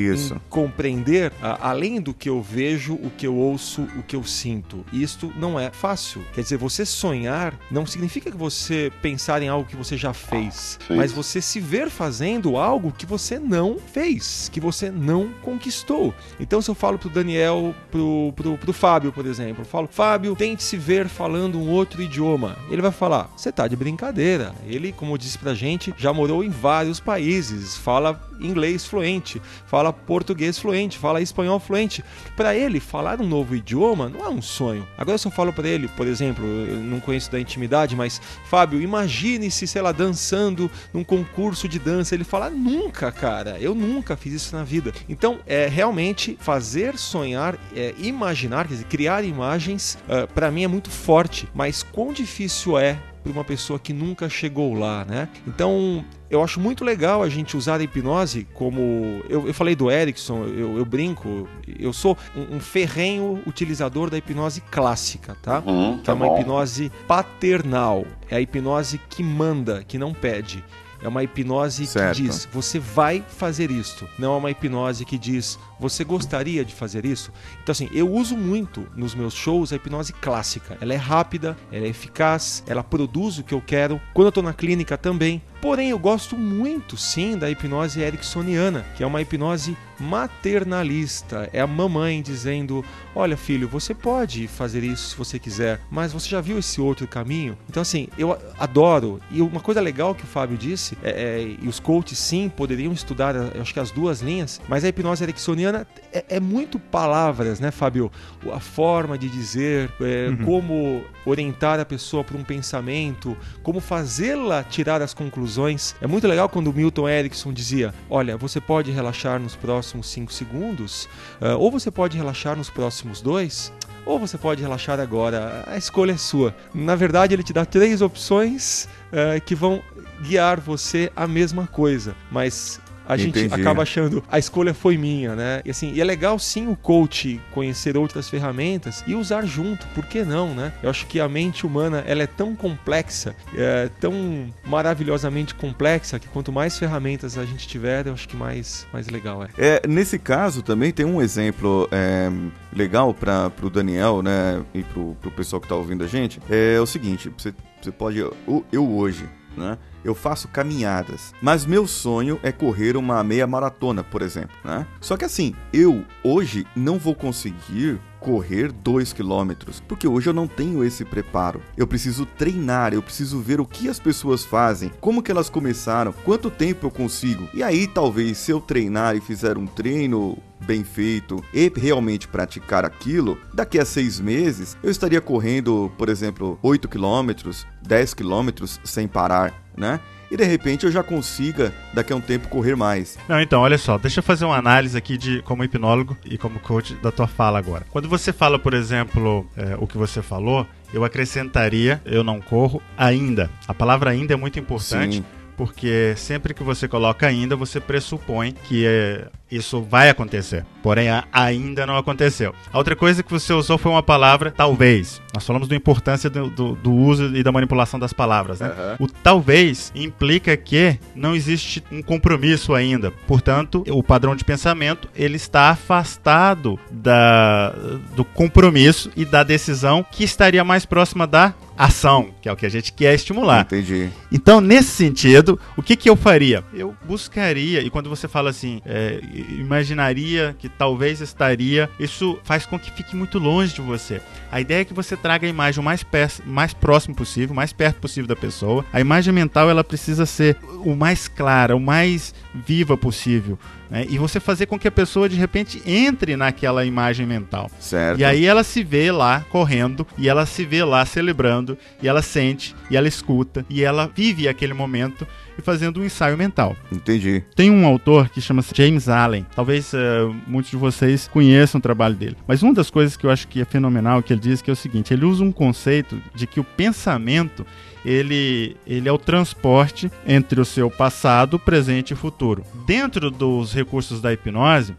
compreender 0.49 1.31
ah, 1.41 1.57
além 1.69 1.99
do 1.99 2.13
que 2.13 2.29
eu 2.29 2.41
vejo, 2.41 2.93
o 2.93 3.09
que 3.09 3.27
eu 3.27 3.35
ouço, 3.35 3.81
o 3.97 4.03
que 4.03 4.15
eu 4.15 4.23
sinto. 4.23 4.85
E 4.91 5.03
isto 5.03 5.33
não 5.37 5.59
é 5.59 5.69
fácil. 5.71 6.23
Quer 6.33 6.41
dizer, 6.41 6.57
você 6.57 6.85
sonhar 6.85 7.53
não 7.69 7.85
significa 7.85 8.31
que 8.31 8.37
você 8.37 8.91
pensar 9.01 9.41
em 9.41 9.49
algo 9.49 9.64
que 9.65 9.75
você 9.75 9.97
já 9.97 10.13
fez, 10.13 10.79
Fez. 10.87 10.97
mas 10.97 11.11
você 11.11 11.41
se 11.41 11.59
ver 11.59 11.89
fazendo 11.89 12.57
algo 12.57 12.91
que 12.91 13.05
você 13.05 13.39
não 13.39 13.77
fez, 13.93 14.49
que 14.51 14.59
você 14.59 14.89
não 14.91 15.29
conquistou. 15.41 16.13
Então, 16.39 16.61
se 16.61 16.69
eu 16.69 16.75
falo 16.75 16.97
pro 16.97 17.09
Daniel, 17.09 17.73
pro, 17.91 18.33
pro, 18.35 18.57
pro 18.57 18.73
Fábio, 18.73 19.11
por 19.11 19.25
exemplo, 19.25 19.61
eu 19.61 19.65
falo, 19.65 19.87
Fábio, 19.91 20.35
tente 20.35 20.63
se 20.63 20.77
ver 20.77 21.07
falando 21.07 21.59
um 21.59 21.69
outro 21.69 22.01
idioma. 22.01 22.57
Ele 22.69 22.81
vai 22.81 22.91
falar, 22.91 23.29
você 23.35 23.51
tá 23.51 23.67
de 23.67 23.75
brincadeira. 23.75 24.53
Ele, 24.65 24.91
como 24.91 25.17
disse 25.17 25.37
pra 25.37 25.53
gente, 25.53 25.93
já 25.97 26.13
morou 26.13 26.43
em 26.43 26.49
vários 26.49 26.99
países, 26.99 27.77
fala 27.77 28.19
inglês 28.39 28.85
fluente, 28.85 29.41
fala 29.65 29.91
português 29.91 30.57
fluente, 30.57 30.97
fala 30.97 31.21
espanhol 31.21 31.59
fluente. 31.59 32.03
Pra 32.35 32.55
ele, 32.55 32.79
falar 32.79 33.21
um 33.21 33.27
novo 33.27 33.55
idioma 33.55 34.09
não 34.09 34.25
é 34.25 34.29
um 34.29 34.41
sonho. 34.41 34.87
Agora, 34.97 35.19
eu 35.23 35.31
falo 35.31 35.53
pra 35.53 35.67
ele, 35.67 35.87
por 35.89 36.07
exemplo, 36.07 36.45
eu 36.45 36.77
não 36.77 36.99
conheço 36.99 37.31
da 37.31 37.39
intimidade, 37.39 37.95
mas 37.95 38.21
Fábio, 38.45 38.81
imagine-se, 38.81 39.67
sei 39.67 39.81
lá, 39.81 39.91
dançando 39.91 40.69
num 40.93 41.03
concurso 41.03 41.67
de 41.67 41.79
dança. 41.79 42.15
Ele 42.15 42.23
fala, 42.23 42.49
nunca, 42.49 43.11
cara, 43.11 43.57
eu 43.59 43.73
nunca 43.73 44.15
fiz 44.15 44.33
isso 44.33 44.55
na 44.55 44.63
vida. 44.63 44.93
Então, 45.07 45.39
é 45.45 45.67
realmente 45.67 46.37
fazer 46.39 46.97
sonhar, 46.97 47.57
é, 47.75 47.93
imaginar, 47.97 48.67
quer 48.67 48.73
dizer, 48.73 48.85
criar 48.85 49.23
imagens, 49.23 49.97
é, 50.07 50.25
para 50.27 50.51
mim 50.51 50.63
é 50.63 50.67
muito 50.67 50.89
forte. 50.89 51.47
Mas 51.53 51.83
quão 51.83 52.13
difícil 52.13 52.77
é 52.77 52.99
para 53.25 53.31
uma 53.31 53.43
pessoa 53.43 53.79
que 53.79 53.91
nunca 53.91 54.29
chegou 54.29 54.75
lá, 54.75 55.03
né? 55.03 55.27
Então, 55.47 56.05
eu 56.29 56.43
acho 56.43 56.59
muito 56.59 56.85
legal 56.85 57.23
a 57.23 57.29
gente 57.29 57.57
usar 57.57 57.79
a 57.79 57.83
hipnose 57.83 58.47
como. 58.53 59.23
Eu, 59.27 59.47
eu 59.47 59.53
falei 59.53 59.75
do 59.75 59.89
Erickson, 59.89 60.43
eu, 60.45 60.77
eu 60.77 60.85
brinco, 60.85 61.49
eu 61.79 61.91
sou 61.91 62.15
um, 62.35 62.57
um 62.57 62.59
ferrenho 62.59 63.41
utilizador 63.47 64.11
da 64.11 64.17
hipnose 64.17 64.61
clássica, 64.61 65.35
tá? 65.41 65.63
Uhum, 65.65 65.97
que 65.97 66.03
tá 66.03 66.11
é 66.11 66.15
uma 66.15 66.27
bom. 66.27 66.39
hipnose 66.39 66.91
paternal. 67.07 68.05
É 68.29 68.35
a 68.35 68.41
hipnose 68.41 68.99
que 69.09 69.23
manda, 69.23 69.83
que 69.83 69.97
não 69.97 70.13
pede. 70.13 70.63
É 71.01 71.07
uma 71.07 71.23
hipnose 71.23 71.85
Certo. 71.85 72.15
que 72.15 72.23
diz, 72.23 72.47
você 72.51 72.79
vai 72.79 73.23
fazer 73.27 73.69
isto. 73.69 74.07
Não 74.17 74.33
é 74.33 74.37
uma 74.37 74.51
hipnose 74.51 75.03
que 75.05 75.17
diz, 75.17 75.59
você 75.79 76.03
gostaria 76.03 76.63
de 76.63 76.73
fazer 76.73 77.05
isso? 77.05 77.31
Então, 77.61 77.71
assim, 77.71 77.89
eu 77.93 78.11
uso 78.11 78.35
muito 78.37 78.87
nos 78.95 79.13
meus 79.13 79.33
shows 79.33 79.71
a 79.71 79.75
hipnose 79.75 80.13
clássica. 80.13 80.77
Ela 80.81 80.93
é 80.93 80.97
rápida, 80.97 81.57
ela 81.71 81.85
é 81.85 81.89
eficaz, 81.89 82.63
ela 82.67 82.83
produz 82.83 83.37
o 83.37 83.43
que 83.43 83.53
eu 83.53 83.61
quero. 83.61 83.99
Quando 84.13 84.27
eu 84.27 84.31
tô 84.31 84.41
na 84.41 84.53
clínica 84.53 84.97
também. 84.97 85.41
Porém, 85.61 85.89
eu 85.89 85.97
gosto 85.97 86.37
muito, 86.37 86.95
sim, 86.95 87.37
da 87.37 87.49
hipnose 87.49 87.99
ericksoniana, 87.99 88.85
que 88.95 89.03
é 89.03 89.07
uma 89.07 89.19
hipnose 89.21 89.75
maternalista. 89.99 91.49
É 91.51 91.59
a 91.59 91.65
mamãe 91.65 92.21
dizendo: 92.21 92.85
Olha, 93.15 93.35
filho, 93.35 93.67
você 93.67 93.93
pode 93.93 94.47
fazer 94.47 94.83
isso 94.83 95.09
se 95.09 95.15
você 95.15 95.39
quiser, 95.39 95.81
mas 95.89 96.13
você 96.13 96.29
já 96.29 96.41
viu 96.41 96.59
esse 96.59 96.79
outro 96.79 97.07
caminho? 97.07 97.57
Então, 97.69 97.81
assim, 97.81 98.07
eu 98.17 98.37
adoro. 98.59 99.19
E 99.31 99.41
uma 99.41 99.59
coisa 99.59 99.81
legal 99.81 100.13
que 100.13 100.23
o 100.23 100.27
Fábio 100.27 100.57
disse, 100.57 100.97
é, 101.01 101.09
é, 101.09 101.57
e 101.61 101.67
os 101.67 101.79
coaches 101.79 102.19
sim 102.19 102.47
poderiam 102.49 102.93
estudar, 102.93 103.35
acho 103.59 103.73
que 103.73 103.79
as 103.79 103.89
duas 103.91 104.21
linhas, 104.21 104.61
mas 104.67 104.83
a 104.83 104.89
hipnose 104.89 105.23
ericksoniana 105.23 105.64
é, 106.13 106.25
é 106.29 106.39
muito 106.39 106.79
palavras, 106.79 107.59
né, 107.59 107.71
Fábio? 107.71 108.11
A 108.53 108.59
forma 108.59 109.17
de 109.17 109.29
dizer, 109.29 109.91
é, 110.01 110.29
como 110.43 111.03
orientar 111.25 111.79
a 111.79 111.85
pessoa 111.85 112.23
para 112.23 112.37
um 112.37 112.43
pensamento, 112.43 113.35
como 113.63 113.79
fazê-la 113.79 114.63
tirar 114.63 115.01
as 115.01 115.13
conclusões. 115.13 115.95
É 116.01 116.07
muito 116.07 116.27
legal 116.27 116.47
quando 116.47 116.67
o 116.67 116.73
Milton 116.73 117.09
Erickson 117.09 117.51
dizia: 117.51 117.93
Olha, 118.09 118.37
você 118.37 118.61
pode 118.61 118.91
relaxar 118.91 119.39
nos 119.39 119.55
próximos 119.55 120.09
5 120.09 120.31
segundos, 120.31 121.09
ah, 121.41 121.55
ou 121.55 121.71
você 121.71 121.89
pode 121.89 122.17
relaxar 122.17 122.55
nos 122.55 122.69
próximos 122.69 123.21
dois. 123.21 123.71
Ou 124.05 124.19
você 124.19 124.37
pode 124.37 124.61
relaxar 124.61 124.99
agora, 124.99 125.63
a 125.65 125.77
escolha 125.77 126.11
é 126.11 126.17
sua. 126.17 126.55
Na 126.71 126.95
verdade, 126.95 127.33
ele 127.33 127.41
te 127.41 127.51
dá 127.51 127.65
três 127.65 128.03
opções 128.03 128.87
ah, 129.11 129.39
que 129.39 129.55
vão 129.55 129.81
guiar 130.21 130.59
você 130.59 131.11
à 131.15 131.27
mesma 131.27 131.65
coisa, 131.65 132.15
mas 132.31 132.79
a 133.07 133.17
gente 133.17 133.39
Entendi. 133.39 133.61
acaba 133.61 133.83
achando 133.83 134.23
a 134.29 134.39
escolha 134.39 134.73
foi 134.73 134.97
minha, 134.97 135.35
né? 135.35 135.61
E 135.65 135.71
assim, 135.71 135.93
e 135.93 136.01
é 136.01 136.03
legal 136.03 136.37
sim 136.39 136.67
o 136.67 136.75
coach 136.75 137.39
conhecer 137.51 137.97
outras 137.97 138.29
ferramentas 138.29 139.03
e 139.07 139.15
usar 139.15 139.45
junto, 139.45 139.87
por 139.87 140.05
que 140.05 140.23
não, 140.23 140.53
né? 140.53 140.73
Eu 140.81 140.89
acho 140.89 141.05
que 141.07 141.19
a 141.19 141.27
mente 141.27 141.65
humana 141.65 142.03
ela 142.07 142.23
é 142.23 142.27
tão 142.27 142.55
complexa, 142.55 143.35
é 143.55 143.89
tão 143.99 144.51
maravilhosamente 144.65 145.53
complexa 145.55 146.19
que 146.19 146.27
quanto 146.27 146.51
mais 146.51 146.77
ferramentas 146.77 147.37
a 147.37 147.45
gente 147.45 147.67
tiver, 147.67 148.07
eu 148.07 148.13
acho 148.13 148.27
que 148.27 148.35
mais 148.35 148.87
mais 148.91 149.07
legal 149.07 149.43
é. 149.43 149.49
É, 149.57 149.87
nesse 149.87 150.17
caso 150.17 150.61
também 150.61 150.91
tem 150.91 151.05
um 151.05 151.21
exemplo 151.21 151.87
é, 151.91 152.29
legal 152.73 153.13
para 153.13 153.51
o 153.61 153.69
Daniel, 153.69 154.21
né, 154.21 154.63
e 154.73 154.83
pro, 154.83 155.15
pro 155.21 155.31
pessoal 155.31 155.61
que 155.61 155.67
tá 155.67 155.75
ouvindo 155.75 156.03
a 156.03 156.07
gente. 156.07 156.39
É 156.49 156.79
o 156.79 156.85
seguinte, 156.85 157.31
você, 157.37 157.53
você 157.81 157.91
pode, 157.91 158.19
eu, 158.19 158.65
eu 158.71 158.89
hoje, 158.91 159.27
né, 159.55 159.77
eu 160.05 160.13
faço 160.15 160.47
caminhadas, 160.47 161.33
mas 161.41 161.65
meu 161.65 161.87
sonho 161.87 162.39
é 162.43 162.51
correr 162.51 162.95
uma 162.95 163.21
meia 163.23 163.47
maratona, 163.47 164.03
por 164.03 164.21
exemplo, 164.21 164.55
né? 164.63 164.85
Só 165.01 165.17
que 165.17 165.25
assim, 165.25 165.53
eu 165.73 166.05
hoje 166.23 166.65
não 166.75 166.99
vou 166.99 167.15
conseguir 167.15 167.99
correr 168.19 168.71
2 168.71 169.13
quilômetros, 169.13 169.79
porque 169.87 170.07
hoje 170.07 170.29
eu 170.29 170.33
não 170.33 170.47
tenho 170.47 170.83
esse 170.83 171.05
preparo. 171.05 171.61
Eu 171.77 171.85
preciso 171.85 172.25
treinar, 172.25 172.91
eu 172.91 173.01
preciso 173.01 173.39
ver 173.39 173.61
o 173.61 173.65
que 173.65 173.87
as 173.87 173.99
pessoas 173.99 174.43
fazem, 174.43 174.91
como 174.99 175.21
que 175.21 175.29
elas 175.29 175.47
começaram, 175.47 176.11
quanto 176.23 176.49
tempo 176.49 176.87
eu 176.87 176.91
consigo. 176.91 177.47
E 177.53 177.61
aí 177.61 177.85
talvez 177.87 178.39
se 178.39 178.51
eu 178.51 178.59
treinar 178.59 179.15
e 179.15 179.21
fizer 179.21 179.59
um 179.59 179.67
treino 179.67 180.37
bem 180.65 180.83
feito 180.83 181.43
e 181.53 181.71
realmente 181.75 182.27
praticar 182.27 182.83
aquilo, 182.83 183.37
daqui 183.53 183.79
a 183.79 183.85
seis 183.85 184.19
meses 184.19 184.77
eu 184.83 184.89
estaria 184.89 185.21
correndo, 185.21 185.91
por 185.97 186.09
exemplo, 186.09 186.59
8 186.61 186.87
quilômetros, 186.87 187.65
10 187.83 188.13
quilômetros 188.13 188.79
sem 188.83 189.07
parar, 189.07 189.53
né? 189.77 189.99
e 190.29 190.37
de 190.37 190.43
repente 190.43 190.85
eu 190.85 190.91
já 190.91 191.03
consiga 191.03 191.73
daqui 191.93 192.11
a 192.11 192.15
um 192.15 192.21
tempo 192.21 192.47
correr 192.47 192.75
mais. 192.75 193.17
Não, 193.27 193.39
então, 193.39 193.61
olha 193.61 193.77
só, 193.77 193.97
deixa 193.97 194.19
eu 194.19 194.23
fazer 194.23 194.45
uma 194.45 194.57
análise 194.57 194.97
aqui 194.97 195.17
de 195.17 195.41
como 195.43 195.63
hipnólogo 195.63 196.17
e 196.25 196.37
como 196.37 196.59
coach 196.59 196.93
da 196.95 197.11
tua 197.11 197.27
fala 197.27 197.59
agora. 197.59 197.85
Quando 197.91 198.09
você 198.09 198.33
fala, 198.33 198.57
por 198.57 198.73
exemplo, 198.73 199.47
é, 199.55 199.75
o 199.79 199.87
que 199.87 199.97
você 199.97 200.21
falou, 200.21 200.65
eu 200.93 201.03
acrescentaria, 201.03 202.01
eu 202.05 202.23
não 202.23 202.41
corro 202.41 202.81
ainda. 202.97 203.49
A 203.67 203.73
palavra 203.73 204.09
ainda 204.09 204.33
é 204.33 204.37
muito 204.37 204.59
importante. 204.59 205.17
Sim 205.17 205.25
porque 205.55 206.13
sempre 206.17 206.53
que 206.53 206.63
você 206.63 206.85
coloca 206.85 207.25
ainda, 207.25 207.55
você 207.55 207.79
pressupõe 207.79 208.53
que 208.67 208.85
é, 208.85 209.29
isso 209.55 209.81
vai 209.81 210.09
acontecer. 210.09 210.65
Porém, 210.83 211.07
ainda 211.31 211.85
não 211.85 211.97
aconteceu. 211.97 212.53
A 212.71 212.77
outra 212.77 212.95
coisa 212.95 213.23
que 213.23 213.31
você 213.31 213.51
usou 213.53 213.77
foi 213.77 213.91
uma 213.91 214.03
palavra 214.03 214.51
talvez. 214.51 215.21
Nós 215.33 215.45
falamos 215.45 215.67
da 215.67 215.75
importância 215.75 216.29
do, 216.29 216.49
do, 216.49 216.75
do 216.75 216.93
uso 216.93 217.35
e 217.35 217.41
da 217.41 217.51
manipulação 217.51 217.99
das 217.99 218.13
palavras. 218.13 218.59
Né? 218.59 218.67
Uhum. 218.67 219.05
O 219.05 219.07
talvez 219.07 219.91
implica 219.95 220.55
que 220.55 220.99
não 221.15 221.35
existe 221.35 221.83
um 221.91 222.01
compromisso 222.01 222.73
ainda. 222.73 223.11
Portanto, 223.27 223.83
o 223.89 224.03
padrão 224.03 224.35
de 224.35 224.45
pensamento 224.45 225.09
ele 225.15 225.35
está 225.35 225.69
afastado 225.69 226.79
da, 226.91 227.71
do 228.15 228.23
compromisso 228.23 229.11
e 229.15 229.25
da 229.25 229.43
decisão 229.43 230.05
que 230.09 230.23
estaria 230.23 230.63
mais 230.63 230.85
próxima 230.85 231.25
da 231.25 231.53
ação, 231.77 232.29
que 232.41 232.47
é 232.47 232.51
o 232.51 232.55
que 232.55 232.65
a 232.65 232.69
gente 232.69 232.93
quer 232.93 233.13
estimular. 233.13 233.61
Entendi. 233.61 234.09
Então, 234.31 234.61
nesse 234.61 234.89
sentido, 234.89 235.59
o 235.75 235.83
que, 235.83 235.95
que 235.95 236.09
eu 236.09 236.15
faria? 236.15 236.63
Eu 236.73 236.95
buscaria, 237.05 237.81
e 237.81 237.89
quando 237.89 238.09
você 238.09 238.27
fala 238.27 238.49
assim, 238.49 238.81
é, 238.85 239.19
imaginaria 239.49 240.55
que 240.57 240.69
talvez 240.69 241.21
estaria, 241.21 241.89
isso 241.99 242.39
faz 242.43 242.65
com 242.65 242.79
que 242.79 242.91
fique 242.91 243.15
muito 243.15 243.39
longe 243.39 243.73
de 243.73 243.81
você. 243.81 244.21
A 244.55 244.61
ideia 244.61 244.79
é 244.79 244.85
que 244.85 244.93
você 244.93 245.17
traga 245.17 245.45
a 245.45 245.49
imagem 245.49 245.81
o 245.81 245.83
mais, 245.83 246.05
mais 246.45 246.73
próximo 246.73 247.13
possível, 247.13 247.51
o 247.51 247.55
mais 247.57 247.73
perto 247.73 247.99
possível 247.99 248.25
da 248.25 248.37
pessoa. 248.37 248.85
A 248.93 249.01
imagem 249.01 249.33
mental 249.33 249.69
ela 249.69 249.83
precisa 249.83 250.25
ser 250.25 250.55
o 250.85 250.95
mais 250.95 251.27
clara, 251.27 251.75
o 251.75 251.79
mais 251.79 252.33
viva 252.53 252.95
possível. 252.95 253.59
Né? 253.89 254.05
E 254.09 254.17
você 254.17 254.39
fazer 254.39 254.65
com 254.65 254.79
que 254.79 254.87
a 254.87 254.91
pessoa 254.91 255.27
de 255.27 255.35
repente 255.35 255.81
entre 255.85 256.35
naquela 256.35 256.85
imagem 256.85 257.25
mental. 257.25 257.69
Certo. 257.79 258.19
E 258.19 258.23
aí 258.23 258.45
ela 258.45 258.63
se 258.63 258.83
vê 258.83 259.11
lá 259.11 259.45
correndo, 259.49 260.07
e 260.17 260.29
ela 260.29 260.45
se 260.45 260.65
vê 260.65 260.83
lá 260.83 261.05
celebrando, 261.05 261.77
e 262.01 262.07
ela 262.07 262.21
sente, 262.21 262.75
e 262.89 262.97
ela 262.97 263.07
escuta, 263.07 263.65
e 263.69 263.83
ela 263.83 264.09
vive 264.13 264.47
aquele 264.47 264.73
momento 264.73 265.27
e 265.57 265.61
fazendo 265.61 266.01
um 266.01 266.05
ensaio 266.05 266.37
mental. 266.37 266.75
Entendi. 266.91 267.43
Tem 267.55 267.71
um 267.71 267.85
autor 267.85 268.29
que 268.29 268.41
chama-se 268.41 268.73
James 268.75 269.07
Allen. 269.07 269.45
Talvez 269.55 269.93
uh, 269.93 270.35
muitos 270.45 270.71
de 270.71 270.77
vocês 270.77 271.29
conheçam 271.29 271.79
o 271.79 271.81
trabalho 271.81 272.15
dele. 272.15 272.35
Mas 272.47 272.61
uma 272.61 272.73
das 272.73 272.89
coisas 272.89 273.15
que 273.15 273.25
eu 273.25 273.31
acho 273.31 273.47
que 273.47 273.61
é 273.61 273.65
fenomenal 273.65 274.21
que 274.21 274.33
ele 274.33 274.41
diz 274.49 274.61
que 274.61 274.69
é 274.69 274.73
o 274.73 274.75
seguinte: 274.75 275.13
ele 275.13 275.25
usa 275.25 275.43
um 275.43 275.51
conceito 275.51 276.21
de 276.33 276.45
que 276.45 276.59
o 276.59 276.63
pensamento 276.63 277.65
ele, 278.05 278.77
ele 278.85 279.09
é 279.09 279.11
o 279.11 279.17
transporte 279.17 280.11
entre 280.27 280.61
o 280.61 280.65
seu 280.65 280.89
passado, 280.91 281.57
presente 281.57 282.11
e 282.11 282.15
futuro. 282.15 282.63
Dentro 282.85 283.31
dos 283.31 283.73
recursos 283.73 284.21
da 284.21 284.31
hipnose, 284.31 284.95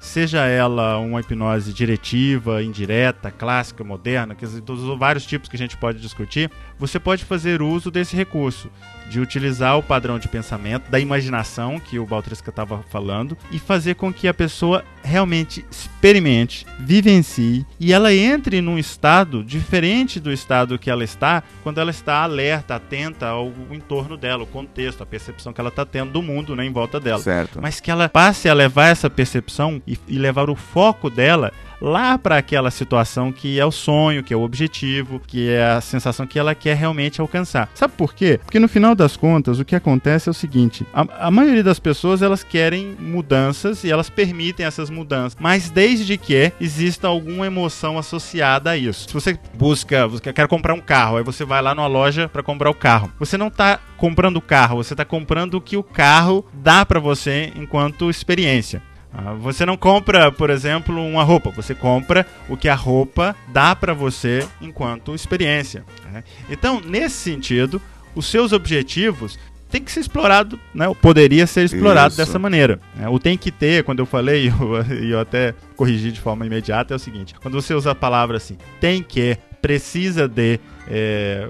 seja 0.00 0.46
ela 0.46 0.98
uma 0.98 1.20
hipnose 1.20 1.72
diretiva, 1.72 2.62
indireta, 2.62 3.30
clássica, 3.30 3.82
moderna, 3.82 4.34
que 4.34 4.46
dos 4.46 4.98
vários 4.98 5.24
tipos 5.24 5.48
que 5.48 5.56
a 5.56 5.58
gente 5.58 5.76
pode 5.76 6.00
discutir, 6.00 6.50
você 6.78 7.00
pode 7.00 7.24
fazer 7.24 7.62
uso 7.62 7.90
desse 7.90 8.14
recurso 8.14 8.70
de 9.08 9.20
utilizar 9.20 9.78
o 9.78 9.82
padrão 9.82 10.18
de 10.18 10.28
pensamento, 10.28 10.90
da 10.90 11.00
imaginação 11.00 11.80
que 11.80 11.98
o 11.98 12.06
Baltrisca 12.06 12.50
estava 12.50 12.82
falando, 12.88 13.36
e 13.50 13.58
fazer 13.58 13.94
com 13.94 14.12
que 14.12 14.28
a 14.28 14.34
pessoa 14.34 14.84
realmente 15.02 15.64
experimente, 15.70 16.66
vivencie 16.78 17.64
e 17.78 17.92
ela 17.92 18.14
entre 18.14 18.60
num 18.60 18.78
estado 18.78 19.42
diferente 19.42 20.20
do 20.20 20.32
estado 20.32 20.78
que 20.78 20.90
ela 20.90 21.04
está 21.04 21.42
quando 21.62 21.80
ela 21.80 21.90
está 21.90 22.22
alerta, 22.22 22.74
atenta 22.74 23.26
ao 23.28 23.52
entorno 23.70 24.16
dela, 24.16 24.42
o 24.42 24.46
contexto, 24.46 25.02
a 25.02 25.06
percepção 25.06 25.52
que 25.52 25.60
ela 25.60 25.70
está 25.70 25.84
tendo 25.84 26.12
do 26.12 26.22
mundo 26.22 26.54
né, 26.54 26.64
em 26.64 26.72
volta 26.72 27.00
dela. 27.00 27.22
Certo. 27.22 27.60
Mas 27.60 27.80
que 27.80 27.90
ela 27.90 28.08
passe 28.08 28.48
a 28.48 28.54
levar 28.54 28.88
essa 28.88 29.08
percepção 29.08 29.80
e, 29.86 29.98
e 30.06 30.18
levar 30.18 30.50
o 30.50 30.56
foco 30.56 31.08
dela 31.08 31.52
lá 31.80 32.18
para 32.18 32.36
aquela 32.36 32.70
situação 32.70 33.32
que 33.32 33.58
é 33.58 33.64
o 33.64 33.70
sonho, 33.70 34.22
que 34.22 34.34
é 34.34 34.36
o 34.36 34.42
objetivo, 34.42 35.20
que 35.26 35.50
é 35.50 35.64
a 35.64 35.80
sensação 35.80 36.26
que 36.26 36.38
ela 36.38 36.54
quer 36.54 36.76
realmente 36.76 37.20
alcançar. 37.20 37.70
Sabe 37.74 37.94
por 37.96 38.14
quê? 38.14 38.40
Porque 38.44 38.58
no 38.58 38.68
final 38.68 38.94
das 38.94 39.16
contas, 39.16 39.58
o 39.58 39.64
que 39.64 39.74
acontece 39.74 40.28
é 40.28 40.32
o 40.32 40.34
seguinte: 40.34 40.86
a, 40.92 41.26
a 41.26 41.30
maioria 41.30 41.64
das 41.64 41.78
pessoas 41.78 42.22
elas 42.22 42.42
querem 42.42 42.96
mudanças 42.98 43.84
e 43.84 43.90
elas 43.90 44.10
permitem 44.10 44.66
essas 44.66 44.90
mudanças, 44.90 45.36
mas 45.40 45.70
desde 45.70 46.16
que 46.16 46.52
exista 46.60 47.08
alguma 47.08 47.46
emoção 47.46 47.98
associada 47.98 48.70
a 48.70 48.76
isso. 48.76 49.08
Se 49.08 49.14
você 49.14 49.38
busca, 49.54 50.06
você 50.06 50.32
quer 50.32 50.48
comprar 50.48 50.74
um 50.74 50.80
carro, 50.80 51.16
aí 51.16 51.24
você 51.24 51.44
vai 51.44 51.62
lá 51.62 51.74
numa 51.74 51.86
loja 51.86 52.28
para 52.28 52.42
comprar 52.42 52.70
o 52.70 52.74
carro. 52.74 53.10
Você 53.18 53.36
não 53.36 53.48
está 53.48 53.80
comprando 53.96 54.38
o 54.38 54.42
carro, 54.42 54.76
você 54.76 54.94
está 54.94 55.04
comprando 55.04 55.54
o 55.54 55.60
que 55.60 55.76
o 55.76 55.82
carro 55.82 56.44
dá 56.52 56.84
para 56.84 57.00
você 57.00 57.52
enquanto 57.54 58.10
experiência. 58.10 58.82
Ah, 59.12 59.34
você 59.34 59.66
não 59.66 59.76
compra, 59.76 60.30
por 60.30 60.50
exemplo, 60.50 60.94
uma 61.04 61.24
roupa, 61.24 61.50
você 61.50 61.74
compra 61.74 62.26
o 62.48 62.56
que 62.56 62.68
a 62.68 62.74
roupa 62.74 63.34
dá 63.48 63.74
para 63.74 63.92
você 63.92 64.46
enquanto 64.60 65.14
experiência. 65.14 65.84
Né? 66.12 66.22
Então, 66.48 66.80
nesse 66.80 67.16
sentido, 67.16 67.82
os 68.14 68.26
seus 68.26 68.52
objetivos 68.52 69.38
tem 69.70 69.82
que 69.82 69.92
ser 69.92 70.00
explorado, 70.00 70.58
né? 70.74 70.92
Poderia 71.00 71.46
ser 71.46 71.64
explorado 71.64 72.08
Isso. 72.08 72.16
dessa 72.16 72.38
maneira. 72.38 72.80
Né? 72.96 73.08
O 73.08 73.20
tem 73.20 73.38
que 73.38 73.52
ter, 73.52 73.84
quando 73.84 74.00
eu 74.00 74.06
falei, 74.06 74.46
e 74.46 74.48
eu, 74.48 74.76
eu, 75.10 75.20
até 75.20 75.54
corrigi 75.76 76.10
de 76.10 76.20
forma 76.20 76.44
imediata, 76.44 76.92
é 76.92 76.96
o 76.96 76.98
seguinte: 76.98 77.34
quando 77.40 77.54
você 77.54 77.72
usa 77.72 77.92
a 77.92 77.94
palavra 77.94 78.36
assim, 78.36 78.58
tem 78.80 79.02
que, 79.02 79.38
precisa 79.62 80.26
de, 80.26 80.58
é, 80.88 81.48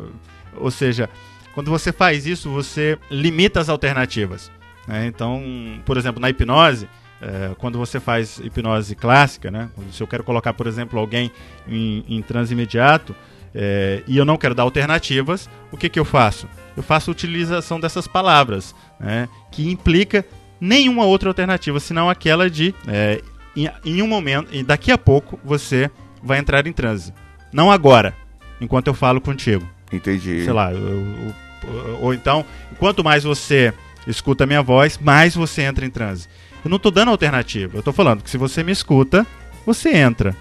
ou 0.57 0.71
seja, 0.71 1.09
quando 1.55 1.71
você 1.71 1.93
faz 1.93 2.27
isso, 2.27 2.51
você 2.51 2.99
limita 3.11 3.59
as 3.59 3.69
alternativas. 3.69 4.51
Né? 4.87 5.07
Então, 5.07 5.43
por 5.85 5.97
exemplo, 5.97 6.21
na 6.21 6.29
hipnose, 6.29 6.89
é, 7.21 7.55
quando 7.59 7.79
você 7.79 8.01
faz 8.01 8.39
hipnose 8.39 8.95
clássica, 8.95 9.51
né? 9.51 9.69
Se 9.93 10.03
eu 10.03 10.07
quero 10.07 10.25
colocar, 10.25 10.53
por 10.55 10.67
exemplo, 10.67 10.99
alguém 10.99 11.31
em, 11.69 12.05
em 12.09 12.23
transe 12.23 12.53
imediato 12.53 13.15
é, 13.55 14.03
e 14.07 14.17
eu 14.17 14.25
não 14.25 14.37
quero 14.37 14.55
dar 14.55 14.63
alternativas, 14.63 15.49
o 15.71 15.77
que, 15.77 15.89
que 15.89 15.99
eu 15.99 16.05
faço? 16.05 16.49
Eu 16.77 16.83
faço 16.83 17.11
utilização 17.11 17.79
dessas 17.79 18.07
palavras, 18.07 18.75
né? 18.99 19.29
Que 19.51 19.71
implica 19.71 20.25
nenhuma 20.61 21.05
outra 21.05 21.29
alternativa, 21.31 21.81
senão 21.81 22.09
aquela 22.09 22.49
de 22.49 22.75
é, 22.87 23.21
em, 23.57 23.69
em, 23.85 24.03
um 24.03 24.07
momento, 24.07 24.55
e 24.55 24.63
daqui 24.63 24.93
a 24.93 24.99
pouco 24.99 25.39
você 25.45 25.91
vai 26.23 26.39
entrar 26.39 26.67
em 26.67 26.73
transe. 26.73 27.13
Não 27.53 27.71
agora, 27.71 28.15
enquanto 28.61 28.87
eu 28.87 28.95
falo 28.95 29.21
contigo. 29.21 29.67
Entendi. 29.93 30.45
Sei 30.45 30.53
lá, 30.53 30.73
eu, 30.73 30.81
eu, 30.81 31.99
ou 32.01 32.15
então, 32.15 32.45
quanto 32.79 33.03
mais 33.03 33.25
você 33.25 33.75
escuta 34.07 34.45
a 34.45 34.47
minha 34.47 34.63
voz, 34.63 34.99
mais 34.99 35.35
você 35.35 35.63
entra 35.63 35.85
em 35.85 35.91
transe. 35.91 36.29
Eu 36.65 36.69
não 36.69 36.77
estou 36.77 36.93
dando 36.93 37.11
alternativa. 37.11 37.77
Eu 37.77 37.81
estou 37.81 37.93
falando 37.93 38.23
que 38.23 38.31
se 38.31 38.39
você 38.39 38.63
me 38.63 38.73
escuta, 38.73 39.27
você 39.65 39.91
entra. 39.91 40.37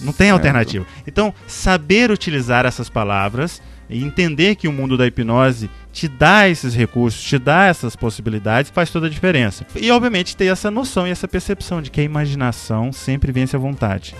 Não 0.00 0.12
tem 0.12 0.28
certo. 0.28 0.32
alternativa. 0.32 0.86
Então, 1.06 1.34
saber 1.46 2.10
utilizar 2.10 2.66
essas 2.66 2.88
palavras 2.88 3.62
e 3.88 4.04
entender 4.04 4.54
que 4.54 4.68
o 4.68 4.72
mundo 4.72 4.96
da 4.96 5.06
hipnose 5.06 5.68
te 5.92 6.06
dá 6.06 6.48
esses 6.48 6.74
recursos, 6.74 7.22
te 7.22 7.38
dá 7.38 7.64
essas 7.64 7.96
possibilidades, 7.96 8.70
faz 8.70 8.90
toda 8.90 9.06
a 9.06 9.10
diferença. 9.10 9.66
E, 9.74 9.90
obviamente, 9.90 10.36
ter 10.36 10.46
essa 10.46 10.70
noção 10.70 11.06
e 11.06 11.10
essa 11.10 11.26
percepção 11.26 11.82
de 11.82 11.90
que 11.90 12.00
a 12.00 12.04
imaginação 12.04 12.92
sempre 12.92 13.32
vence 13.32 13.56
à 13.56 13.58
vontade. 13.58 14.14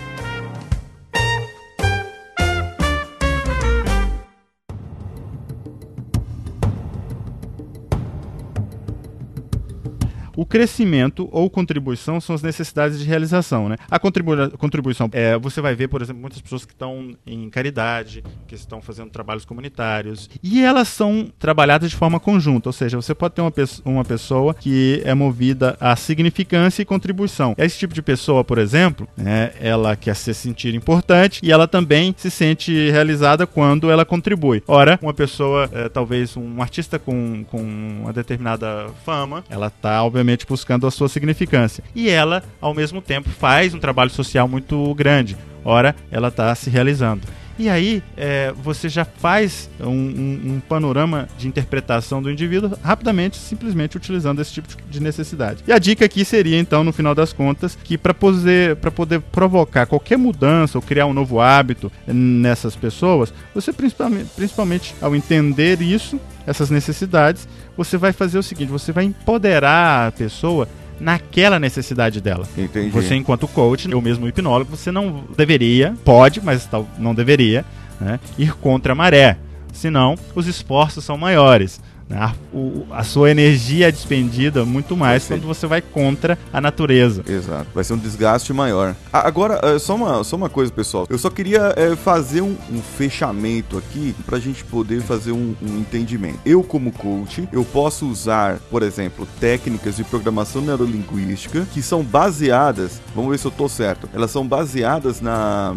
O 10.41 10.45
crescimento 10.45 11.29
ou 11.31 11.47
contribuição 11.51 12.19
são 12.19 12.33
as 12.33 12.41
necessidades 12.41 12.97
de 12.97 13.05
realização, 13.05 13.69
né? 13.69 13.75
A 13.91 13.99
contribu 13.99 14.31
contribuição, 14.57 15.07
é, 15.11 15.37
você 15.37 15.61
vai 15.61 15.75
ver, 15.75 15.87
por 15.87 16.01
exemplo, 16.01 16.19
muitas 16.19 16.41
pessoas 16.41 16.65
que 16.65 16.73
estão 16.73 17.15
em 17.27 17.47
caridade, 17.47 18.23
que 18.47 18.55
estão 18.55 18.81
fazendo 18.81 19.11
trabalhos 19.11 19.45
comunitários, 19.45 20.27
e 20.41 20.63
elas 20.63 20.87
são 20.87 21.31
trabalhadas 21.37 21.91
de 21.91 21.95
forma 21.95 22.19
conjunta, 22.19 22.69
ou 22.69 22.73
seja, 22.73 22.99
você 22.99 23.13
pode 23.13 23.35
ter 23.35 23.41
uma, 23.41 23.51
pe 23.51 23.61
uma 23.85 24.03
pessoa 24.03 24.55
que 24.55 25.03
é 25.05 25.13
movida 25.13 25.77
a 25.79 25.95
significância 25.95 26.81
e 26.81 26.85
contribuição. 26.85 27.53
Esse 27.55 27.77
tipo 27.77 27.93
de 27.93 28.01
pessoa, 28.01 28.43
por 28.43 28.57
exemplo, 28.57 29.07
né, 29.15 29.51
ela 29.59 29.95
quer 29.95 30.15
se 30.15 30.33
sentir 30.33 30.73
importante 30.73 31.39
e 31.43 31.51
ela 31.51 31.67
também 31.67 32.15
se 32.17 32.31
sente 32.31 32.89
realizada 32.89 33.45
quando 33.45 33.91
ela 33.91 34.03
contribui. 34.03 34.63
Ora, 34.67 34.97
uma 35.03 35.13
pessoa, 35.13 35.69
é, 35.71 35.87
talvez 35.87 36.35
um 36.35 36.63
artista 36.63 36.97
com, 36.97 37.43
com 37.43 37.61
uma 37.61 38.11
determinada 38.11 38.87
fama, 39.05 39.43
ela 39.47 39.67
está, 39.67 40.03
obviamente, 40.03 40.30
buscando 40.47 40.87
a 40.87 40.91
sua 40.91 41.09
significância. 41.09 41.83
E 41.95 42.09
ela, 42.09 42.43
ao 42.59 42.73
mesmo 42.73 43.01
tempo, 43.01 43.29
faz 43.29 43.73
um 43.73 43.79
trabalho 43.79 44.09
social 44.09 44.47
muito 44.47 44.93
grande. 44.95 45.37
Ora, 45.63 45.95
ela 46.11 46.29
está 46.29 46.53
se 46.55 46.69
realizando. 46.69 47.21
E 47.61 47.69
aí 47.69 48.01
é, 48.17 48.51
você 48.57 48.89
já 48.89 49.05
faz 49.05 49.69
um, 49.79 49.85
um, 49.85 50.41
um, 50.55 50.61
panorama 50.67 51.29
de 51.37 51.47
interpretação 51.47 52.19
do 52.19 52.31
indivíduo 52.31 52.71
rapidamente, 52.81 53.37
simplesmente 53.37 53.95
utilizando 53.95 54.41
esse 54.41 54.51
tipo 54.51 54.67
de 54.89 54.99
necessidade. 54.99 55.63
E 55.67 55.71
a 55.71 55.77
dica 55.77 56.03
aqui 56.03 56.25
seria, 56.25 56.57
então, 56.57 56.83
no 56.83 56.91
final 56.91 57.13
das 57.13 57.31
contas, 57.31 57.77
que 57.83 57.99
para 57.99 58.15
poder, 58.15 58.77
poder 58.77 59.21
provocar 59.21 59.85
qualquer 59.85 60.17
mudança 60.17 60.79
ou 60.79 60.81
criar 60.81 61.05
um 61.05 61.13
novo 61.13 61.39
hábito 61.39 61.91
nessas 62.07 62.75
pessoas, 62.75 63.31
você 63.53 63.71
principalmente, 63.71 64.31
principalmente 64.35 64.95
ao 64.99 65.15
entender 65.15 65.83
isso, 65.83 66.19
essas 66.47 66.71
necessidades, 66.71 67.47
você 67.77 67.95
vai 67.95 68.11
fazer 68.11 68.39
o 68.39 68.43
seguinte: 68.43 68.71
você 68.71 68.91
vai 68.91 69.03
empoderar 69.03 70.07
a 70.07 70.11
pessoa 70.11 70.67
naquela 71.01 71.59
necessidade 71.59 72.21
dela. 72.21 72.47
Entendi. 72.57 72.89
Você, 72.89 73.15
enquanto 73.15 73.47
coach, 73.47 73.89
eu 73.89 74.01
mesmo 74.01 74.27
hipnólogo, 74.27 74.77
você 74.77 74.91
não 74.91 75.23
deveria, 75.35 75.95
pode, 76.05 76.39
mas 76.41 76.69
não 76.97 77.13
deveria, 77.15 77.65
né, 77.99 78.19
ir 78.37 78.53
contra 78.53 78.93
a 78.93 78.95
maré. 78.95 79.37
Senão, 79.73 80.15
os 80.35 80.47
esforços 80.47 81.03
são 81.03 81.17
maiores. 81.17 81.81
A, 82.13 82.33
o, 82.53 82.85
a 82.91 83.03
sua 83.03 83.31
energia 83.31 83.87
é 83.87 83.91
despendida 83.91 84.65
muito 84.65 84.95
mais 84.95 85.25
quando 85.27 85.43
você 85.43 85.67
vai 85.67 85.81
contra 85.81 86.37
a 86.51 86.59
natureza. 86.59 87.23
Exato. 87.27 87.67
Vai 87.73 87.83
ser 87.83 87.93
um 87.93 87.97
desgaste 87.97 88.53
maior. 88.53 88.95
Agora, 89.11 89.59
é, 89.63 89.79
só 89.79 89.95
uma, 89.95 90.23
só 90.23 90.35
uma 90.35 90.49
coisa, 90.49 90.71
pessoal. 90.71 91.05
Eu 91.09 91.17
só 91.17 91.29
queria 91.29 91.73
é, 91.75 91.95
fazer 91.95 92.41
um, 92.41 92.55
um, 92.71 92.81
fechamento 92.81 93.77
aqui 93.77 94.15
pra 94.25 94.39
gente 94.39 94.63
poder 94.63 95.01
fazer 95.01 95.31
um, 95.31 95.55
um, 95.61 95.79
entendimento. 95.79 96.39
Eu, 96.45 96.63
como 96.63 96.91
coach, 96.91 97.47
eu 97.51 97.63
posso 97.63 98.07
usar, 98.07 98.59
por 98.69 98.83
exemplo, 98.83 99.27
técnicas 99.39 99.95
de 99.95 100.03
programação 100.03 100.61
neurolinguística 100.61 101.67
que 101.73 101.81
são 101.81 102.03
baseadas, 102.03 103.01
vamos 103.15 103.31
ver 103.31 103.37
se 103.37 103.45
eu 103.45 103.51
tô 103.51 103.67
certo, 103.67 104.09
elas 104.13 104.31
são 104.31 104.45
baseadas 104.45 105.21
na 105.21 105.75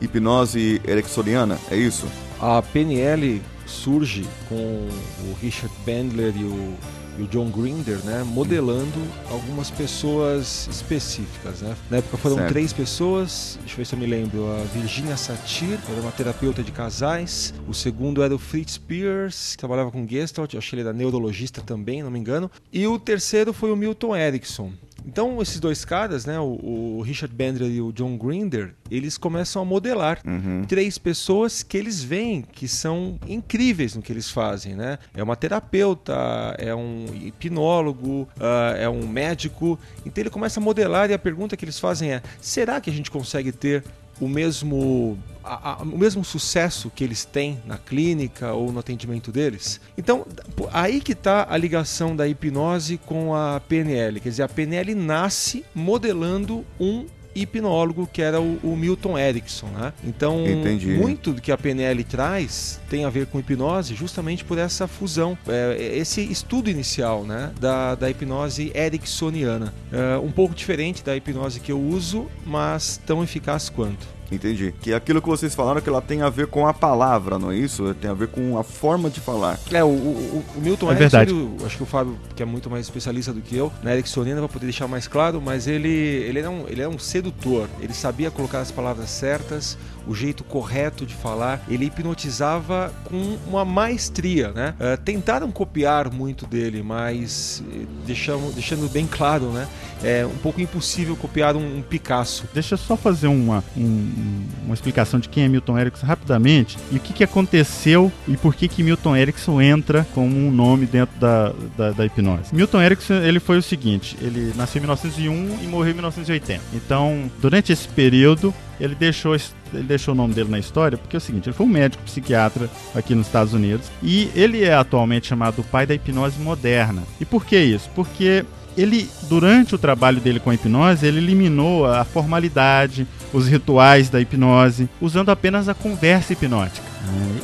hipnose 0.00 0.80
ericksoniana, 0.86 1.58
é 1.70 1.76
isso? 1.76 2.06
A 2.40 2.60
PNL 2.60 3.40
surge 3.66 4.26
com 4.48 4.54
o 4.54 5.36
Richard 5.40 5.74
Bandler 5.84 6.34
e 6.36 6.44
o, 6.44 6.74
e 7.18 7.22
o 7.22 7.26
John 7.26 7.50
Grinder, 7.50 7.98
né, 8.04 8.22
modelando 8.24 9.00
algumas 9.30 9.70
pessoas 9.70 10.68
específicas. 10.70 11.60
Né? 11.60 11.76
Na 11.90 11.96
época 11.98 12.16
foram 12.16 12.36
certo. 12.36 12.48
três 12.50 12.72
pessoas, 12.72 13.58
deixa 13.60 13.74
eu 13.74 13.78
ver 13.78 13.84
se 13.86 13.94
eu 13.94 13.98
me 13.98 14.06
lembro. 14.06 14.46
A 14.52 14.64
Virginia 14.64 15.16
Satir, 15.16 15.78
era 15.90 16.00
uma 16.00 16.12
terapeuta 16.12 16.62
de 16.62 16.72
casais. 16.72 17.52
O 17.68 17.74
segundo 17.74 18.22
era 18.22 18.34
o 18.34 18.38
Fritz 18.38 18.78
Pierce, 18.78 19.56
que 19.56 19.58
trabalhava 19.58 19.90
com 19.90 20.06
Gestalt, 20.06 20.52
eu 20.52 20.58
achei 20.58 20.78
ele 20.78 20.88
era 20.88 20.96
neurologista 20.96 21.60
também, 21.60 22.02
não 22.02 22.10
me 22.10 22.18
engano. 22.18 22.50
E 22.72 22.86
o 22.86 22.98
terceiro 22.98 23.52
foi 23.52 23.72
o 23.72 23.76
Milton 23.76 24.14
Erickson, 24.14 24.72
então, 25.06 25.40
esses 25.40 25.60
dois 25.60 25.84
caras, 25.84 26.26
né, 26.26 26.38
o, 26.40 26.58
o, 26.98 27.02
Richard 27.02 27.32
Bender 27.34 27.68
e 27.68 27.80
o 27.80 27.92
John 27.92 28.18
Grinder, 28.18 28.74
eles 28.90 29.16
começam 29.16 29.62
a 29.62 29.64
modelar 29.64 30.18
uhum. 30.26 30.64
três 30.66 30.98
pessoas 30.98 31.62
que 31.62 31.76
eles 31.76 32.02
veem 32.02 32.42
que 32.42 32.66
são 32.66 33.18
incríveis 33.28 33.94
no 33.94 34.02
que 34.02 34.12
eles 34.12 34.30
fazem, 34.30 34.74
né? 34.74 34.98
É 35.14 35.22
uma 35.22 35.36
terapeuta, 35.36 36.14
é 36.58 36.74
um 36.74 37.06
hipnólogo, 37.14 38.28
uh, 38.36 38.76
é 38.76 38.88
um 38.88 39.06
médico. 39.06 39.78
Então, 40.04 40.22
ele 40.22 40.30
começa 40.30 40.58
a 40.58 40.62
modelar 40.62 41.08
e 41.08 41.14
a 41.14 41.18
pergunta 41.18 41.56
que 41.56 41.64
eles 41.64 41.78
fazem 41.78 42.12
é: 42.12 42.22
será 42.40 42.80
que 42.80 42.90
a 42.90 42.92
gente 42.92 43.10
consegue 43.10 43.52
ter 43.52 43.84
o 44.20 44.28
mesmo 44.28 45.18
a, 45.46 45.72
a, 45.72 45.76
o 45.82 45.98
mesmo 45.98 46.24
sucesso 46.24 46.90
que 46.94 47.04
eles 47.04 47.24
têm 47.24 47.60
na 47.64 47.78
clínica 47.78 48.52
ou 48.52 48.72
no 48.72 48.80
atendimento 48.80 49.30
deles. 49.30 49.80
Então, 49.96 50.26
aí 50.72 51.00
que 51.00 51.12
está 51.12 51.46
a 51.48 51.56
ligação 51.56 52.16
da 52.16 52.26
hipnose 52.26 52.98
com 52.98 53.34
a 53.34 53.60
PNL. 53.60 54.20
Quer 54.20 54.28
dizer, 54.30 54.42
a 54.42 54.48
PNL 54.48 54.94
nasce 54.94 55.64
modelando 55.72 56.64
um 56.80 57.06
hipnólogo 57.42 58.08
que 58.12 58.22
era 58.22 58.40
o, 58.40 58.58
o 58.62 58.76
Milton 58.76 59.18
Erickson, 59.18 59.66
né? 59.66 59.92
Então, 60.04 60.46
Entendi. 60.46 60.88
muito 60.88 61.32
do 61.32 61.40
que 61.40 61.52
a 61.52 61.58
PNL 61.58 62.02
traz 62.04 62.80
tem 62.88 63.04
a 63.04 63.10
ver 63.10 63.26
com 63.26 63.38
hipnose 63.38 63.94
justamente 63.94 64.44
por 64.44 64.58
essa 64.58 64.86
fusão, 64.86 65.36
é, 65.48 65.96
esse 65.96 66.20
estudo 66.20 66.70
inicial, 66.70 67.24
né, 67.24 67.52
da, 67.60 67.94
da 67.94 68.10
hipnose 68.10 68.72
ericksoniana. 68.74 69.72
É, 69.92 70.18
um 70.18 70.30
pouco 70.30 70.54
diferente 70.54 71.04
da 71.04 71.16
hipnose 71.16 71.60
que 71.60 71.72
eu 71.72 71.80
uso, 71.80 72.26
mas 72.44 73.00
tão 73.04 73.22
eficaz 73.22 73.68
quanto. 73.68 74.15
Entendi. 74.30 74.74
Que 74.80 74.92
é 74.92 74.96
aquilo 74.96 75.22
que 75.22 75.28
vocês 75.28 75.54
falaram 75.54 75.80
que 75.80 75.88
ela 75.88 76.02
tem 76.02 76.22
a 76.22 76.28
ver 76.28 76.46
com 76.46 76.66
a 76.66 76.74
palavra, 76.74 77.38
não 77.38 77.50
é 77.50 77.56
isso? 77.56 77.94
Tem 77.94 78.10
a 78.10 78.14
ver 78.14 78.28
com 78.28 78.58
a 78.58 78.64
forma 78.64 79.08
de 79.08 79.20
falar. 79.20 79.58
É, 79.72 79.82
o, 79.82 79.88
o, 79.88 80.44
o 80.56 80.60
Milton 80.60 80.86
é 80.88 80.94
Erickson, 80.94 81.18
verdade. 81.18 81.32
Ele, 81.32 81.64
acho 81.64 81.76
que 81.76 81.82
o 81.82 81.86
Fábio, 81.86 82.18
que 82.34 82.42
é 82.42 82.46
muito 82.46 82.70
mais 82.70 82.86
especialista 82.86 83.32
do 83.32 83.40
que 83.40 83.56
eu, 83.56 83.72
na 83.82 83.92
Ericksoniana 83.92 84.40
vai 84.40 84.48
poder 84.48 84.66
deixar 84.66 84.88
mais 84.88 85.06
claro, 85.06 85.40
mas 85.40 85.66
ele, 85.66 85.88
ele, 85.88 86.38
era 86.38 86.50
um, 86.50 86.64
ele 86.68 86.80
era 86.80 86.90
um 86.90 86.98
sedutor. 86.98 87.68
Ele 87.80 87.94
sabia 87.94 88.30
colocar 88.30 88.60
as 88.60 88.70
palavras 88.70 89.10
certas, 89.10 89.78
o 90.06 90.14
jeito 90.14 90.44
correto 90.44 91.04
de 91.04 91.14
falar, 91.14 91.64
ele 91.68 91.86
hipnotizava 91.86 92.92
com 93.04 93.38
uma 93.46 93.64
maestria, 93.64 94.52
né? 94.52 94.74
Uh, 94.78 94.96
tentaram 95.02 95.50
copiar 95.50 96.12
muito 96.12 96.46
dele, 96.46 96.82
mas 96.82 97.62
eh, 97.72 97.84
deixamos, 98.06 98.54
deixando 98.54 98.88
bem 98.90 99.06
claro, 99.06 99.46
né? 99.50 99.66
É 100.02 100.24
um 100.26 100.36
pouco 100.36 100.60
impossível 100.60 101.16
copiar 101.16 101.56
um, 101.56 101.78
um 101.78 101.82
Picasso. 101.82 102.44
Deixa 102.52 102.74
eu 102.74 102.78
só 102.78 102.96
fazer 102.96 103.28
uma, 103.28 103.64
um, 103.76 104.44
uma 104.64 104.74
explicação 104.74 105.18
de 105.18 105.28
quem 105.28 105.44
é 105.44 105.48
Milton 105.48 105.78
Erickson 105.78 106.06
rapidamente 106.06 106.78
e 106.92 106.96
o 106.96 107.00
que, 107.00 107.12
que 107.12 107.24
aconteceu 107.24 108.12
e 108.28 108.36
por 108.36 108.54
que, 108.54 108.68
que 108.68 108.82
Milton 108.82 109.16
Erickson 109.16 109.60
entra 109.60 110.06
como 110.14 110.36
um 110.36 110.50
nome 110.50 110.86
dentro 110.86 111.18
da, 111.18 111.52
da, 111.76 111.90
da 111.92 112.06
hipnose. 112.06 112.54
Milton 112.54 112.82
Erickson 112.82 113.14
ele 113.14 113.40
foi 113.40 113.58
o 113.58 113.62
seguinte, 113.62 114.16
ele 114.20 114.52
nasceu 114.56 114.78
em 114.78 114.82
1901 114.82 115.58
e 115.62 115.66
morreu 115.66 115.92
em 115.92 115.94
1980. 115.94 116.62
Então, 116.74 117.30
durante 117.40 117.72
esse 117.72 117.88
período, 117.88 118.54
ele 118.80 118.94
deixou, 118.94 119.34
ele 119.34 119.82
deixou 119.82 120.14
o 120.14 120.16
nome 120.16 120.34
dele 120.34 120.50
na 120.50 120.58
história 120.58 120.98
porque 120.98 121.16
é 121.16 121.18
o 121.18 121.20
seguinte: 121.20 121.48
ele 121.48 121.56
foi 121.56 121.66
um 121.66 121.70
médico 121.70 122.02
psiquiatra 122.04 122.70
aqui 122.94 123.14
nos 123.14 123.26
Estados 123.26 123.52
Unidos 123.52 123.90
e 124.02 124.30
ele 124.34 124.64
é 124.64 124.74
atualmente 124.74 125.26
chamado 125.26 125.60
o 125.60 125.64
pai 125.64 125.86
da 125.86 125.94
hipnose 125.94 126.40
moderna. 126.40 127.02
E 127.20 127.24
por 127.24 127.44
que 127.44 127.58
isso? 127.58 127.90
Porque 127.94 128.44
ele, 128.76 129.08
durante 129.22 129.74
o 129.74 129.78
trabalho 129.78 130.20
dele 130.20 130.38
com 130.38 130.50
a 130.50 130.54
hipnose, 130.54 131.06
ele 131.06 131.18
eliminou 131.18 131.86
a 131.86 132.04
formalidade, 132.04 133.06
os 133.32 133.48
rituais 133.48 134.10
da 134.10 134.20
hipnose, 134.20 134.88
usando 135.00 135.30
apenas 135.30 135.68
a 135.68 135.74
conversa 135.74 136.34
hipnótica. 136.34 136.95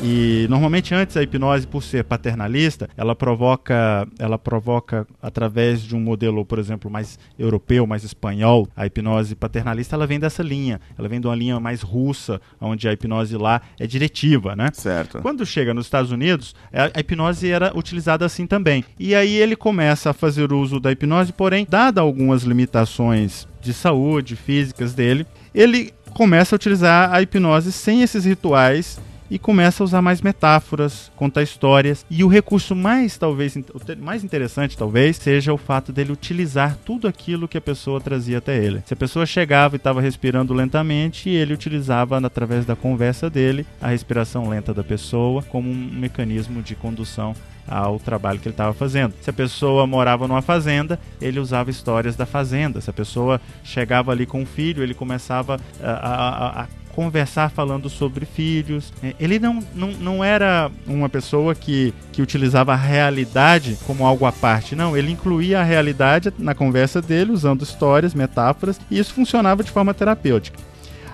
E 0.03 0.47
normalmente 0.49 0.95
antes 0.95 1.17
a 1.17 1.23
hipnose, 1.23 1.67
por 1.67 1.83
ser 1.83 2.03
paternalista, 2.03 2.89
ela 2.97 3.15
provoca, 3.15 4.07
ela 4.19 4.37
provoca 4.37 5.07
através 5.23 5.81
de 5.81 5.95
um 5.95 6.01
modelo, 6.01 6.45
por 6.45 6.59
exemplo, 6.59 6.91
mais 6.91 7.19
europeu, 7.39 7.87
mais 7.87 8.03
espanhol, 8.03 8.69
a 8.77 8.85
hipnose 8.85 9.37
paternalista, 9.37 9.95
ela 9.95 10.07
vem 10.07 10.19
dessa 10.19 10.43
linha. 10.43 10.81
Ela 10.99 11.09
vem 11.09 11.21
de 11.21 11.27
uma 11.29 11.37
linha 11.37 11.61
mais 11.61 11.83
russa, 11.83 12.41
onde 12.61 12.89
a 12.89 12.93
hipnose 12.93 13.37
lá 13.37 13.63
é 13.79 13.87
diretiva, 13.87 14.57
né? 14.57 14.71
Certo. 14.73 15.21
Quando 15.21 15.47
chega 15.47 15.73
nos 15.73 15.87
Estados 15.87 16.11
Unidos, 16.11 16.55
a 16.73 16.99
hipnose 16.99 17.49
era 17.49 17.73
utilizada 17.77 18.27
assim 18.27 18.47
também. 18.47 18.85
E 18.99 19.15
aí 19.15 19.37
ele 19.37 19.55
começa 19.55 20.11
a 20.11 20.13
fazer 20.13 20.53
uso 20.53 20.81
da 20.81 20.91
hipnose, 20.91 21.33
porém, 21.33 21.65
dada 21.69 22.01
algumas 22.01 22.43
limitações 22.43 23.47
de 23.61 23.73
saúde 23.73 24.35
físicas 24.35 24.93
dele, 24.93 25.25
ele 25.55 25.93
começa 26.13 26.55
a 26.55 26.57
utilizar 26.57 27.15
a 27.15 27.23
hipnose 27.23 27.71
sem 27.71 28.03
esses 28.03 28.25
rituais 28.25 29.01
e 29.33 29.39
começa 29.39 29.83
a 29.83 29.87
usar 29.87 30.03
mais 30.03 30.21
metáforas, 30.21 31.11
contar 31.17 31.43
histórias. 31.43 32.05
E 32.11 32.23
o 32.23 32.29
recurso 32.29 32.77
mais 32.77 33.17
talvez 33.17 33.57
mais 33.99 34.23
interessante 34.23 34.77
talvez 34.77 35.17
seja 35.17 35.55
o 35.55 35.57
fato 35.57 35.91
dele 35.91 36.13
utilizar 36.13 36.77
tudo 36.85 37.09
aquilo 37.09 37.49
que 37.49 37.57
a 37.57 37.61
pessoa 37.61 37.99
trazia 37.99 38.37
até 38.37 38.63
ele. 38.63 38.83
Se 38.85 38.93
a 38.93 38.97
pessoa 38.97 39.25
chegava 39.25 39.75
e 39.75 39.79
estava 39.79 40.03
respirando 40.03 40.53
lentamente, 40.53 41.31
ele 41.31 41.55
utilizava 41.55 42.19
através 42.19 42.67
da 42.67 42.77
conversa 42.77 43.31
dele 43.31 43.65
a 43.81 43.89
respiração 43.89 44.51
lenta 44.51 44.75
da 44.75 44.85
pessoa 44.85 45.43
como 45.45 45.71
um 45.71 45.75
mecanismo 45.75 46.61
de 46.61 46.75
condução 46.75 47.35
ao 47.67 47.99
trabalho 47.99 48.39
que 48.39 48.49
ele 48.49 48.53
estava 48.53 48.75
fazendo. 48.75 49.15
Se 49.23 49.31
a 49.31 49.33
pessoa 49.33 49.87
morava 49.87 50.29
numa 50.29 50.43
fazenda, 50.43 51.01
ele 51.21 51.41
usava 51.41 51.71
histórias 51.71 52.17
da 52.17 52.27
fazenda. 52.27 52.81
Se 52.83 52.91
a 52.91 52.93
pessoa 52.93 53.41
chegava 53.65 54.13
ali 54.13 54.27
com 54.27 54.43
um 54.43 54.47
filho, 54.47 54.83
ele 54.83 54.93
começava 54.95 55.59
a, 55.81 55.91
a, 55.91 56.63
a 56.63 56.67
conversar 56.95 57.51
falando 57.51 57.89
sobre 57.89 58.25
filhos. 58.25 58.93
É, 59.03 59.15
ele 59.19 59.39
não, 59.39 59.61
não, 59.75 59.89
não 59.93 60.25
era 60.25 60.71
uma 60.87 61.09
pessoa 61.09 61.55
que, 61.55 61.93
que 62.13 62.23
utilizava 62.23 62.73
a 62.73 62.77
realidade 62.77 63.79
como 63.87 64.07
algo 64.07 64.27
à 64.27 64.33
parte, 64.33 64.77
não. 64.77 64.97
Ele 64.97 65.11
incluía 65.11 65.61
a 65.61 65.65
realidade 65.65 66.33
na 66.39 66.55
conversa 66.55 67.03
dele, 67.03 67.33
usando 67.33 67.63
histórias, 67.63 68.15
metáforas, 68.15 68.81
e 68.91 68.99
isso 68.99 69.15
funcionava 69.15 69.63
de 69.65 69.71
forma 69.71 69.93
terapêutica. 69.95 70.59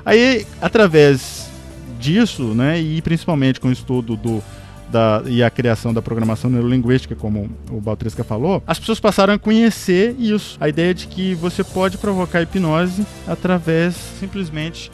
Aí, 0.05 0.47
através 0.61 1.51
disso, 1.99 2.55
né, 2.55 2.81
e 2.81 3.03
principalmente 3.03 3.61
com 3.61 3.69
o 3.69 3.73
estudo 3.73 4.17
do, 4.17 4.43
da, 4.91 5.23
e 5.27 5.43
a 5.43 5.51
criação 5.51 5.93
da 5.93 6.01
programação 6.01 6.51
neurolinguística, 6.51 7.15
como 7.15 7.51
o 7.71 7.81
Baltresca 7.81 8.25
falou, 8.25 8.63
as 8.67 8.79
pessoas 8.79 9.01
passaram 9.01 9.35
a 9.35 9.39
conhecer 9.39 10.15
isso. 10.19 10.57
A 10.61 10.69
ideia 10.69 10.95
de 10.95 11.07
que 11.07 11.35
você 11.35 11.63
pode 11.63 11.99
provocar 11.99 12.43
hipnose 12.43 13.07
através 13.27 13.95
simplesmente 14.19 14.91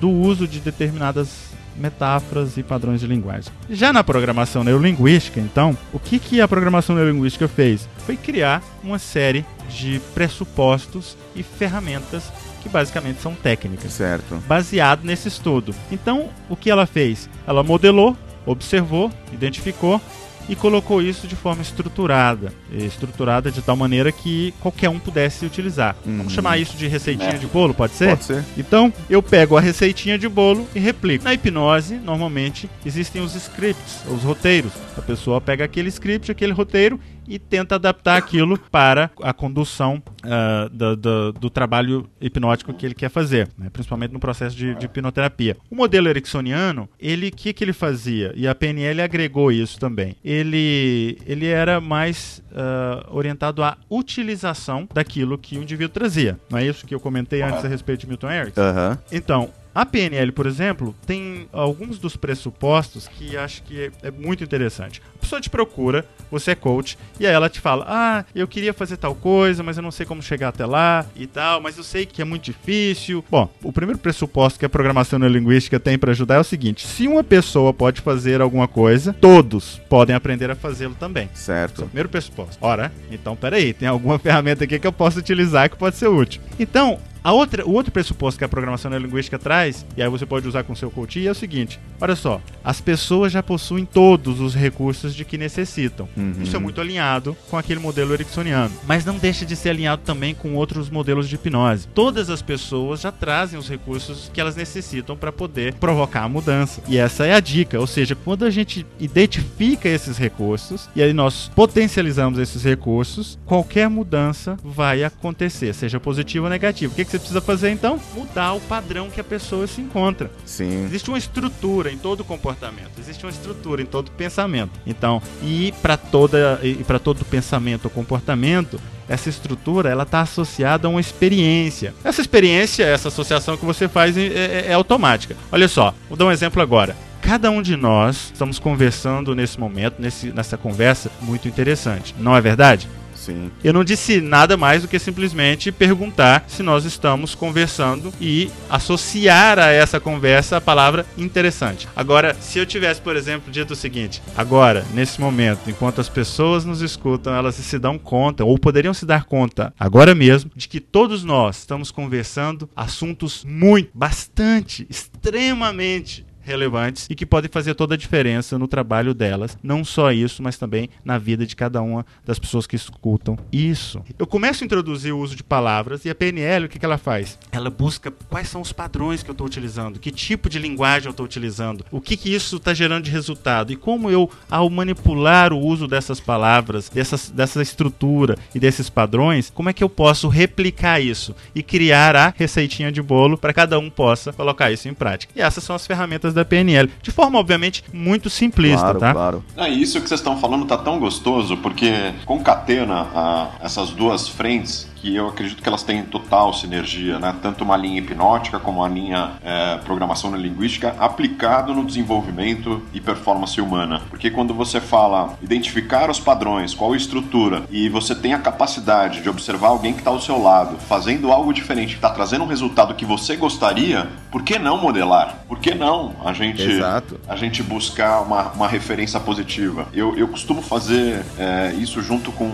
do 0.00 0.10
uso 0.10 0.46
de 0.46 0.60
determinadas 0.60 1.52
metáforas 1.76 2.56
e 2.56 2.62
padrões 2.62 3.00
de 3.00 3.06
linguagem. 3.06 3.52
Já 3.70 3.92
na 3.92 4.04
programação 4.04 4.62
neurolinguística, 4.62 5.40
então, 5.40 5.76
o 5.92 5.98
que, 5.98 6.18
que 6.18 6.40
a 6.40 6.48
programação 6.48 6.94
neurolinguística 6.94 7.48
fez? 7.48 7.88
Foi 8.04 8.16
criar 8.16 8.62
uma 8.82 8.98
série 8.98 9.44
de 9.68 10.00
pressupostos 10.14 11.16
e 11.34 11.42
ferramentas 11.42 12.30
que 12.62 12.68
basicamente 12.68 13.20
são 13.20 13.34
técnicas. 13.34 13.92
Certo. 13.92 14.36
Baseado 14.46 15.04
nesse 15.04 15.28
estudo. 15.28 15.74
Então, 15.90 16.28
o 16.48 16.56
que 16.56 16.70
ela 16.70 16.86
fez? 16.86 17.28
Ela 17.46 17.62
modelou, 17.62 18.16
observou, 18.46 19.10
identificou 19.32 20.00
e 20.48 20.56
colocou 20.56 21.00
isso 21.02 21.26
de 21.26 21.36
forma 21.36 21.62
estruturada. 21.62 22.52
Estruturada 22.72 23.50
de 23.50 23.62
tal 23.62 23.76
maneira 23.76 24.10
que 24.10 24.52
qualquer 24.60 24.88
um 24.88 24.98
pudesse 24.98 25.44
utilizar. 25.46 25.96
Uhum. 26.04 26.18
Vamos 26.18 26.32
chamar 26.32 26.58
isso 26.58 26.76
de 26.76 26.86
receitinha 26.86 27.30
É. 27.30 27.38
de 27.38 27.46
bolo, 27.46 27.72
pode 27.74 27.92
ser? 27.94 28.10
Pode 28.10 28.24
ser. 28.24 28.44
Então, 28.56 28.92
eu 29.08 29.22
pego 29.22 29.56
a 29.56 29.60
receitinha 29.60 30.18
de 30.18 30.28
bolo 30.28 30.66
e 30.74 30.78
replico. 30.78 31.24
Na 31.24 31.32
hipnose, 31.34 31.94
normalmente, 31.94 32.68
existem 32.84 33.22
os 33.22 33.34
scripts, 33.34 34.00
os 34.08 34.22
roteiros. 34.22 34.72
A 34.96 35.02
pessoa 35.02 35.40
pega 35.40 35.64
aquele 35.64 35.88
script, 35.88 36.30
aquele 36.30 36.52
roteiro 36.52 36.98
e 37.26 37.38
tenta 37.38 37.76
adaptar 37.76 38.16
aquilo 38.16 38.58
para 38.58 39.10
a 39.22 39.32
condução 39.32 40.02
ah, 40.24 40.68
do, 40.72 40.96
do- 40.96 41.32
do 41.32 41.50
trabalho 41.50 42.08
hipnótico 42.20 42.72
que 42.74 42.84
ele 42.86 42.94
quer 42.94 43.08
fazer, 43.10 43.48
né? 43.58 43.68
principalmente 43.72 44.12
no 44.12 44.20
processo 44.20 44.56
de, 44.56 44.74
de 44.74 44.86
hipnoterapia. 44.86 45.56
O 45.70 45.74
modelo 45.76 46.08
ericksoniano, 46.08 46.88
ele, 47.00 47.28
o 47.28 47.32
que, 47.32 47.52
que 47.52 47.64
ele 47.64 47.72
fazia? 47.72 48.32
E 48.36 48.46
a 48.48 48.54
PNL 48.54 49.00
agregou 49.02 49.50
isso 49.52 49.78
também. 49.78 50.16
Ele, 50.24 51.18
ele 51.26 51.46
era 51.46 51.80
mais 51.80 52.42
ah, 52.54 53.06
orientado 53.10 53.62
à 53.62 53.76
utilização 53.90 54.88
daquilo 54.92 55.38
que 55.38 55.58
o 55.58 55.62
indivíduo 55.62 55.92
trazia. 55.92 56.38
Não 56.50 56.58
é 56.58 56.66
isso 56.66 56.86
que 56.86 56.94
eu 56.94 57.00
comentei 57.00 57.42
antes 57.42 57.64
a 57.64 57.68
respeito 57.68 58.00
de 58.00 58.06
Milton 58.08 58.30
Erickson? 58.30 58.60
Aham. 58.60 58.98
Então, 59.10 59.50
a 59.74 59.86
PNL, 59.86 60.32
por 60.32 60.46
exemplo, 60.46 60.94
tem 61.06 61.48
alguns 61.52 61.98
dos 61.98 62.16
pressupostos 62.16 63.08
que 63.08 63.36
acho 63.36 63.62
que 63.62 63.84
é, 64.02 64.08
é 64.08 64.10
muito 64.10 64.44
interessante. 64.44 65.00
A 65.16 65.18
pessoa 65.18 65.40
te 65.40 65.48
procura, 65.48 66.04
você 66.30 66.50
é 66.50 66.54
coach, 66.54 66.98
e 67.18 67.26
aí 67.26 67.32
ela 67.32 67.48
te 67.48 67.60
fala: 67.60 67.84
Ah, 67.88 68.24
eu 68.34 68.46
queria 68.48 68.72
fazer 68.74 68.96
tal 68.96 69.14
coisa, 69.14 69.62
mas 69.62 69.76
eu 69.76 69.82
não 69.82 69.90
sei 69.90 70.04
como 70.04 70.22
chegar 70.22 70.48
até 70.48 70.66
lá 70.66 71.06
e 71.16 71.26
tal, 71.26 71.60
mas 71.60 71.78
eu 71.78 71.84
sei 71.84 72.04
que 72.04 72.20
é 72.20 72.24
muito 72.24 72.44
difícil. 72.44 73.24
Bom, 73.30 73.48
o 73.62 73.72
primeiro 73.72 73.98
pressuposto 73.98 74.58
que 74.58 74.66
a 74.66 74.68
programação 74.68 75.18
neurolinguística 75.18 75.78
tem 75.80 75.98
para 75.98 76.10
ajudar 76.10 76.34
é 76.36 76.40
o 76.40 76.44
seguinte: 76.44 76.86
se 76.86 77.06
uma 77.08 77.24
pessoa 77.24 77.72
pode 77.72 78.00
fazer 78.00 78.40
alguma 78.40 78.68
coisa, 78.68 79.12
todos 79.20 79.80
podem 79.88 80.14
aprender 80.14 80.50
a 80.50 80.54
fazê-lo 80.54 80.94
também. 80.98 81.28
Esse 81.34 81.50
é 81.50 81.54
o 81.54 81.56
Certo. 81.62 81.84
primeiro 81.84 82.08
pressuposto. 82.08 82.58
Ora, 82.60 82.92
então 83.10 83.36
peraí, 83.36 83.72
tem 83.72 83.88
alguma 83.88 84.18
ferramenta 84.20 84.64
aqui 84.64 84.78
que 84.78 84.86
eu 84.86 84.92
posso 84.92 85.18
utilizar 85.18 85.70
que 85.70 85.76
pode 85.76 85.96
ser 85.96 86.08
útil. 86.08 86.42
Então, 86.58 86.98
a 87.24 87.32
outra, 87.32 87.66
o 87.66 87.72
outro 87.72 87.92
pressuposto 87.92 88.38
que 88.38 88.44
a 88.44 88.48
programação 88.48 88.90
neurolinguística 88.90 89.38
traz, 89.38 89.86
e 89.96 90.02
aí 90.02 90.08
você 90.08 90.26
pode 90.26 90.46
usar 90.46 90.64
com 90.64 90.72
o 90.72 90.76
seu 90.76 90.90
coach, 90.90 91.24
é 91.26 91.30
o 91.30 91.34
seguinte: 91.34 91.78
olha 92.00 92.16
só, 92.16 92.40
as 92.64 92.80
pessoas 92.80 93.32
já 93.32 93.42
possuem 93.42 93.84
todos 93.84 94.40
os 94.40 94.54
recursos 94.54 95.14
de 95.14 95.24
que 95.24 95.38
necessitam. 95.38 96.08
Uhum. 96.16 96.34
Isso 96.42 96.56
é 96.56 96.58
muito 96.58 96.80
alinhado 96.80 97.36
com 97.48 97.56
aquele 97.56 97.80
modelo 97.80 98.12
ericksoniano. 98.12 98.72
Mas 98.86 99.04
não 99.04 99.18
deixa 99.18 99.44
de 99.44 99.54
ser 99.54 99.70
alinhado 99.70 100.02
também 100.04 100.34
com 100.34 100.54
outros 100.54 100.90
modelos 100.90 101.28
de 101.28 101.36
hipnose. 101.36 101.86
Todas 101.88 102.28
as 102.28 102.42
pessoas 102.42 103.00
já 103.00 103.12
trazem 103.12 103.58
os 103.58 103.68
recursos 103.68 104.30
que 104.32 104.40
elas 104.40 104.56
necessitam 104.56 105.16
para 105.16 105.32
poder 105.32 105.74
provocar 105.74 106.24
a 106.24 106.28
mudança. 106.28 106.82
E 106.88 106.98
essa 106.98 107.26
é 107.26 107.34
a 107.34 107.40
dica. 107.40 107.78
Ou 107.78 107.86
seja, 107.86 108.14
quando 108.14 108.44
a 108.44 108.50
gente 108.50 108.84
identifica 108.98 109.88
esses 109.88 110.18
recursos 110.18 110.88
e 110.94 111.02
aí 111.02 111.12
nós 111.12 111.50
potencializamos 111.54 112.38
esses 112.38 112.64
recursos, 112.64 113.38
qualquer 113.46 113.88
mudança 113.88 114.56
vai 114.62 115.04
acontecer, 115.04 115.72
seja 115.74 116.00
positiva 116.00 116.46
ou 116.46 116.50
negativa. 116.50 116.92
O 116.92 116.96
que, 116.96 117.04
que 117.04 117.11
você 117.12 117.18
precisa 117.18 117.40
fazer 117.40 117.70
então? 117.70 118.00
Mudar 118.14 118.54
o 118.54 118.60
padrão 118.60 119.10
que 119.10 119.20
a 119.20 119.24
pessoa 119.24 119.66
se 119.66 119.80
encontra. 119.80 120.30
Sim. 120.46 120.84
Existe 120.84 121.08
uma 121.10 121.18
estrutura 121.18 121.92
em 121.92 121.98
todo 121.98 122.24
comportamento, 122.24 122.90
existe 122.98 123.24
uma 123.24 123.30
estrutura 123.30 123.82
em 123.82 123.86
todo 123.86 124.10
pensamento. 124.12 124.72
Então, 124.86 125.20
e 125.42 125.72
para 125.82 125.96
toda 125.96 126.58
e 126.62 126.82
para 126.84 126.98
todo 126.98 127.24
pensamento 127.24 127.84
ou 127.86 127.90
comportamento, 127.90 128.80
essa 129.08 129.28
estrutura 129.28 129.90
ela 129.90 130.04
está 130.04 130.20
associada 130.22 130.86
a 130.86 130.90
uma 130.90 131.00
experiência. 131.00 131.94
Essa 132.02 132.20
experiência, 132.20 132.84
essa 132.84 133.08
associação 133.08 133.56
que 133.56 133.64
você 133.64 133.88
faz 133.88 134.16
é, 134.16 134.22
é- 134.26 134.64
é 134.68 134.72
automática. 134.72 135.36
Olha 135.50 135.68
só, 135.68 135.94
vou 136.08 136.16
dar 136.16 136.26
um 136.26 136.32
exemplo 136.32 136.62
agora. 136.62 136.96
Cada 137.20 137.50
um 137.50 137.62
de 137.62 137.76
nós 137.76 138.30
estamos 138.32 138.58
conversando 138.58 139.34
nesse 139.34 139.58
momento, 139.60 139.94
nesse, 140.00 140.32
nessa 140.32 140.56
conversa 140.56 141.10
muito 141.20 141.46
interessante. 141.46 142.14
Não 142.18 142.34
é 142.36 142.40
verdade? 142.40 142.88
Sim. 143.22 143.52
Eu 143.62 143.72
não 143.72 143.84
disse 143.84 144.20
nada 144.20 144.56
mais 144.56 144.82
do 144.82 144.88
que 144.88 144.98
simplesmente 144.98 145.70
perguntar 145.70 146.44
se 146.48 146.60
nós 146.60 146.84
estamos 146.84 147.36
conversando 147.36 148.12
e 148.20 148.50
associar 148.68 149.60
a 149.60 149.70
essa 149.70 150.00
conversa 150.00 150.56
a 150.56 150.60
palavra 150.60 151.06
interessante. 151.16 151.88
Agora, 151.94 152.34
se 152.40 152.58
eu 152.58 152.66
tivesse, 152.66 153.00
por 153.00 153.14
exemplo, 153.14 153.52
dito 153.52 153.74
o 153.74 153.76
seguinte: 153.76 154.20
agora, 154.36 154.84
nesse 154.92 155.20
momento, 155.20 155.70
enquanto 155.70 156.00
as 156.00 156.08
pessoas 156.08 156.64
nos 156.64 156.82
escutam, 156.82 157.32
elas 157.32 157.54
se 157.54 157.78
dão 157.78 157.96
conta, 157.96 158.44
ou 158.44 158.58
poderiam 158.58 158.92
se 158.92 159.06
dar 159.06 159.24
conta 159.24 159.72
agora 159.78 160.16
mesmo, 160.16 160.50
de 160.56 160.66
que 160.66 160.80
todos 160.80 161.22
nós 161.22 161.58
estamos 161.58 161.92
conversando 161.92 162.68
assuntos 162.74 163.44
muito, 163.44 163.90
bastante, 163.94 164.84
extremamente 164.90 166.26
relevantes 166.42 167.06
e 167.08 167.14
que 167.14 167.26
podem 167.26 167.50
fazer 167.50 167.74
toda 167.74 167.94
a 167.94 167.98
diferença 167.98 168.58
no 168.58 168.68
trabalho 168.68 169.14
delas. 169.14 169.56
Não 169.62 169.84
só 169.84 170.12
isso, 170.12 170.42
mas 170.42 170.56
também 170.56 170.88
na 171.04 171.18
vida 171.18 171.46
de 171.46 171.56
cada 171.56 171.80
uma 171.82 172.04
das 172.24 172.38
pessoas 172.38 172.66
que 172.66 172.76
escutam 172.76 173.38
isso. 173.50 174.02
Eu 174.18 174.26
começo 174.26 174.62
a 174.62 174.66
introduzir 174.66 175.12
o 175.12 175.18
uso 175.18 175.36
de 175.36 175.42
palavras 175.42 176.04
e 176.04 176.10
a 176.10 176.14
PNL, 176.14 176.66
o 176.66 176.68
que, 176.68 176.78
que 176.78 176.84
ela 176.84 176.98
faz? 176.98 177.38
Ela 177.50 177.70
busca 177.70 178.10
quais 178.10 178.48
são 178.48 178.60
os 178.60 178.72
padrões 178.72 179.22
que 179.22 179.30
eu 179.30 179.32
estou 179.32 179.46
utilizando, 179.46 179.98
que 179.98 180.10
tipo 180.10 180.48
de 180.48 180.58
linguagem 180.58 181.06
eu 181.06 181.10
estou 181.10 181.26
utilizando, 181.26 181.84
o 181.90 182.00
que, 182.00 182.16
que 182.16 182.34
isso 182.34 182.56
está 182.56 182.74
gerando 182.74 183.04
de 183.04 183.10
resultado 183.10 183.72
e 183.72 183.76
como 183.76 184.10
eu, 184.10 184.30
ao 184.50 184.68
manipular 184.70 185.52
o 185.52 185.58
uso 185.58 185.86
dessas 185.86 186.20
palavras, 186.20 186.88
dessas, 186.88 187.30
dessa 187.30 187.62
estrutura 187.62 188.36
e 188.54 188.60
desses 188.60 188.88
padrões, 188.88 189.50
como 189.50 189.68
é 189.68 189.72
que 189.72 189.82
eu 189.82 189.88
posso 189.88 190.28
replicar 190.28 191.00
isso 191.00 191.34
e 191.54 191.62
criar 191.62 192.16
a 192.16 192.32
receitinha 192.36 192.90
de 192.90 193.02
bolo 193.02 193.36
para 193.36 193.52
cada 193.52 193.78
um 193.78 193.90
possa 193.90 194.32
colocar 194.32 194.70
isso 194.70 194.88
em 194.88 194.94
prática. 194.94 195.32
E 195.36 195.42
essas 195.42 195.64
são 195.64 195.76
as 195.76 195.86
ferramentas 195.86 196.31
da 196.32 196.44
PNL, 196.44 196.90
de 197.02 197.10
forma 197.10 197.38
obviamente 197.38 197.84
muito 197.92 198.28
simplista, 198.30 198.80
Claro, 198.80 198.98
tá? 198.98 199.12
claro. 199.12 199.44
É, 199.56 199.70
e 199.70 199.82
isso 199.82 200.00
que 200.00 200.08
vocês 200.08 200.20
estão 200.20 200.38
falando 200.38 200.64
tá 200.66 200.76
tão 200.76 200.98
gostoso, 200.98 201.56
porque 201.58 202.12
concatena 202.24 203.06
a- 203.14 203.48
essas 203.60 203.90
duas 203.90 204.28
frentes 204.28 204.86
que 205.02 205.16
eu 205.16 205.28
acredito 205.28 205.60
que 205.60 205.68
elas 205.68 205.82
têm 205.82 206.04
total 206.04 206.54
sinergia, 206.54 207.18
né? 207.18 207.34
Tanto 207.42 207.64
uma 207.64 207.76
linha 207.76 207.98
hipnótica 207.98 208.60
como 208.60 208.84
a 208.84 208.88
linha 208.88 209.32
é, 209.44 209.76
programação 209.78 210.30
neurolinguística 210.30 210.94
aplicado 210.96 211.74
no 211.74 211.84
desenvolvimento 211.84 212.80
e 212.94 213.00
performance 213.00 213.60
humana. 213.60 214.00
Porque 214.08 214.30
quando 214.30 214.54
você 214.54 214.80
fala 214.80 215.36
identificar 215.42 216.08
os 216.08 216.20
padrões, 216.20 216.72
qual 216.72 216.92
a 216.92 216.96
estrutura, 216.96 217.64
e 217.68 217.88
você 217.88 218.14
tem 218.14 218.32
a 218.32 218.38
capacidade 218.38 219.20
de 219.22 219.28
observar 219.28 219.68
alguém 219.68 219.92
que 219.92 219.98
está 219.98 220.10
ao 220.10 220.20
seu 220.20 220.40
lado, 220.40 220.76
fazendo 220.78 221.32
algo 221.32 221.52
diferente, 221.52 221.90
que 221.90 221.94
está 221.96 222.10
trazendo 222.10 222.44
um 222.44 222.46
resultado 222.46 222.94
que 222.94 223.04
você 223.04 223.34
gostaria, 223.34 224.08
por 224.30 224.44
que 224.44 224.56
não 224.56 224.78
modelar? 224.78 225.38
Por 225.48 225.58
que 225.58 225.74
não 225.74 226.14
a 226.24 226.32
gente 226.32 226.62
Exato. 226.62 227.18
a 227.26 227.34
gente 227.34 227.60
buscar 227.60 228.20
uma, 228.20 228.52
uma 228.52 228.68
referência 228.68 229.18
positiva. 229.18 229.88
Eu, 229.92 230.16
eu 230.16 230.28
costumo 230.28 230.62
fazer 230.62 231.24
é, 231.36 231.74
isso 231.76 232.00
junto 232.02 232.30
com 232.30 232.52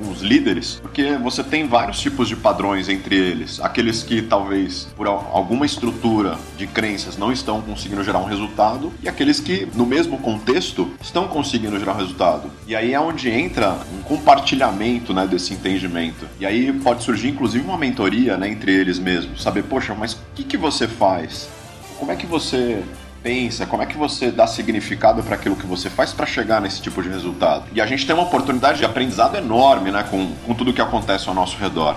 os 0.00 0.20
líderes, 0.22 0.78
porque 0.80 1.16
você 1.16 1.42
tem 1.42 1.66
vários 1.66 2.00
tipos 2.00 2.28
de 2.28 2.36
padrões 2.36 2.88
entre 2.88 3.16
eles. 3.16 3.60
Aqueles 3.60 4.02
que 4.02 4.22
talvez 4.22 4.88
por 4.96 5.06
al- 5.06 5.30
alguma 5.32 5.66
estrutura 5.66 6.38
de 6.56 6.66
crenças 6.66 7.16
não 7.16 7.30
estão 7.32 7.60
conseguindo 7.60 8.02
gerar 8.02 8.18
um 8.18 8.24
resultado, 8.24 8.92
e 9.02 9.08
aqueles 9.08 9.40
que, 9.40 9.68
no 9.74 9.84
mesmo 9.86 10.18
contexto, 10.18 10.90
estão 11.00 11.28
conseguindo 11.28 11.78
gerar 11.78 11.92
um 11.94 11.98
resultado. 11.98 12.50
E 12.66 12.74
aí 12.74 12.94
é 12.94 13.00
onde 13.00 13.28
entra 13.30 13.78
um 13.98 14.02
compartilhamento 14.02 15.12
né, 15.12 15.26
desse 15.26 15.52
entendimento. 15.52 16.26
E 16.38 16.46
aí 16.46 16.72
pode 16.72 17.02
surgir, 17.02 17.28
inclusive, 17.28 17.64
uma 17.64 17.78
mentoria 17.78 18.36
né, 18.36 18.48
entre 18.48 18.72
eles 18.72 18.98
mesmos. 18.98 19.42
Saber, 19.42 19.62
poxa, 19.64 19.94
mas 19.94 20.14
o 20.14 20.18
que, 20.34 20.44
que 20.44 20.56
você 20.56 20.88
faz? 20.88 21.48
Como 21.98 22.10
é 22.10 22.16
que 22.16 22.26
você 22.26 22.82
pensa, 23.22 23.66
como 23.66 23.82
é 23.82 23.86
que 23.86 23.96
você 23.96 24.30
dá 24.30 24.46
significado 24.46 25.22
para 25.22 25.34
aquilo 25.34 25.56
que 25.56 25.66
você 25.66 25.90
faz 25.90 26.12
para 26.12 26.26
chegar 26.26 26.60
nesse 26.60 26.80
tipo 26.80 27.02
de 27.02 27.08
resultado? 27.08 27.64
E 27.72 27.80
a 27.80 27.86
gente 27.86 28.06
tem 28.06 28.14
uma 28.14 28.24
oportunidade 28.24 28.78
de 28.78 28.84
aprendizado 28.84 29.36
enorme, 29.36 29.90
né, 29.90 30.04
com, 30.10 30.32
com 30.46 30.54
tudo 30.54 30.72
que 30.72 30.80
acontece 30.80 31.28
ao 31.28 31.34
nosso 31.34 31.56
redor. 31.58 31.96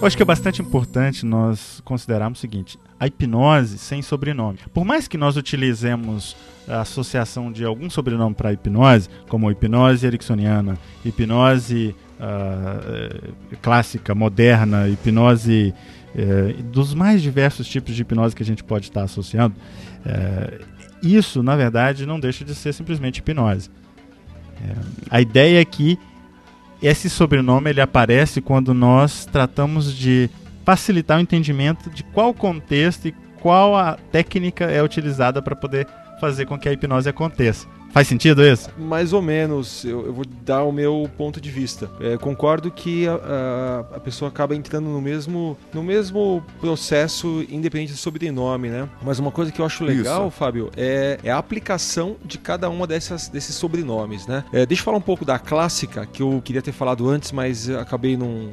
Eu 0.00 0.06
acho 0.06 0.16
que 0.16 0.22
é 0.22 0.26
bastante 0.26 0.62
importante 0.62 1.26
nós 1.26 1.82
considerarmos 1.84 2.38
o 2.38 2.40
seguinte: 2.40 2.78
a 2.98 3.06
hipnose 3.06 3.76
sem 3.76 4.00
sobrenome. 4.00 4.58
Por 4.72 4.82
mais 4.82 5.06
que 5.06 5.18
nós 5.18 5.36
utilizemos 5.36 6.34
a 6.66 6.80
associação 6.80 7.52
de 7.52 7.66
algum 7.66 7.90
sobrenome 7.90 8.34
para 8.34 8.50
hipnose, 8.50 9.10
como 9.28 9.50
hipnose 9.50 10.06
ericksoniana, 10.06 10.78
hipnose 11.04 11.94
uh, 12.18 13.56
clássica, 13.60 14.14
moderna, 14.14 14.88
hipnose 14.88 15.74
uh, 16.14 16.62
dos 16.62 16.94
mais 16.94 17.20
diversos 17.20 17.68
tipos 17.68 17.94
de 17.94 18.00
hipnose 18.00 18.34
que 18.34 18.42
a 18.42 18.46
gente 18.46 18.64
pode 18.64 18.86
estar 18.86 19.02
associando, 19.02 19.54
uh, 20.06 20.64
isso, 21.02 21.42
na 21.42 21.56
verdade, 21.56 22.06
não 22.06 22.18
deixa 22.18 22.42
de 22.42 22.54
ser 22.54 22.72
simplesmente 22.72 23.18
hipnose. 23.18 23.68
a 25.10 25.20
ideia 25.20 25.60
é 25.60 25.64
que 25.64 25.98
esse 26.82 27.10
sobrenome 27.10 27.70
ele 27.70 27.80
aparece 27.80 28.40
quando 28.40 28.72
nós 28.72 29.26
tratamos 29.26 29.94
de 29.94 30.30
facilitar 30.64 31.18
o 31.18 31.20
entendimento 31.20 31.90
de 31.90 32.02
qual 32.02 32.32
contexto 32.32 33.08
e 33.08 33.14
qual 33.40 33.76
a 33.76 33.94
técnica 34.12 34.64
é 34.64 34.82
utilizada 34.82 35.42
para 35.42 35.56
poder 35.56 35.86
fazer 36.20 36.46
com 36.46 36.58
que 36.58 36.68
a 36.68 36.72
hipnose 36.72 37.08
aconteça. 37.08 37.66
Faz 37.92 38.06
sentido 38.06 38.44
isso? 38.44 38.70
Mais 38.78 39.12
ou 39.12 39.20
menos. 39.20 39.84
Eu, 39.84 40.06
eu 40.06 40.12
vou 40.12 40.24
dar 40.24 40.62
o 40.64 40.72
meu 40.72 41.10
ponto 41.16 41.40
de 41.40 41.50
vista. 41.50 41.90
É, 42.00 42.16
concordo 42.16 42.70
que 42.70 43.06
a, 43.06 43.14
a, 43.14 43.96
a, 43.96 44.00
pessoa 44.00 44.28
acaba 44.28 44.54
entrando 44.54 44.88
no 44.88 45.00
mesmo, 45.00 45.56
no 45.72 45.82
mesmo 45.82 46.42
processo, 46.60 47.44
independente 47.50 47.92
do 47.92 47.98
sobrenome, 47.98 48.68
né? 48.68 48.88
Mas 49.02 49.18
uma 49.18 49.30
coisa 49.30 49.50
que 49.50 49.60
eu 49.60 49.66
acho 49.66 49.84
legal, 49.84 50.28
isso. 50.28 50.30
Fábio, 50.30 50.70
é, 50.76 51.18
é, 51.24 51.30
a 51.30 51.38
aplicação 51.38 52.16
de 52.24 52.38
cada 52.38 52.70
uma 52.70 52.86
dessas, 52.86 53.28
desses 53.28 53.56
sobrenomes, 53.56 54.26
né? 54.26 54.44
É, 54.52 54.64
deixa 54.64 54.82
eu 54.82 54.84
falar 54.84 54.98
um 54.98 55.02
pouco 55.02 55.24
da 55.24 55.38
clássica, 55.38 56.06
que 56.06 56.22
eu 56.22 56.40
queria 56.44 56.62
ter 56.62 56.72
falado 56.72 57.08
antes, 57.08 57.32
mas 57.32 57.68
acabei 57.68 58.16
não, 58.16 58.50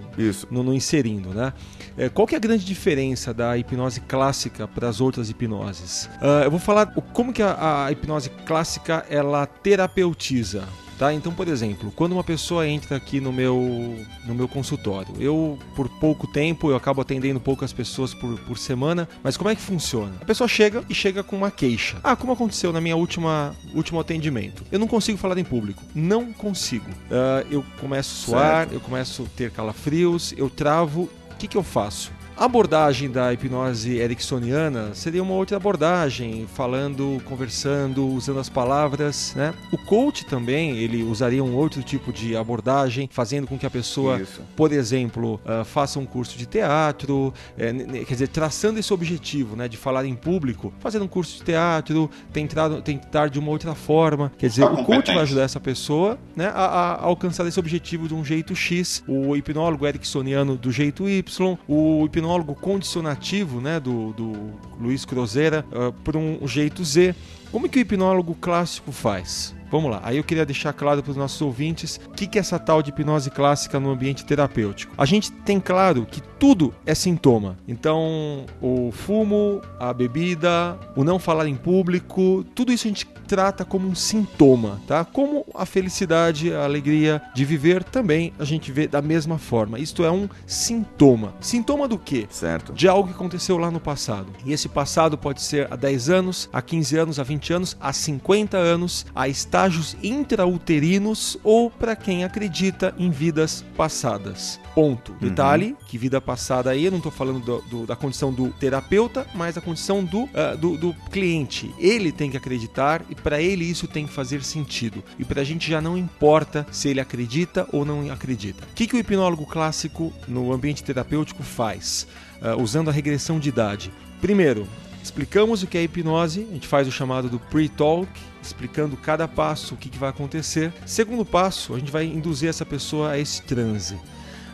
não 0.49 0.73
inserindo, 0.73 1.29
né? 1.29 1.53
É, 1.97 2.09
qual 2.09 2.27
que 2.27 2.35
é 2.35 2.37
a 2.37 2.41
grande 2.41 2.63
diferença 2.63 3.33
da 3.33 3.57
hipnose 3.57 4.01
clássica 4.01 4.67
para 4.67 4.87
as 4.87 5.01
outras 5.01 5.29
hipnoses? 5.29 6.09
Uh, 6.21 6.43
eu 6.43 6.51
vou 6.51 6.59
falar 6.59 6.85
como 6.85 7.33
que 7.33 7.41
a, 7.41 7.85
a 7.85 7.91
hipnose 7.91 8.29
clássica 8.45 9.05
ela 9.09 9.45
terapeutiza. 9.47 10.67
Tá? 10.97 11.13
Então, 11.13 11.31
por 11.31 11.47
exemplo, 11.47 11.91
quando 11.95 12.13
uma 12.13 12.23
pessoa 12.23 12.67
entra 12.67 12.97
aqui 12.97 13.21
no 13.21 13.31
meu, 13.31 13.95
no 14.25 14.33
meu 14.33 14.47
consultório, 14.47 15.13
eu, 15.19 15.59
por 15.75 15.87
pouco 15.87 16.25
tempo, 16.25 16.71
eu 16.71 16.75
acabo 16.75 17.01
atendendo 17.01 17.39
poucas 17.39 17.71
pessoas 17.71 18.15
por, 18.15 18.39
por 18.39 18.57
semana, 18.57 19.07
mas 19.21 19.37
como 19.37 19.49
é 19.49 19.55
que 19.55 19.61
funciona? 19.61 20.13
A 20.19 20.25
pessoa 20.25 20.47
chega 20.47 20.83
e 20.89 20.95
chega 20.95 21.23
com 21.23 21.35
uma 21.35 21.51
queixa. 21.51 21.97
Ah, 22.03 22.15
como 22.15 22.33
aconteceu 22.33 22.73
na 22.73 22.81
minha 22.81 22.95
última 22.95 23.55
último 23.75 23.99
atendimento? 23.99 24.63
Eu 24.71 24.79
não 24.79 24.87
consigo 24.87 25.19
falar 25.19 25.37
em 25.37 25.43
público. 25.43 25.83
Não 25.93 26.33
consigo. 26.33 26.89
Uh, 26.89 27.45
eu 27.51 27.63
começo 27.79 28.09
a 28.09 28.25
suar, 28.25 28.57
certo. 28.61 28.73
eu 28.73 28.79
começo 28.79 29.23
a 29.23 29.37
ter 29.37 29.51
calafrios, 29.51 30.33
eu 30.35 30.49
travo. 30.49 31.07
Que, 31.37 31.47
que 31.47 31.57
eu 31.57 31.63
faço? 31.63 32.11
A 32.37 32.45
abordagem 32.45 33.09
da 33.09 33.33
hipnose 33.33 33.97
ericksoniana 33.97 34.93
seria 34.93 35.23
uma 35.23 35.33
outra 35.33 35.57
abordagem, 35.57 36.45
falando, 36.53 37.19
conversando, 37.25 38.07
usando 38.07 38.39
as 38.39 38.47
palavras, 38.47 39.33
né? 39.35 39.55
O 39.71 39.77
coach 39.77 40.23
também, 40.23 40.77
ele 40.77 41.01
usaria 41.01 41.43
um 41.43 41.55
outro 41.55 41.81
tipo 41.81 42.13
de 42.13 42.37
abordagem, 42.37 43.09
fazendo 43.11 43.47
com 43.47 43.57
que 43.57 43.65
a 43.65 43.71
pessoa, 43.71 44.21
Isso. 44.21 44.43
por 44.55 44.71
exemplo, 44.71 45.41
uh, 45.43 45.65
faça 45.65 45.97
um 45.97 46.05
curso 46.05 46.37
de 46.37 46.45
teatro, 46.45 47.33
é, 47.57 47.73
quer 47.73 48.13
dizer, 48.13 48.27
traçando 48.27 48.79
esse 48.79 48.93
objetivo, 48.93 49.55
né, 49.55 49.67
de 49.67 49.75
falar 49.75 50.05
em 50.05 50.13
público, 50.13 50.71
fazendo 50.79 51.05
um 51.05 51.07
curso 51.07 51.39
de 51.39 51.43
teatro, 51.43 52.07
tentar, 52.31 52.69
tentar 52.81 53.29
de 53.29 53.39
uma 53.39 53.49
outra 53.49 53.73
forma, 53.73 54.31
quer 54.37 54.47
dizer, 54.47 54.63
o 54.63 54.83
coach 54.83 55.07
vai 55.07 55.23
ajudar 55.23 55.41
essa 55.41 55.59
pessoa, 55.59 56.19
né, 56.35 56.51
a, 56.53 56.65
a 56.65 57.03
alcançar 57.03 57.47
esse 57.47 57.59
objetivo 57.59 58.07
de 58.07 58.13
um 58.13 58.23
jeito 58.23 58.55
X, 58.55 59.03
o 59.07 59.35
hipnólogo 59.35 59.87
ericksoniano 59.87 60.55
do 60.55 60.71
jeito 60.71 61.09
Y, 61.09 61.57
o 61.67 62.05
hipnólogo 62.05 62.26
monólogo 62.27 62.53
condicionativo 62.53 63.61
né, 63.61 63.79
do, 63.79 64.11
do 64.11 64.33
Luiz 64.79 65.05
Cruzeira 65.05 65.65
uh, 65.71 65.93
por 66.03 66.17
um 66.17 66.45
jeito 66.45 66.83
Z. 66.83 67.15
Como 67.51 67.69
que 67.69 67.79
o 67.79 67.81
hipnólogo 67.81 68.35
clássico 68.35 68.91
faz? 68.91 69.55
Vamos 69.69 69.91
lá, 69.91 69.99
aí 70.03 70.15
eu 70.15 70.23
queria 70.23 70.45
deixar 70.45 70.71
claro 70.71 71.03
para 71.03 71.11
os 71.11 71.17
nossos 71.17 71.41
ouvintes 71.41 71.99
o 72.05 72.11
que, 72.11 72.25
que 72.25 72.37
é 72.37 72.41
essa 72.41 72.57
tal 72.57 72.81
de 72.81 72.89
hipnose 72.89 73.29
clássica 73.29 73.79
no 73.79 73.89
ambiente 73.89 74.25
terapêutico. 74.25 74.93
A 74.97 75.05
gente 75.05 75.29
tem 75.31 75.59
claro 75.59 76.05
que 76.05 76.21
tudo 76.21 76.73
é 76.85 76.95
sintoma. 76.95 77.57
Então, 77.67 78.45
o 78.61 78.91
fumo, 78.93 79.61
a 79.77 79.93
bebida, 79.93 80.79
o 80.95 81.03
não 81.03 81.19
falar 81.19 81.49
em 81.49 81.55
público, 81.55 82.45
tudo 82.55 82.71
isso 82.71 82.87
a 82.87 82.89
gente 82.89 83.05
trata 83.27 83.65
como 83.65 83.87
um 83.87 83.95
sintoma, 83.95 84.81
tá? 84.87 85.03
Como 85.03 85.45
a 85.53 85.65
felicidade, 85.65 86.53
a 86.53 86.63
alegria 86.63 87.21
de 87.35 87.45
viver 87.45 87.83
também 87.83 88.33
a 88.39 88.45
gente 88.45 88.71
vê 88.71 88.87
da 88.87 89.01
mesma 89.01 89.37
forma. 89.37 89.79
Isto 89.79 90.03
é 90.03 90.11
um 90.11 90.29
sintoma. 90.45 91.33
Sintoma 91.39 91.87
do 91.87 91.97
quê? 91.99 92.27
Certo. 92.29 92.73
De 92.73 92.87
algo 92.87 93.09
que 93.09 93.15
aconteceu 93.15 93.57
lá 93.57 93.69
no 93.69 93.79
passado. 93.79 94.27
E 94.45 94.53
esse 94.53 94.69
passado 94.69 95.17
pode 95.17 95.41
ser 95.41 95.71
há 95.71 95.75
10 95.75 96.09
anos, 96.09 96.49
há 96.51 96.61
15 96.61 96.97
anos, 96.97 97.19
há 97.19 97.23
20 97.23 97.53
anos, 97.53 97.77
há 97.79 97.93
50 97.93 98.57
anos, 98.57 99.05
há 99.13 99.27
estágios 99.27 99.95
intrauterinos 100.01 101.37
ou 101.43 101.69
para 101.69 101.95
quem 101.95 102.23
acredita 102.23 102.93
em 102.97 103.09
vidas 103.09 103.63
passadas. 103.75 104.59
Ponto. 104.73 105.11
Uhum. 105.13 105.17
Detalhe 105.19 105.75
que 105.87 105.97
vida 105.97 106.21
passada 106.21 106.69
aí, 106.69 106.85
eu 106.85 106.91
não 106.91 106.97
estou 106.97 107.11
falando 107.11 107.39
do, 107.39 107.61
do, 107.61 107.85
da 107.85 107.95
condição 107.95 108.31
do 108.31 108.49
terapeuta, 108.49 109.25
mas 109.33 109.55
da 109.55 109.61
condição 109.61 110.03
do, 110.03 110.23
uh, 110.23 110.57
do, 110.59 110.77
do, 110.77 110.93
cliente. 111.09 111.73
Ele 111.79 112.11
tem 112.11 112.29
que 112.29 112.37
acreditar 112.37 113.03
e 113.09 113.15
para 113.23 113.41
ele 113.41 113.65
isso 113.65 113.87
tem 113.87 114.05
que 114.05 114.13
fazer 114.13 114.43
sentido. 114.43 115.03
E 115.17 115.25
para 115.25 115.41
a 115.41 115.43
gente 115.43 115.69
já 115.69 115.81
não 115.81 115.97
importa 115.97 116.65
se 116.71 116.89
ele 116.89 116.99
acredita 116.99 117.67
ou 117.71 117.83
não 117.83 118.11
acredita. 118.11 118.63
O 118.63 118.73
que, 118.73 118.87
que 118.87 118.95
o 118.95 118.99
hipnólogo 118.99 119.45
clássico 119.45 120.13
no 120.27 120.53
ambiente 120.53 120.83
terapêutico 120.83 121.43
faz? 121.43 122.07
Uh, 122.41 122.61
usando 122.61 122.89
a 122.89 122.93
regressão 122.93 123.39
de 123.39 123.49
idade. 123.49 123.91
Primeiro, 124.21 124.67
explicamos 125.01 125.63
o 125.63 125.67
que 125.67 125.77
é 125.77 125.83
hipnose, 125.83 126.47
a 126.49 126.53
gente 126.53 126.67
faz 126.67 126.87
o 126.87 126.91
chamado 126.91 127.29
do 127.29 127.39
pre-talk, 127.39 128.09
explicando 128.41 128.95
cada 128.95 129.27
passo 129.27 129.73
o 129.73 129.77
que, 129.77 129.89
que 129.89 129.97
vai 129.97 130.09
acontecer. 130.09 130.71
Segundo 130.85 131.25
passo, 131.25 131.73
a 131.73 131.79
gente 131.79 131.91
vai 131.91 132.05
induzir 132.05 132.49
essa 132.49 132.65
pessoa 132.65 133.11
a 133.11 133.19
esse 133.19 133.41
transe. 133.41 133.97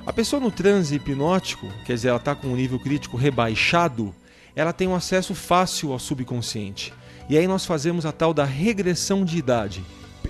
A 0.05 0.11
pessoa 0.11 0.39
no 0.41 0.51
transe 0.51 0.95
hipnótico, 0.95 1.68
quer 1.86 1.93
dizer, 1.93 2.09
ela 2.09 2.18
está 2.18 2.36
com 2.36 2.47
um 2.47 2.55
nível 2.55 2.78
crítico 2.80 3.16
rebaixado, 3.16 4.14
ela 4.55 4.74
tem 4.74 4.88
um 4.88 4.95
acesso 4.95 5.34
fácil 5.34 5.93
ao 5.93 5.99
subconsciente. 5.99 6.93
E 7.30 7.38
aí 7.38 7.47
nós 7.47 7.65
fazemos 7.65 8.05
a 8.05 8.11
tal 8.11 8.34
da 8.34 8.43
regressão 8.43 9.24
de 9.24 9.38
idade. 9.38 9.84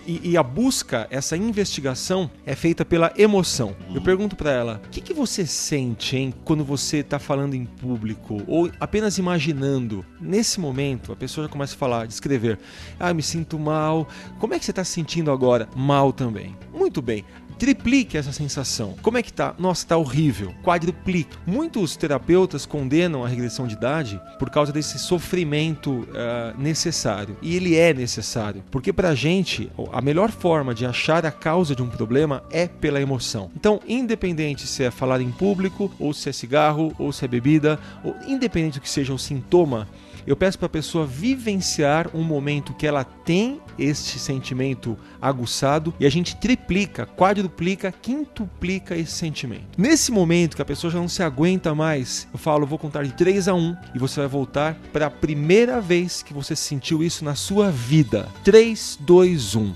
E, 0.05 0.31
e, 0.31 0.37
a 0.37 0.43
busca, 0.43 1.07
essa 1.09 1.37
investigação, 1.37 2.29
é 2.45 2.55
feita 2.55 2.83
pela 2.83 3.13
emoção. 3.15 3.73
Eu 3.93 4.01
pergunto 4.01 4.35
para 4.35 4.51
ela: 4.51 4.81
o 4.85 4.89
que, 4.89 4.99
que 4.99 5.13
você 5.13 5.45
sente, 5.45 6.17
hein, 6.17 6.33
quando 6.43 6.63
você 6.63 6.97
está 6.97 7.19
falando 7.19 7.53
em 7.53 7.65
público 7.65 8.41
ou 8.45 8.69
apenas 8.79 9.17
imaginando? 9.17 10.05
Nesse 10.19 10.59
momento, 10.59 11.13
a 11.13 11.15
pessoa 11.15 11.47
já 11.47 11.51
começa 11.51 11.75
a 11.75 11.77
falar, 11.77 12.05
descrever: 12.05 12.59
ah, 12.99 13.13
me 13.13 13.23
sinto 13.23 13.57
mal. 13.57 14.07
Como 14.39 14.53
é 14.53 14.59
que 14.59 14.65
você 14.65 14.71
está 14.71 14.83
se 14.83 14.91
sentindo 14.91 15.31
agora? 15.31 15.69
Mal 15.73 16.11
também. 16.11 16.55
Muito 16.73 17.01
bem 17.01 17.23
triplique 17.63 18.17
essa 18.17 18.33
sensação. 18.33 18.93
Como 19.01 19.17
é 19.17 19.23
que 19.23 19.31
tá? 19.31 19.55
Nossa, 19.57 19.87
tá 19.87 19.95
horrível. 19.95 20.53
Quadruplique. 20.61 21.37
Muitos 21.47 21.95
terapeutas 21.95 22.65
condenam 22.65 23.23
a 23.23 23.27
regressão 23.29 23.65
de 23.65 23.75
idade 23.75 24.19
por 24.37 24.49
causa 24.49 24.73
desse 24.73 24.99
sofrimento 24.99 25.91
uh, 25.91 26.61
necessário. 26.61 27.37
E 27.41 27.55
ele 27.55 27.77
é 27.77 27.93
necessário, 27.93 28.61
porque 28.69 28.91
pra 28.91 29.15
gente 29.15 29.71
a 29.93 30.01
melhor 30.01 30.29
forma 30.29 30.75
de 30.75 30.85
achar 30.85 31.25
a 31.25 31.31
causa 31.31 31.73
de 31.73 31.81
um 31.81 31.87
problema 31.87 32.43
é 32.51 32.67
pela 32.67 32.99
emoção. 32.99 33.49
Então, 33.55 33.79
independente 33.87 34.67
se 34.67 34.83
é 34.83 34.91
falar 34.91 35.21
em 35.21 35.31
público, 35.31 35.89
ou 35.97 36.13
se 36.13 36.27
é 36.27 36.33
cigarro, 36.33 36.93
ou 36.99 37.13
se 37.13 37.23
é 37.23 37.29
bebida, 37.29 37.79
ou 38.03 38.13
independente 38.27 38.77
do 38.79 38.81
que 38.81 38.89
seja 38.89 39.13
o 39.13 39.17
sintoma, 39.17 39.87
eu 40.25 40.35
peço 40.35 40.57
para 40.57 40.67
a 40.67 40.69
pessoa 40.69 41.05
vivenciar 41.05 42.09
um 42.13 42.23
momento 42.23 42.73
que 42.73 42.87
ela 42.87 43.03
tem 43.03 43.61
este 43.77 44.19
sentimento 44.19 44.97
aguçado 45.21 45.93
e 45.99 46.05
a 46.05 46.09
gente 46.09 46.35
triplica, 46.35 47.05
quadruplica, 47.05 47.91
quintuplica 47.91 48.95
esse 48.95 49.13
sentimento. 49.13 49.77
Nesse 49.77 50.11
momento 50.11 50.55
que 50.55 50.61
a 50.61 50.65
pessoa 50.65 50.91
já 50.91 50.99
não 50.99 51.09
se 51.09 51.23
aguenta 51.23 51.73
mais, 51.73 52.27
eu 52.31 52.39
falo, 52.39 52.65
vou 52.65 52.79
contar 52.79 53.03
de 53.03 53.13
3 53.13 53.47
a 53.47 53.53
1 53.53 53.75
e 53.95 53.99
você 53.99 54.19
vai 54.19 54.29
voltar 54.29 54.75
para 54.91 55.07
a 55.07 55.11
primeira 55.11 55.81
vez 55.81 56.21
que 56.21 56.33
você 56.33 56.55
sentiu 56.55 57.03
isso 57.03 57.25
na 57.25 57.35
sua 57.35 57.71
vida. 57.71 58.27
3, 58.43 58.99
2, 59.01 59.55
1. 59.55 59.75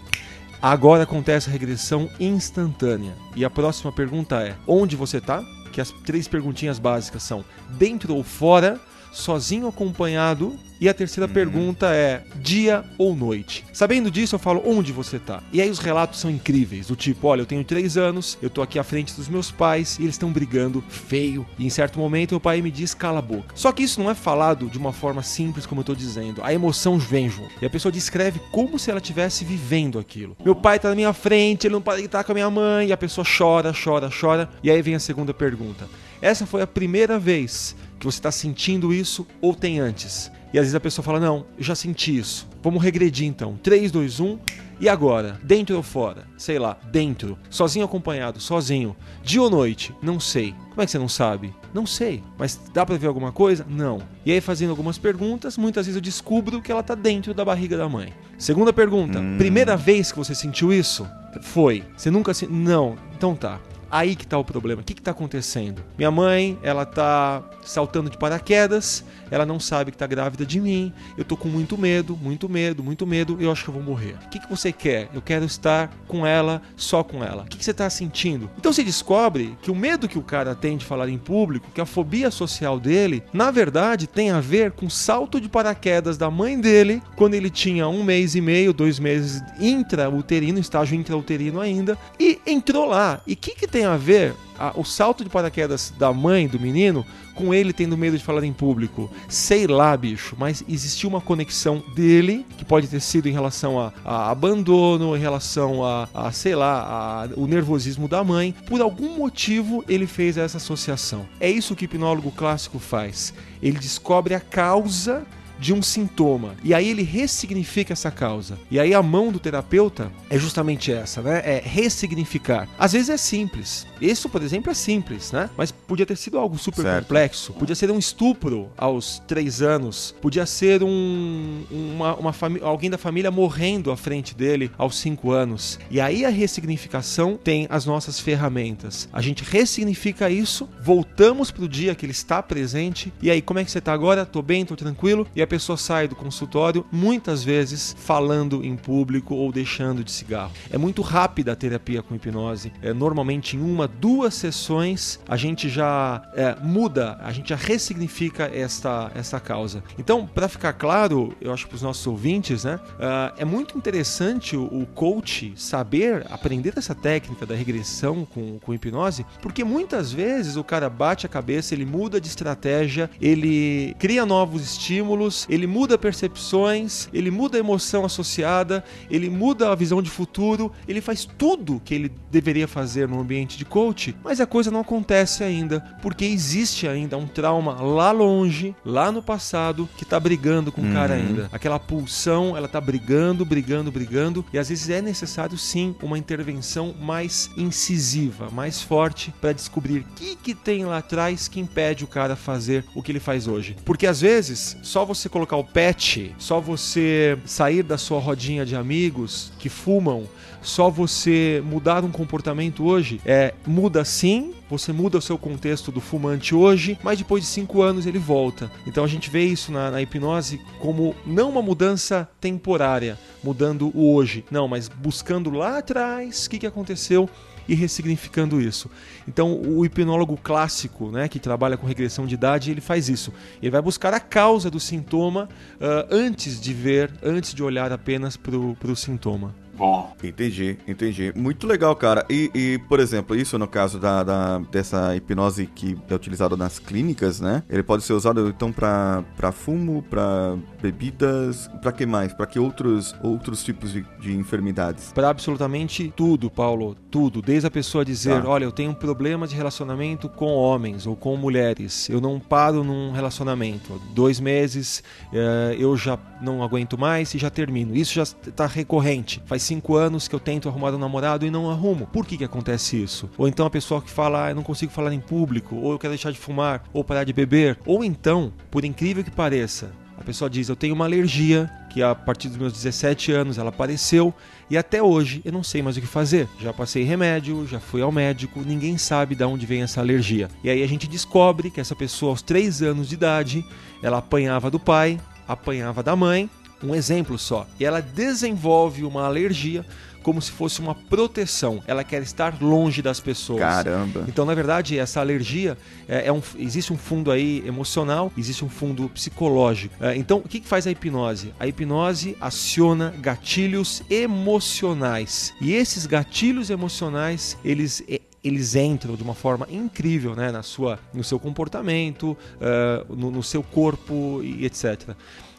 Agora 0.61 1.03
acontece 1.03 1.49
a 1.49 1.51
regressão 1.51 2.09
instantânea. 2.19 3.13
E 3.35 3.45
a 3.45 3.49
próxima 3.49 3.91
pergunta 3.91 4.41
é: 4.41 4.55
onde 4.65 4.95
você 4.95 5.17
está? 5.17 5.43
Que 5.71 5.79
as 5.79 5.91
três 5.91 6.27
perguntinhas 6.27 6.79
básicas 6.79 7.23
são: 7.23 7.45
dentro 7.69 8.15
ou 8.15 8.23
fora? 8.23 8.79
Sozinho 9.11 9.67
acompanhado? 9.67 10.57
E 10.79 10.87
a 10.87 10.93
terceira 10.93 11.27
uhum. 11.27 11.33
pergunta 11.33 11.87
é 11.93 12.23
dia 12.35 12.83
ou 12.97 13.15
noite? 13.15 13.65
Sabendo 13.73 14.11
disso, 14.11 14.35
eu 14.35 14.39
falo 14.39 14.61
onde 14.65 14.91
você 14.91 15.17
tá. 15.17 15.41
E 15.51 15.61
aí 15.61 15.69
os 15.69 15.79
relatos 15.79 16.19
são 16.19 16.29
incríveis, 16.29 16.87
do 16.87 16.95
tipo, 16.95 17.27
olha, 17.27 17.41
eu 17.41 17.45
tenho 17.45 17.63
três 17.63 17.97
anos, 17.97 18.37
eu 18.41 18.49
tô 18.49 18.61
aqui 18.61 18.77
à 18.77 18.83
frente 18.83 19.13
dos 19.15 19.27
meus 19.27 19.51
pais 19.51 19.97
e 19.99 20.03
eles 20.03 20.15
estão 20.15 20.31
brigando 20.31 20.83
feio. 20.87 21.45
E 21.57 21.65
em 21.65 21.69
certo 21.69 21.99
momento 21.99 22.31
meu 22.31 22.39
pai 22.39 22.61
me 22.61 22.71
diz 22.71 22.93
cala 22.93 23.19
a 23.19 23.21
boca. 23.21 23.53
Só 23.55 23.71
que 23.71 23.83
isso 23.83 24.01
não 24.01 24.09
é 24.09 24.15
falado 24.15 24.69
de 24.69 24.77
uma 24.77 24.93
forma 24.93 25.23
simples 25.23 25.65
como 25.65 25.81
eu 25.81 25.85
tô 25.85 25.95
dizendo. 25.95 26.43
A 26.43 26.53
emoção 26.53 26.97
vem 26.97 27.29
junto. 27.29 27.51
E 27.61 27.65
a 27.65 27.69
pessoa 27.69 27.91
descreve 27.91 28.39
como 28.51 28.77
se 28.77 28.89
ela 28.89 28.99
estivesse 28.99 29.43
vivendo 29.43 29.97
aquilo. 29.99 30.37
Meu 30.43 30.55
pai 30.55 30.79
tá 30.79 30.89
na 30.89 30.95
minha 30.95 31.13
frente, 31.13 31.67
ele 31.67 31.73
não 31.73 31.81
pode 31.81 32.03
estar 32.03 32.23
com 32.23 32.31
a 32.31 32.35
minha 32.35 32.49
mãe, 32.49 32.87
e 32.87 32.91
a 32.91 32.97
pessoa 32.97 33.25
chora, 33.25 33.73
chora, 33.73 34.09
chora. 34.09 34.49
E 34.61 34.69
aí 34.69 34.81
vem 34.81 34.95
a 34.95 34.99
segunda 34.99 35.33
pergunta. 35.33 35.87
Essa 36.21 36.45
foi 36.45 36.61
a 36.61 36.67
primeira 36.67 37.19
vez 37.19 37.75
que 37.99 38.05
você 38.05 38.17
está 38.17 38.31
sentindo 38.31 38.93
isso 38.93 39.25
ou 39.41 39.55
tem 39.55 39.79
antes? 39.79 40.31
E 40.53 40.57
às 40.57 40.63
vezes 40.65 40.75
a 40.75 40.79
pessoa 40.79 41.03
fala: 41.03 41.19
Não, 41.19 41.45
eu 41.57 41.63
já 41.63 41.75
senti 41.75 42.17
isso. 42.17 42.47
Vamos 42.61 42.81
regredir 42.81 43.27
então. 43.27 43.57
3, 43.61 43.91
2, 43.91 44.19
1. 44.19 44.39
E 44.79 44.87
agora? 44.87 45.39
Dentro 45.43 45.75
ou 45.75 45.81
fora? 45.81 46.25
Sei 46.37 46.59
lá, 46.59 46.77
dentro. 46.91 47.37
Sozinho 47.49 47.83
acompanhado? 47.83 48.39
Sozinho. 48.39 48.95
Dia 49.23 49.41
ou 49.41 49.49
noite? 49.49 49.93
Não 50.03 50.19
sei. 50.19 50.53
Como 50.69 50.81
é 50.81 50.85
que 50.85 50.91
você 50.91 50.99
não 50.99 51.09
sabe? 51.09 51.53
Não 51.73 51.87
sei. 51.87 52.23
Mas 52.37 52.59
dá 52.73 52.85
para 52.85 52.95
ver 52.95 53.07
alguma 53.07 53.31
coisa? 53.31 53.65
Não. 53.67 53.99
E 54.23 54.31
aí, 54.31 54.39
fazendo 54.39 54.69
algumas 54.69 54.99
perguntas, 54.99 55.57
muitas 55.57 55.87
vezes 55.87 55.95
eu 55.95 56.01
descubro 56.01 56.61
que 56.61 56.71
ela 56.71 56.83
tá 56.83 56.93
dentro 56.93 57.33
da 57.33 57.43
barriga 57.43 57.75
da 57.75 57.89
mãe. 57.89 58.13
Segunda 58.37 58.71
pergunta: 58.71 59.19
hum. 59.19 59.37
primeira 59.37 59.75
vez 59.75 60.11
que 60.11 60.17
você 60.17 60.35
sentiu 60.35 60.71
isso? 60.71 61.07
Foi. 61.41 61.83
Você 61.95 62.11
nunca 62.11 62.33
se. 62.33 62.45
Não. 62.45 62.95
Então 63.15 63.35
tá. 63.35 63.59
Aí 63.89 64.15
que 64.15 64.27
tá 64.27 64.37
o 64.37 64.43
problema. 64.43 64.81
O 64.81 64.85
que, 64.85 64.93
que 64.93 65.01
tá 65.01 65.11
acontecendo? 65.11 65.83
Minha 65.97 66.11
mãe, 66.11 66.59
ela 66.61 66.85
tá 66.85 67.43
saltando 67.63 68.09
de 68.09 68.17
paraquedas, 68.17 69.03
ela 69.31 69.45
não 69.45 69.59
sabe 69.59 69.91
que 69.91 69.97
tá 69.97 70.07
grávida 70.07 70.45
de 70.45 70.59
mim, 70.59 70.93
eu 71.17 71.25
tô 71.25 71.35
com 71.35 71.47
muito 71.47 71.77
medo, 71.77 72.17
muito 72.17 72.49
medo, 72.49 72.83
muito 72.83 73.05
medo, 73.05 73.37
eu 73.39 73.51
acho 73.51 73.63
que 73.63 73.69
eu 73.69 73.73
vou 73.73 73.83
morrer. 73.83 74.15
O 74.25 74.29
que, 74.29 74.39
que 74.39 74.49
você 74.49 74.71
quer? 74.71 75.09
Eu 75.13 75.21
quero 75.21 75.45
estar 75.45 75.91
com 76.07 76.25
ela, 76.25 76.61
só 76.75 77.03
com 77.03 77.23
ela. 77.23 77.43
O 77.43 77.45
que, 77.45 77.57
que 77.57 77.65
você 77.65 77.73
tá 77.73 77.89
sentindo? 77.89 78.49
Então 78.57 78.71
você 78.71 78.83
descobre 78.83 79.57
que 79.61 79.71
o 79.71 79.75
medo 79.75 80.07
que 80.07 80.17
o 80.17 80.23
cara 80.23 80.55
tem 80.55 80.77
de 80.77 80.85
falar 80.85 81.09
em 81.09 81.17
público, 81.17 81.69
que 81.73 81.81
a 81.81 81.85
fobia 81.85 82.31
social 82.31 82.79
dele, 82.79 83.23
na 83.33 83.51
verdade 83.51 84.07
tem 84.07 84.31
a 84.31 84.39
ver 84.39 84.71
com 84.71 84.85
o 84.85 84.91
salto 84.91 85.39
de 85.39 85.49
paraquedas 85.49 86.17
da 86.17 86.29
mãe 86.29 86.59
dele 86.59 87.01
quando 87.15 87.33
ele 87.33 87.49
tinha 87.49 87.87
um 87.87 88.03
mês 88.03 88.35
e 88.35 88.41
meio, 88.41 88.73
dois 88.73 88.99
meses 88.99 89.41
intrauterino, 89.59 90.59
estágio 90.59 90.97
intrauterino 90.97 91.59
ainda, 91.59 91.97
e 92.19 92.39
entrou 92.45 92.85
lá. 92.85 93.21
E 93.25 93.33
o 93.33 93.37
que, 93.37 93.55
que 93.55 93.67
tem 93.67 93.85
a 93.85 93.97
ver 93.97 94.33
a, 94.57 94.73
o 94.75 94.83
salto 94.83 95.23
de 95.23 95.29
paraquedas 95.29 95.93
da 95.97 96.11
mãe 96.11 96.47
do 96.47 96.59
menino 96.59 97.05
com 97.35 97.53
ele 97.53 97.71
tendo 97.71 97.95
medo 97.95 98.17
de 98.17 98.23
falar 98.23 98.43
em 98.43 98.51
público. 98.51 99.09
Sei 99.29 99.67
lá, 99.67 99.95
bicho, 99.95 100.35
mas 100.37 100.63
existiu 100.67 101.07
uma 101.07 101.21
conexão 101.21 101.83
dele, 101.95 102.45
que 102.57 102.65
pode 102.65 102.87
ter 102.87 102.99
sido 102.99 103.29
em 103.29 103.31
relação 103.31 103.79
a, 103.79 103.93
a 104.03 104.31
abandono, 104.31 105.15
em 105.15 105.19
relação 105.19 105.85
a, 105.85 106.09
a 106.13 106.31
sei 106.31 106.55
lá, 106.55 107.29
o 107.35 107.45
nervosismo 107.45 108.07
da 108.07 108.23
mãe. 108.23 108.55
Por 108.67 108.81
algum 108.81 109.17
motivo 109.17 109.83
ele 109.87 110.07
fez 110.07 110.37
essa 110.37 110.57
associação. 110.57 111.27
É 111.39 111.49
isso 111.49 111.75
que 111.75 111.83
o 111.83 111.85
hipnólogo 111.85 112.31
clássico 112.31 112.79
faz. 112.79 113.33
Ele 113.61 113.77
descobre 113.77 114.33
a 114.33 114.39
causa 114.39 115.25
de 115.59 115.73
um 115.73 115.81
sintoma. 115.81 116.55
E 116.63 116.73
aí 116.73 116.89
ele 116.89 117.03
ressignifica 117.03 117.93
essa 117.93 118.11
causa. 118.11 118.57
E 118.69 118.79
aí 118.79 118.93
a 118.93 119.01
mão 119.01 119.31
do 119.31 119.39
terapeuta 119.39 120.11
é 120.29 120.37
justamente 120.37 120.91
essa, 120.91 121.21
né? 121.21 121.41
É 121.43 121.61
ressignificar. 121.63 122.67
Às 122.77 122.93
vezes 122.93 123.09
é 123.09 123.17
simples. 123.17 123.85
Isso, 123.99 124.29
por 124.29 124.41
exemplo, 124.41 124.71
é 124.71 124.73
simples, 124.73 125.31
né? 125.31 125.49
Mas 125.57 125.71
podia 125.71 126.05
ter 126.05 126.15
sido 126.15 126.37
algo 126.37 126.57
super 126.57 126.83
certo. 126.83 127.03
complexo. 127.03 127.53
Podia 127.53 127.75
ser 127.75 127.89
um 127.91 127.97
estupro 127.97 128.69
aos 128.77 129.19
três 129.27 129.61
anos. 129.61 130.15
Podia 130.21 130.45
ser 130.45 130.83
um, 130.83 131.63
uma, 131.71 132.15
uma 132.15 132.33
alguém 132.61 132.89
da 132.89 132.97
família 132.97 133.31
morrendo 133.31 133.91
à 133.91 133.97
frente 133.97 134.35
dele 134.35 134.71
aos 134.77 134.97
cinco 134.97 135.31
anos. 135.31 135.79
E 135.89 135.99
aí 135.99 136.25
a 136.25 136.29
ressignificação 136.29 137.37
tem 137.41 137.67
as 137.69 137.85
nossas 137.85 138.19
ferramentas. 138.19 139.09
A 139.11 139.21
gente 139.21 139.43
ressignifica 139.43 140.29
isso, 140.29 140.69
voltamos 140.81 141.51
pro 141.51 141.67
dia 141.67 141.95
que 141.95 142.05
ele 142.05 142.11
está 142.11 142.41
presente. 142.41 143.11
E 143.21 143.31
aí, 143.31 143.41
como 143.41 143.59
é 143.59 143.65
que 143.65 143.71
você 143.71 143.81
tá 143.81 143.93
agora? 143.93 144.25
Tô 144.25 144.41
bem, 144.41 144.65
tô 144.65 144.75
tranquilo? 144.75 145.27
E 145.35 145.41
a 145.41 145.46
pessoa 145.47 145.77
sai 145.77 146.07
do 146.07 146.15
consultório 146.15 146.85
muitas 146.91 147.43
vezes 147.43 147.95
falando 147.97 148.63
em 148.63 148.75
público 148.75 149.35
ou 149.35 149.51
deixando 149.51 150.03
de 150.03 150.11
cigarro. 150.11 150.51
É 150.69 150.77
muito 150.77 151.01
rápida 151.01 151.53
a 151.53 151.55
terapia 151.55 152.01
com 152.01 152.15
hipnose. 152.15 152.71
É, 152.81 152.93
normalmente 152.93 153.55
em 153.55 153.61
uma, 153.61 153.87
duas 153.87 154.33
sessões 154.33 155.19
a 155.27 155.37
gente 155.37 155.69
já 155.69 156.21
é, 156.33 156.55
muda, 156.61 157.17
a 157.21 157.31
gente 157.31 157.49
já 157.49 157.55
ressignifica 157.55 158.49
esta, 158.53 159.11
esta 159.15 159.39
causa. 159.39 159.83
Então, 159.97 160.25
para 160.25 160.47
ficar 160.47 160.73
claro, 160.73 161.35
eu 161.39 161.53
acho 161.53 161.67
para 161.67 161.75
os 161.75 161.81
nossos 161.81 162.05
ouvintes, 162.07 162.63
né, 162.63 162.75
uh, 162.75 163.33
é 163.37 163.45
muito 163.45 163.77
interessante 163.77 164.55
o, 164.55 164.63
o, 164.65 164.85
coach 164.87 165.53
saber 165.55 166.25
aprender 166.29 166.73
essa 166.75 166.95
técnica 166.95 167.45
da 167.45 167.55
regressão 167.55 168.25
com, 168.25 168.57
com 168.59 168.73
hipnose, 168.73 169.25
porque 169.41 169.63
muitas 169.63 170.11
vezes 170.11 170.55
o 170.55 170.63
cara 170.63 170.89
bate 170.89 171.25
a 171.25 171.29
cabeça, 171.29 171.73
ele 171.73 171.85
muda 171.85 172.19
de 172.19 172.27
estratégia, 172.27 173.09
ele 173.21 173.95
cria 173.99 174.25
novos 174.25 174.61
estímulos 174.63 175.36
ele 175.49 175.67
muda 175.67 175.97
percepções, 175.97 177.09
ele 177.13 177.29
muda 177.29 177.57
a 177.57 177.59
emoção 177.59 178.05
associada, 178.05 178.83
ele 179.09 179.29
muda 179.29 179.71
a 179.71 179.75
visão 179.75 180.01
de 180.01 180.09
futuro, 180.09 180.71
ele 180.87 181.01
faz 181.01 181.25
tudo 181.25 181.81
que 181.83 181.93
ele 181.93 182.11
deveria 182.31 182.67
fazer 182.67 183.07
no 183.07 183.19
ambiente 183.19 183.57
de 183.57 183.65
coach, 183.65 184.15
mas 184.23 184.39
a 184.39 184.45
coisa 184.45 184.71
não 184.71 184.79
acontece 184.79 185.43
ainda, 185.43 185.81
porque 186.01 186.25
existe 186.25 186.87
ainda 186.87 187.17
um 187.17 187.27
trauma 187.27 187.81
lá 187.81 188.11
longe, 188.11 188.75
lá 188.85 189.11
no 189.11 189.21
passado, 189.21 189.89
que 189.97 190.05
tá 190.05 190.19
brigando 190.19 190.71
com 190.71 190.81
o 190.81 190.93
cara 190.93 191.15
uhum. 191.15 191.19
ainda. 191.19 191.49
Aquela 191.51 191.79
pulsão, 191.79 192.55
ela 192.55 192.67
tá 192.67 192.79
brigando, 192.79 193.45
brigando, 193.45 193.91
brigando, 193.91 194.45
e 194.53 194.57
às 194.57 194.69
vezes 194.69 194.89
é 194.89 195.01
necessário 195.01 195.57
sim 195.57 195.95
uma 196.01 196.17
intervenção 196.17 196.93
mais 196.99 197.49
incisiva, 197.57 198.49
mais 198.51 198.81
forte 198.81 199.33
para 199.41 199.53
descobrir 199.53 199.99
o 199.99 200.03
que 200.15 200.35
que 200.35 200.55
tem 200.55 200.85
lá 200.85 200.97
atrás 200.97 201.47
que 201.47 201.59
impede 201.59 202.03
o 202.03 202.07
cara 202.07 202.35
fazer 202.35 202.85
o 202.95 203.01
que 203.01 203.11
ele 203.11 203.19
faz 203.19 203.47
hoje. 203.47 203.75
Porque 203.83 204.07
às 204.07 204.21
vezes 204.21 204.77
só 204.81 205.05
você 205.05 205.26
você 205.27 205.29
colocar 205.29 205.57
o 205.57 205.63
patch, 205.63 206.31
só 206.37 206.59
você 206.59 207.37
sair 207.45 207.83
da 207.83 207.97
sua 207.97 208.19
rodinha 208.19 208.65
de 208.65 208.75
amigos 208.75 209.51
que 209.59 209.67
fumam, 209.69 210.23
só 210.61 210.89
você 210.89 211.61
mudar 211.65 212.03
um 212.03 212.11
comportamento 212.11 212.85
hoje, 212.85 213.21
é 213.25 213.53
muda 213.65 214.03
sim, 214.03 214.53
você 214.69 214.91
muda 214.91 215.17
o 215.17 215.21
seu 215.21 215.37
contexto 215.37 215.91
do 215.91 216.01
fumante 216.01 216.55
hoje, 216.55 216.97
mas 217.03 217.17
depois 217.17 217.43
de 217.43 217.49
cinco 217.49 217.81
anos 217.81 218.05
ele 218.05 218.19
volta. 218.19 218.71
Então 218.85 219.03
a 219.03 219.07
gente 219.07 219.29
vê 219.29 219.43
isso 219.45 219.71
na, 219.71 219.91
na 219.91 220.01
hipnose 220.01 220.59
como 220.79 221.15
não 221.25 221.49
uma 221.49 221.61
mudança 221.61 222.27
temporária, 222.39 223.17
mudando 223.43 223.91
o 223.93 224.13
hoje, 224.13 224.43
não, 224.49 224.67
mas 224.67 224.87
buscando 224.87 225.49
lá 225.51 225.77
atrás 225.77 226.45
o 226.45 226.49
que, 226.49 226.59
que 226.59 226.67
aconteceu 226.67 227.29
e 227.67 227.75
ressignificando 227.75 228.61
isso. 228.61 228.89
Então, 229.27 229.59
o 229.61 229.85
hipnólogo 229.85 230.37
clássico, 230.41 231.11
né, 231.11 231.27
que 231.27 231.39
trabalha 231.39 231.77
com 231.77 231.85
regressão 231.85 232.25
de 232.25 232.35
idade, 232.35 232.71
ele 232.71 232.81
faz 232.81 233.09
isso. 233.09 233.33
Ele 233.61 233.71
vai 233.71 233.81
buscar 233.81 234.13
a 234.13 234.19
causa 234.19 234.69
do 234.71 234.79
sintoma 234.79 235.49
uh, 235.75 236.07
antes 236.09 236.59
de 236.59 236.73
ver, 236.73 237.11
antes 237.23 237.53
de 237.53 237.63
olhar 237.63 237.91
apenas 237.91 238.37
para 238.37 238.55
o 238.55 238.95
sintoma. 238.95 239.53
Bom. 239.77 240.11
Entendi, 240.23 240.75
entendi. 240.87 241.31
Muito 241.35 241.67
legal, 241.67 241.95
cara. 241.95 242.25
E, 242.29 242.49
e 242.53 242.79
por 242.89 242.99
exemplo, 242.99 243.35
isso 243.35 243.59
no 243.59 243.67
caso 243.67 243.99
da, 243.99 244.23
da, 244.23 244.57
dessa 244.71 245.15
hipnose 245.15 245.67
que 245.67 245.95
é 246.09 246.15
utilizada 246.15 246.57
nas 246.57 246.79
clínicas, 246.79 247.39
né? 247.39 247.61
Ele 247.69 247.83
pode 247.83 248.03
ser 248.03 248.13
usado 248.13 248.47
então 248.49 248.71
para 248.71 249.51
fumo, 249.51 250.01
para 250.09 250.57
bebidas, 250.81 251.69
para 251.81 251.91
que 251.91 252.05
mais? 252.05 252.33
Para 252.33 252.45
que 252.45 252.59
outros 252.59 253.15
outros 253.21 253.63
tipos 253.63 253.93
de, 253.93 254.05
de 254.19 254.35
enfermidades? 254.35 255.11
Para 255.13 255.29
absolutamente 255.29 256.11
tudo, 256.15 256.49
Paulo. 256.49 256.95
Tudo. 257.09 257.41
Desde 257.41 257.67
a 257.67 257.71
pessoa 257.71 258.05
dizer, 258.05 258.41
tá. 258.41 258.49
olha, 258.49 258.63
eu 258.63 258.71
tenho 258.71 258.91
um 258.91 258.93
problema 258.93 259.47
de 259.47 259.55
relacionamento 259.55 260.29
com 260.29 260.53
homens 260.53 261.05
ou 261.07 261.15
com 261.15 261.35
mulheres. 261.35 262.09
Eu 262.09 262.21
não 262.21 262.39
paro 262.39 262.83
num 262.83 263.11
relacionamento. 263.11 263.99
Dois 264.13 264.39
meses, 264.39 265.03
uh, 265.31 265.73
eu 265.77 265.95
já 265.97 266.17
não 266.41 266.63
aguento 266.63 266.97
mais 266.97 267.33
e 267.33 267.37
já 267.37 267.49
termino. 267.49 267.95
Isso 267.95 268.13
já 268.13 268.23
está 268.23 268.65
recorrente. 268.65 269.41
Faz 269.45 269.63
cinco 269.63 269.95
anos 269.95 270.27
que 270.27 270.35
eu 270.35 270.39
tento 270.39 270.69
arrumar 270.69 270.93
um 270.93 270.97
namorado 270.97 271.45
e 271.45 271.51
não 271.51 271.69
arrumo. 271.69 272.07
Por 272.07 272.25
que, 272.25 272.37
que 272.37 272.43
acontece 272.43 273.01
isso? 273.01 273.29
Ou 273.37 273.47
então 273.47 273.65
a 273.65 273.69
pessoa 273.69 274.01
que 274.01 274.09
fala, 274.09 274.45
ah, 274.45 274.51
eu 274.51 274.55
não 274.55 274.63
consigo 274.63 274.91
falar 274.91 275.13
em 275.13 275.19
público, 275.19 275.75
ou 275.75 275.91
eu 275.91 275.99
quero 275.99 276.11
deixar 276.11 276.31
de 276.31 276.37
fumar, 276.37 276.83
ou 276.93 277.03
parar 277.03 277.23
de 277.23 277.33
beber. 277.33 277.77
Ou 277.85 278.03
então, 278.03 278.53
por 278.69 278.85
incrível 278.85 279.23
que 279.23 279.31
pareça, 279.31 279.91
pessoa 280.27 280.49
diz, 280.49 280.67
eu 280.67 280.75
tenho 280.75 280.93
uma 280.93 281.05
alergia 281.05 281.71
que 281.89 282.03
a 282.03 282.13
partir 282.13 282.49
dos 282.49 282.57
meus 282.57 282.73
17 282.73 283.31
anos 283.31 283.57
ela 283.57 283.69
apareceu 283.69 284.33
e 284.69 284.77
até 284.77 285.01
hoje 285.01 285.41
eu 285.45 285.53
não 285.53 285.63
sei 285.63 285.81
mais 285.81 285.95
o 285.95 286.01
que 286.01 286.05
fazer. 286.05 286.49
Já 286.59 286.73
passei 286.73 287.03
remédio, 287.03 287.65
já 287.65 287.79
fui 287.79 288.01
ao 288.01 288.11
médico, 288.11 288.59
ninguém 288.59 288.97
sabe 288.97 289.35
de 289.35 289.45
onde 289.45 289.65
vem 289.65 289.83
essa 289.83 290.01
alergia. 290.01 290.49
E 290.61 290.69
aí 290.69 290.83
a 290.83 290.87
gente 290.87 291.07
descobre 291.07 291.71
que 291.71 291.79
essa 291.79 291.95
pessoa 291.95 292.31
aos 292.31 292.41
3 292.41 292.81
anos 292.81 293.07
de 293.07 293.15
idade, 293.15 293.65
ela 294.03 294.17
apanhava 294.17 294.69
do 294.69 294.77
pai, 294.77 295.17
apanhava 295.47 296.03
da 296.03 296.13
mãe 296.13 296.49
um 296.83 296.93
exemplo 296.93 297.39
só. 297.39 297.65
E 297.79 297.85
ela 297.85 298.01
desenvolve 298.01 299.05
uma 299.05 299.25
alergia 299.25 299.85
como 300.27 300.41
se 300.41 300.51
fosse 300.51 300.81
uma 300.81 300.93
proteção. 300.93 301.81
Ela 301.87 302.03
quer 302.03 302.21
estar 302.21 302.61
longe 302.61 303.01
das 303.01 303.17
pessoas. 303.17 303.61
Caramba. 303.61 304.25
Então, 304.27 304.43
na 304.43 304.53
verdade, 304.53 304.99
essa 304.99 305.21
alergia 305.21 305.77
é, 306.05 306.27
é 306.27 306.33
um, 306.33 306.41
existe 306.57 306.91
um 306.91 306.97
fundo 306.97 307.31
aí 307.31 307.63
emocional, 307.65 308.29
existe 308.37 308.65
um 308.65 308.67
fundo 308.67 309.07
psicológico. 309.07 309.95
É, 310.03 310.17
então, 310.17 310.39
o 310.39 310.41
que, 310.49 310.59
que 310.59 310.67
faz 310.67 310.85
a 310.85 310.91
hipnose? 310.91 311.53
A 311.57 311.65
hipnose 311.65 312.35
aciona 312.41 313.13
gatilhos 313.21 314.03
emocionais. 314.09 315.53
E 315.61 315.71
esses 315.71 316.05
gatilhos 316.05 316.69
emocionais, 316.69 317.57
eles 317.63 318.03
eles 318.43 318.75
entram 318.75 319.15
de 319.15 319.23
uma 319.23 319.33
forma 319.33 319.67
incrível 319.69 320.35
né, 320.35 320.51
na 320.51 320.63
sua, 320.63 320.99
no 321.13 321.23
seu 321.23 321.39
comportamento, 321.39 322.31
uh, 322.31 323.15
no, 323.15 323.29
no 323.31 323.43
seu 323.43 323.61
corpo 323.61 324.41
e 324.41 324.65
etc. 324.65 325.15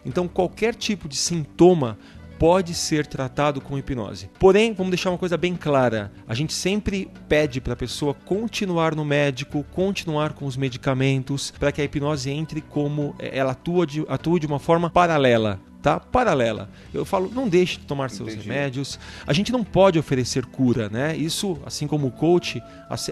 Então, 0.06 0.26
qualquer 0.26 0.74
tipo 0.74 1.06
de 1.06 1.16
sintoma 1.16 1.98
pode 2.38 2.74
ser 2.74 3.06
tratado 3.06 3.60
com 3.60 3.76
hipnose. 3.76 4.30
Porém, 4.38 4.72
vamos 4.72 4.90
deixar 4.90 5.10
uma 5.10 5.18
coisa 5.18 5.36
bem 5.36 5.56
clara: 5.56 6.12
a 6.26 6.34
gente 6.34 6.52
sempre 6.52 7.10
pede 7.28 7.60
para 7.60 7.72
a 7.72 7.76
pessoa 7.76 8.14
continuar 8.14 8.94
no 8.94 9.04
médico, 9.04 9.64
continuar 9.72 10.32
com 10.32 10.46
os 10.46 10.56
medicamentos, 10.56 11.52
para 11.58 11.72
que 11.72 11.80
a 11.80 11.84
hipnose 11.84 12.30
entre 12.30 12.60
como 12.60 13.14
ela 13.18 13.52
atua 13.52 13.86
de, 13.86 14.04
atue 14.08 14.40
de 14.40 14.46
uma 14.46 14.58
forma 14.58 14.88
paralela 14.88 15.60
tá? 15.82 16.00
Paralela. 16.00 16.68
Eu 16.92 17.04
falo, 17.04 17.30
não 17.32 17.48
deixe 17.48 17.78
de 17.78 17.86
tomar 17.86 18.10
seus 18.10 18.32
Entendi. 18.32 18.48
remédios. 18.48 18.98
A 19.26 19.32
gente 19.32 19.52
não 19.52 19.62
pode 19.62 19.98
oferecer 19.98 20.44
cura, 20.46 20.88
né? 20.88 21.16
Isso, 21.16 21.58
assim 21.64 21.86
como 21.86 22.06
o 22.06 22.10
coach, 22.10 22.62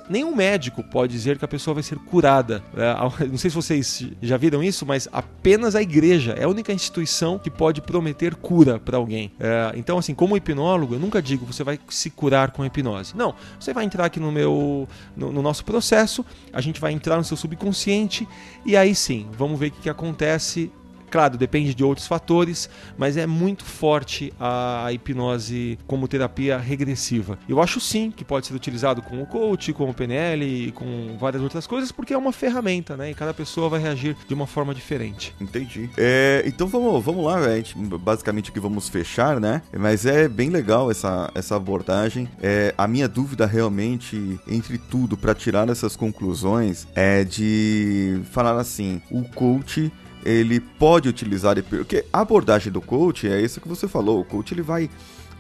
nenhum 0.09 0.35
médico 0.35 0.83
pode 0.83 1.13
dizer 1.13 1.39
que 1.39 1.45
a 1.45 1.49
pessoa 1.49 1.75
vai 1.75 1.83
ser 1.83 1.99
curada. 1.99 2.63
É, 2.77 3.27
não 3.27 3.39
sei 3.39 3.51
se 3.51 3.57
vocês 3.57 4.07
já 4.21 4.37
viram 4.37 4.63
isso, 4.63 4.85
mas 4.85 5.09
apenas 5.11 5.75
a 5.75 5.81
igreja 5.83 6.33
é 6.33 6.45
a 6.45 6.49
única 6.49 6.73
instituição 6.73 7.39
que 7.39 7.51
pode 7.51 7.81
prometer 7.81 8.35
cura 8.35 8.79
para 8.79 8.97
alguém. 8.97 9.33
É, 9.41 9.73
então, 9.77 9.97
assim, 9.99 10.15
como 10.15 10.37
hipnólogo, 10.37 10.95
eu 10.95 10.99
nunca 10.99 11.23
digo 11.23 11.47
você 11.47 11.65
vai 11.65 11.79
se 11.89 12.11
curar 12.11 12.51
com 12.51 12.65
hipnose. 12.65 13.17
Não, 13.17 13.35
você 13.59 13.73
vai 13.73 13.85
entrar 13.85 14.05
aqui 14.05 14.21
no 14.21 14.31
meu, 14.31 14.87
no, 15.17 15.33
no 15.33 15.43
nosso 15.43 15.65
processo, 15.65 16.25
a 16.53 16.61
gente 16.61 16.81
vai 16.81 16.93
entrar 16.93 17.17
no 17.17 17.25
seu 17.25 17.37
subconsciente 17.37 18.29
e 18.65 18.77
aí 18.77 18.95
sim, 18.95 19.27
vamos 19.33 19.59
ver 19.59 19.69
o 19.69 19.71
que, 19.73 19.83
que 19.83 19.91
acontece 19.91 20.71
Claro, 21.17 21.39
depende 21.39 21.75
de 21.75 21.83
outros 21.83 22.07
fatores, 22.07 22.69
mas 22.99 23.17
é 23.17 23.27
muito 23.27 23.65
forte 23.65 24.31
a 24.39 24.93
hipnose 24.93 25.79
como 25.87 26.07
terapia 26.07 26.59
regressiva. 26.59 27.39
Eu 27.49 27.59
acho 27.59 27.81
sim 27.81 28.11
que 28.11 28.23
pode 28.23 28.47
ser 28.47 28.55
utilizado 28.55 29.01
com 29.01 29.23
o 29.23 29.27
coach, 29.27 29.73
com 29.73 29.89
o 29.89 29.95
PNL 29.95 30.45
e 30.45 30.73
com 30.73 31.17
várias 31.19 31.43
outras 31.43 31.67
coisas, 31.67 31.91
porque 31.91 32.13
é 32.13 32.19
uma 32.19 32.33
ferramenta, 32.33 32.99
né? 32.99 33.13
E 33.13 33.15
cada 33.15 33.33
pessoa 33.33 33.71
vai 33.71 33.81
reagir 33.81 34.15
de 34.29 34.35
uma 34.35 34.47
forma 34.47 34.75
diferente. 34.75 35.35
Entendi. 35.41 35.89
É, 35.97 36.43
então 36.45 36.67
vamos, 36.67 37.03
vamos 37.03 37.25
lá, 37.25 37.49
gente 37.49 37.75
basicamente 37.99 38.51
aqui 38.51 38.61
vamos 38.61 38.91
fechar, 38.91 39.41
né? 39.41 39.63
Mas 39.73 40.05
é 40.05 40.29
bem 40.29 40.51
legal 40.51 40.91
essa, 40.91 41.31
essa 41.35 41.57
abordagem. 41.57 42.29
É, 42.43 42.75
a 42.77 42.87
minha 42.87 43.09
dúvida 43.09 43.47
realmente, 43.47 44.39
entre 44.47 44.77
tudo, 44.77 45.17
para 45.17 45.35
tirar 45.35 45.67
essas 45.71 45.97
conclusões, 45.97 46.87
é 46.95 47.25
de 47.25 48.21
falar 48.33 48.61
assim: 48.61 49.01
o 49.11 49.25
coach 49.31 49.91
ele 50.27 50.61
pode 50.61 51.09
utilizar 51.09 51.57
porque 51.63 52.05
a 52.13 52.21
abordagem 52.21 52.73
do 52.73 52.81
coach 52.81 53.29
é 53.29 53.41
isso 53.41 53.61
que 53.61 53.69
você 53.69 53.87
falou, 53.87 54.21
o 54.21 54.25
coach 54.25 54.53
ele 54.53 54.63
vai 54.63 54.91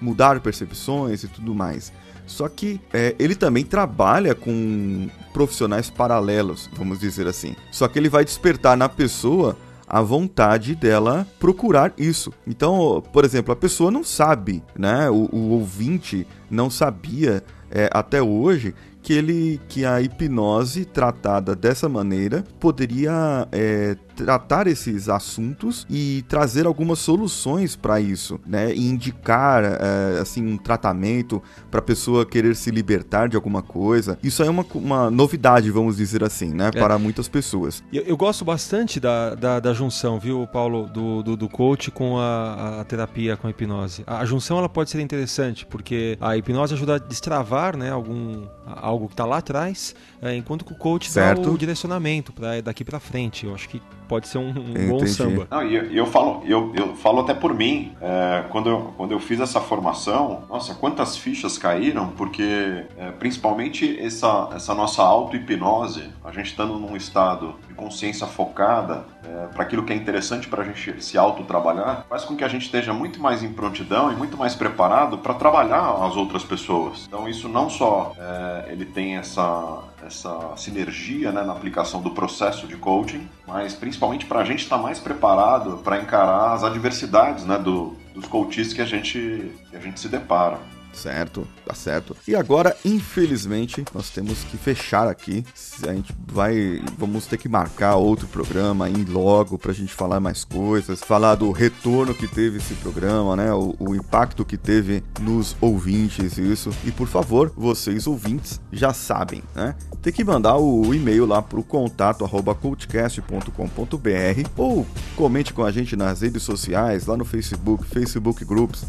mudar 0.01 0.41
percepções 0.41 1.24
e 1.24 1.28
tudo 1.28 1.55
mais. 1.55 1.93
Só 2.26 2.49
que 2.49 2.80
é, 2.93 3.14
ele 3.18 3.34
também 3.34 3.64
trabalha 3.64 4.34
com 4.34 5.09
profissionais 5.32 5.89
paralelos, 5.91 6.68
vamos 6.72 6.99
dizer 6.99 7.26
assim. 7.26 7.55
Só 7.70 7.87
que 7.87 7.99
ele 7.99 8.09
vai 8.09 8.24
despertar 8.24 8.76
na 8.76 8.89
pessoa 8.89 9.57
a 9.89 10.03
vontade 10.03 10.74
dela 10.74 11.26
procurar 11.39 11.93
isso. 11.97 12.32
Então, 12.47 13.03
por 13.12 13.24
exemplo, 13.24 13.53
a 13.53 13.57
pessoa 13.57 13.91
não 13.91 14.03
sabe, 14.03 14.62
né? 14.76 15.09
O, 15.09 15.28
o 15.32 15.51
ouvinte 15.51 16.26
não 16.51 16.68
sabia 16.68 17.45
é, 17.70 17.89
até 17.93 18.20
hoje 18.20 18.74
que 19.03 19.12
ele 19.12 19.61
que 19.68 19.84
a 19.84 20.01
hipnose 20.01 20.84
tratada 20.84 21.55
dessa 21.55 21.89
maneira 21.89 22.45
poderia 22.59 23.47
é, 23.53 23.97
tratar 24.16 24.66
esses 24.66 25.08
assuntos 25.08 25.86
e 25.90 26.24
trazer 26.28 26.66
algumas 26.66 26.98
soluções 26.98 27.76
para 27.76 28.00
isso, 28.00 28.40
né? 28.46 28.74
E 28.74 28.88
indicar 28.88 29.64
é, 29.64 30.20
assim 30.20 30.44
um 30.46 30.56
tratamento 30.56 31.42
para 31.70 31.80
a 31.80 31.82
pessoa 31.82 32.24
querer 32.24 32.56
se 32.56 32.70
libertar 32.70 33.28
de 33.28 33.36
alguma 33.36 33.62
coisa. 33.62 34.18
Isso 34.22 34.42
é 34.42 34.48
uma, 34.48 34.64
uma 34.74 35.10
novidade, 35.10 35.70
vamos 35.70 35.96
dizer 35.96 36.24
assim, 36.24 36.52
né? 36.52 36.70
É. 36.74 36.78
Para 36.78 36.98
muitas 36.98 37.28
pessoas. 37.28 37.82
Eu, 37.92 38.02
eu 38.02 38.16
gosto 38.16 38.44
bastante 38.44 38.98
da, 38.98 39.34
da, 39.34 39.60
da, 39.60 39.74
junção, 39.74 40.18
viu, 40.18 40.46
Paulo, 40.46 40.86
do, 40.86 41.22
do, 41.22 41.36
do 41.36 41.48
coach 41.48 41.90
com 41.90 42.18
a, 42.18 42.80
a, 42.80 42.84
terapia 42.84 43.36
com 43.36 43.46
a 43.46 43.50
hipnose. 43.50 44.02
A, 44.06 44.18
a 44.18 44.24
junção 44.24 44.58
ela 44.58 44.68
pode 44.68 44.90
ser 44.90 45.00
interessante 45.00 45.66
porque 45.66 46.16
a 46.20 46.36
hipnose 46.36 46.74
ajuda 46.74 46.96
a 46.96 46.98
destravar, 46.98 47.76
né? 47.76 47.90
Algum 47.90 48.46
algo 48.66 49.06
que 49.06 49.14
está 49.14 49.24
lá 49.24 49.38
atrás, 49.38 49.94
é, 50.20 50.34
enquanto 50.34 50.64
que 50.64 50.72
o 50.72 50.76
coach 50.76 51.10
certo. 51.10 51.42
dá 51.42 51.50
o 51.50 51.58
direcionamento 51.58 52.32
para 52.32 52.60
daqui 52.60 52.84
para 52.84 52.98
frente. 52.98 53.46
Eu 53.46 53.54
acho 53.54 53.68
que 53.68 53.80
pode 54.09 54.28
ser 54.28 54.38
um, 54.38 54.48
um 54.48 54.88
bom 54.88 55.07
samba. 55.07 55.46
Não, 55.50 55.62
e 55.66 55.96
eu, 55.96 56.07
falo, 56.07 56.42
eu, 56.46 56.72
eu 56.74 56.94
falo 56.96 57.20
até 57.20 57.34
por 57.34 57.54
mim, 57.54 57.92
é, 58.00 58.44
quando, 58.50 58.68
eu, 58.68 58.94
quando 58.96 59.12
eu 59.12 59.20
fiz 59.20 59.40
essa 59.40 59.61
formação, 59.61 60.44
nossa, 60.48 60.74
quantas 60.74 61.16
fichas 61.16 61.59
caíram, 61.59 62.09
porque 62.16 62.84
é, 62.96 63.11
principalmente 63.18 63.98
essa, 64.00 64.50
essa 64.54 64.74
nossa 64.74 65.02
auto-hipnose, 65.02 66.04
a 66.24 66.32
gente 66.32 66.46
estando 66.46 66.78
num 66.78 66.96
estado 66.96 67.54
consciência 67.76 68.26
focada 68.26 69.04
é, 69.24 69.46
para 69.48 69.62
aquilo 69.62 69.84
que 69.84 69.92
é 69.92 69.96
interessante 69.96 70.48
para 70.48 70.62
a 70.62 70.64
gente 70.64 71.02
se 71.02 71.16
auto-trabalhar, 71.18 72.06
faz 72.08 72.24
com 72.24 72.36
que 72.36 72.42
a 72.42 72.48
gente 72.48 72.62
esteja 72.62 72.92
muito 72.92 73.20
mais 73.20 73.42
em 73.42 73.52
prontidão 73.52 74.10
e 74.12 74.16
muito 74.16 74.36
mais 74.36 74.54
preparado 74.54 75.18
para 75.18 75.34
trabalhar 75.34 76.04
as 76.04 76.16
outras 76.16 76.42
pessoas. 76.42 77.04
Então 77.06 77.28
isso 77.28 77.48
não 77.48 77.68
só 77.68 78.14
é, 78.18 78.72
ele 78.72 78.84
tem 78.84 79.16
essa 79.16 79.82
essa 80.06 80.56
sinergia 80.56 81.32
né, 81.32 81.42
na 81.42 81.52
aplicação 81.52 82.00
do 82.00 82.10
processo 82.10 82.66
de 82.66 82.76
coaching, 82.76 83.28
mas 83.46 83.74
principalmente 83.74 84.24
para 84.24 84.40
a 84.40 84.44
gente 84.44 84.62
estar 84.62 84.76
tá 84.76 84.82
mais 84.82 85.00
preparado 85.00 85.78
para 85.78 86.00
encarar 86.00 86.52
as 86.52 86.62
adversidades 86.62 87.44
né, 87.44 87.58
do, 87.58 87.96
dos 88.14 88.26
coaches 88.26 88.72
que 88.72 88.80
a 88.80 88.84
gente, 88.84 89.52
que 89.68 89.76
a 89.76 89.80
gente 89.80 89.98
se 89.98 90.08
depara. 90.08 90.58
Certo, 90.97 91.47
tá 91.64 91.74
certo. 91.74 92.16
E 92.26 92.34
agora, 92.34 92.74
infelizmente, 92.82 93.84
nós 93.94 94.09
temos 94.09 94.42
que 94.44 94.57
fechar 94.57 95.07
aqui. 95.07 95.44
A 95.86 95.92
gente 95.92 96.14
vai. 96.26 96.82
Vamos 96.97 97.26
ter 97.26 97.36
que 97.36 97.49
marcar 97.49 97.97
outro 97.97 98.26
programa 98.26 98.86
aí 98.86 99.05
logo 99.05 99.59
pra 99.59 99.74
gente 99.74 99.92
falar 99.92 100.20
mais 100.20 100.42
coisas, 100.42 101.01
falar 101.01 101.34
do 101.34 101.53
retorno 101.53 102.14
que 102.14 102.26
teve 102.26 102.57
esse 102.59 102.74
programa, 102.74 103.36
né? 103.36 103.53
O, 103.53 103.76
o 103.78 103.94
impacto 103.94 104.44
que 104.44 104.57
teve 104.57 105.05
nos 105.20 105.55
ouvintes, 105.61 106.38
isso. 106.38 106.70
E 106.82 106.90
por 106.90 107.09
favor, 107.09 107.53
vocês 107.55 108.07
ouvintes 108.07 108.59
já 108.72 108.94
sabem, 108.94 109.42
né? 109.55 109.74
Tem 110.01 110.12
que 110.12 110.24
mandar 110.24 110.57
o 110.57 110.94
e-mail 110.94 111.26
lá 111.26 111.42
pro 111.42 111.62
contato 111.62 112.24
arroba 112.24 112.55
cultcast.com.br 112.55 114.51
ou 114.57 114.86
comente 115.14 115.53
com 115.53 115.64
a 115.64 115.70
gente 115.70 115.97
nas 115.97 116.22
redes 116.22 116.42
sociais, 116.42 117.07
lá 117.07 117.16
no 117.16 117.24
Facebook, 117.24 117.84
Facebook 117.86 118.44
Groups, 118.44 118.84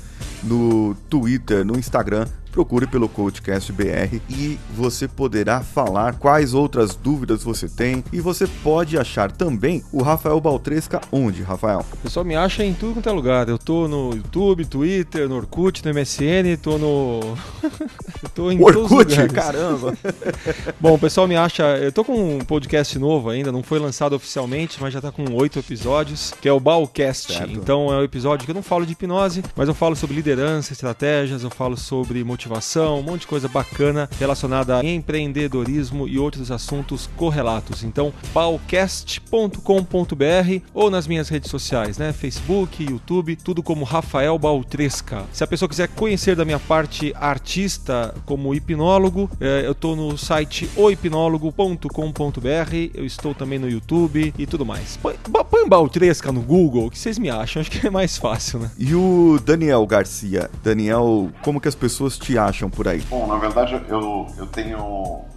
no 0.48 0.96
Twitter, 1.10 1.66
no 1.66 1.74
Instagram 1.74 2.28
procure 2.58 2.88
pelo 2.88 3.08
Coachcast 3.08 3.72
BR 3.72 4.20
e 4.28 4.58
você 4.76 5.08
poderá 5.08 5.62
falar 5.62 6.16
quais 6.16 6.56
outras 6.56 6.96
dúvidas 6.96 7.44
você 7.44 7.70
tem 7.70 8.04
e 8.12 8.20
você 8.20 8.48
pode 8.48 8.98
achar 8.98 9.32
também 9.32 9.84
o 9.92 10.02
Rafael 10.02 10.42
Baltresca 10.42 11.00
onde, 11.12 11.44
Rafael? 11.44 11.86
O 11.94 11.98
pessoal 11.98 12.26
me 12.26 12.36
acha 12.36 12.66
em 12.66 12.74
tudo 12.74 12.96
quanto 12.96 13.10
é 13.10 13.12
lugar. 13.12 13.48
Eu 13.48 13.60
tô 13.60 13.88
no 13.88 14.16
YouTube, 14.16 14.66
Twitter, 14.66 15.30
no 15.30 15.36
Orkut, 15.36 15.86
no 15.86 15.94
MSN, 15.94 16.58
tô 16.60 16.80
no 16.80 17.38
eu 18.24 18.30
tô 18.34 18.50
em 18.50 18.60
Orkut, 18.60 19.16
caramba. 19.32 19.96
Bom, 20.82 20.96
o 20.96 21.00
pessoal 21.00 21.28
me 21.28 21.36
acha, 21.36 21.78
eu 21.78 21.92
tô 21.92 22.04
com 22.04 22.38
um 22.38 22.40
podcast 22.40 22.98
novo 22.98 23.30
ainda, 23.30 23.52
não 23.52 23.62
foi 23.62 23.78
lançado 23.78 24.16
oficialmente, 24.16 24.80
mas 24.82 24.92
já 24.92 25.00
tá 25.00 25.12
com 25.12 25.32
oito 25.36 25.60
episódios, 25.60 26.34
que 26.42 26.50
é 26.50 26.52
o 26.52 26.60
Balcast. 26.60 27.34
Certo. 27.34 27.52
Então 27.52 27.94
é 27.94 27.98
um 27.98 28.04
episódio 28.04 28.46
que 28.46 28.52
eu 28.52 28.56
não 28.56 28.64
falo 28.64 28.84
de 28.84 28.94
hipnose, 28.94 29.44
mas 29.56 29.68
eu 29.68 29.76
falo 29.76 29.96
sobre 29.96 30.16
liderança, 30.16 30.74
estratégias, 30.74 31.44
eu 31.44 31.52
falo 31.52 31.78
sobre 31.78 32.24
motivação 32.24 32.47
motivação, 32.48 33.00
um 33.00 33.04
monte 33.04 33.22
de 33.22 33.28
coisa 33.28 33.48
bacana 33.48 34.10
relacionada 34.20 34.78
a 34.78 34.84
empreendedorismo 34.84 36.08
e 36.08 36.18
outros 36.18 36.50
assuntos 36.52 37.08
correlatos. 37.16 37.84
Então, 37.84 38.12
balcast.com.br 38.34 40.62
ou 40.74 40.90
nas 40.90 41.06
minhas 41.08 41.30
redes 41.30 41.52
sociais, 41.52 41.98
né? 41.98 42.14
Facebook, 42.14 42.84
YouTube, 42.84 43.36
tudo 43.36 43.62
como 43.62 43.84
Rafael 43.84 44.40
Baltresca. 44.40 45.26
Se 45.32 45.44
a 45.44 45.48
pessoa 45.48 45.70
quiser 45.70 45.90
conhecer 45.90 46.36
da 46.36 46.46
minha 46.46 46.60
parte 46.60 47.14
artista 47.16 48.16
como 48.26 48.56
hipnólogo, 48.56 49.30
é, 49.40 49.64
eu 49.66 49.74
estou 49.74 49.96
no 49.96 50.18
site 50.18 50.70
oipnólogo.com.br, 50.76 52.76
eu 52.94 53.06
estou 53.06 53.36
também 53.36 53.60
no 53.60 53.70
YouTube 53.70 54.34
e 54.38 54.46
tudo 54.46 54.66
mais. 54.66 54.98
Põe 55.68 55.70
Baltresca 55.70 56.32
no 56.32 56.42
Google, 56.42 56.90
que 56.90 56.98
vocês 56.98 57.20
me 57.20 57.30
acham, 57.30 57.62
acho 57.62 57.70
que 57.70 57.86
é 57.86 57.90
mais 57.90 58.18
fácil, 58.18 58.60
né? 58.60 58.72
E 58.78 58.96
o 58.96 59.38
Daniel 59.44 59.86
Garcia? 59.86 60.50
Daniel, 60.64 61.30
como 61.42 61.60
que 61.60 61.68
as 61.68 61.76
pessoas 61.76 62.18
te 62.18 62.38
acham 62.38 62.70
por 62.70 62.88
aí? 62.88 63.02
Bom, 63.10 63.28
na 63.28 63.38
verdade 63.38 63.74
eu, 63.90 64.28
eu 64.38 64.48
tenho 64.48 64.80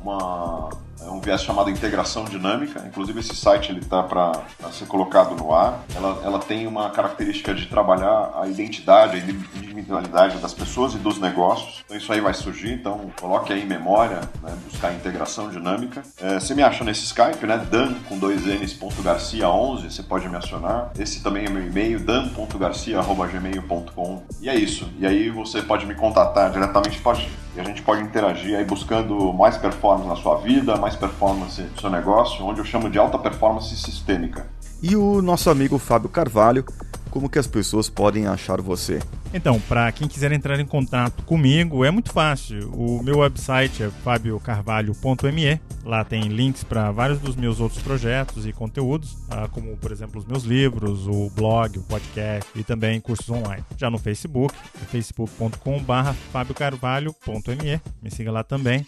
uma 0.00 0.70
é 1.02 1.10
um 1.10 1.20
viés 1.20 1.42
chamado 1.42 1.68
integração 1.70 2.24
dinâmica. 2.24 2.82
Inclusive 2.86 3.18
esse 3.20 3.34
site 3.34 3.72
ele 3.72 3.80
está 3.80 4.02
para 4.02 4.32
ser 4.72 4.86
colocado 4.86 5.34
no 5.34 5.54
ar. 5.54 5.82
Ela, 5.94 6.20
ela 6.24 6.38
tem 6.38 6.66
uma 6.66 6.88
característica 6.90 7.54
de 7.54 7.66
trabalhar 7.66 8.32
a 8.34 8.46
identidade, 8.46 9.16
a 9.16 9.20
individualidade 9.20 10.38
das 10.38 10.54
pessoas 10.54 10.94
e 10.94 10.98
dos 10.98 11.18
negócios. 11.18 11.82
Então 11.84 11.96
isso 11.96 12.12
aí 12.12 12.20
vai 12.20 12.34
surgir. 12.34 12.72
Então 12.72 13.10
coloque 13.20 13.52
aí 13.52 13.62
em 13.62 13.66
memória, 13.66 14.20
né, 14.42 14.56
buscar 14.64 14.92
integração 14.92 15.50
dinâmica. 15.50 16.02
É, 16.20 16.38
você 16.38 16.54
me 16.54 16.62
acha 16.62 16.84
nesse 16.84 17.04
Skype, 17.04 17.44
né? 17.46 17.56
Dan 17.70 17.94
com 18.08 18.18
dois 18.18 18.44
n's 18.44 18.74
ponto 18.74 19.02
Garcia 19.02 19.48
11. 19.48 19.90
Você 19.90 20.02
pode 20.02 20.28
me 20.28 20.36
acionar. 20.36 20.90
Esse 20.98 21.22
também 21.22 21.46
é 21.46 21.50
meu 21.50 21.66
e-mail 21.66 22.00
dan.garcia@gmail.com. 22.00 24.22
E 24.40 24.48
é 24.48 24.54
isso. 24.54 24.88
E 24.98 25.06
aí 25.06 25.30
você 25.30 25.62
pode 25.62 25.86
me 25.86 25.94
contatar 25.94 26.50
diretamente. 26.50 27.00
Pode 27.00 27.30
e 27.54 27.60
a 27.60 27.64
gente 27.64 27.82
pode 27.82 28.02
interagir 28.02 28.56
aí 28.56 28.64
buscando 28.64 29.32
mais 29.32 29.56
performance 29.56 30.08
na 30.08 30.14
sua 30.14 30.36
vida, 30.36 30.76
mais 30.76 30.89
performance 30.96 31.60
no 31.60 31.80
seu 31.80 31.90
negócio, 31.90 32.44
onde 32.44 32.60
eu 32.60 32.64
chamo 32.64 32.90
de 32.90 32.98
alta 32.98 33.18
performance 33.18 33.74
sistêmica. 33.76 34.46
E 34.82 34.96
o 34.96 35.20
nosso 35.20 35.50
amigo 35.50 35.78
Fábio 35.78 36.08
Carvalho 36.08 36.64
como 37.10 37.28
que 37.28 37.38
as 37.38 37.46
pessoas 37.46 37.90
podem 37.90 38.26
achar 38.26 38.60
você? 38.60 39.00
Então, 39.34 39.60
para 39.60 39.90
quem 39.92 40.08
quiser 40.08 40.32
entrar 40.32 40.58
em 40.60 40.66
contato 40.66 41.22
comigo, 41.24 41.84
é 41.84 41.90
muito 41.90 42.12
fácil. 42.12 42.70
O 42.72 43.02
meu 43.02 43.18
website 43.18 43.82
é 43.82 43.90
fabiocarvalho.me. 43.90 45.60
Lá 45.84 46.04
tem 46.04 46.22
links 46.22 46.62
para 46.62 46.90
vários 46.90 47.18
dos 47.18 47.36
meus 47.36 47.58
outros 47.58 47.82
projetos 47.82 48.46
e 48.46 48.52
conteúdos, 48.52 49.16
ah, 49.28 49.48
como, 49.50 49.76
por 49.76 49.90
exemplo, 49.90 50.20
os 50.20 50.26
meus 50.26 50.44
livros, 50.44 51.06
o 51.06 51.30
blog, 51.30 51.78
o 51.78 51.82
podcast 51.82 52.48
e 52.54 52.62
também 52.62 53.00
cursos 53.00 53.28
online. 53.28 53.64
Já 53.76 53.90
no 53.90 53.98
Facebook, 53.98 54.54
é 54.80 54.84
facebook.com.br 54.84 56.12
fabiocarvalho.me. 56.32 57.80
Me 58.02 58.10
siga 58.10 58.30
lá 58.30 58.44
também. 58.44 58.86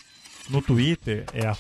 No 0.51 0.61
Twitter 0.61 1.25
é 1.33 1.53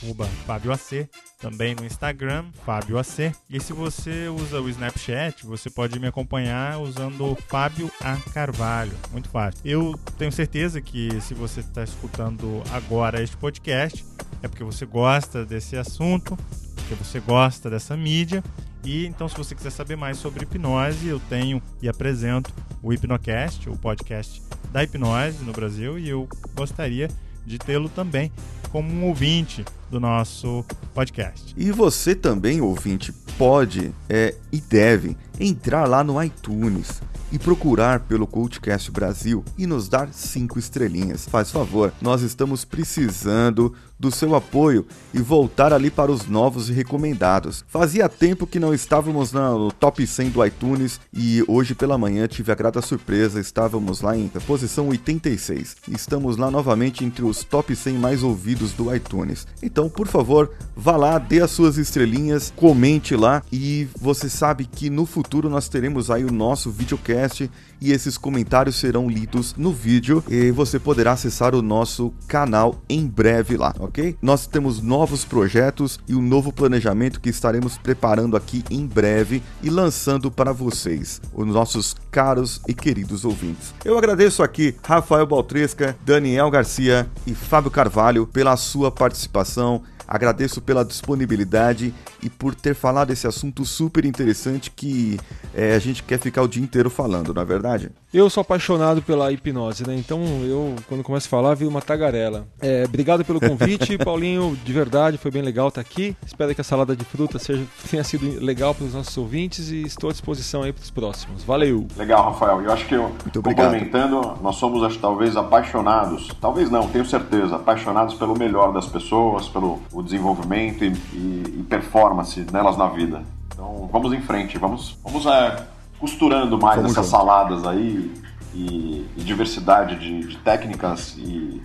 FábioAC, 0.46 1.08
também 1.38 1.74
no 1.74 1.84
Instagram, 1.84 2.46
FábioAC. 2.64 3.32
E 3.48 3.60
se 3.60 3.72
você 3.72 4.28
usa 4.28 4.60
o 4.60 4.68
Snapchat, 4.68 5.46
você 5.46 5.70
pode 5.70 5.98
me 5.98 6.06
acompanhar 6.06 6.78
usando 6.78 7.36
Fábio 7.48 7.90
A 8.00 8.16
Carvalho. 8.32 8.92
Muito 9.12 9.28
fácil. 9.28 9.60
Eu 9.64 9.98
tenho 10.18 10.32
certeza 10.32 10.80
que 10.80 11.20
se 11.20 11.32
você 11.32 11.60
está 11.60 11.82
escutando 11.82 12.62
agora 12.70 13.22
este 13.22 13.36
podcast, 13.36 14.04
é 14.42 14.48
porque 14.48 14.64
você 14.64 14.84
gosta 14.84 15.44
desse 15.44 15.76
assunto, 15.76 16.36
porque 16.74 16.94
você 16.94 17.20
gosta 17.20 17.70
dessa 17.70 17.96
mídia. 17.96 18.42
E 18.84 19.06
então, 19.06 19.28
se 19.28 19.36
você 19.36 19.54
quiser 19.54 19.70
saber 19.70 19.96
mais 19.96 20.18
sobre 20.18 20.42
hipnose, 20.42 21.06
eu 21.06 21.20
tenho 21.28 21.62
e 21.80 21.88
apresento 21.88 22.52
o 22.82 22.92
Hipnocast, 22.92 23.70
o 23.70 23.76
podcast 23.76 24.42
da 24.72 24.82
hipnose 24.82 25.44
no 25.44 25.52
Brasil, 25.52 25.98
e 25.98 26.08
eu 26.08 26.28
gostaria 26.54 27.08
de 27.46 27.58
tê-lo 27.58 27.88
também 27.88 28.32
como 28.70 28.92
um 28.92 29.04
ouvinte 29.06 29.64
do 29.92 30.00
nosso 30.00 30.64
podcast. 30.94 31.54
E 31.54 31.70
você 31.70 32.14
também, 32.14 32.62
ouvinte, 32.62 33.12
pode 33.36 33.94
é, 34.08 34.34
e 34.50 34.58
deve 34.58 35.16
entrar 35.38 35.86
lá 35.86 36.02
no 36.02 36.20
iTunes 36.22 37.02
e 37.30 37.38
procurar 37.38 38.00
pelo 38.00 38.26
Cultcast 38.26 38.90
Brasil 38.90 39.44
e 39.56 39.66
nos 39.66 39.88
dar 39.88 40.08
cinco 40.12 40.58
estrelinhas. 40.58 41.26
Faz 41.26 41.50
favor, 41.50 41.92
nós 42.00 42.22
estamos 42.22 42.64
precisando 42.64 43.74
do 44.02 44.10
seu 44.10 44.34
apoio 44.34 44.84
e 45.14 45.20
voltar 45.20 45.72
ali 45.72 45.88
para 45.88 46.10
os 46.10 46.26
novos 46.26 46.68
e 46.68 46.72
recomendados. 46.72 47.64
Fazia 47.68 48.08
tempo 48.08 48.48
que 48.48 48.58
não 48.58 48.74
estávamos 48.74 49.32
no 49.32 49.70
top 49.70 50.04
100 50.04 50.30
do 50.30 50.44
iTunes 50.44 51.00
e 51.14 51.44
hoje 51.46 51.72
pela 51.72 51.96
manhã 51.96 52.26
tive 52.26 52.50
a 52.50 52.54
grata 52.56 52.82
surpresa, 52.82 53.38
estávamos 53.38 54.00
lá 54.00 54.16
em 54.16 54.26
posição 54.44 54.88
86. 54.88 55.76
Estamos 55.88 56.36
lá 56.36 56.50
novamente 56.50 57.04
entre 57.04 57.24
os 57.24 57.44
top 57.44 57.76
100 57.76 57.94
mais 57.94 58.24
ouvidos 58.24 58.72
do 58.72 58.92
iTunes. 58.92 59.46
Então, 59.62 59.81
por 59.88 60.06
favor, 60.06 60.50
vá 60.76 60.96
lá, 60.96 61.18
dê 61.18 61.40
as 61.40 61.50
suas 61.50 61.76
estrelinhas, 61.76 62.52
comente 62.54 63.14
lá 63.16 63.42
e 63.52 63.88
você 64.00 64.28
sabe 64.28 64.64
que 64.64 64.90
no 64.90 65.06
futuro 65.06 65.48
nós 65.48 65.68
teremos 65.68 66.10
aí 66.10 66.24
o 66.24 66.32
nosso 66.32 66.70
videocast 66.70 67.50
e 67.80 67.92
esses 67.92 68.16
comentários 68.16 68.76
serão 68.76 69.08
lidos 69.08 69.54
no 69.56 69.72
vídeo 69.72 70.22
e 70.28 70.50
você 70.50 70.78
poderá 70.78 71.12
acessar 71.12 71.54
o 71.54 71.62
nosso 71.62 72.12
canal 72.28 72.80
em 72.88 73.06
breve 73.06 73.56
lá, 73.56 73.74
ok? 73.78 74.16
Nós 74.22 74.46
temos 74.46 74.80
novos 74.80 75.24
projetos 75.24 75.98
e 76.06 76.14
um 76.14 76.22
novo 76.22 76.52
planejamento 76.52 77.20
que 77.20 77.28
estaremos 77.28 77.76
preparando 77.76 78.36
aqui 78.36 78.62
em 78.70 78.86
breve 78.86 79.42
e 79.62 79.68
lançando 79.68 80.30
para 80.30 80.52
vocês, 80.52 81.20
os 81.34 81.46
nossos 81.46 81.96
caros 82.10 82.60
e 82.68 82.74
queridos 82.74 83.24
ouvintes. 83.24 83.74
Eu 83.84 83.98
agradeço 83.98 84.42
aqui 84.42 84.76
Rafael 84.82 85.26
Baltresca, 85.26 85.96
Daniel 86.04 86.50
Garcia 86.50 87.08
e 87.26 87.34
Fábio 87.34 87.70
Carvalho 87.70 88.26
pela 88.26 88.56
sua 88.56 88.90
participação 88.90 89.71
Agradeço 90.06 90.60
pela 90.60 90.84
disponibilidade 90.84 91.94
e 92.22 92.30
por 92.30 92.54
ter 92.54 92.74
falado 92.74 93.10
esse 93.10 93.26
assunto 93.26 93.64
super 93.64 94.04
interessante 94.04 94.70
que 94.70 95.18
é, 95.54 95.74
a 95.74 95.78
gente 95.78 96.02
quer 96.02 96.18
ficar 96.18 96.42
o 96.42 96.48
dia 96.48 96.62
inteiro 96.62 96.90
falando, 96.90 97.34
não 97.34 97.42
é 97.42 97.44
verdade? 97.44 97.90
Eu 98.12 98.28
sou 98.28 98.42
apaixonado 98.42 99.00
pela 99.00 99.32
hipnose, 99.32 99.86
né? 99.86 99.96
Então 99.96 100.20
eu, 100.44 100.76
quando 100.86 101.02
começo 101.02 101.26
a 101.26 101.30
falar, 101.30 101.54
vi 101.54 101.66
uma 101.66 101.80
tagarela. 101.80 102.46
É, 102.60 102.84
obrigado 102.84 103.24
pelo 103.24 103.40
convite, 103.40 103.96
Paulinho. 104.04 104.54
De 104.62 104.72
verdade, 104.72 105.16
foi 105.16 105.30
bem 105.30 105.40
legal 105.40 105.68
estar 105.68 105.80
aqui. 105.80 106.14
Espero 106.26 106.54
que 106.54 106.60
a 106.60 106.64
salada 106.64 106.94
de 106.94 107.06
fruta 107.06 107.38
seja, 107.38 107.64
tenha 107.90 108.04
sido 108.04 108.38
legal 108.44 108.74
para 108.74 108.84
os 108.84 108.92
nossos 108.92 109.16
ouvintes 109.16 109.70
e 109.70 109.82
estou 109.82 110.10
à 110.10 110.12
disposição 110.12 110.62
aí 110.62 110.74
para 110.74 110.82
os 110.82 110.90
próximos. 110.90 111.42
Valeu! 111.42 111.86
Legal, 111.96 112.32
Rafael. 112.32 112.60
Eu 112.60 112.70
acho 112.70 112.86
que 112.86 112.94
eu, 112.94 113.04
Muito 113.22 113.42
complementando, 113.42 114.36
nós 114.42 114.56
somos, 114.56 114.82
acho, 114.82 114.98
talvez, 114.98 115.34
apaixonados, 115.34 116.28
talvez 116.38 116.70
não, 116.70 116.88
tenho 116.88 117.06
certeza, 117.06 117.56
apaixonados 117.56 118.14
pelo 118.14 118.38
melhor 118.38 118.74
das 118.74 118.86
pessoas, 118.86 119.48
pelo 119.48 119.80
desenvolvimento 120.00 120.84
e, 120.84 120.92
e, 121.12 121.58
e 121.58 121.66
performance 121.68 122.46
nelas 122.52 122.76
na 122.76 122.86
vida. 122.86 123.24
Então 123.52 123.88
vamos 123.90 124.12
em 124.12 124.20
frente, 124.20 124.56
vamos, 124.58 124.96
vamos 125.02 125.26
é, 125.26 125.66
costurando 125.98 126.56
mais 126.56 126.76
vamos 126.76 126.92
essas 126.92 127.06
junto. 127.06 127.16
saladas 127.16 127.66
aí 127.66 128.12
e, 128.54 129.06
e 129.16 129.22
diversidade 129.22 129.98
de, 129.98 130.28
de 130.28 130.36
técnicas 130.38 131.16
e, 131.18 131.60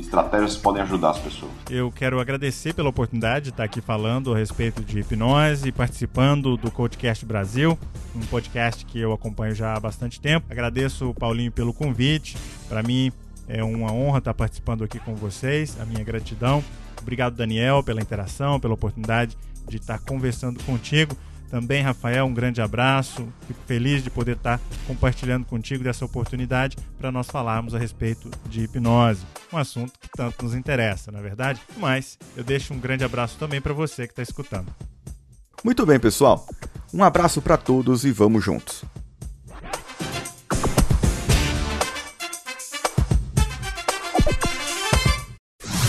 estratégias 0.00 0.56
que 0.56 0.62
podem 0.62 0.82
ajudar 0.82 1.10
as 1.10 1.18
pessoas. 1.18 1.50
Eu 1.70 1.90
quero 1.90 2.20
agradecer 2.20 2.74
pela 2.74 2.90
oportunidade 2.90 3.44
de 3.44 3.50
estar 3.50 3.64
aqui 3.64 3.80
falando 3.80 4.34
a 4.34 4.36
respeito 4.36 4.82
de 4.82 5.00
hipnose, 5.00 5.72
participando 5.72 6.56
do 6.56 6.70
Codecast 6.70 7.24
Brasil, 7.24 7.78
um 8.14 8.20
podcast 8.20 8.84
que 8.84 9.00
eu 9.00 9.12
acompanho 9.12 9.54
já 9.54 9.74
há 9.74 9.80
bastante 9.80 10.20
tempo. 10.20 10.46
Agradeço 10.50 11.10
o 11.10 11.14
Paulinho 11.14 11.50
pelo 11.50 11.72
convite. 11.72 12.36
Para 12.68 12.82
mim 12.82 13.10
é 13.48 13.62
uma 13.62 13.92
honra 13.92 14.18
estar 14.18 14.34
participando 14.34 14.84
aqui 14.84 14.98
com 14.98 15.14
vocês. 15.14 15.78
A 15.80 15.84
minha 15.84 16.04
gratidão. 16.04 16.62
Obrigado, 17.06 17.36
Daniel, 17.36 17.84
pela 17.84 18.02
interação, 18.02 18.58
pela 18.58 18.74
oportunidade 18.74 19.38
de 19.68 19.76
estar 19.76 20.00
conversando 20.00 20.60
contigo. 20.64 21.16
Também, 21.48 21.80
Rafael, 21.80 22.26
um 22.26 22.34
grande 22.34 22.60
abraço. 22.60 23.28
Fico 23.46 23.60
feliz 23.64 24.02
de 24.02 24.10
poder 24.10 24.34
estar 24.34 24.60
compartilhando 24.88 25.46
contigo 25.46 25.84
dessa 25.84 26.04
oportunidade 26.04 26.76
para 26.98 27.12
nós 27.12 27.28
falarmos 27.28 27.76
a 27.76 27.78
respeito 27.78 28.28
de 28.48 28.62
hipnose, 28.62 29.24
um 29.52 29.56
assunto 29.56 29.92
que 30.00 30.08
tanto 30.16 30.44
nos 30.44 30.52
interessa, 30.52 31.12
na 31.12 31.20
é 31.20 31.22
verdade? 31.22 31.60
Mas 31.76 32.18
eu 32.36 32.42
deixo 32.42 32.74
um 32.74 32.80
grande 32.80 33.04
abraço 33.04 33.38
também 33.38 33.60
para 33.60 33.72
você 33.72 34.08
que 34.08 34.12
está 34.12 34.22
escutando. 34.24 34.66
Muito 35.62 35.86
bem, 35.86 36.00
pessoal. 36.00 36.44
Um 36.92 37.04
abraço 37.04 37.40
para 37.40 37.56
todos 37.56 38.04
e 38.04 38.10
vamos 38.10 38.44
juntos. 38.44 38.84